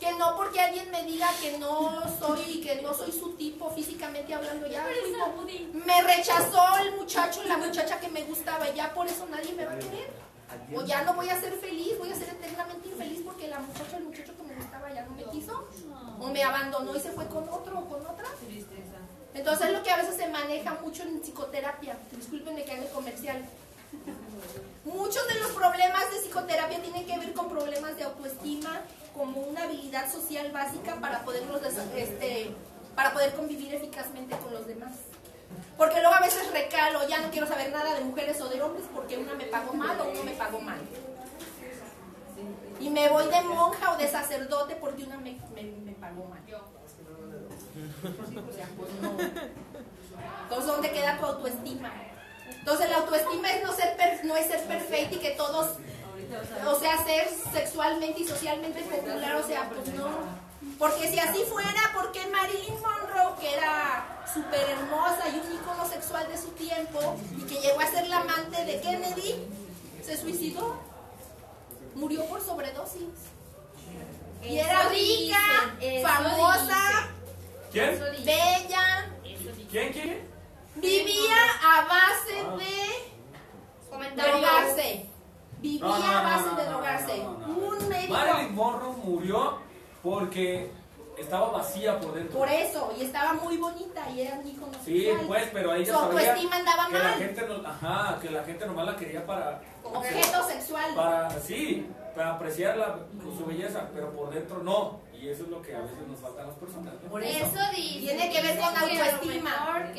Que 0.00 0.12
no 0.12 0.36
porque 0.36 0.60
alguien 0.60 0.90
me 0.90 1.02
diga 1.02 1.28
que 1.40 1.58
no 1.58 2.02
soy, 2.20 2.60
que 2.60 2.80
no 2.82 2.94
soy 2.94 3.10
su 3.10 3.32
tipo 3.32 3.70
físicamente 3.70 4.32
hablando 4.32 4.66
ya. 4.68 4.86
Me 5.72 6.02
rechazó 6.02 6.78
el 6.80 6.96
muchacho, 6.96 7.42
la 7.44 7.56
muchacha 7.56 7.98
que 7.98 8.08
me 8.08 8.22
gustaba, 8.22 8.68
y 8.68 8.76
ya 8.76 8.94
por 8.94 9.06
eso 9.06 9.26
nadie 9.26 9.52
me 9.54 9.66
va 9.66 9.72
a 9.72 9.78
querer. 9.78 10.10
O 10.74 10.82
ya 10.84 11.02
no 11.02 11.14
voy 11.14 11.28
a 11.28 11.40
ser 11.40 11.52
feliz, 11.54 11.98
voy 11.98 12.10
a 12.10 12.14
ser 12.14 12.28
eternamente 12.28 12.88
infeliz 12.88 13.20
porque 13.24 13.48
la 13.48 13.58
muchacha, 13.58 13.96
el 13.98 14.04
muchacho 14.04 14.36
que 14.36 14.42
me 14.42 14.54
gustaba 14.54 14.92
ya 14.92 15.04
no 15.04 15.12
me 15.12 15.24
quiso. 15.24 15.68
O 16.20 16.28
me 16.28 16.42
abandonó 16.42 16.94
y 16.96 17.00
se 17.00 17.10
fue 17.10 17.26
con 17.26 17.48
otro 17.48 17.78
o 17.78 17.88
con 17.88 18.06
otra. 18.06 18.28
Entonces 19.34 19.66
es 19.66 19.72
lo 19.72 19.82
que 19.82 19.90
a 19.90 19.96
veces 19.96 20.16
se 20.16 20.28
maneja 20.28 20.74
mucho 20.82 21.02
en 21.02 21.20
psicoterapia. 21.20 21.98
Discúlpenme 22.12 22.64
que 22.64 22.72
haga 22.72 22.82
el 22.82 22.90
comercial. 22.90 23.44
Muchos 24.84 25.28
de 25.28 25.40
los 25.40 25.52
problemas 25.52 26.10
de 26.10 26.20
psicoterapia 26.20 26.80
tienen 26.80 27.06
que 27.06 27.18
ver 27.18 27.32
con 27.34 27.48
problemas 27.48 27.96
de 27.96 28.04
autoestima 28.04 28.80
como 29.14 29.42
una 29.42 29.64
habilidad 29.64 30.10
social 30.10 30.50
básica 30.52 30.96
para 31.00 31.24
poderlos 31.24 31.60
este, 31.96 32.50
para 32.94 33.12
poder 33.12 33.34
convivir 33.34 33.74
eficazmente 33.74 34.36
con 34.38 34.54
los 34.54 34.66
demás. 34.66 34.92
Porque 35.76 36.00
luego 36.00 36.14
a 36.14 36.20
veces 36.20 36.50
recalo, 36.52 37.06
ya 37.08 37.20
no 37.20 37.30
quiero 37.30 37.46
saber 37.46 37.70
nada 37.70 37.94
de 37.94 38.04
mujeres 38.04 38.40
o 38.40 38.48
de 38.48 38.62
hombres 38.62 38.84
porque 38.94 39.18
una 39.18 39.34
me 39.34 39.44
pagó 39.44 39.74
mal 39.74 40.00
o 40.00 40.10
uno 40.10 40.24
me 40.24 40.32
pagó 40.32 40.60
mal. 40.60 40.78
Y 42.80 42.90
me 42.90 43.08
voy 43.08 43.26
de 43.26 43.40
monja 43.42 43.92
o 43.92 43.96
de 43.96 44.08
sacerdote 44.08 44.76
porque 44.76 45.04
una 45.04 45.18
me, 45.18 45.38
me, 45.54 45.62
me 45.62 45.92
pagó 45.92 46.24
mal. 46.24 46.38
Entonces, 50.42 50.66
¿dónde 50.66 50.90
queda 50.90 51.18
tu 51.18 51.26
autoestima? 51.26 51.92
Entonces, 52.68 52.90
la 52.90 52.96
autoestima 52.98 53.50
es 53.50 53.62
no, 53.64 53.72
ser 53.72 53.96
per- 53.96 54.22
no 54.26 54.36
es 54.36 54.46
ser 54.46 54.62
perfecta 54.64 55.14
y 55.14 55.18
que 55.20 55.30
todos, 55.30 55.70
o 56.66 56.78
sea, 56.78 57.02
ser 57.02 57.26
sexualmente 57.50 58.20
y 58.20 58.28
socialmente 58.28 58.82
popular, 58.82 59.36
o 59.36 59.46
sea, 59.46 59.70
pues 59.70 59.88
no. 59.94 60.06
Porque 60.78 61.08
si 61.10 61.18
así 61.18 61.44
fuera, 61.48 61.80
¿por 61.94 62.12
qué 62.12 62.26
Marilyn 62.26 62.74
Monroe, 62.74 63.40
que 63.40 63.54
era 63.54 64.22
súper 64.34 64.68
hermosa 64.68 65.30
y 65.30 65.38
un 65.46 65.54
ícono 65.54 65.88
sexual 65.88 66.28
de 66.28 66.36
su 66.36 66.48
tiempo, 66.48 67.16
y 67.38 67.42
que 67.44 67.54
llegó 67.58 67.80
a 67.80 67.86
ser 67.90 68.06
la 68.06 68.18
amante 68.18 68.62
de 68.66 68.78
Kennedy, 68.82 69.48
se 70.04 70.18
suicidó? 70.18 70.76
Murió 71.94 72.26
por 72.26 72.42
sobredosis. 72.44 73.00
Y 74.44 74.58
era 74.58 74.90
rica, 74.90 75.38
famosa, 76.02 77.08
¿Quién? 77.72 77.98
bella, 78.26 79.06
¿Quién? 79.70 79.92
¿Quién? 79.94 80.37
Vivía 80.80 81.36
a 81.62 81.84
base 81.84 82.34
de 84.16 84.22
drogarse. 84.22 85.06
Vivía 85.60 85.80
No, 85.88 85.98
no, 85.98 86.06
a 86.06 86.22
base 86.22 86.46
no, 86.50 86.56
de 86.56 86.64
no, 86.64 86.70
drogarse. 86.70 87.18
no, 87.18 87.32
no, 87.32 87.46
no. 87.46 87.54
Un 87.68 87.88
médico. 87.88 88.12
Marilyn 88.14 88.54
Monroe 88.54 88.96
murió 89.04 89.58
porque 90.02 90.70
estaba 91.18 91.50
vacía 91.50 91.98
por 91.98 92.14
dentro. 92.14 92.38
Por 92.38 92.48
eso, 92.48 92.92
y 92.96 93.02
estaba 93.04 93.32
muy 93.34 93.56
bonita 93.56 94.08
y 94.10 94.20
era 94.20 94.38
un 94.38 94.46
ícono 94.46 94.72
Sí, 94.84 95.02
sexual. 95.04 95.26
pues, 95.26 95.50
pero 95.52 95.74
ella 95.74 95.86
Su 95.92 95.98
sabía 95.98 96.20
autoestima 96.20 96.56
andaba 96.56 96.86
que 96.86 96.92
la 96.92 97.02
mal. 97.04 97.14
gente 97.18 97.46
no, 97.48 97.68
ajá, 97.68 98.18
que 98.20 98.30
la 98.30 98.44
gente 98.44 98.66
nomás 98.66 98.86
la 98.86 98.96
quería 98.96 99.26
para 99.26 99.60
Objeto 99.82 100.44
sexual. 100.46 100.94
para 100.94 101.30
sí, 101.40 101.86
para 102.14 102.34
apreciar 102.34 102.76
la, 102.76 102.98
su 103.36 103.44
belleza, 103.46 103.88
pero 103.92 104.12
por 104.12 104.30
dentro 104.30 104.62
no. 104.62 105.00
Y 105.20 105.28
eso 105.28 105.42
es 105.44 105.48
lo 105.48 105.60
que 105.62 105.74
a 105.74 105.80
veces 105.80 105.98
nos 106.06 106.20
falta 106.20 106.42
a 106.42 106.46
las 106.46 106.54
personas. 106.56 106.94
¿no? 107.02 107.10
Por 107.10 107.22
eso. 107.22 107.44
Eso 107.44 107.60
dice. 107.74 107.98
Tiene 108.00 108.30
que 108.30 108.42
ver 108.42 108.58
con 108.58 108.76
a 108.76 108.80
autoestima. 108.80 109.50
mejor 109.50 109.94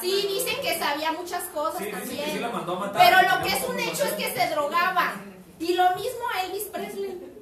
sí 0.00 0.26
dicen 0.28 0.60
que 0.60 0.78
sabía 0.78 1.12
muchas 1.12 1.44
cosas 1.44 1.78
Sí, 1.78 1.84
dicen 1.84 2.00
que 2.00 2.06
también. 2.06 2.30
sí 2.32 2.38
la 2.38 2.48
mandó 2.50 2.76
a 2.76 2.80
matar, 2.80 3.02
Pero 3.02 3.36
lo 3.36 3.44
que 3.44 3.56
es 3.56 3.68
un 3.68 3.80
hecho 3.80 4.04
es 4.04 4.12
que 4.12 4.32
se 4.32 4.48
drogaba. 4.50 5.14
Y 5.58 5.74
lo 5.74 5.94
mismo 5.94 6.24
Elvis 6.44 6.64
Presley. 6.64 7.34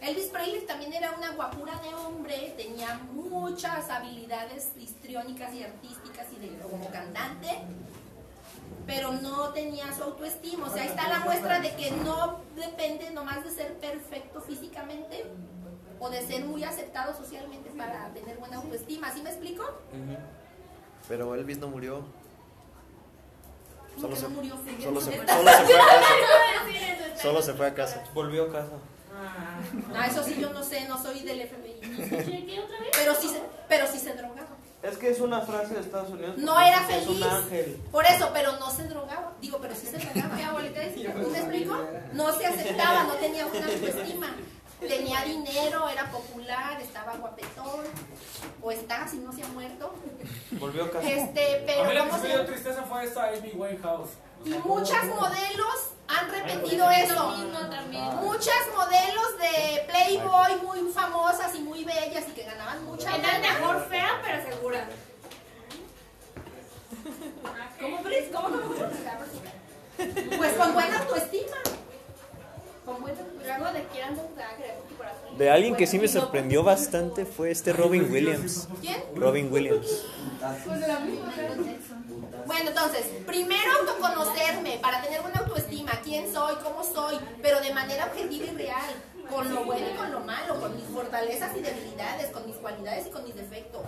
Elvis 0.00 0.26
Presley 0.26 0.66
también 0.66 0.92
era 0.94 1.12
una 1.12 1.30
guapura 1.32 1.80
de 1.80 1.94
hombre, 1.94 2.54
tenía 2.56 2.98
muchas 3.12 3.88
habilidades 3.88 4.70
histriónicas 4.76 5.54
y 5.54 5.62
artísticas 5.62 6.26
y 6.32 6.40
de, 6.40 6.58
como 6.58 6.90
cantante, 6.90 7.58
pero 8.84 9.12
no 9.12 9.50
tenía 9.50 9.92
su 9.92 10.02
autoestima. 10.02 10.66
O 10.66 10.72
sea, 10.72 10.82
ahí 10.82 10.88
está 10.88 11.08
la 11.08 11.20
muestra 11.20 11.60
de 11.60 11.74
que 11.76 11.90
no 11.92 12.40
depende 12.56 13.10
nomás 13.10 13.44
de 13.44 13.50
ser 13.50 13.74
perfecto 13.74 14.40
físicamente 14.40 15.24
o 16.02 16.10
de 16.10 16.20
ser 16.26 16.44
muy 16.44 16.64
aceptado 16.64 17.16
socialmente 17.16 17.70
para 17.70 18.08
tener 18.12 18.36
buena 18.38 18.56
autoestima. 18.56 19.12
¿Sí 19.12 19.22
me 19.22 19.30
explico? 19.30 19.64
Pero 21.08 21.32
Elvis 21.36 21.58
no 21.58 21.68
murió. 21.68 22.02
Solo 24.00 24.16
se, 24.16 24.22
no 24.22 24.30
murió. 24.30 24.56
solo, 24.82 25.00
se, 25.00 25.12
solo 25.12 25.12
se 25.12 25.12
fue 25.12 25.22
a 25.22 25.26
casa. 25.26 25.64
Solo 27.22 27.42
se 27.42 27.52
fue 27.52 27.66
a 27.68 27.74
casa. 27.74 28.02
Volvió 28.14 28.44
a 28.44 28.52
casa. 28.52 28.72
Ah, 29.94 30.06
eso 30.08 30.24
sí 30.24 30.38
yo 30.40 30.50
no 30.52 30.64
sé, 30.64 30.88
no 30.88 31.00
soy 31.00 31.20
del 31.20 31.46
FBI. 31.46 31.80
¿Qué 31.80 32.60
otra 32.60 32.80
vez? 32.80 32.90
Pero 32.96 33.14
sí 33.14 33.28
se, 33.28 33.40
pero 33.68 33.86
sí 33.86 33.98
se 34.00 34.14
drogaba. 34.14 34.48
Es 34.82 34.98
que 34.98 35.10
es 35.10 35.20
una 35.20 35.42
frase 35.42 35.74
de 35.74 35.80
Estados 35.80 36.10
Unidos. 36.10 36.36
No 36.38 36.58
era 36.60 36.80
Es 36.80 37.04
feliz. 37.04 37.08
un 37.08 37.22
ángel. 37.22 37.80
Por 37.92 38.04
eso, 38.06 38.30
pero 38.32 38.56
no 38.58 38.68
se 38.70 38.88
drogaba. 38.88 39.34
Digo, 39.40 39.58
pero 39.62 39.74
sí 39.76 39.86
se 39.86 39.98
drogaba. 39.98 40.36
¿Qué 40.36 40.42
abuelita? 40.42 40.80
¿Me 41.30 41.38
explico? 41.38 41.78
No 42.14 42.32
se 42.32 42.46
aceptaba, 42.46 43.04
no 43.04 43.14
tenía 43.14 43.46
una 43.46 43.66
autoestima. 43.66 44.34
Tenía 44.88 45.22
dinero, 45.24 45.88
era 45.88 46.10
popular, 46.10 46.80
estaba 46.80 47.14
guapetón. 47.16 47.84
O 48.62 48.70
está, 48.70 49.06
si 49.08 49.18
no 49.18 49.32
se 49.32 49.42
ha 49.42 49.48
muerto. 49.48 49.94
Volvió 50.52 50.84
a 50.84 50.90
casa. 50.90 51.08
Este, 51.08 51.56
A 51.56 51.58
mí 51.58 51.64
pero 51.66 51.84
la 51.92 52.02
que 52.04 52.08
¿cómo 52.10 52.16
sí 52.16 52.22
me 52.22 52.28
dio 52.28 52.38
se 52.38 52.44
tristeza 52.52 52.82
fue 52.84 53.04
esta 53.04 53.28
Amy 53.28 53.52
Winehouse. 53.54 54.10
Y 54.44 54.50
muchas 54.50 55.00
¿cómo- 55.00 55.20
modelos 55.20 55.76
han 56.08 56.30
repetido 56.30 56.90
eso. 56.90 57.28
Muchas 58.22 58.54
modelos 58.76 59.38
de 59.38 59.84
Playboy 59.88 60.56
muy 60.62 60.92
famosas 60.92 61.54
y 61.54 61.60
muy 61.60 61.84
bellas 61.84 62.24
y 62.28 62.32
que 62.32 62.42
ganaban 62.44 62.84
mucha 62.84 63.16
Era 63.16 63.38
mejor 63.38 63.86
fea, 63.88 64.20
pero 64.22 64.42
segura. 64.54 64.88
¿Cómo, 67.80 68.02
Pris? 68.02 68.24
¿Cómo, 68.32 68.48
cómo, 68.48 68.74
cómo? 68.74 70.36
Pues 70.36 70.52
con 70.54 70.74
buena 70.74 70.98
autoestima. 71.00 71.56
De 75.38 75.50
alguien 75.50 75.76
que 75.76 75.86
sí 75.86 75.98
me 75.98 76.08
sorprendió 76.08 76.62
bastante 76.62 77.24
fue 77.24 77.50
este 77.50 77.72
Robin 77.72 78.10
Williams. 78.10 78.68
¿Quién? 78.80 79.02
Robin 79.14 79.52
Williams. 79.52 80.04
Bueno, 82.46 82.70
entonces, 82.70 83.06
primero 83.26 83.70
autoconocerme 83.80 84.78
para 84.82 85.00
tener 85.00 85.22
buena 85.22 85.38
autoestima, 85.38 85.92
quién 86.02 86.32
soy, 86.32 86.56
cómo 86.56 86.82
soy, 86.82 87.18
pero 87.40 87.60
de 87.60 87.72
manera 87.72 88.06
objetiva 88.06 88.46
y 88.46 88.56
real, 88.56 88.94
con 89.32 89.54
lo 89.54 89.64
bueno 89.64 89.86
y 89.88 89.96
con 89.96 90.12
lo 90.12 90.20
malo, 90.20 90.60
con 90.60 90.76
mis 90.76 90.84
fortalezas 90.86 91.56
y 91.56 91.60
debilidades, 91.60 92.30
con 92.30 92.46
mis 92.46 92.56
cualidades 92.56 93.06
y 93.06 93.10
con 93.10 93.24
mis 93.24 93.34
defectos. 93.34 93.82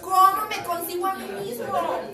¿Cómo 0.00 0.46
me 0.48 0.64
consigo 0.64 1.06
a 1.06 1.14
mí 1.14 1.26
mismo? 1.44 1.66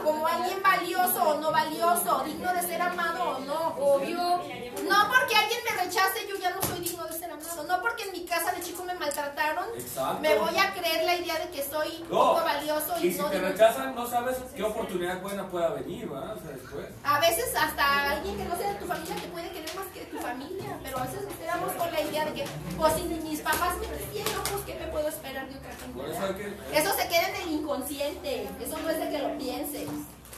Como 0.02 0.26
alguien 0.26 0.62
valioso 0.62 1.22
o 1.30 1.40
no 1.40 1.50
valioso, 1.50 2.22
digno 2.24 2.52
de 2.52 2.62
ser 2.62 2.82
amado 2.82 3.36
o 3.36 3.38
no. 3.40 3.68
Obvio. 3.78 4.16
No 4.18 5.08
porque 5.08 5.34
alguien 5.36 5.60
me 5.70 5.84
rechace, 5.84 6.26
yo 6.28 6.36
ya 6.36 6.50
no 6.50 6.62
soy 6.62 6.80
digno 6.80 7.04
de 7.04 7.12
ser 7.12 7.30
amado. 7.30 7.64
No 7.64 7.80
porque 7.80 8.04
en 8.04 8.12
mi 8.12 8.24
casa 8.24 8.52
de 8.52 8.60
chico 8.62 8.84
me 8.84 8.94
maltrataron, 8.94 9.66
Exacto. 9.76 10.20
me 10.20 10.36
voy 10.38 10.56
a 10.58 10.72
creer 10.74 11.04
la 11.04 11.14
idea 11.16 11.38
de 11.38 11.48
que 11.50 11.62
soy 11.62 12.04
No. 12.10 12.34
poco 12.34 12.44
valioso 12.44 12.94
y, 13.00 13.06
Y 13.08 13.12
si 13.12 13.18
no 13.18 13.28
te 13.30 13.36
digno- 13.38 13.48
rechazan, 13.48 13.94
no 13.94 14.06
sabes 14.06 14.36
qué 14.54 14.62
oportunidad 14.62 15.20
buena 15.22 15.48
pueda 15.48 15.68
venir, 15.70 16.08
¿verdad? 16.08 16.36
O 16.36 16.40
sea, 16.40 16.50
después. 16.50 16.86
A 17.04 17.20
veces 17.20 17.54
hasta 17.56 18.10
alguien 18.10 18.36
que 18.36 18.44
no 18.44 18.56
sea 18.56 18.72
de 18.72 18.78
tu 18.78 18.86
familia 18.86 19.14
te 19.16 19.28
puede 19.28 19.50
querer 19.50 19.74
más 19.74 19.86
que 19.94 20.00
de 20.00 20.06
tu 20.06 20.18
familia, 20.18 20.78
pero 20.82 20.98
a 20.98 21.02
veces 21.04 21.22
nos 21.22 21.34
quedamos 21.34 21.72
con 21.72 21.92
la 21.92 22.00
idea 22.00 22.24
de 22.24 22.31
que, 22.34 22.44
pues 22.76 22.94
si 22.94 23.02
mis 23.02 23.40
papás 23.40 23.76
me 23.78 23.86
prefieren, 23.86 24.32
pues 24.50 24.64
¿qué 24.66 24.74
me 24.74 24.86
puedo 24.88 25.08
esperar 25.08 25.48
de 25.48 25.58
otra 25.58 25.72
gente? 25.72 26.78
Eso 26.78 26.94
se 26.94 27.08
queda 27.08 27.28
en 27.28 27.34
el 27.42 27.48
inconsciente, 27.52 28.48
eso 28.60 28.78
no 28.78 28.90
es 28.90 28.98
de 28.98 29.10
que 29.10 29.18
lo 29.18 29.38
pienses, 29.38 29.88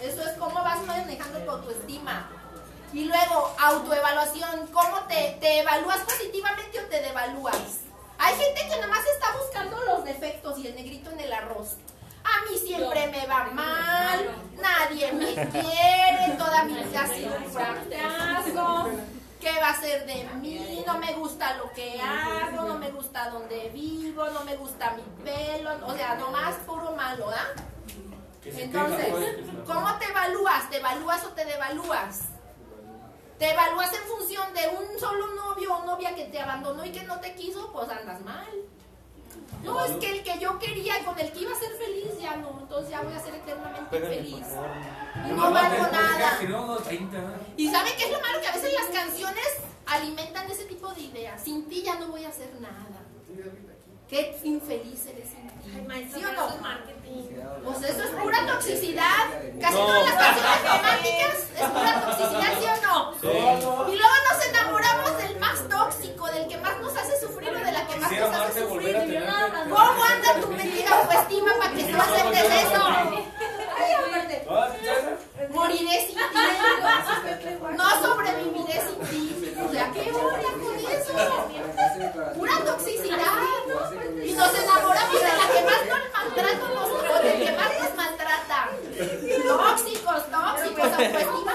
eso 0.01 0.23
es 0.23 0.33
cómo 0.39 0.55
vas 0.55 0.85
manejando 0.87 1.39
tu 1.41 1.51
autoestima. 1.51 2.29
Y 2.93 3.07
luego, 3.07 3.55
autoevaluación, 3.59 4.69
¿cómo 4.73 5.01
te, 5.09 5.37
te 5.41 5.61
evalúas 5.61 5.99
positivamente 6.01 6.79
o 6.79 6.87
te 6.87 7.01
devalúas? 7.01 7.81
Hay 8.19 8.35
gente 8.37 8.69
que 8.69 8.81
nomás 8.81 9.05
está 9.15 9.37
buscando 9.37 9.83
los 9.85 10.05
defectos 10.05 10.59
y 10.59 10.69
el 10.69 10.77
negrito 10.77 11.11
en 11.11 11.21
el 11.21 11.33
arroz. 11.33 11.77
A 12.25 12.51
mí 12.51 12.57
siempre 12.57 13.07
me 13.09 13.27
va 13.27 13.45
mal, 13.53 14.31
nadie 14.61 15.13
me 15.13 15.35
quiere, 15.35 16.37
toda 16.39 16.65
mi 16.65 16.75
vida 16.75 17.03
ha 17.03 17.07
sido 17.07 17.37
un 17.37 17.51
fracaso. 17.51 18.91
¿Qué 19.45 19.61
va 19.61 19.69
a 19.69 19.79
ser 19.79 20.07
de 20.07 20.25
mí? 20.41 20.83
No 20.87 20.97
me 20.97 21.13
gusta 21.13 21.59
lo 21.59 21.71
que 21.75 22.01
hago, 22.01 22.63
no 22.63 22.79
me 22.79 22.91
gusta 22.91 23.29
donde 23.29 23.69
vivo, 23.69 24.25
no 24.31 24.43
me 24.43 24.57
gusta 24.57 24.93
mi 24.93 25.03
pelo, 25.23 25.71
o 25.87 25.93
sea, 25.93 26.15
nomás 26.15 26.55
puro 26.67 26.93
malo, 26.93 27.29
¿ah? 27.29 27.53
Entonces, 28.43 29.07
¿cómo 29.67 29.99
te 29.99 30.07
evalúas? 30.07 30.71
¿Te 30.71 30.79
evalúas 30.79 31.25
o 31.27 31.29
te 31.29 31.45
devalúas? 31.45 32.21
¿Te 33.39 33.51
evalúas 33.51 33.93
en 33.93 34.03
función 34.05 34.55
de 34.55 34.67
un 34.79 34.99
solo 34.99 35.35
novio 35.35 35.75
o 35.75 35.85
novia 35.85 36.15
que 36.15 36.25
te 36.25 36.41
abandonó 36.41 36.83
y 36.83 36.93
que 36.93 37.03
no 37.03 37.21
te 37.21 37.35
quiso? 37.35 37.71
Pues 37.71 37.91
andas 37.91 38.23
mal. 38.23 38.49
No, 39.63 39.85
es 39.85 39.93
que 39.93 40.11
el 40.11 40.23
que 40.23 40.39
yo 40.39 40.59
quería, 40.59 41.03
con 41.05 41.19
el 41.19 41.33
que 41.33 41.41
iba 41.41 41.53
a 41.53 41.59
ser 41.59 41.71
feliz, 41.73 42.19
ya 42.21 42.37
no. 42.37 42.59
Entonces 42.61 42.91
ya 42.91 43.01
voy 43.03 43.15
a 43.15 43.21
ser 43.21 43.35
eternamente 43.35 43.91
Pégale, 43.91 44.17
feliz. 44.17 44.47
Y 45.29 45.33
no 45.33 45.51
valgo 45.51 45.87
nada. 45.91 46.39
Si 46.39 46.47
no, 46.47 46.63
unos 46.65 46.83
30. 46.85 47.19
¿Y 47.57 47.71
saben 47.71 47.93
qué 47.97 48.05
es 48.05 48.11
lo 48.13 48.21
malo? 48.21 48.41
Que 48.41 48.49
a 48.49 48.53
veces 48.53 48.73
las 48.75 48.87
canciones 48.87 49.47
alimentan 49.87 50.51
ese 50.51 50.65
tipo 50.65 50.93
de 50.93 51.01
ideas. 51.03 51.43
Sin 51.43 51.69
ti 51.69 51.83
ya 51.83 51.95
no 51.99 52.09
voy 52.09 52.25
a 52.25 52.29
hacer 52.29 52.51
nada. 52.61 52.75
Qué 54.09 54.39
infeliz 54.45 55.07
eres 55.07 55.29
sin 55.31 55.49
ti. 55.49 56.11
¿Sí 56.15 56.25
o 56.25 56.33
no? 56.33 56.49
Pues 57.65 57.91
eso 57.91 58.03
es 58.03 58.11
pura 58.11 58.47
toxicidad. 58.47 59.27
Casi 59.61 59.75
todas 59.75 60.05
las 60.05 60.15
canciones 60.15 60.63
románticas 60.63 61.39
es 61.57 61.69
pura 61.71 62.01
toxicidad, 62.05 62.59
¿sí 62.61 62.67
o 62.67 62.87
no? 62.87 63.93
Y 63.93 63.97
luego 63.97 64.15
nos 64.31 64.47
enamoramos 64.47 65.19
del 65.19 65.39
más 65.41 65.69
tóxico, 65.69 66.27
del 66.27 66.49
que 66.49 66.59
más 66.59 66.81
nos 66.81 66.97
hace 66.97 67.19
sufrir 67.21 67.49
o 67.51 67.65
de 67.65 67.73
la 67.73 67.87
que 67.87 67.97
más 67.97 68.09
Quisiera 68.11 68.27
nos 68.29 68.37
hace 68.37 68.59
amarte, 68.61 68.65
volver 68.65 68.97
a 68.97 69.01
sufrir. 69.01 69.21
tenerte. 69.21 69.71
¿Cómo 69.71 70.05
anda 70.05 70.41
tu 70.41 70.49
mentira 70.49 70.99
autoestima 71.01 71.53
para 71.59 71.73
que 71.75 71.85
tú 71.85 71.94
aceptes 72.05 72.45
eso? 72.65 72.83
Moriré 75.51 76.07
sin 76.07 76.17
ti. 76.17 76.23
No 77.77 77.91
sobreviviré 78.03 78.81
sin 78.83 78.99
ti. 79.09 79.55
O 79.65 79.73
sea, 79.73 79.91
¿qué 79.93 80.11
onda 80.13 80.51
con 80.63 80.77
eso? 80.93 81.15
Pura 82.37 82.57
toxicidad. 82.65 83.19
Y 84.25 84.33
nos 84.33 84.55
enamoramos 84.55 85.21
de 85.21 85.29
la 85.29 85.47
que 85.53 85.63
más 85.65 85.81
nos 85.89 86.05
maltrata 86.13 86.67
o 87.13 87.23
del 87.23 87.45
que 87.45 87.53
más 87.53 87.71
nos 87.81 87.95
maltrata. 87.95 88.59
Tóxicos, 89.47 90.23
tóxicos, 90.31 90.93
autoestima. 90.93 91.53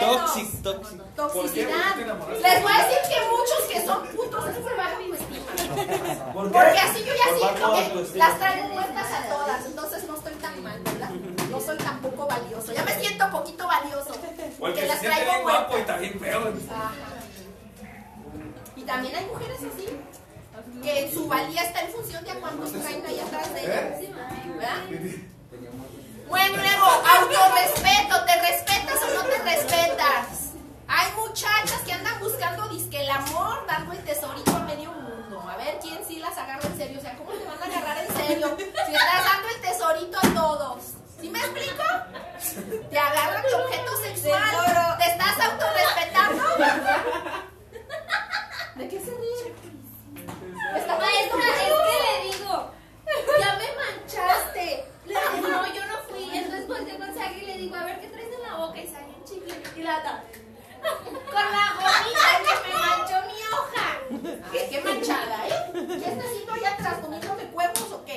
Toxic, 0.00 0.62
toxic. 0.62 1.00
Toxicidad. 1.14 1.96
Les 2.42 2.62
voy 2.62 2.72
a 2.72 2.84
decir 2.84 2.98
que 3.08 3.18
muchos 3.30 3.60
que 3.70 3.86
son 3.86 4.06
putos 4.08 4.46
es 4.48 4.56
por 4.56 4.76
baja 4.76 4.96
autoestima. 4.96 6.32
¿Por 6.32 6.44
qué? 6.46 6.52
Porque 6.52 6.78
así 6.78 7.04
yo 7.04 7.12
ya 7.14 7.24
Por 7.30 7.40
baja 7.40 7.54
siento 7.54 7.72
que 7.74 7.84
autoestima. 7.84 8.28
las 8.28 8.38
traigo 8.38 8.68
muertas 8.68 9.06
a 9.12 9.28
todas, 9.28 9.66
entonces 9.66 10.04
no 10.08 10.14
estoy 10.16 10.34
tan 10.34 10.62
mal, 10.62 10.80
¿verdad? 10.82 11.10
No 11.50 11.60
soy 11.60 11.76
tan 11.78 11.98
poco 12.00 12.26
valioso. 12.26 12.72
Ya 12.72 12.84
me 12.84 12.94
siento 13.00 13.30
poquito 13.30 13.66
valioso. 13.66 14.10
O 14.10 14.14
el 14.14 14.52
Porque 14.58 14.74
que 14.74 14.80
se 14.82 14.86
las 14.88 14.98
siente 15.00 15.16
traigo 15.16 15.32
bien 15.32 15.42
guapo 15.42 15.72
y 15.72 15.76
muertas. 15.76 15.80
está 15.80 15.96
bien 15.98 16.20
feo. 16.20 16.40
Ajá. 16.70 16.92
Y 18.76 18.82
también 18.82 19.14
hay 19.14 19.26
mujeres 19.26 19.58
así, 19.58 19.86
que 20.82 21.10
su 21.12 21.28
valía 21.28 21.62
está 21.62 21.82
en 21.82 21.92
función 21.92 22.24
de 22.24 22.30
a 22.30 22.34
cuántos 22.36 22.72
traen 22.72 23.04
ahí 23.06 23.20
atrás 23.20 23.52
de 23.54 23.60
ellas. 23.64 24.00
¿Verdad? 24.56 24.78
Bueno, 26.28 26.56
luego, 26.56 26.86
autorrespeto, 26.86 28.24
¿te 28.24 28.40
respetas 28.40 29.02
o 29.02 29.14
no 29.14 29.24
te 29.24 29.38
respetas? 29.38 30.52
Hay 30.88 31.12
muchachas 31.16 31.80
que 31.84 31.92
andan 31.92 32.18
buscando 32.20 32.68
disque 32.68 33.02
el 33.02 33.10
amor, 33.10 33.64
dando 33.66 33.92
el 33.92 34.04
tesorito 34.04 34.56
a 34.56 34.60
medio 34.60 34.92
mundo. 34.92 35.40
A 35.48 35.56
ver 35.56 35.78
quién 35.80 35.98
sí 36.06 36.18
las 36.18 36.36
agarra 36.36 36.66
en 36.66 36.76
serio. 36.76 36.98
O 36.98 37.02
sea, 37.02 37.16
¿cómo 37.16 37.32
te 37.32 37.44
van 37.44 37.62
a 37.62 37.64
agarrar 37.64 38.04
en 38.04 38.16
serio 38.16 38.56
si 38.58 38.94
estás 38.94 39.24
dando 39.24 39.48
el 39.48 39.60
tesorito 39.60 40.18
a 40.18 40.34
todos? 40.34 40.84
¿Sí 41.20 41.28
me 41.30 41.38
explico? 41.38 41.82
Te 42.90 42.98
agarran 42.98 43.42
de 43.42 43.54
objeto 43.54 43.96
sexual. 44.02 44.96
¿Te 44.98 45.04
estás 45.04 45.38
autorrespetando? 45.40 46.42
¿De 48.76 48.88
qué 48.88 48.98
se 49.00 49.10
ríe? 49.10 49.54
Está 50.76 50.98
Maestra, 50.98 51.38
es 51.38 51.72
que 51.72 52.30
le 52.30 52.36
digo, 52.36 52.70
Ya 53.38 53.58
me 53.58 53.68
manchaste. 53.76 54.84
le 55.04 55.14
digo, 55.14 55.48
no, 55.48 55.74
yo 55.74 55.86
no 55.86 55.98
fui. 56.08 56.30
Entonces 56.36 56.66
volteo 56.66 56.98
con 56.98 57.14
Sagi 57.14 57.40
y 57.42 57.46
le 57.46 57.58
digo, 57.58 57.76
a 57.76 57.84
ver 57.84 58.00
qué 58.00 58.08
traes 58.08 58.28
en 58.34 58.42
la 58.42 58.56
boca. 58.56 58.80
Y 58.80 58.86
Sagi 58.86 59.12
un 59.18 59.24
chicle. 59.24 59.54
Y 59.76 59.82
la 59.82 59.98
otra, 59.98 60.22
con 60.82 61.52
la 61.52 61.74
gomita 61.76 62.28
que 62.44 62.68
me 62.68 62.78
manchó 62.78 63.16
mi 63.26 63.38
hoja. 63.52 64.40
Ay, 64.52 64.66
qué 64.70 64.80
manchada, 64.80 65.46
¿eh? 65.48 65.72
¿Qué 66.02 66.10
está 66.10 66.24
haciendo 66.24 66.52
allá 66.52 66.70
atrás? 66.72 66.94
¿Poniéndome 67.02 67.44
cuernos 67.44 67.92
o 67.92 68.04
qué? 68.04 68.16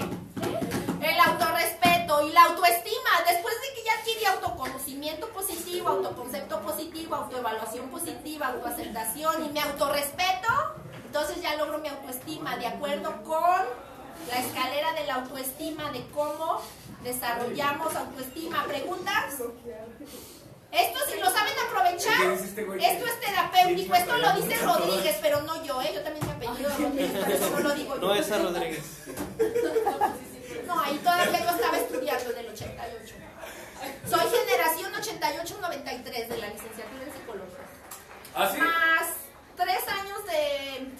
El 1.05 1.19
autorrespeto 1.19 2.27
y 2.27 2.31
la 2.31 2.45
autoestima. 2.45 3.09
Después 3.29 3.53
de 3.61 3.75
que 3.75 3.85
ya 3.85 3.93
adquirí 3.99 4.25
autoconocimiento 4.25 5.29
positivo, 5.29 5.89
autoconcepto 5.89 6.59
positivo, 6.61 7.15
autoevaluación 7.15 7.89
positiva, 7.89 8.47
autoaceptación 8.47 9.45
y 9.45 9.49
mi 9.49 9.59
autorrespeto, 9.59 10.49
entonces 11.05 11.41
ya 11.43 11.55
logro 11.57 11.77
mi 11.77 11.89
autoestima 11.89 12.57
de 12.57 12.65
acuerdo 12.65 13.21
con 13.23 13.61
la 14.29 14.39
escalera 14.39 14.93
de 14.93 15.05
la 15.05 15.15
autoestima, 15.15 15.91
de 15.91 16.07
cómo 16.07 16.59
desarrollamos 17.03 17.95
autoestima. 17.95 18.63
¿Preguntas? 18.65 19.35
Esto 20.71 20.99
si 21.07 21.19
lo 21.19 21.29
saben 21.29 21.53
aprovechar, 21.69 22.19
¿Qué 22.19 22.29
dice 22.31 22.45
este 22.45 22.61
esto 22.61 23.05
es 23.05 23.19
terapéutico, 23.21 23.95
esto 23.95 24.17
lo 24.17 24.33
dice 24.33 24.57
Rodríguez, 24.57 25.17
pero 25.21 25.41
no 25.43 25.63
yo, 25.63 25.81
¿eh? 25.83 25.91
Yo 25.93 26.01
también 26.01 26.25
me 26.25 26.33
apellido 26.33 26.69
Rodríguez, 26.69 27.11
por 27.11 27.31
eso 27.31 27.49
no 27.51 27.59
lo 27.59 27.75
digo 27.75 27.95
yo. 27.95 28.01
No 28.01 28.15
esa 28.15 28.39
Rodríguez. 28.39 29.03
No, 30.65 30.79
ahí 30.79 30.97
todavía 30.97 31.43
yo 31.43 31.49
estaba 31.49 31.77
estudiando 31.77 32.31
en 32.31 32.37
el 32.37 32.49
88. 32.49 33.15
Soy 34.09 34.19
generación 34.39 34.93
88-93 34.93 36.27
de 36.27 36.37
la 36.37 36.47
licenciatura 36.47 37.03
en 37.03 37.13
psicología. 37.13 37.57
¿Ah, 38.35 38.49
sí? 38.51 38.59
Más 38.59 39.07
tres 39.55 39.87
años 39.87 40.25
de 40.25 40.91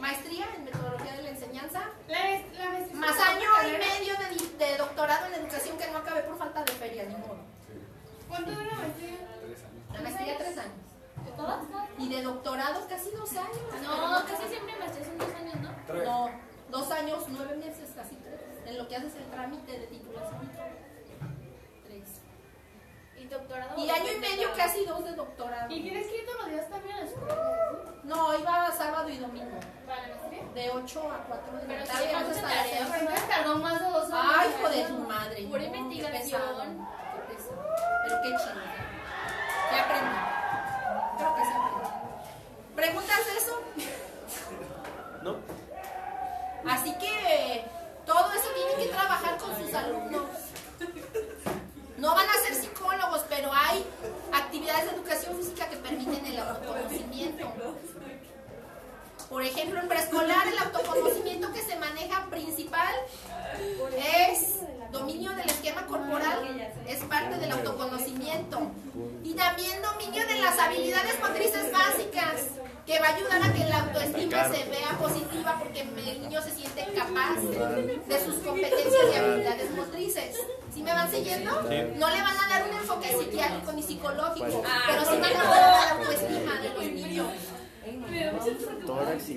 maestría 0.00 0.46
en 0.56 0.64
metodología 0.64 1.12
de 1.16 1.22
la 1.22 1.30
enseñanza. 1.30 1.82
La 2.06 2.18
la 2.18 2.94
Más 2.94 3.18
año 3.20 3.48
y 3.66 3.70
medio 3.72 4.14
de, 4.16 4.64
de 4.66 4.76
doctorado 4.76 5.26
en 5.26 5.34
educación 5.34 5.76
que 5.76 5.90
no 5.90 5.98
acabé 5.98 6.22
por 6.22 6.38
falta 6.38 6.62
de 6.64 6.72
feria, 6.72 7.04
ni 7.04 7.14
modo. 7.16 7.38
¿Cuánto 8.28 8.50
dura 8.50 8.64
la 8.64 8.74
maestría? 8.74 9.16
Tres 9.40 9.58
años. 9.64 9.92
La 9.92 10.00
maestría 10.00 10.38
tres 10.38 10.58
años. 10.58 10.74
¿De 11.24 11.30
todas? 11.32 11.60
Y 11.98 12.08
de 12.08 12.22
doctorado 12.22 12.86
casi 12.88 13.10
dos 13.10 13.30
años. 13.32 13.58
No, 13.82 14.24
casi 14.24 14.48
siempre 14.48 14.76
maestría 14.78 15.04
son 15.06 15.18
dos 15.18 15.34
años, 15.34 15.56
¿no? 15.60 15.70
Tres. 15.86 16.04
No, 16.04 16.30
dos 16.70 16.90
años, 16.90 17.24
nueve 17.28 17.56
meses, 17.56 17.90
casi 17.94 18.16
tres. 18.16 18.40
En 18.66 18.78
lo 18.78 18.88
que 18.88 18.96
haces 18.96 19.14
el 19.16 19.24
trámite 19.30 19.72
de 19.72 19.86
titulación. 19.86 20.50
Tres. 21.86 22.08
Y 23.18 23.26
doctorado. 23.26 23.78
Y 23.78 23.90
año 23.90 24.12
y 24.16 24.20
medio 24.20 24.48
casi 24.56 24.84
dos 24.84 25.04
de 25.04 25.12
doctorado. 25.12 25.72
¿Y 25.74 25.82
tienes 25.82 26.06
que 26.06 26.18
ir 26.18 26.26
todos 26.26 26.42
los 26.42 26.50
días 26.50 26.68
también 26.68 26.96
a 26.96 27.00
la 27.00 27.06
escuela? 27.06 27.68
No, 28.04 28.38
iba 28.38 28.72
sábado 28.72 29.08
y 29.08 29.18
domingo. 29.18 29.58
¿Para 29.86 30.02
la 30.02 30.16
maestría? 30.16 30.42
De 30.54 30.70
8 30.70 31.12
a 31.12 31.24
4 31.24 31.52
de 31.52 31.62
la 31.62 31.68
Pero 31.68 31.84
tarde. 31.84 32.14
hasta 32.14 32.28
las 32.28 32.40
tarea, 32.40 32.88
pero 32.90 33.28
tardó 33.28 33.56
más 33.56 33.80
de 33.80 33.88
dos 33.90 34.10
años. 34.12 34.34
Ay, 34.38 34.50
hijo 34.58 34.68
de 34.68 34.82
tu 34.84 34.98
madre. 34.98 35.42
Pura 35.42 35.60
no, 35.60 35.66
investigación. 35.66 36.40
Qué 36.40 36.48
pesado. 36.48 36.62
Qué 37.28 37.34
pesado. 37.34 37.64
Pero 38.04 38.22
qué 38.22 38.28
chido. 38.28 38.62
¿Qué 39.70 39.76
aprendí? 39.76 40.16
Creo 41.18 41.34
que 41.34 41.42
sí 41.42 41.50
aprendí. 41.50 41.88
¿Preguntas 42.76 43.26
de 43.26 43.36
eso? 43.36 43.60
¿No? 45.22 45.36
Así 46.70 46.94
que 46.98 47.64
todo 48.06 48.32
eso 48.32 48.48
tienen 48.54 48.76
que 48.76 48.94
trabajar 48.94 49.36
con 49.38 49.56
sus 49.56 49.74
alumnos. 49.74 50.26
No 51.98 52.14
van 52.14 52.26
a 52.28 52.34
ser 52.34 52.54
psicólogos, 52.54 53.24
pero 53.28 53.50
hay 53.52 53.84
actividades 54.32 54.90
de 54.90 54.96
educación 54.96 55.36
física 55.36 55.68
que 55.68 55.76
permiten 55.76 56.24
el 56.24 56.38
autoconocimiento. 56.38 57.52
Por 59.28 59.42
ejemplo, 59.42 59.80
en 59.80 59.88
preescolar 59.88 60.46
el 60.46 60.58
autoconocimiento 60.58 61.52
que 61.52 61.60
se 61.60 61.76
maneja 61.76 62.26
principal 62.30 62.94
es 63.96 64.60
dominio 64.90 65.32
del 65.32 65.50
esquema 65.50 65.86
corporal, 65.86 66.72
es 66.86 66.98
parte 67.04 67.36
del 67.36 67.52
autoconocimiento. 67.52 68.70
Y 69.24 69.34
también 69.34 69.82
dominio 69.82 70.26
de 70.26 70.40
las 70.40 70.58
habilidades 70.58 71.20
motrices 71.20 71.70
básicas, 71.72 72.42
que 72.86 72.98
va 73.00 73.07
a 73.07 73.07
ayudar 73.18 73.42
a 73.42 73.52
que 73.52 73.64
la 73.64 73.78
autoestima 73.80 74.44
se 74.48 74.64
vea 74.64 74.98
positiva 74.98 75.56
porque 75.58 75.80
el 75.80 76.20
niño 76.20 76.42
se 76.42 76.50
siente 76.50 76.86
capaz 76.94 77.36
de 77.40 78.24
sus 78.24 78.34
competencias 78.36 79.04
y 79.12 79.16
habilidades 79.16 79.70
motrices. 79.72 80.36
¿Sí 80.72 80.82
me 80.82 80.92
van 80.92 81.10
siguiendo? 81.10 81.62
No 81.62 82.08
le 82.10 82.22
van 82.22 82.36
a 82.36 82.48
dar 82.48 82.68
un 82.68 82.76
enfoque 82.76 83.08
psiquiátrico 83.18 83.72
ni 83.72 83.82
psicológico, 83.82 84.62
pero 84.86 85.04
sí 85.04 85.18
van 85.20 85.36
a 85.36 85.44
dar 85.44 85.60
la 85.60 85.90
autoestima 85.90 86.54
de 86.60 86.68
los 86.74 86.84
niños. 86.84 87.26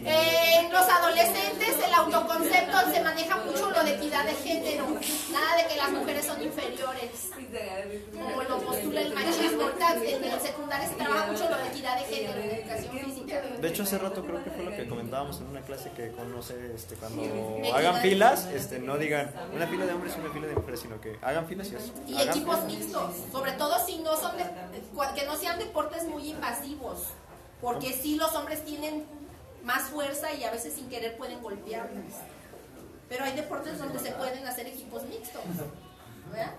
En 0.06 0.72
los 0.72 0.82
adolescentes 0.90 1.76
el 1.86 1.94
autoconcepto 1.94 2.78
se 2.94 3.02
maneja 3.04 3.38
mucho 3.38 3.70
lo 3.70 3.84
de 3.84 3.96
equidad 3.96 4.26
de 4.26 4.34
género, 4.34 4.86
nada 5.32 5.58
de 5.58 5.68
que 5.68 5.76
las 5.76 5.92
mujeres 5.92 6.26
son 6.26 6.42
inferiores, 6.42 7.30
como 8.14 8.44
lo 8.44 8.60
postula 8.60 9.02
el 9.02 9.14
machismo. 9.14 9.70
En 10.06 10.24
el 10.24 10.40
secundario 10.42 10.90
se 10.90 10.96
trabaja 10.96 11.32
mucho 11.32 11.50
lo 11.50 11.58
de 11.58 11.68
equidad 11.68 11.98
de 12.00 12.06
género 12.16 12.40
en 12.42 12.50
educación 12.52 13.00
física. 13.00 13.42
De 13.62 13.68
hecho, 13.68 13.84
hace 13.84 13.98
rato 13.98 14.24
creo 14.24 14.44
que 14.44 14.50
fue 14.52 14.64
lo 14.64 14.72
que 14.72 14.88
comentábamos 14.88 15.38
en 15.40 15.48
una 15.48 15.62
clase 15.62 15.92
que 15.92 16.12
conoce, 16.12 16.74
este, 16.76 16.96
cuando 16.96 17.22
hagan 17.76 18.02
filas, 18.02 18.46
este, 18.48 18.80
no 18.80 18.98
digan 18.98 19.32
una 19.54 19.68
fila 19.68 19.86
de 19.86 19.94
hombres 19.94 20.14
y 20.18 20.20
una 20.22 20.32
fila 20.34 20.48
de 20.48 20.56
mujeres, 20.56 20.80
sino 20.80 21.00
que 21.02 21.18
hagan 21.22 21.46
filas 21.48 21.70
y 21.72 21.76
eso. 21.76 21.94
Y 22.08 22.22
equipos 22.22 22.64
mixtos, 22.66 23.12
sobre 23.32 23.52
todo 23.54 23.86
si 23.86 23.98
no 24.00 24.16
son 24.16 24.38
de- 24.38 24.46
que 25.16 25.26
no 25.26 25.36
sean 25.36 25.60
deportes 25.60 26.06
muy 26.06 26.30
invasivos, 26.30 27.08
porque 27.62 27.94
sí 27.94 28.16
los 28.16 28.34
hombres 28.36 28.64
tienen 28.66 29.06
más 29.64 29.84
fuerza 29.84 30.34
y 30.34 30.44
a 30.44 30.52
veces 30.52 30.74
sin 30.74 30.90
querer 30.90 31.18
pueden 31.18 31.42
golpearlas. 31.42 32.14
Pero 33.10 33.26
hay 33.26 33.34
deportes 33.34 33.78
donde 33.78 34.00
se 34.00 34.12
pueden 34.12 34.46
hacer 34.48 34.68
equipos 34.68 35.04
mixtos. 35.04 35.42
¿verdad? 36.32 36.54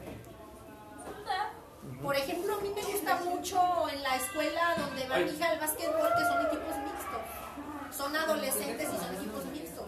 Por 2.03 2.15
ejemplo, 2.17 2.55
a 2.55 2.61
mí 2.61 2.69
me 2.75 2.83
gusta 2.83 3.17
mucho 3.25 3.89
en 3.89 4.03
la 4.03 4.17
escuela 4.17 4.75
donde 4.79 5.09
va 5.09 5.19
mi 5.19 5.31
hija 5.31 5.51
al 5.51 5.59
básquetbol 5.59 6.09
que 6.17 6.25
son 6.25 6.47
equipos 6.47 6.77
mixtos. 6.85 7.97
Son 7.97 8.17
adolescentes 8.17 8.89
y 8.89 8.97
son 8.99 9.15
equipos 9.17 9.45
mixtos. 9.47 9.87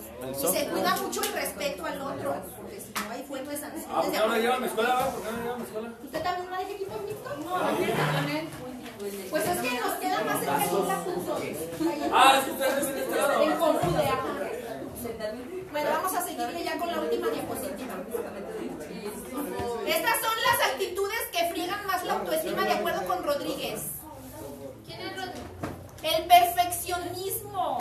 Y 0.53 0.59
se 0.59 0.69
cuida 0.69 0.97
mucho 0.97 1.23
el 1.23 1.33
respeto 1.33 1.87
al 1.87 2.01
otro, 2.01 2.35
porque 2.57 2.81
si 2.81 2.93
no 3.05 3.11
hay 3.11 3.23
fuertes 3.23 3.61
Ah, 3.63 3.71
¿por 3.71 3.81
sanciones. 3.83 4.11
qué 4.11 4.19
no 4.19 4.27
la 4.29 4.39
lleva 4.39 4.55
a 4.57 4.59
mi 4.61 4.67
escuela? 4.67 4.95
va? 4.95 5.07
¿Por 5.11 5.23
qué 5.23 5.31
no 5.31 5.37
la 5.37 5.43
lleva 5.43 5.55
a 5.55 5.59
mi 5.59 5.65
escuela? 5.65 5.93
¿Usted 6.03 6.23
también 6.23 6.51
maneja 6.51 6.71
equipos 6.71 7.01
mixtos? 7.03 7.39
No, 7.39 7.59
Pues 9.31 9.47
es 9.47 9.59
que 9.59 9.81
nos 9.81 9.93
queda 10.01 10.25
más 10.25 10.41
cerca 10.41 10.59
de 10.59 10.89
la 10.89 11.05
punto. 11.05 11.39
Ah, 12.13 12.39
es 12.39 12.45
que 12.45 12.51
ustedes 12.53 12.85
este 12.89 13.17
lado. 13.17 13.43
En 13.43 13.53
Confude, 13.59 14.09
ajá. 14.09 14.35
Bueno, 15.73 15.91
vamos 15.91 16.15
a 16.15 16.23
seguirle 16.23 16.65
ya 16.65 16.79
con 16.79 16.91
la 16.91 17.01
última 17.01 17.29
diapositiva. 17.29 17.95
Estas 19.87 20.21
son 20.21 20.37
las 20.43 20.71
actitudes 20.73 21.21
que 21.33 21.49
friegan 21.51 21.87
más 21.87 22.05
la 22.05 22.15
autoestima 22.15 22.63
de 22.63 22.73
acuerdo 22.73 23.07
con 23.07 23.23
Rodríguez. 23.25 23.83
¿Quién 24.87 25.01
es 25.01 25.17
Rodrigo? 25.17 25.47
El 26.03 26.27
perfeccionismo. 26.27 27.79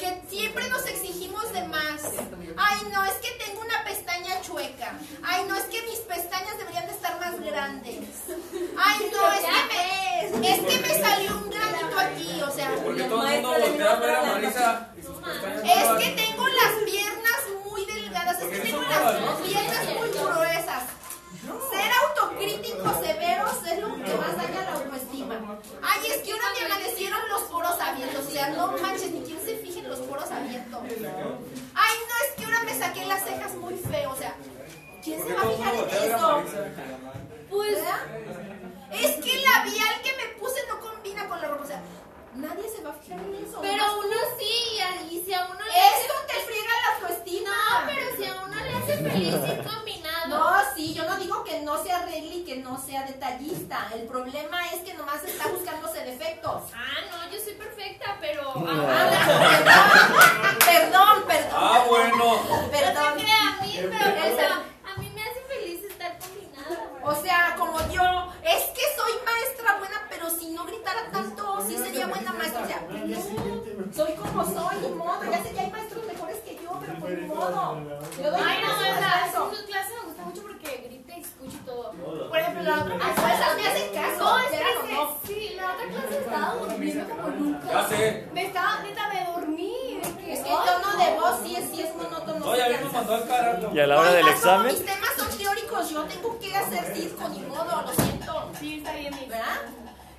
Que 0.00 0.22
siempre 0.30 0.66
nos 0.70 0.86
exigimos 0.86 1.52
de 1.52 1.62
más. 1.64 2.00
Ay, 2.56 2.78
no, 2.90 3.04
es 3.04 3.12
que 3.16 3.30
tengo 3.44 3.60
una 3.60 3.84
pestaña 3.84 4.40
chueca. 4.40 4.98
Ay, 5.22 5.44
no, 5.46 5.54
es 5.54 5.64
que 5.64 5.82
mis 5.82 5.98
pestañas 5.98 6.56
deberían 6.56 6.86
de 6.86 6.92
estar 6.92 7.20
más 7.20 7.38
grandes. 7.38 8.08
Ay, 8.78 9.10
no, 9.12 9.32
es 9.32 9.40
que 9.40 10.38
me, 10.38 10.48
es 10.48 10.60
que 10.60 10.78
me 10.80 11.02
salió 11.02 11.36
un 11.36 11.50
granito 11.50 11.98
aquí. 11.98 12.40
O 12.40 12.50
sea, 12.50 12.74
Porque 12.82 13.02
todo 13.02 13.26
el 13.26 13.42
mundo 13.42 13.58
voltea 13.60 13.92
a 13.92 13.96
ver 13.96 14.10
a 14.10 14.22
Marisa 14.22 14.88
y 14.98 15.02
sus 15.02 15.16
pestañas 15.16 16.00
es 16.00 16.04
que 16.04 16.10
tengo 16.22 16.46
las 16.48 16.72
piernas 16.90 17.40
muy 17.68 17.84
delgadas, 17.84 18.40
es 18.40 18.48
que 18.48 18.58
tengo 18.58 18.80
las 18.80 19.40
piernas 19.46 19.84
muy 19.98 20.08
gruesas. 20.08 20.82
Ser 21.40 21.90
autocríticos 22.06 22.96
severos 23.04 23.54
es 23.66 23.78
lo 23.80 23.94
que 23.96 24.14
más 24.14 24.36
daña 24.36 24.62
la 24.62 24.72
autoestima. 24.74 25.58
Ay, 25.82 26.00
es 26.10 26.22
que 26.22 26.32
ahora 26.32 26.44
me 26.58 26.66
amanecieron 26.66 27.20
los 27.30 27.42
poros 27.42 27.80
abiertos. 27.80 28.26
O 28.26 28.30
sea, 28.30 28.50
no 28.50 28.72
manches, 28.78 29.10
ni 29.10 29.22
quién 29.22 29.40
se 29.40 29.56
fije 29.56 29.78
en 29.80 29.88
los 29.88 30.00
poros 30.00 30.30
abiertos. 30.30 30.80
Ay, 30.82 31.96
no, 32.08 32.14
es 32.28 32.34
que 32.36 32.44
ahora 32.44 32.62
me 32.64 32.78
saqué 32.78 33.04
las 33.06 33.24
cejas 33.24 33.54
muy 33.54 33.74
feo. 33.74 34.12
O 34.12 34.16
sea, 34.16 34.34
¿quién 35.02 35.26
se 35.26 35.32
va 35.32 35.40
a 35.42 35.46
fijar 35.46 35.74
en 35.74 36.12
eso? 36.12 36.42
Pues, 37.48 37.78
es 38.92 39.24
que 39.24 39.32
el 39.36 39.42
labial 39.42 40.02
que 40.02 40.12
me 40.16 40.38
puse 40.38 40.60
no 40.68 40.78
combina 40.80 41.26
con 41.28 41.40
la 41.40 41.48
ropa. 41.48 41.64
O 41.64 41.66
sea, 41.66 41.80
nadie 42.34 42.68
se 42.68 42.82
va 42.82 42.90
a 42.90 42.94
fijar 42.94 43.18
en 43.18 43.34
eso. 43.46 43.58
Pero 43.62 43.76
Nomás 43.86 44.04
uno 44.04 44.16
tú. 44.16 44.36
sí, 44.38 45.14
y 45.16 45.22
si 45.24 45.32
a 45.34 45.46
uno 45.46 45.58
le 45.58 45.70
Esto 45.70 46.14
te 46.28 46.34
friega 46.44 46.72
la 46.82 46.96
autoestima. 47.08 47.50
No, 47.50 47.86
pero 47.86 48.16
si 48.16 48.24
a 48.26 48.42
uno 48.44 48.54
le 48.56 48.74
hace 48.76 48.96
feliz 48.98 49.34
ir 49.34 49.64
combinado. 49.64 50.28
No, 50.28 50.74
sí, 50.76 50.94
yo 50.94 51.04
no 51.08 51.16
digo 51.16 51.42
que 51.44 51.60
no 51.60 51.82
se 51.82 51.90
arregle 51.92 52.34
y 52.36 52.44
que 52.44 52.56
no 52.80 52.86
sea 52.86 53.02
detallista. 53.04 53.88
El 53.94 54.02
problema 54.06 54.66
es 54.72 54.80
que 54.80 54.94
nomás 54.94 55.22
está 55.24 55.48
buscándose 55.48 56.04
defectos. 56.04 56.62
Ah, 56.74 57.00
no, 57.10 57.30
yo 57.32 57.38
soy 57.42 57.54
perfecta, 57.54 58.16
pero. 58.20 58.52
Ah, 58.56 60.56
perdón, 60.64 61.24
perdón. 61.26 61.50
Ah, 61.52 61.84
bueno. 61.88 62.68
Perdón. 62.70 62.94
No 62.94 63.10
a 63.10 63.14
mí, 63.62 63.74
pero 63.76 64.24
Esa- 64.24 64.62
a 64.94 64.98
mí 64.98 65.10
me 65.14 65.22
hace 65.22 65.40
feliz 65.48 65.84
estar 65.84 66.18
combinada. 66.18 66.88
O 67.02 67.14
sea, 67.22 67.54
como 67.58 67.78
yo, 67.92 68.32
es 68.44 68.64
que 68.70 68.82
soy 68.96 69.12
maestra 69.24 69.76
buena, 69.78 70.06
pero 70.08 70.30
si 70.30 70.50
no 70.50 70.64
gritara 70.64 71.10
tanto, 71.12 71.64
sí 71.66 71.76
sería 71.76 72.06
buena 72.06 72.32
maestra. 72.32 72.62
O 72.62 72.66
sea, 72.66 72.80
no, 72.88 73.92
soy 73.94 74.12
como 74.14 74.44
soy, 74.44 74.76
ni 74.82 74.88
modo. 74.90 75.20
Ya 75.30 75.42
sé 75.42 75.50
que 75.50 75.60
hay 75.60 75.70
maestros 75.70 76.04
mejores 76.06 76.18
que 76.18 76.19
yo, 76.98 78.30
doy 78.30 78.40
Ay, 78.44 78.58
no, 78.62 78.68
gracias 78.68 78.98
esa, 78.98 79.14
a 79.24 79.26
eso. 79.26 79.52
su 79.54 79.66
clase 79.66 79.92
me 79.94 80.06
gusta 80.06 80.22
mucho 80.24 80.42
porque 80.42 80.76
grita 80.88 81.16
y 81.16 81.20
escucha 81.20 81.56
y 81.56 81.66
todo. 81.66 81.92
Por 82.28 82.38
ejemplo, 82.38 82.62
la 82.62 82.82
otra 82.82 82.94
a 82.96 83.12
fuerzas 83.14 83.56
me 83.56 83.66
hacen 83.68 83.94
caso. 83.94 84.24
No, 84.24 84.38
es 84.38 84.46
o 84.46 84.86
que 84.86 84.94
no. 84.94 85.18
sí, 85.26 85.52
la 85.56 85.72
otra 85.72 85.86
clase 85.88 86.18
estaba 86.18 86.54
durmiendo 86.54 87.08
como 87.08 87.28
nunca. 87.28 87.66
Ya 87.68 87.88
sé. 87.88 88.28
Me 88.32 88.46
estaba, 88.46 88.80
neta, 88.82 89.08
me 89.08 89.32
dormí. 89.32 90.00
Es 90.02 90.40
que 90.40 90.50
el 90.52 90.58
tono 90.58 91.04
de 91.04 91.20
voz 91.20 91.34
sí 91.42 91.56
es, 91.56 91.70
sí 91.70 91.82
es 91.82 91.94
monótono. 91.96 92.38
No, 92.38 92.52
sí 92.54 92.58
ya 92.58 92.68
mismo 92.68 92.92
mandó 92.92 93.14
al 93.14 93.26
carajo. 93.28 93.70
Y 93.74 93.80
a 93.80 93.86
la 93.86 94.00
hora 94.00 94.12
del 94.12 94.28
examen, 94.28 94.66
Mis 94.74 94.84
temas 94.86 95.10
son 95.16 95.38
teóricos, 95.38 95.90
yo 95.90 96.04
tengo 96.04 96.38
que 96.38 96.56
hacer 96.56 96.94
circo, 96.96 97.28
ni 97.28 97.40
modo, 97.40 97.82
lo 97.82 97.92
siento. 97.94 98.50
Sí, 98.58 98.78
está 98.78 98.92
bien, 98.92 99.14
¿Verdad? 99.28 99.44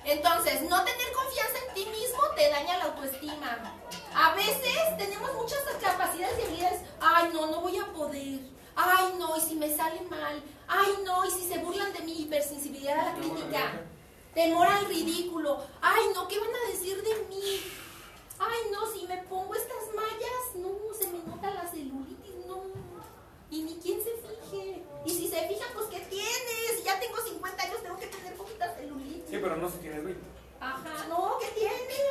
Entonces, 0.04 0.62
no 0.62 0.84
tener 0.84 1.12
confianza 1.12 1.58
en 1.66 1.74
ti 1.74 1.86
mismo 1.86 2.20
te 2.34 2.50
daña 2.50 2.78
la 2.78 2.84
autoestima. 2.84 3.58
A 4.14 4.34
veces 4.34 4.96
tenemos 4.98 5.32
muchas 5.34 5.60
capacidades 5.80 6.38
y 6.38 6.42
habilidades. 6.42 6.80
Ay, 7.00 7.30
no, 7.32 7.46
no 7.46 7.60
voy 7.60 7.78
a 7.78 7.86
poder. 7.92 8.40
Ay, 8.74 9.14
no, 9.18 9.36
y 9.36 9.40
si 9.40 9.54
me 9.54 9.74
sale 9.74 10.00
mal. 10.02 10.42
Ay, 10.66 10.92
no, 11.04 11.24
y 11.24 11.30
si 11.30 11.48
se 11.48 11.58
burlan 11.58 11.92
de 11.92 12.00
mi 12.00 12.22
hipersensibilidad 12.22 12.98
a 12.98 13.12
la 13.12 13.14
crítica. 13.14 13.80
Temor 14.34 14.66
al 14.66 14.86
ridículo. 14.86 15.58
Ay, 15.80 16.04
no, 16.14 16.26
¿qué 16.26 16.38
van 16.38 16.54
a 16.54 16.70
decir 16.70 17.02
de 17.02 17.14
mí? 17.28 17.62
Ay, 18.38 18.70
no, 18.72 18.90
si 18.92 19.06
me 19.06 19.18
pongo 19.24 19.54
estas 19.54 19.94
mallas, 19.94 20.56
no, 20.56 20.70
se 20.98 21.06
me 21.08 21.18
nota 21.18 21.50
la 21.50 21.68
celulitis, 21.68 22.46
no. 22.46 22.62
Y 23.50 23.62
ni 23.62 23.74
quien 23.76 24.02
se 24.02 24.10
fije. 24.10 24.81
Y 25.04 25.10
si 25.10 25.28
se 25.28 25.48
fijan, 25.48 25.68
pues 25.74 25.86
¿qué 25.86 26.00
tienes? 26.10 26.84
Ya 26.84 26.98
tengo 27.00 27.16
50 27.16 27.62
años, 27.62 27.82
tengo 27.82 27.98
que 27.98 28.06
tener 28.06 28.34
poquita 28.34 28.74
celulitis. 28.74 29.30
Sí, 29.30 29.38
pero 29.40 29.56
no 29.56 29.68
se 29.68 29.78
tiene 29.78 30.00
20. 30.00 30.20
Ajá, 30.60 31.06
no, 31.08 31.38
¿qué 31.40 31.48
tiene? 31.58 32.02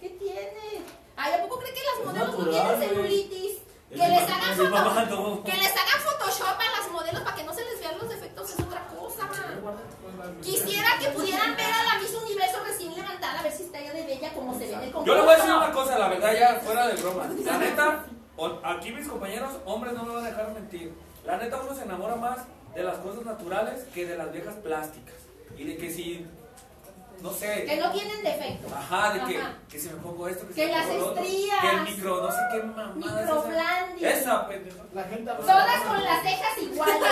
¿Qué 0.00 0.08
tiene? 0.10 0.84
Ay, 1.16 1.32
¿a 1.32 1.42
poco 1.42 1.58
cree 1.58 1.74
que 1.74 1.80
las 1.82 2.06
modelos 2.06 2.38
no 2.38 2.50
tienen 2.50 2.78
celulitis? 2.78 3.58
Que 3.90 3.98
les, 3.98 4.08
hagan 4.08 5.44
que 5.44 5.52
les 5.52 5.70
hagan 5.70 6.00
Photoshop 6.02 6.58
a 6.58 6.80
las 6.80 6.90
modelos 6.90 7.22
para 7.22 7.36
que 7.36 7.44
no 7.44 7.54
se 7.54 7.64
les 7.64 7.78
vean 7.78 7.96
los 7.98 8.08
defectos 8.08 8.50
es 8.50 8.58
otra 8.58 8.88
cosa. 8.88 9.28
Quisiera 10.42 10.98
que 10.98 11.10
pudieran 11.10 11.54
ver 11.56 11.72
a 11.72 11.84
la 11.84 12.00
Miss 12.00 12.12
Universo 12.14 12.58
recién 12.64 12.94
levantada, 12.94 13.38
a 13.38 13.42
ver 13.44 13.52
si 13.52 13.64
está 13.64 13.80
ya 13.80 13.92
de 13.92 14.02
bella 14.04 14.32
como 14.32 14.52
se 14.54 14.66
ve 14.66 14.72
en 14.72 14.82
el. 14.82 14.92
Yo 14.92 15.14
le 15.14 15.20
voy 15.20 15.30
a 15.30 15.36
decir 15.36 15.52
una 15.52 15.70
cosa, 15.70 15.98
la 15.98 16.08
verdad, 16.08 16.32
ya 16.32 16.60
fuera 16.64 16.88
de 16.88 16.94
broma. 17.00 17.28
La 17.44 17.58
neta, 17.58 18.04
aquí 18.64 18.90
mis 18.90 19.06
compañeros 19.06 19.52
hombres 19.64 19.92
no 19.92 20.02
me 20.02 20.14
van 20.14 20.24
a 20.24 20.28
dejar 20.28 20.52
mentir. 20.52 20.92
La 21.24 21.36
neta, 21.38 21.60
uno 21.64 21.74
se 21.74 21.82
enamora 21.84 22.16
más 22.16 22.38
de 22.74 22.82
las 22.82 22.98
cosas 22.98 23.24
naturales 23.24 23.84
que 23.94 24.06
de 24.06 24.16
las 24.16 24.32
viejas 24.32 24.54
plásticas. 24.56 25.14
Y 25.56 25.64
de 25.64 25.76
que 25.76 25.90
si, 25.90 26.26
no 27.22 27.30
sé. 27.32 27.64
Que 27.64 27.76
no 27.76 27.90
tienen 27.92 28.22
defecto. 28.22 28.74
Ajá, 28.74 29.14
de 29.14 29.24
que, 29.32 29.38
Ajá. 29.40 29.54
que 29.70 29.78
si 29.78 29.88
me 29.88 29.94
pongo 29.96 30.28
esto, 30.28 30.46
que, 30.48 30.54
Que 30.54 30.66
si 30.66 30.66
me 30.66 30.72
las 30.76 30.86
pongo 30.86 30.98
lo 31.00 31.06
otro, 31.12 31.22
estrías. 31.22 31.60
Que 31.60 31.70
el 31.70 31.80
micro, 31.82 32.22
no 32.22 32.30
sé 32.30 32.38
qué 32.52 32.62
mamada. 32.62 32.90
es 32.90 33.06
esa. 33.06 33.14
Microblanding. 33.24 34.04
Esa, 34.04 34.48
pendeja. 34.48 34.82
La 34.92 35.04
gente 35.04 35.32
Todas 35.32 35.80
con 35.82 36.04
las 36.04 36.22
cejas 36.22 36.58
iguales, 36.62 37.02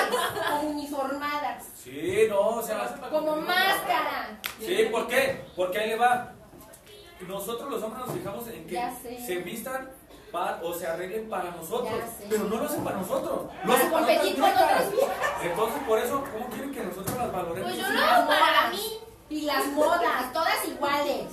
como 0.51 0.61
uniformadas, 0.71 1.65
Sí, 1.83 2.27
no, 2.29 2.41
o 2.41 2.63
sea. 2.63 2.95
como 3.11 3.37
máscara. 3.37 4.39
Sí, 4.61 4.89
¿por 4.91 5.07
qué? 5.09 5.41
Porque 5.57 5.79
ahí 5.79 5.89
le 5.91 5.97
va. 5.97 6.33
Nosotros 7.27 7.71
los 7.71 7.83
hombres 7.85 8.05
nos 8.07 8.17
fijamos 8.17 8.49
en 8.49 8.67
que 8.67 8.81
se 9.25 9.37
vistan 9.39 9.89
o 10.35 10.75
se 10.75 10.87
arreglen 10.87 11.29
para 11.29 11.51
nosotros, 11.51 11.93
Ya 12.21 12.27
pero 12.31 12.45
no 12.45 12.57
lo 12.57 12.65
hacen 12.65 12.83
para 12.85 12.97
nosotros. 12.97 13.41
Lo 13.65 13.73
hacen 13.73 13.91
para 13.91 14.05
otras 14.07 14.91
viejas. 14.93 15.19
Entonces, 15.43 15.83
por 15.87 15.99
eso, 15.99 16.25
¿cómo 16.33 16.49
quieren 16.49 16.73
que 16.73 16.83
nosotros 16.85 17.17
las 17.19 17.33
valoremos? 17.33 17.71
Pues 17.71 17.83
yo 17.83 17.91
lo 17.93 18.05
hago 18.05 18.29
para 18.29 18.71
mí. 18.71 18.99
Y 19.29 19.43
las 19.43 19.67
modas, 19.69 20.33
todas 20.33 20.65
iguales. 20.67 21.27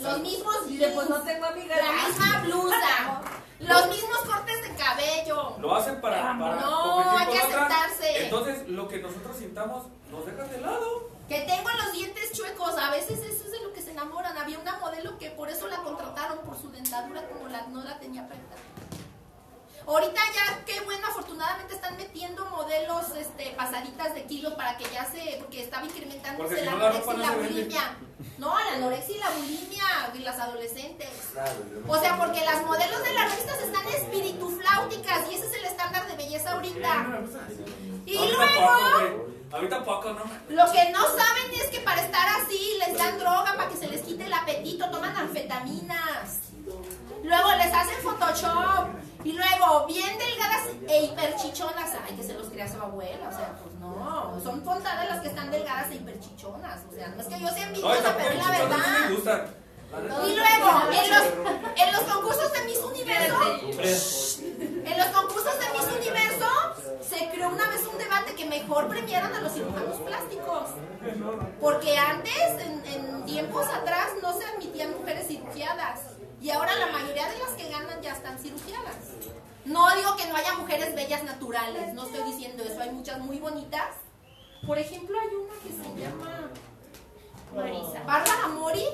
Los 0.00 0.18
mismos 0.20 0.56
no 1.08 1.20
tengo 1.22 1.46
amigas. 1.46 1.78
la 1.78 2.08
misma 2.08 2.40
blusa, 2.44 3.22
los 3.60 3.88
mismos 3.88 4.18
cortes 4.26 4.62
de 4.62 4.74
cabello. 4.76 5.56
Lo 5.60 5.76
hacen 5.76 6.00
para, 6.00 6.16
para 6.38 6.56
No, 6.56 7.10
hay 7.10 7.26
que 7.26 7.38
otras. 7.38 7.44
aceptarse. 7.54 8.24
Entonces, 8.24 8.68
lo 8.68 8.88
que 8.88 8.98
nosotros 8.98 9.36
sintamos 9.36 9.84
nos 10.10 10.26
dejan 10.26 10.50
de 10.50 10.60
lado. 10.60 11.08
Que 11.32 11.40
tengo 11.40 11.70
los 11.70 11.92
dientes 11.94 12.32
chuecos, 12.32 12.76
a 12.76 12.90
veces 12.90 13.18
eso 13.20 13.44
es 13.46 13.52
de 13.52 13.60
lo 13.62 13.72
que 13.72 13.80
se 13.80 13.92
enamoran. 13.92 14.36
Había 14.36 14.58
una 14.58 14.76
modelo 14.76 15.16
que 15.16 15.30
por 15.30 15.48
eso 15.48 15.66
la 15.66 15.78
contrataron 15.78 16.40
por 16.40 16.60
su 16.60 16.70
dentadura 16.70 17.26
como 17.26 17.48
la, 17.48 17.66
no 17.68 17.82
la 17.82 17.98
tenía 17.98 18.24
apretada. 18.24 18.60
Ahorita 19.86 20.20
ya, 20.34 20.62
qué 20.66 20.78
bueno, 20.82 21.06
afortunadamente 21.06 21.72
están 21.72 21.96
metiendo 21.96 22.44
modelos 22.50 23.16
este, 23.16 23.54
pasaditas 23.56 24.14
de 24.14 24.24
kilo 24.24 24.54
para 24.58 24.76
que 24.76 24.84
ya 24.92 25.06
se, 25.06 25.38
porque 25.38 25.62
estaba 25.62 25.86
incrementándose 25.86 26.36
Porque 26.36 26.60
si 26.60 26.66
la 26.66 26.72
no, 26.72 26.78
la 26.78 26.90
ropa 26.90 27.14
no 27.14 27.18
la. 27.20 27.96
No, 28.42 28.58
la 28.58 28.74
anorexia 28.74 29.14
y 29.14 29.20
la 29.20 29.30
bulimia 29.30 29.84
de 30.12 30.18
las 30.18 30.36
adolescentes. 30.36 31.08
O 31.86 31.96
sea, 31.96 32.18
porque 32.18 32.44
las 32.44 32.66
modelos 32.66 33.00
de 33.04 33.14
las 33.14 33.30
revistas 33.30 33.60
están 33.60 33.86
espiritufláuticas 33.86 35.30
y 35.30 35.36
ese 35.36 35.46
es 35.46 35.54
el 35.54 35.64
estándar 35.66 36.08
de 36.08 36.16
belleza 36.16 36.50
ahorita. 36.50 37.06
Y 38.04 38.18
luego... 38.18 39.28
Ahorita 39.52 39.84
poco, 39.84 40.12
¿no? 40.14 40.24
Lo 40.48 40.72
que 40.72 40.90
no 40.90 41.02
saben 41.02 41.52
es 41.54 41.68
que 41.68 41.80
para 41.84 42.02
estar 42.02 42.26
así 42.40 42.78
les 42.80 42.98
dan 42.98 43.16
droga 43.20 43.54
para 43.56 43.68
que 43.68 43.76
se 43.76 43.86
les 43.86 44.00
quite 44.00 44.24
el 44.24 44.32
apetito, 44.32 44.90
toman 44.90 45.14
anfetaminas. 45.14 46.51
Luego 47.32 47.50
les 47.56 47.72
hacen 47.72 47.96
Photoshop. 48.02 48.88
Y 49.24 49.32
luego, 49.32 49.86
bien 49.86 50.18
delgadas 50.18 50.66
e 50.86 51.04
hiperchichonas. 51.04 51.90
Ay, 52.06 52.14
que 52.14 52.22
se 52.22 52.34
los 52.34 52.48
crea 52.48 52.70
su 52.70 52.78
abuela. 52.78 53.26
O 53.26 53.32
sea, 53.32 53.54
pues 53.62 53.74
no. 53.76 54.38
Son 54.44 54.60
contadas 54.60 55.08
las 55.08 55.20
que 55.20 55.28
están 55.28 55.50
delgadas 55.50 55.90
e 55.90 55.94
hiperchichonas. 55.94 56.80
O 56.90 56.94
sea, 56.94 57.08
no 57.08 57.22
es 57.22 57.28
que 57.28 57.40
yo 57.40 57.48
sea 57.48 57.68
envidiosa, 57.68 58.14
pero 58.18 58.30
es 58.30 58.46
la 58.46 58.50
verdad. 58.50 59.46
Y 60.26 60.36
luego, 60.36 60.70
en 60.92 61.10
los, 61.10 61.22
en 61.76 61.92
los 61.92 62.02
concursos 62.02 62.52
de 62.52 62.64
Miss 62.64 62.78
Universo, 62.78 63.36
en 64.84 64.98
los 64.98 65.06
concursos 65.08 65.58
de 65.58 65.66
Miss 65.72 65.96
Universo 66.00 66.48
se 67.00 67.30
creó 67.30 67.48
una 67.48 67.68
vez 67.68 67.86
un 67.90 67.98
debate 67.98 68.34
que 68.34 68.44
mejor 68.44 68.88
premiaran 68.88 69.34
a 69.34 69.40
los 69.40 69.52
cirujanos 69.52 69.96
plásticos. 70.00 70.68
Porque 71.60 71.96
antes, 71.96 72.48
en, 72.58 72.84
en 72.86 73.24
tiempos 73.24 73.66
atrás, 73.68 74.08
no 74.20 74.38
se 74.38 74.44
admitían 74.44 74.92
mujeres 74.98 75.28
cirugiadas. 75.28 76.11
Y 76.42 76.50
ahora 76.50 76.74
la 76.76 76.88
mayoría 76.88 77.28
de 77.28 77.38
las 77.38 77.50
que 77.50 77.68
ganan 77.68 78.02
ya 78.02 78.12
están 78.12 78.36
cirugiadas. 78.38 78.96
No 79.64 79.94
digo 79.94 80.16
que 80.16 80.26
no 80.26 80.34
haya 80.34 80.54
mujeres 80.54 80.92
bellas 80.94 81.22
naturales, 81.22 81.94
no 81.94 82.04
estoy 82.04 82.32
diciendo 82.32 82.64
eso. 82.64 82.80
Hay 82.80 82.90
muchas 82.90 83.20
muy 83.20 83.38
bonitas. 83.38 83.90
Por 84.66 84.76
ejemplo, 84.76 85.16
hay 85.20 85.28
una 85.28 85.54
que 85.62 85.70
se 85.70 86.00
llama 86.00 86.50
Marisa. 87.54 88.02
Bárbara 88.04 88.48
Mori. 88.48 88.84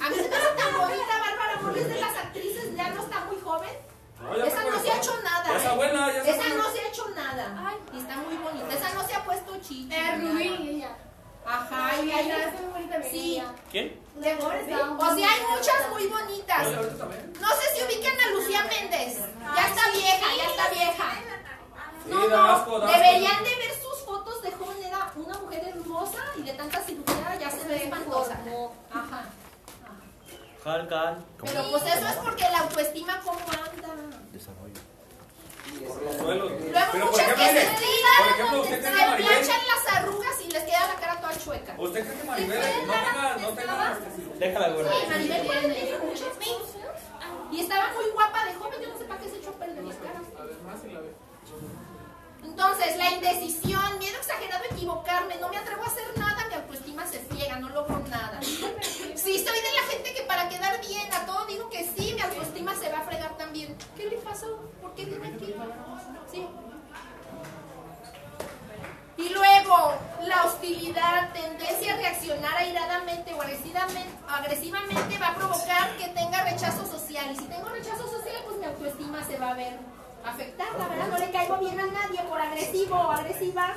A 0.00 0.08
mí 0.10 0.16
se 0.16 0.28
me 0.28 0.36
hace 0.36 0.48
tan 0.56 0.78
bonita 0.78 1.18
Bárbara 1.20 1.60
Mori, 1.62 1.80
es 1.80 1.88
de 1.88 2.00
las 2.00 2.16
actrices, 2.16 2.74
ya 2.76 2.88
no 2.90 3.02
está 3.02 3.24
muy 3.26 3.40
joven. 3.40 3.70
No, 4.22 4.36
ya 4.36 4.44
Esa 4.46 4.64
no 4.64 4.80
se 4.80 4.90
ha 4.90 4.96
hecho 4.96 5.12
nada. 5.22 5.46
¿eh? 5.62 5.76
buena, 5.76 6.10
Esa 6.10 6.36
buena. 6.36 6.54
no 6.56 6.70
se 6.72 6.80
ha 6.80 6.88
hecho 6.88 7.08
nada. 7.10 7.64
Ay, 7.68 7.76
y 7.92 7.98
está 7.98 8.16
muy 8.16 8.36
bonita. 8.36 8.72
Esa 8.74 8.94
no 8.94 9.06
se 9.06 9.14
ha 9.14 9.24
puesto 9.26 9.56
chichi. 9.58 9.88
Eh, 9.94 10.16
Rubí. 10.18 10.84
Ajá, 11.46 12.02
y 12.02 12.10
hay 12.10 12.32
muy 12.72 13.10
Sí. 13.10 13.42
¿Quién? 13.70 14.00
De 14.16 14.34
O 14.34 15.14
sea, 15.14 15.30
hay 15.30 15.40
muchas 15.50 15.90
muy 15.90 16.06
bonitas. 16.06 16.66
No 17.40 17.48
sé 17.48 17.74
si 17.74 17.84
ubican 17.84 18.14
a 18.18 18.30
Lucía 18.30 18.64
Méndez. 18.64 19.18
Ya 19.54 19.68
está 19.68 19.90
vieja, 19.90 20.26
ya 20.36 20.44
está 20.50 20.68
vieja. 20.70 21.12
No, 22.06 22.28
no, 22.28 22.86
deberían 22.86 23.42
de 23.44 23.56
ver 23.56 23.72
sus 23.82 24.04
fotos 24.04 24.42
de 24.42 24.52
joven. 24.52 24.76
Era 24.82 25.12
una 25.16 25.38
mujer 25.38 25.68
hermosa 25.68 26.18
y 26.36 26.42
de 26.42 26.52
tanta 26.52 26.80
cirugía 26.82 27.36
ya 27.38 27.50
se 27.50 27.66
ve 27.66 27.76
espantosa. 27.84 28.38
Ajá. 28.92 29.24
Pero 31.42 31.70
pues 31.70 31.82
eso 31.84 32.08
es 32.08 32.16
porque 32.16 32.42
la 32.42 32.58
autoestima 32.60 33.20
cómo 33.24 33.38
anda. 33.38 34.05
Por 35.88 36.02
los 36.02 36.16
suelos. 36.16 36.50
Luego 36.50 36.90
Pero, 36.92 37.04
por 37.06 37.10
muchas 37.10 37.26
ejemplo, 37.26 37.44
que 37.44 37.48
se 37.48 37.52
mire, 37.54 37.66
por 37.66 37.78
tiran, 37.78 38.28
ejemplo, 38.34 38.56
se 38.56 38.60
usted 38.62 38.80
cree 38.80 38.92
que 38.92 39.06
Maribel, 39.10 39.26
planchan 39.26 39.60
las 39.66 39.94
arrugas 39.96 40.36
y 40.44 40.50
les 40.50 40.62
queda 40.64 40.86
la 40.86 40.94
cara 41.00 41.20
toda 41.20 41.38
chueca. 41.38 41.74
usted 41.78 42.00
cree 42.06 42.16
que 42.18 42.24
Maribel 42.24 42.60
no 42.86 42.92
tenga, 42.92 43.36
no 43.40 43.48
tenga, 43.50 43.98
Déjala, 44.38 44.68
güey. 44.68 44.86
Sí, 44.86 45.06
Maribel 45.08 45.74
tiene 45.74 45.98
muchos 45.98 46.32
pins. 46.38 46.68
Y 47.52 47.60
estaba 47.60 47.92
muy 47.94 48.04
guapa 48.12 48.44
de 48.44 48.54
joven, 48.54 48.80
yo 48.82 48.88
no 48.88 48.98
sé 48.98 49.04
para 49.04 49.20
qué 49.20 49.28
se 49.30 49.36
echó 49.36 49.50
a 49.50 49.52
perder 49.52 49.84
las 49.84 49.96
caras. 49.96 50.22
Entonces, 52.58 52.96
la 52.96 53.10
indecisión, 53.10 53.98
miedo 53.98 54.16
exagerado 54.16 54.64
a 54.64 54.74
equivocarme, 54.74 55.36
no 55.36 55.50
me 55.50 55.58
atrevo 55.58 55.84
a 55.84 55.88
hacer 55.88 56.04
nada, 56.16 56.46
mi 56.48 56.54
autoestima 56.54 57.06
se 57.06 57.22
ciega, 57.30 57.58
no 57.58 57.68
logro 57.68 57.98
nada. 58.08 58.40
Sí, 58.42 59.44
soy 59.44 59.60
de 59.60 59.72
la 59.74 59.82
gente 59.90 60.14
que 60.14 60.22
para 60.22 60.48
quedar 60.48 60.80
bien 60.80 61.12
a 61.12 61.26
todo 61.26 61.44
digo 61.44 61.68
que 61.68 61.84
sí, 61.84 62.14
mi 62.14 62.22
autoestima 62.22 62.74
se 62.74 62.90
va 62.90 63.00
a 63.00 63.02
fregar 63.02 63.36
también. 63.36 63.76
¿Qué 63.94 64.06
le 64.06 64.16
pasó? 64.16 64.70
¿Por 64.80 64.94
qué 64.94 65.04
dime 65.04 65.28
aquí? 65.28 65.54
Sí. 66.32 66.46
Y 69.18 69.28
luego, 69.28 69.94
la 70.22 70.44
hostilidad, 70.44 71.34
tendencia 71.34 71.92
a 71.92 71.96
reaccionar 71.98 72.56
airadamente 72.56 73.34
o 73.34 73.42
agresivamente 73.42 75.18
va 75.18 75.28
a 75.28 75.34
provocar 75.34 75.94
que 75.98 76.08
tenga 76.08 76.42
rechazo 76.42 76.86
social. 76.86 77.32
Y 77.32 77.36
si 77.36 77.44
tengo 77.44 77.68
rechazo 77.68 78.08
social, 78.08 78.42
pues 78.46 78.56
mi 78.56 78.64
autoestima 78.64 79.22
se 79.26 79.36
va 79.36 79.50
a 79.50 79.54
ver 79.54 79.95
afectada, 80.26 80.88
¿verdad? 80.88 81.08
No 81.08 81.18
le 81.18 81.30
caigo 81.30 81.56
bien 81.58 81.78
a 81.80 81.86
nadie 81.86 82.20
por 82.28 82.40
agresivo 82.40 82.96
o 82.96 83.10
agresiva. 83.10 83.74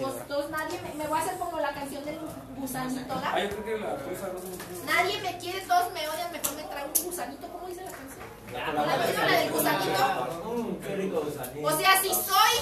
Pues 0.00 0.14
entonces 0.22 0.50
nadie 0.50 0.80
me, 0.80 0.94
me 0.94 1.06
voy 1.06 1.18
a 1.18 1.22
hacer 1.22 1.38
como 1.38 1.60
la 1.60 1.74
canción 1.74 2.02
del 2.04 2.18
gusanito, 2.56 3.14
¿verdad? 3.14 3.42
yo 3.42 3.48
creo 3.50 3.64
que 3.64 3.78
la 3.78 3.96
cosa 3.96 4.28
no 4.32 4.38
se 4.40 4.86
Nadie 4.86 5.20
me 5.20 5.36
quiere, 5.38 5.60
todos 5.62 5.92
me 5.92 6.08
odian, 6.08 6.32
mejor 6.32 6.56
me 6.56 6.62
traigo 6.62 6.90
un 6.98 7.04
gusanito. 7.04 7.48
¿Cómo 7.48 7.66
dice 7.66 7.84
la 7.84 7.90
canción? 7.90 8.24
¿La 8.52 9.06
misma, 9.06 9.26
la 9.26 9.38
del 9.38 9.52
gusanito? 9.52 10.54
Mm, 10.56 10.74
qué 10.80 10.96
rico 10.96 11.20
gusanito. 11.20 11.68
O 11.68 11.78
sea, 11.78 12.00
si 12.00 12.08
soy, 12.08 12.54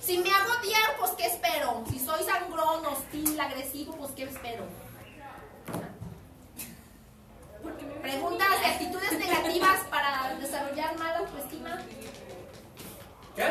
si 0.00 0.18
me 0.18 0.32
hago 0.32 0.52
odiar, 0.58 0.96
pues 0.98 1.10
¿qué 1.12 1.26
espero? 1.26 1.84
Si 1.90 1.98
soy 1.98 2.24
sangrón, 2.24 2.86
hostil, 2.86 3.38
agresivo, 3.38 3.94
pues 3.96 4.12
¿qué 4.12 4.22
espero? 4.22 4.64
Preguntas 8.00 8.60
de 8.60 8.66
actitudes 8.66 9.12
negativas 9.18 9.80
para 9.90 10.34
desarrollar 10.40 10.98
mala 10.98 11.18
autoestima. 11.18 11.59
¿Qué? 13.36 13.44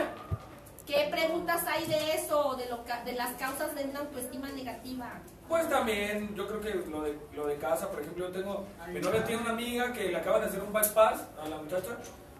¿Qué 0.85 1.07
preguntas 1.11 1.65
hay 1.67 1.85
de 1.85 2.15
eso, 2.15 2.55
de, 2.55 2.67
lo, 2.67 2.83
ca- 2.83 3.03
de 3.03 3.13
las 3.13 3.31
causas 3.33 3.75
de 3.75 3.83
una 3.85 3.99
autoestima 3.99 4.49
negativa? 4.49 5.11
Pues 5.47 5.69
también, 5.69 6.35
yo 6.35 6.47
creo 6.47 6.61
que 6.61 6.73
lo 6.89 7.01
de, 7.01 7.17
lo 7.33 7.45
de 7.47 7.57
casa, 7.57 7.89
por 7.89 8.01
ejemplo, 8.01 8.27
yo 8.27 8.31
tengo, 8.31 8.65
mi 8.87 8.99
novia 8.99 9.23
tiene 9.23 9.41
una 9.41 9.51
amiga 9.51 9.93
que 9.93 10.09
le 10.09 10.17
acaban 10.17 10.41
de 10.41 10.47
hacer 10.47 10.61
un 10.61 10.73
bypass 10.73 11.23
a 11.43 11.47
la 11.49 11.57
muchacha, 11.57 11.97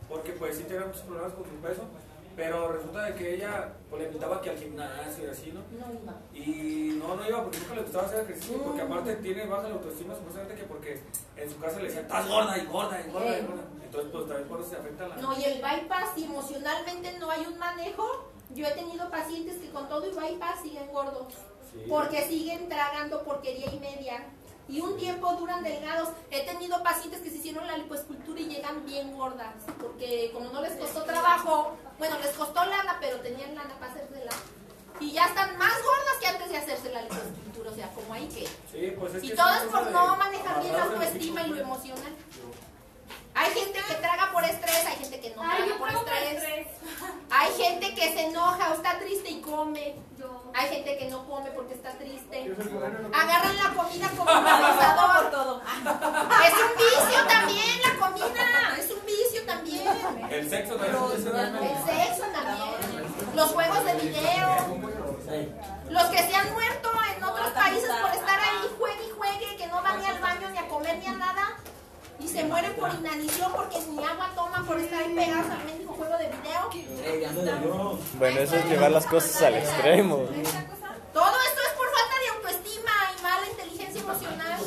porque 0.08 0.32
pues 0.34 0.58
sí 0.58 0.64
tiene 0.64 0.86
muchos 0.86 1.02
problemas 1.02 1.34
con 1.34 1.44
su 1.46 1.56
peso, 1.62 1.84
pero 2.40 2.72
resulta 2.72 3.04
de 3.04 3.16
que 3.16 3.36
ella 3.36 3.74
pues, 3.90 4.02
le 4.02 4.08
invitaba 4.08 4.42
que 4.42 4.50
al 4.50 4.58
gimnasio 4.58 5.26
y 5.26 5.28
así, 5.28 5.52
¿no? 5.52 5.60
No 5.78 5.92
iba. 5.92 6.14
Y 6.34 6.98
no, 6.98 7.18
no 7.18 7.28
iba 7.28 7.44
porque 7.44 7.60
nunca 7.60 7.76
le 7.76 7.82
gustaba 7.82 8.06
hacer 8.06 8.22
ejercicio, 8.22 8.64
porque 8.64 8.82
aparte 8.82 9.16
tiene 9.18 9.46
baja 9.46 9.68
la 9.68 9.76
autoestima, 9.76 10.16
supuestamente 10.16 10.56
que 10.56 10.64
porque 10.64 11.02
en 11.36 11.52
su 11.52 11.60
casa 11.60 11.80
le 11.80 11.88
decían, 11.88 12.06
estás 12.06 12.30
gorda 12.30 12.58
y 12.58 12.66
gorda 12.66 13.02
y 13.02 13.12
gorda 13.12 13.40
y 13.40 13.46
gorda. 13.46 13.64
Entonces, 13.84 14.12
pues 14.14 14.28
también 14.28 14.48
por 14.48 14.62
eso 14.62 14.70
se 14.70 14.76
afecta 14.78 15.08
la... 15.10 15.18
No, 15.18 15.38
y 15.38 15.44
el 15.44 15.62
bypass, 15.62 16.12
si 16.16 16.24
emocionalmente 16.24 17.20
no 17.20 17.30
hay 17.30 17.46
un 17.46 17.60
manejo, 17.60 18.32
yo 18.52 18.68
he 18.68 18.72
tenido 18.72 19.10
pacientes 19.10 19.58
que 19.58 19.70
con 19.72 19.90
todo 19.90 20.10
y 20.10 20.16
bypass 20.16 20.62
siguen 20.62 20.88
gordos. 20.94 21.34
Sí. 21.74 21.84
Porque 21.90 22.22
siguen 22.22 22.70
tragando 22.70 23.22
porquería 23.26 23.68
y 23.70 23.80
media. 23.80 24.24
Y 24.70 24.82
un 24.82 24.98
tiempo 24.98 25.34
duran 25.34 25.64
delgados. 25.64 26.10
He 26.30 26.46
tenido 26.46 26.82
pacientes 26.84 27.22
que 27.22 27.32
se 27.32 27.38
hicieron 27.38 27.66
la 27.66 27.76
lipoescultura 27.76 28.40
y 28.40 28.46
llegan 28.46 28.86
bien 28.86 29.18
gordas. 29.18 29.56
Porque 29.82 30.30
como 30.32 30.52
no 30.52 30.62
les 30.62 30.74
costó 30.74 31.04
trabajo, 31.04 31.76
bueno, 31.98 32.18
les 32.20 32.32
costó 32.36 32.64
lana, 32.64 32.98
pero 33.02 33.20
tenían 33.22 33.56
lana 33.56 33.74
para 33.80 33.92
hacérsela. 33.94 34.32
Y 35.00 35.12
ya 35.12 35.26
están 35.26 35.58
más 35.58 35.74
gordas 35.74 36.16
que 36.22 36.28
antes 36.28 36.50
de 36.50 36.58
hacerse 36.58 36.94
la 36.94 37.02
lipoescultura. 37.02 37.72
O 37.72 37.76
sea, 37.76 37.90
como 37.94 38.14
ahí 38.14 38.28
que. 38.28 38.46
Sí, 38.72 38.94
pues 38.98 39.16
es 39.16 39.24
Y 39.24 39.30
que 39.30 39.36
todo 39.36 39.54
es 39.54 39.64
por 39.64 39.92
no 39.92 40.16
manejar 40.16 40.62
bien 40.62 40.76
la 40.76 40.84
autoestima 40.84 41.42
y 41.42 41.50
lo 41.50 41.58
emocional. 41.58 42.16
Hay 43.36 43.54
gente 43.54 43.80
que 43.88 43.94
traga 43.96 44.32
por 44.34 44.44
estrés, 44.44 44.86
hay 44.86 44.96
gente 44.98 45.20
que 45.22 45.30
no 45.36 45.42
Ay, 45.44 45.50
traga 45.50 45.66
yo 45.68 45.78
por 45.78 45.90
estrés. 45.90 46.34
estrés. 46.34 46.68
Hay 47.32 47.54
gente 47.54 47.94
que 47.96 48.02
se 48.14 48.26
enoja 48.26 48.72
o 48.72 48.74
está 48.74 49.00
triste 49.00 49.30
y 49.30 49.42
come. 49.42 49.96
Yo. 50.18 50.44
Hay 50.54 50.68
gente 50.70 50.98
que 50.98 51.06
no 51.10 51.26
come 51.28 51.50
porque 51.52 51.74
está 51.76 51.92
triste. 51.92 52.52
Agarran 53.14 53.56
la 53.58 53.70
comida 53.82 54.10
como 54.18 54.32
un 54.32 54.44
Por 54.44 55.32
todo. 55.32 55.62
Es 55.62 56.54
un 56.54 56.78
vicio 56.78 57.28
también 57.28 57.82
la 57.86 58.06
comida. 58.06 58.78
Es 58.78 58.92
un 58.92 59.06
vicio 59.06 59.46
también. 59.46 59.88
El 60.32 60.50
sexo 60.50 60.76
también. 60.76 60.96
El 60.98 61.86
sexo 61.86 62.24
también. 62.34 63.36
Los 63.36 63.52
juegos 63.52 63.86
de 63.86 63.94
video. 63.94 64.50
Los 65.90 66.04
que 66.06 66.18
se 66.18 66.36
han 66.36 66.52
muerto 66.54 66.90
en 67.16 67.24
otros 67.24 67.50
países 67.52 67.90
por 68.02 68.12
estar 68.12 68.40
ahí, 68.40 68.70
juegue 68.78 69.08
y 69.08 69.12
juegue, 69.12 69.56
que 69.58 69.68
no 69.68 69.82
van 69.82 70.00
ni 70.00 70.06
al 70.06 70.20
baño, 70.20 70.50
ni 70.50 70.58
a 70.58 70.68
comer, 70.68 70.98
ni 70.98 71.06
a 71.08 71.14
nada. 71.14 71.58
Y 72.20 72.28
se 72.28 72.44
mueren 72.44 72.74
por 72.74 72.94
inanición 72.94 73.52
porque 73.56 73.80
ni 73.90 74.04
agua 74.04 74.32
toman 74.36 74.66
por 74.66 74.80
estar 74.80 75.04
ahí 75.04 75.14
pegados 75.16 75.52
al 75.52 75.64
mendigo 75.66 75.94
juego 75.94 76.18
de 76.18 76.28
video. 76.28 78.00
Bueno, 78.14 78.40
eso 78.40 78.56
es 78.56 78.66
llevar 78.66 78.92
las 78.92 79.06
cosas 79.06 79.42
al 79.42 79.56
extremo. 79.56 80.18
Todo 81.14 81.36
esto 81.48 81.62
es 81.68 81.74
por 81.78 81.88
falta 81.92 82.20
de 82.20 82.28
autoestima 82.38 82.92
y 83.18 83.22
mala 83.22 83.48
inteligencia 83.48 84.02
emocional. 84.02 84.60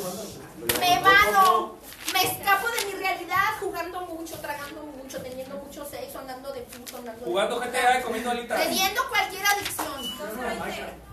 Me 0.79 0.93
evado, 0.99 1.77
me 2.13 2.23
escapo 2.23 2.67
de 2.69 2.85
mi 2.85 2.99
realidad 2.99 3.59
jugando 3.59 4.01
mucho, 4.01 4.35
tragando 4.39 4.83
mucho, 4.83 5.21
teniendo 5.21 5.55
mucho 5.57 5.85
sexo, 5.85 6.19
andando 6.19 6.51
de 6.51 6.61
puto, 6.61 6.97
andando 6.97 7.25
de 7.25 7.31
Jugando 7.31 7.59
GTA 7.59 7.99
y 7.99 8.03
comiendo 8.03 8.31
alitas. 8.31 8.63
Teniendo 8.63 9.01
cualquier 9.09 9.45
adicción. 9.45 11.12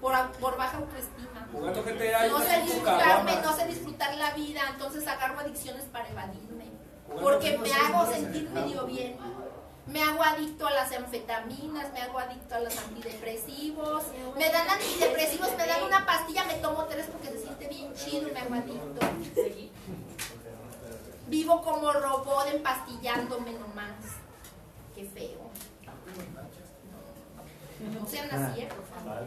Por, 0.00 0.14
por 0.32 0.56
baja 0.56 0.78
autoestima. 0.78 1.48
Jugando 1.52 1.82
GTA 1.82 2.26
y 2.26 2.30
No 2.30 2.38
sé 2.40 2.62
disfrutarme, 2.62 3.36
no 3.42 3.52
sé 3.56 3.66
disfrutar 3.66 4.14
la 4.16 4.30
vida, 4.32 4.60
entonces 4.70 5.06
agarro 5.06 5.40
adicciones 5.40 5.84
para 5.84 6.08
evadirme. 6.08 6.66
Porque 7.20 7.58
me 7.58 7.72
hago 7.72 8.06
sentir 8.12 8.50
medio 8.50 8.84
bien. 8.84 9.16
Me 9.86 10.02
hago 10.02 10.22
adicto 10.22 10.66
a 10.66 10.72
las 10.72 10.90
anfetaminas, 10.90 11.92
me 11.92 12.00
hago 12.00 12.18
adicto 12.18 12.56
a 12.56 12.60
los 12.60 12.76
antidepresivos. 12.76 14.02
Me 14.36 14.50
dan 14.50 14.68
antidepresivos, 14.68 15.56
me 15.56 15.66
dan 15.66 15.84
una 15.84 16.04
pastilla, 16.04 16.44
me 16.44 16.54
tomo 16.54 16.84
tres 16.84 17.06
porque 17.06 17.28
se 17.28 17.38
siente 17.42 17.68
bien 17.68 17.94
chido 17.94 18.28
y 18.28 18.32
me 18.32 18.40
hago 18.40 18.54
adicto. 18.54 19.06
Vivo 21.28 21.62
como 21.62 21.92
robot 21.92 22.46
empastillándome 22.52 23.52
nomás. 23.52 23.94
Qué 24.94 25.04
feo. 25.04 25.50
No 27.92 28.06
sean 28.08 28.30
así, 28.30 28.62
¿eh? 28.62 28.68
por 28.68 28.84
favor. 28.86 29.26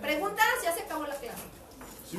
Preguntas, 0.00 0.46
ya 0.64 0.72
se 0.74 0.82
acabó 0.82 1.04
la 1.06 1.14
clase. 1.14 1.42
Se 2.10 2.16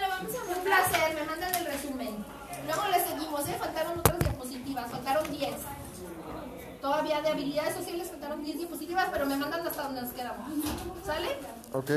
lo 0.00 0.08
vamos 0.08 0.34
a 0.34 0.42
Un 0.42 0.48
mandar. 0.50 0.64
placer, 0.64 1.14
me 1.14 1.24
mandan 1.24 1.54
el 1.54 1.64
resumen. 1.66 2.24
Luego 2.66 2.82
le 2.88 3.04
seguimos, 3.04 3.48
¿eh? 3.48 3.56
Faltaron 3.58 3.98
otras 3.98 4.18
diapositivas, 4.18 4.90
faltaron 4.90 5.30
10. 5.30 5.50
Todavía 6.82 7.20
de 7.22 7.28
habilidades 7.30 7.74
sociales 7.74 8.08
faltaron 8.10 8.44
10 8.44 8.58
diapositivas, 8.58 9.08
pero 9.12 9.26
me 9.26 9.36
mandan 9.36 9.66
hasta 9.66 9.82
donde 9.84 10.02
nos 10.02 10.12
quedamos. 10.12 10.46
¿Sale? 11.04 11.38
Ok. 11.72 11.90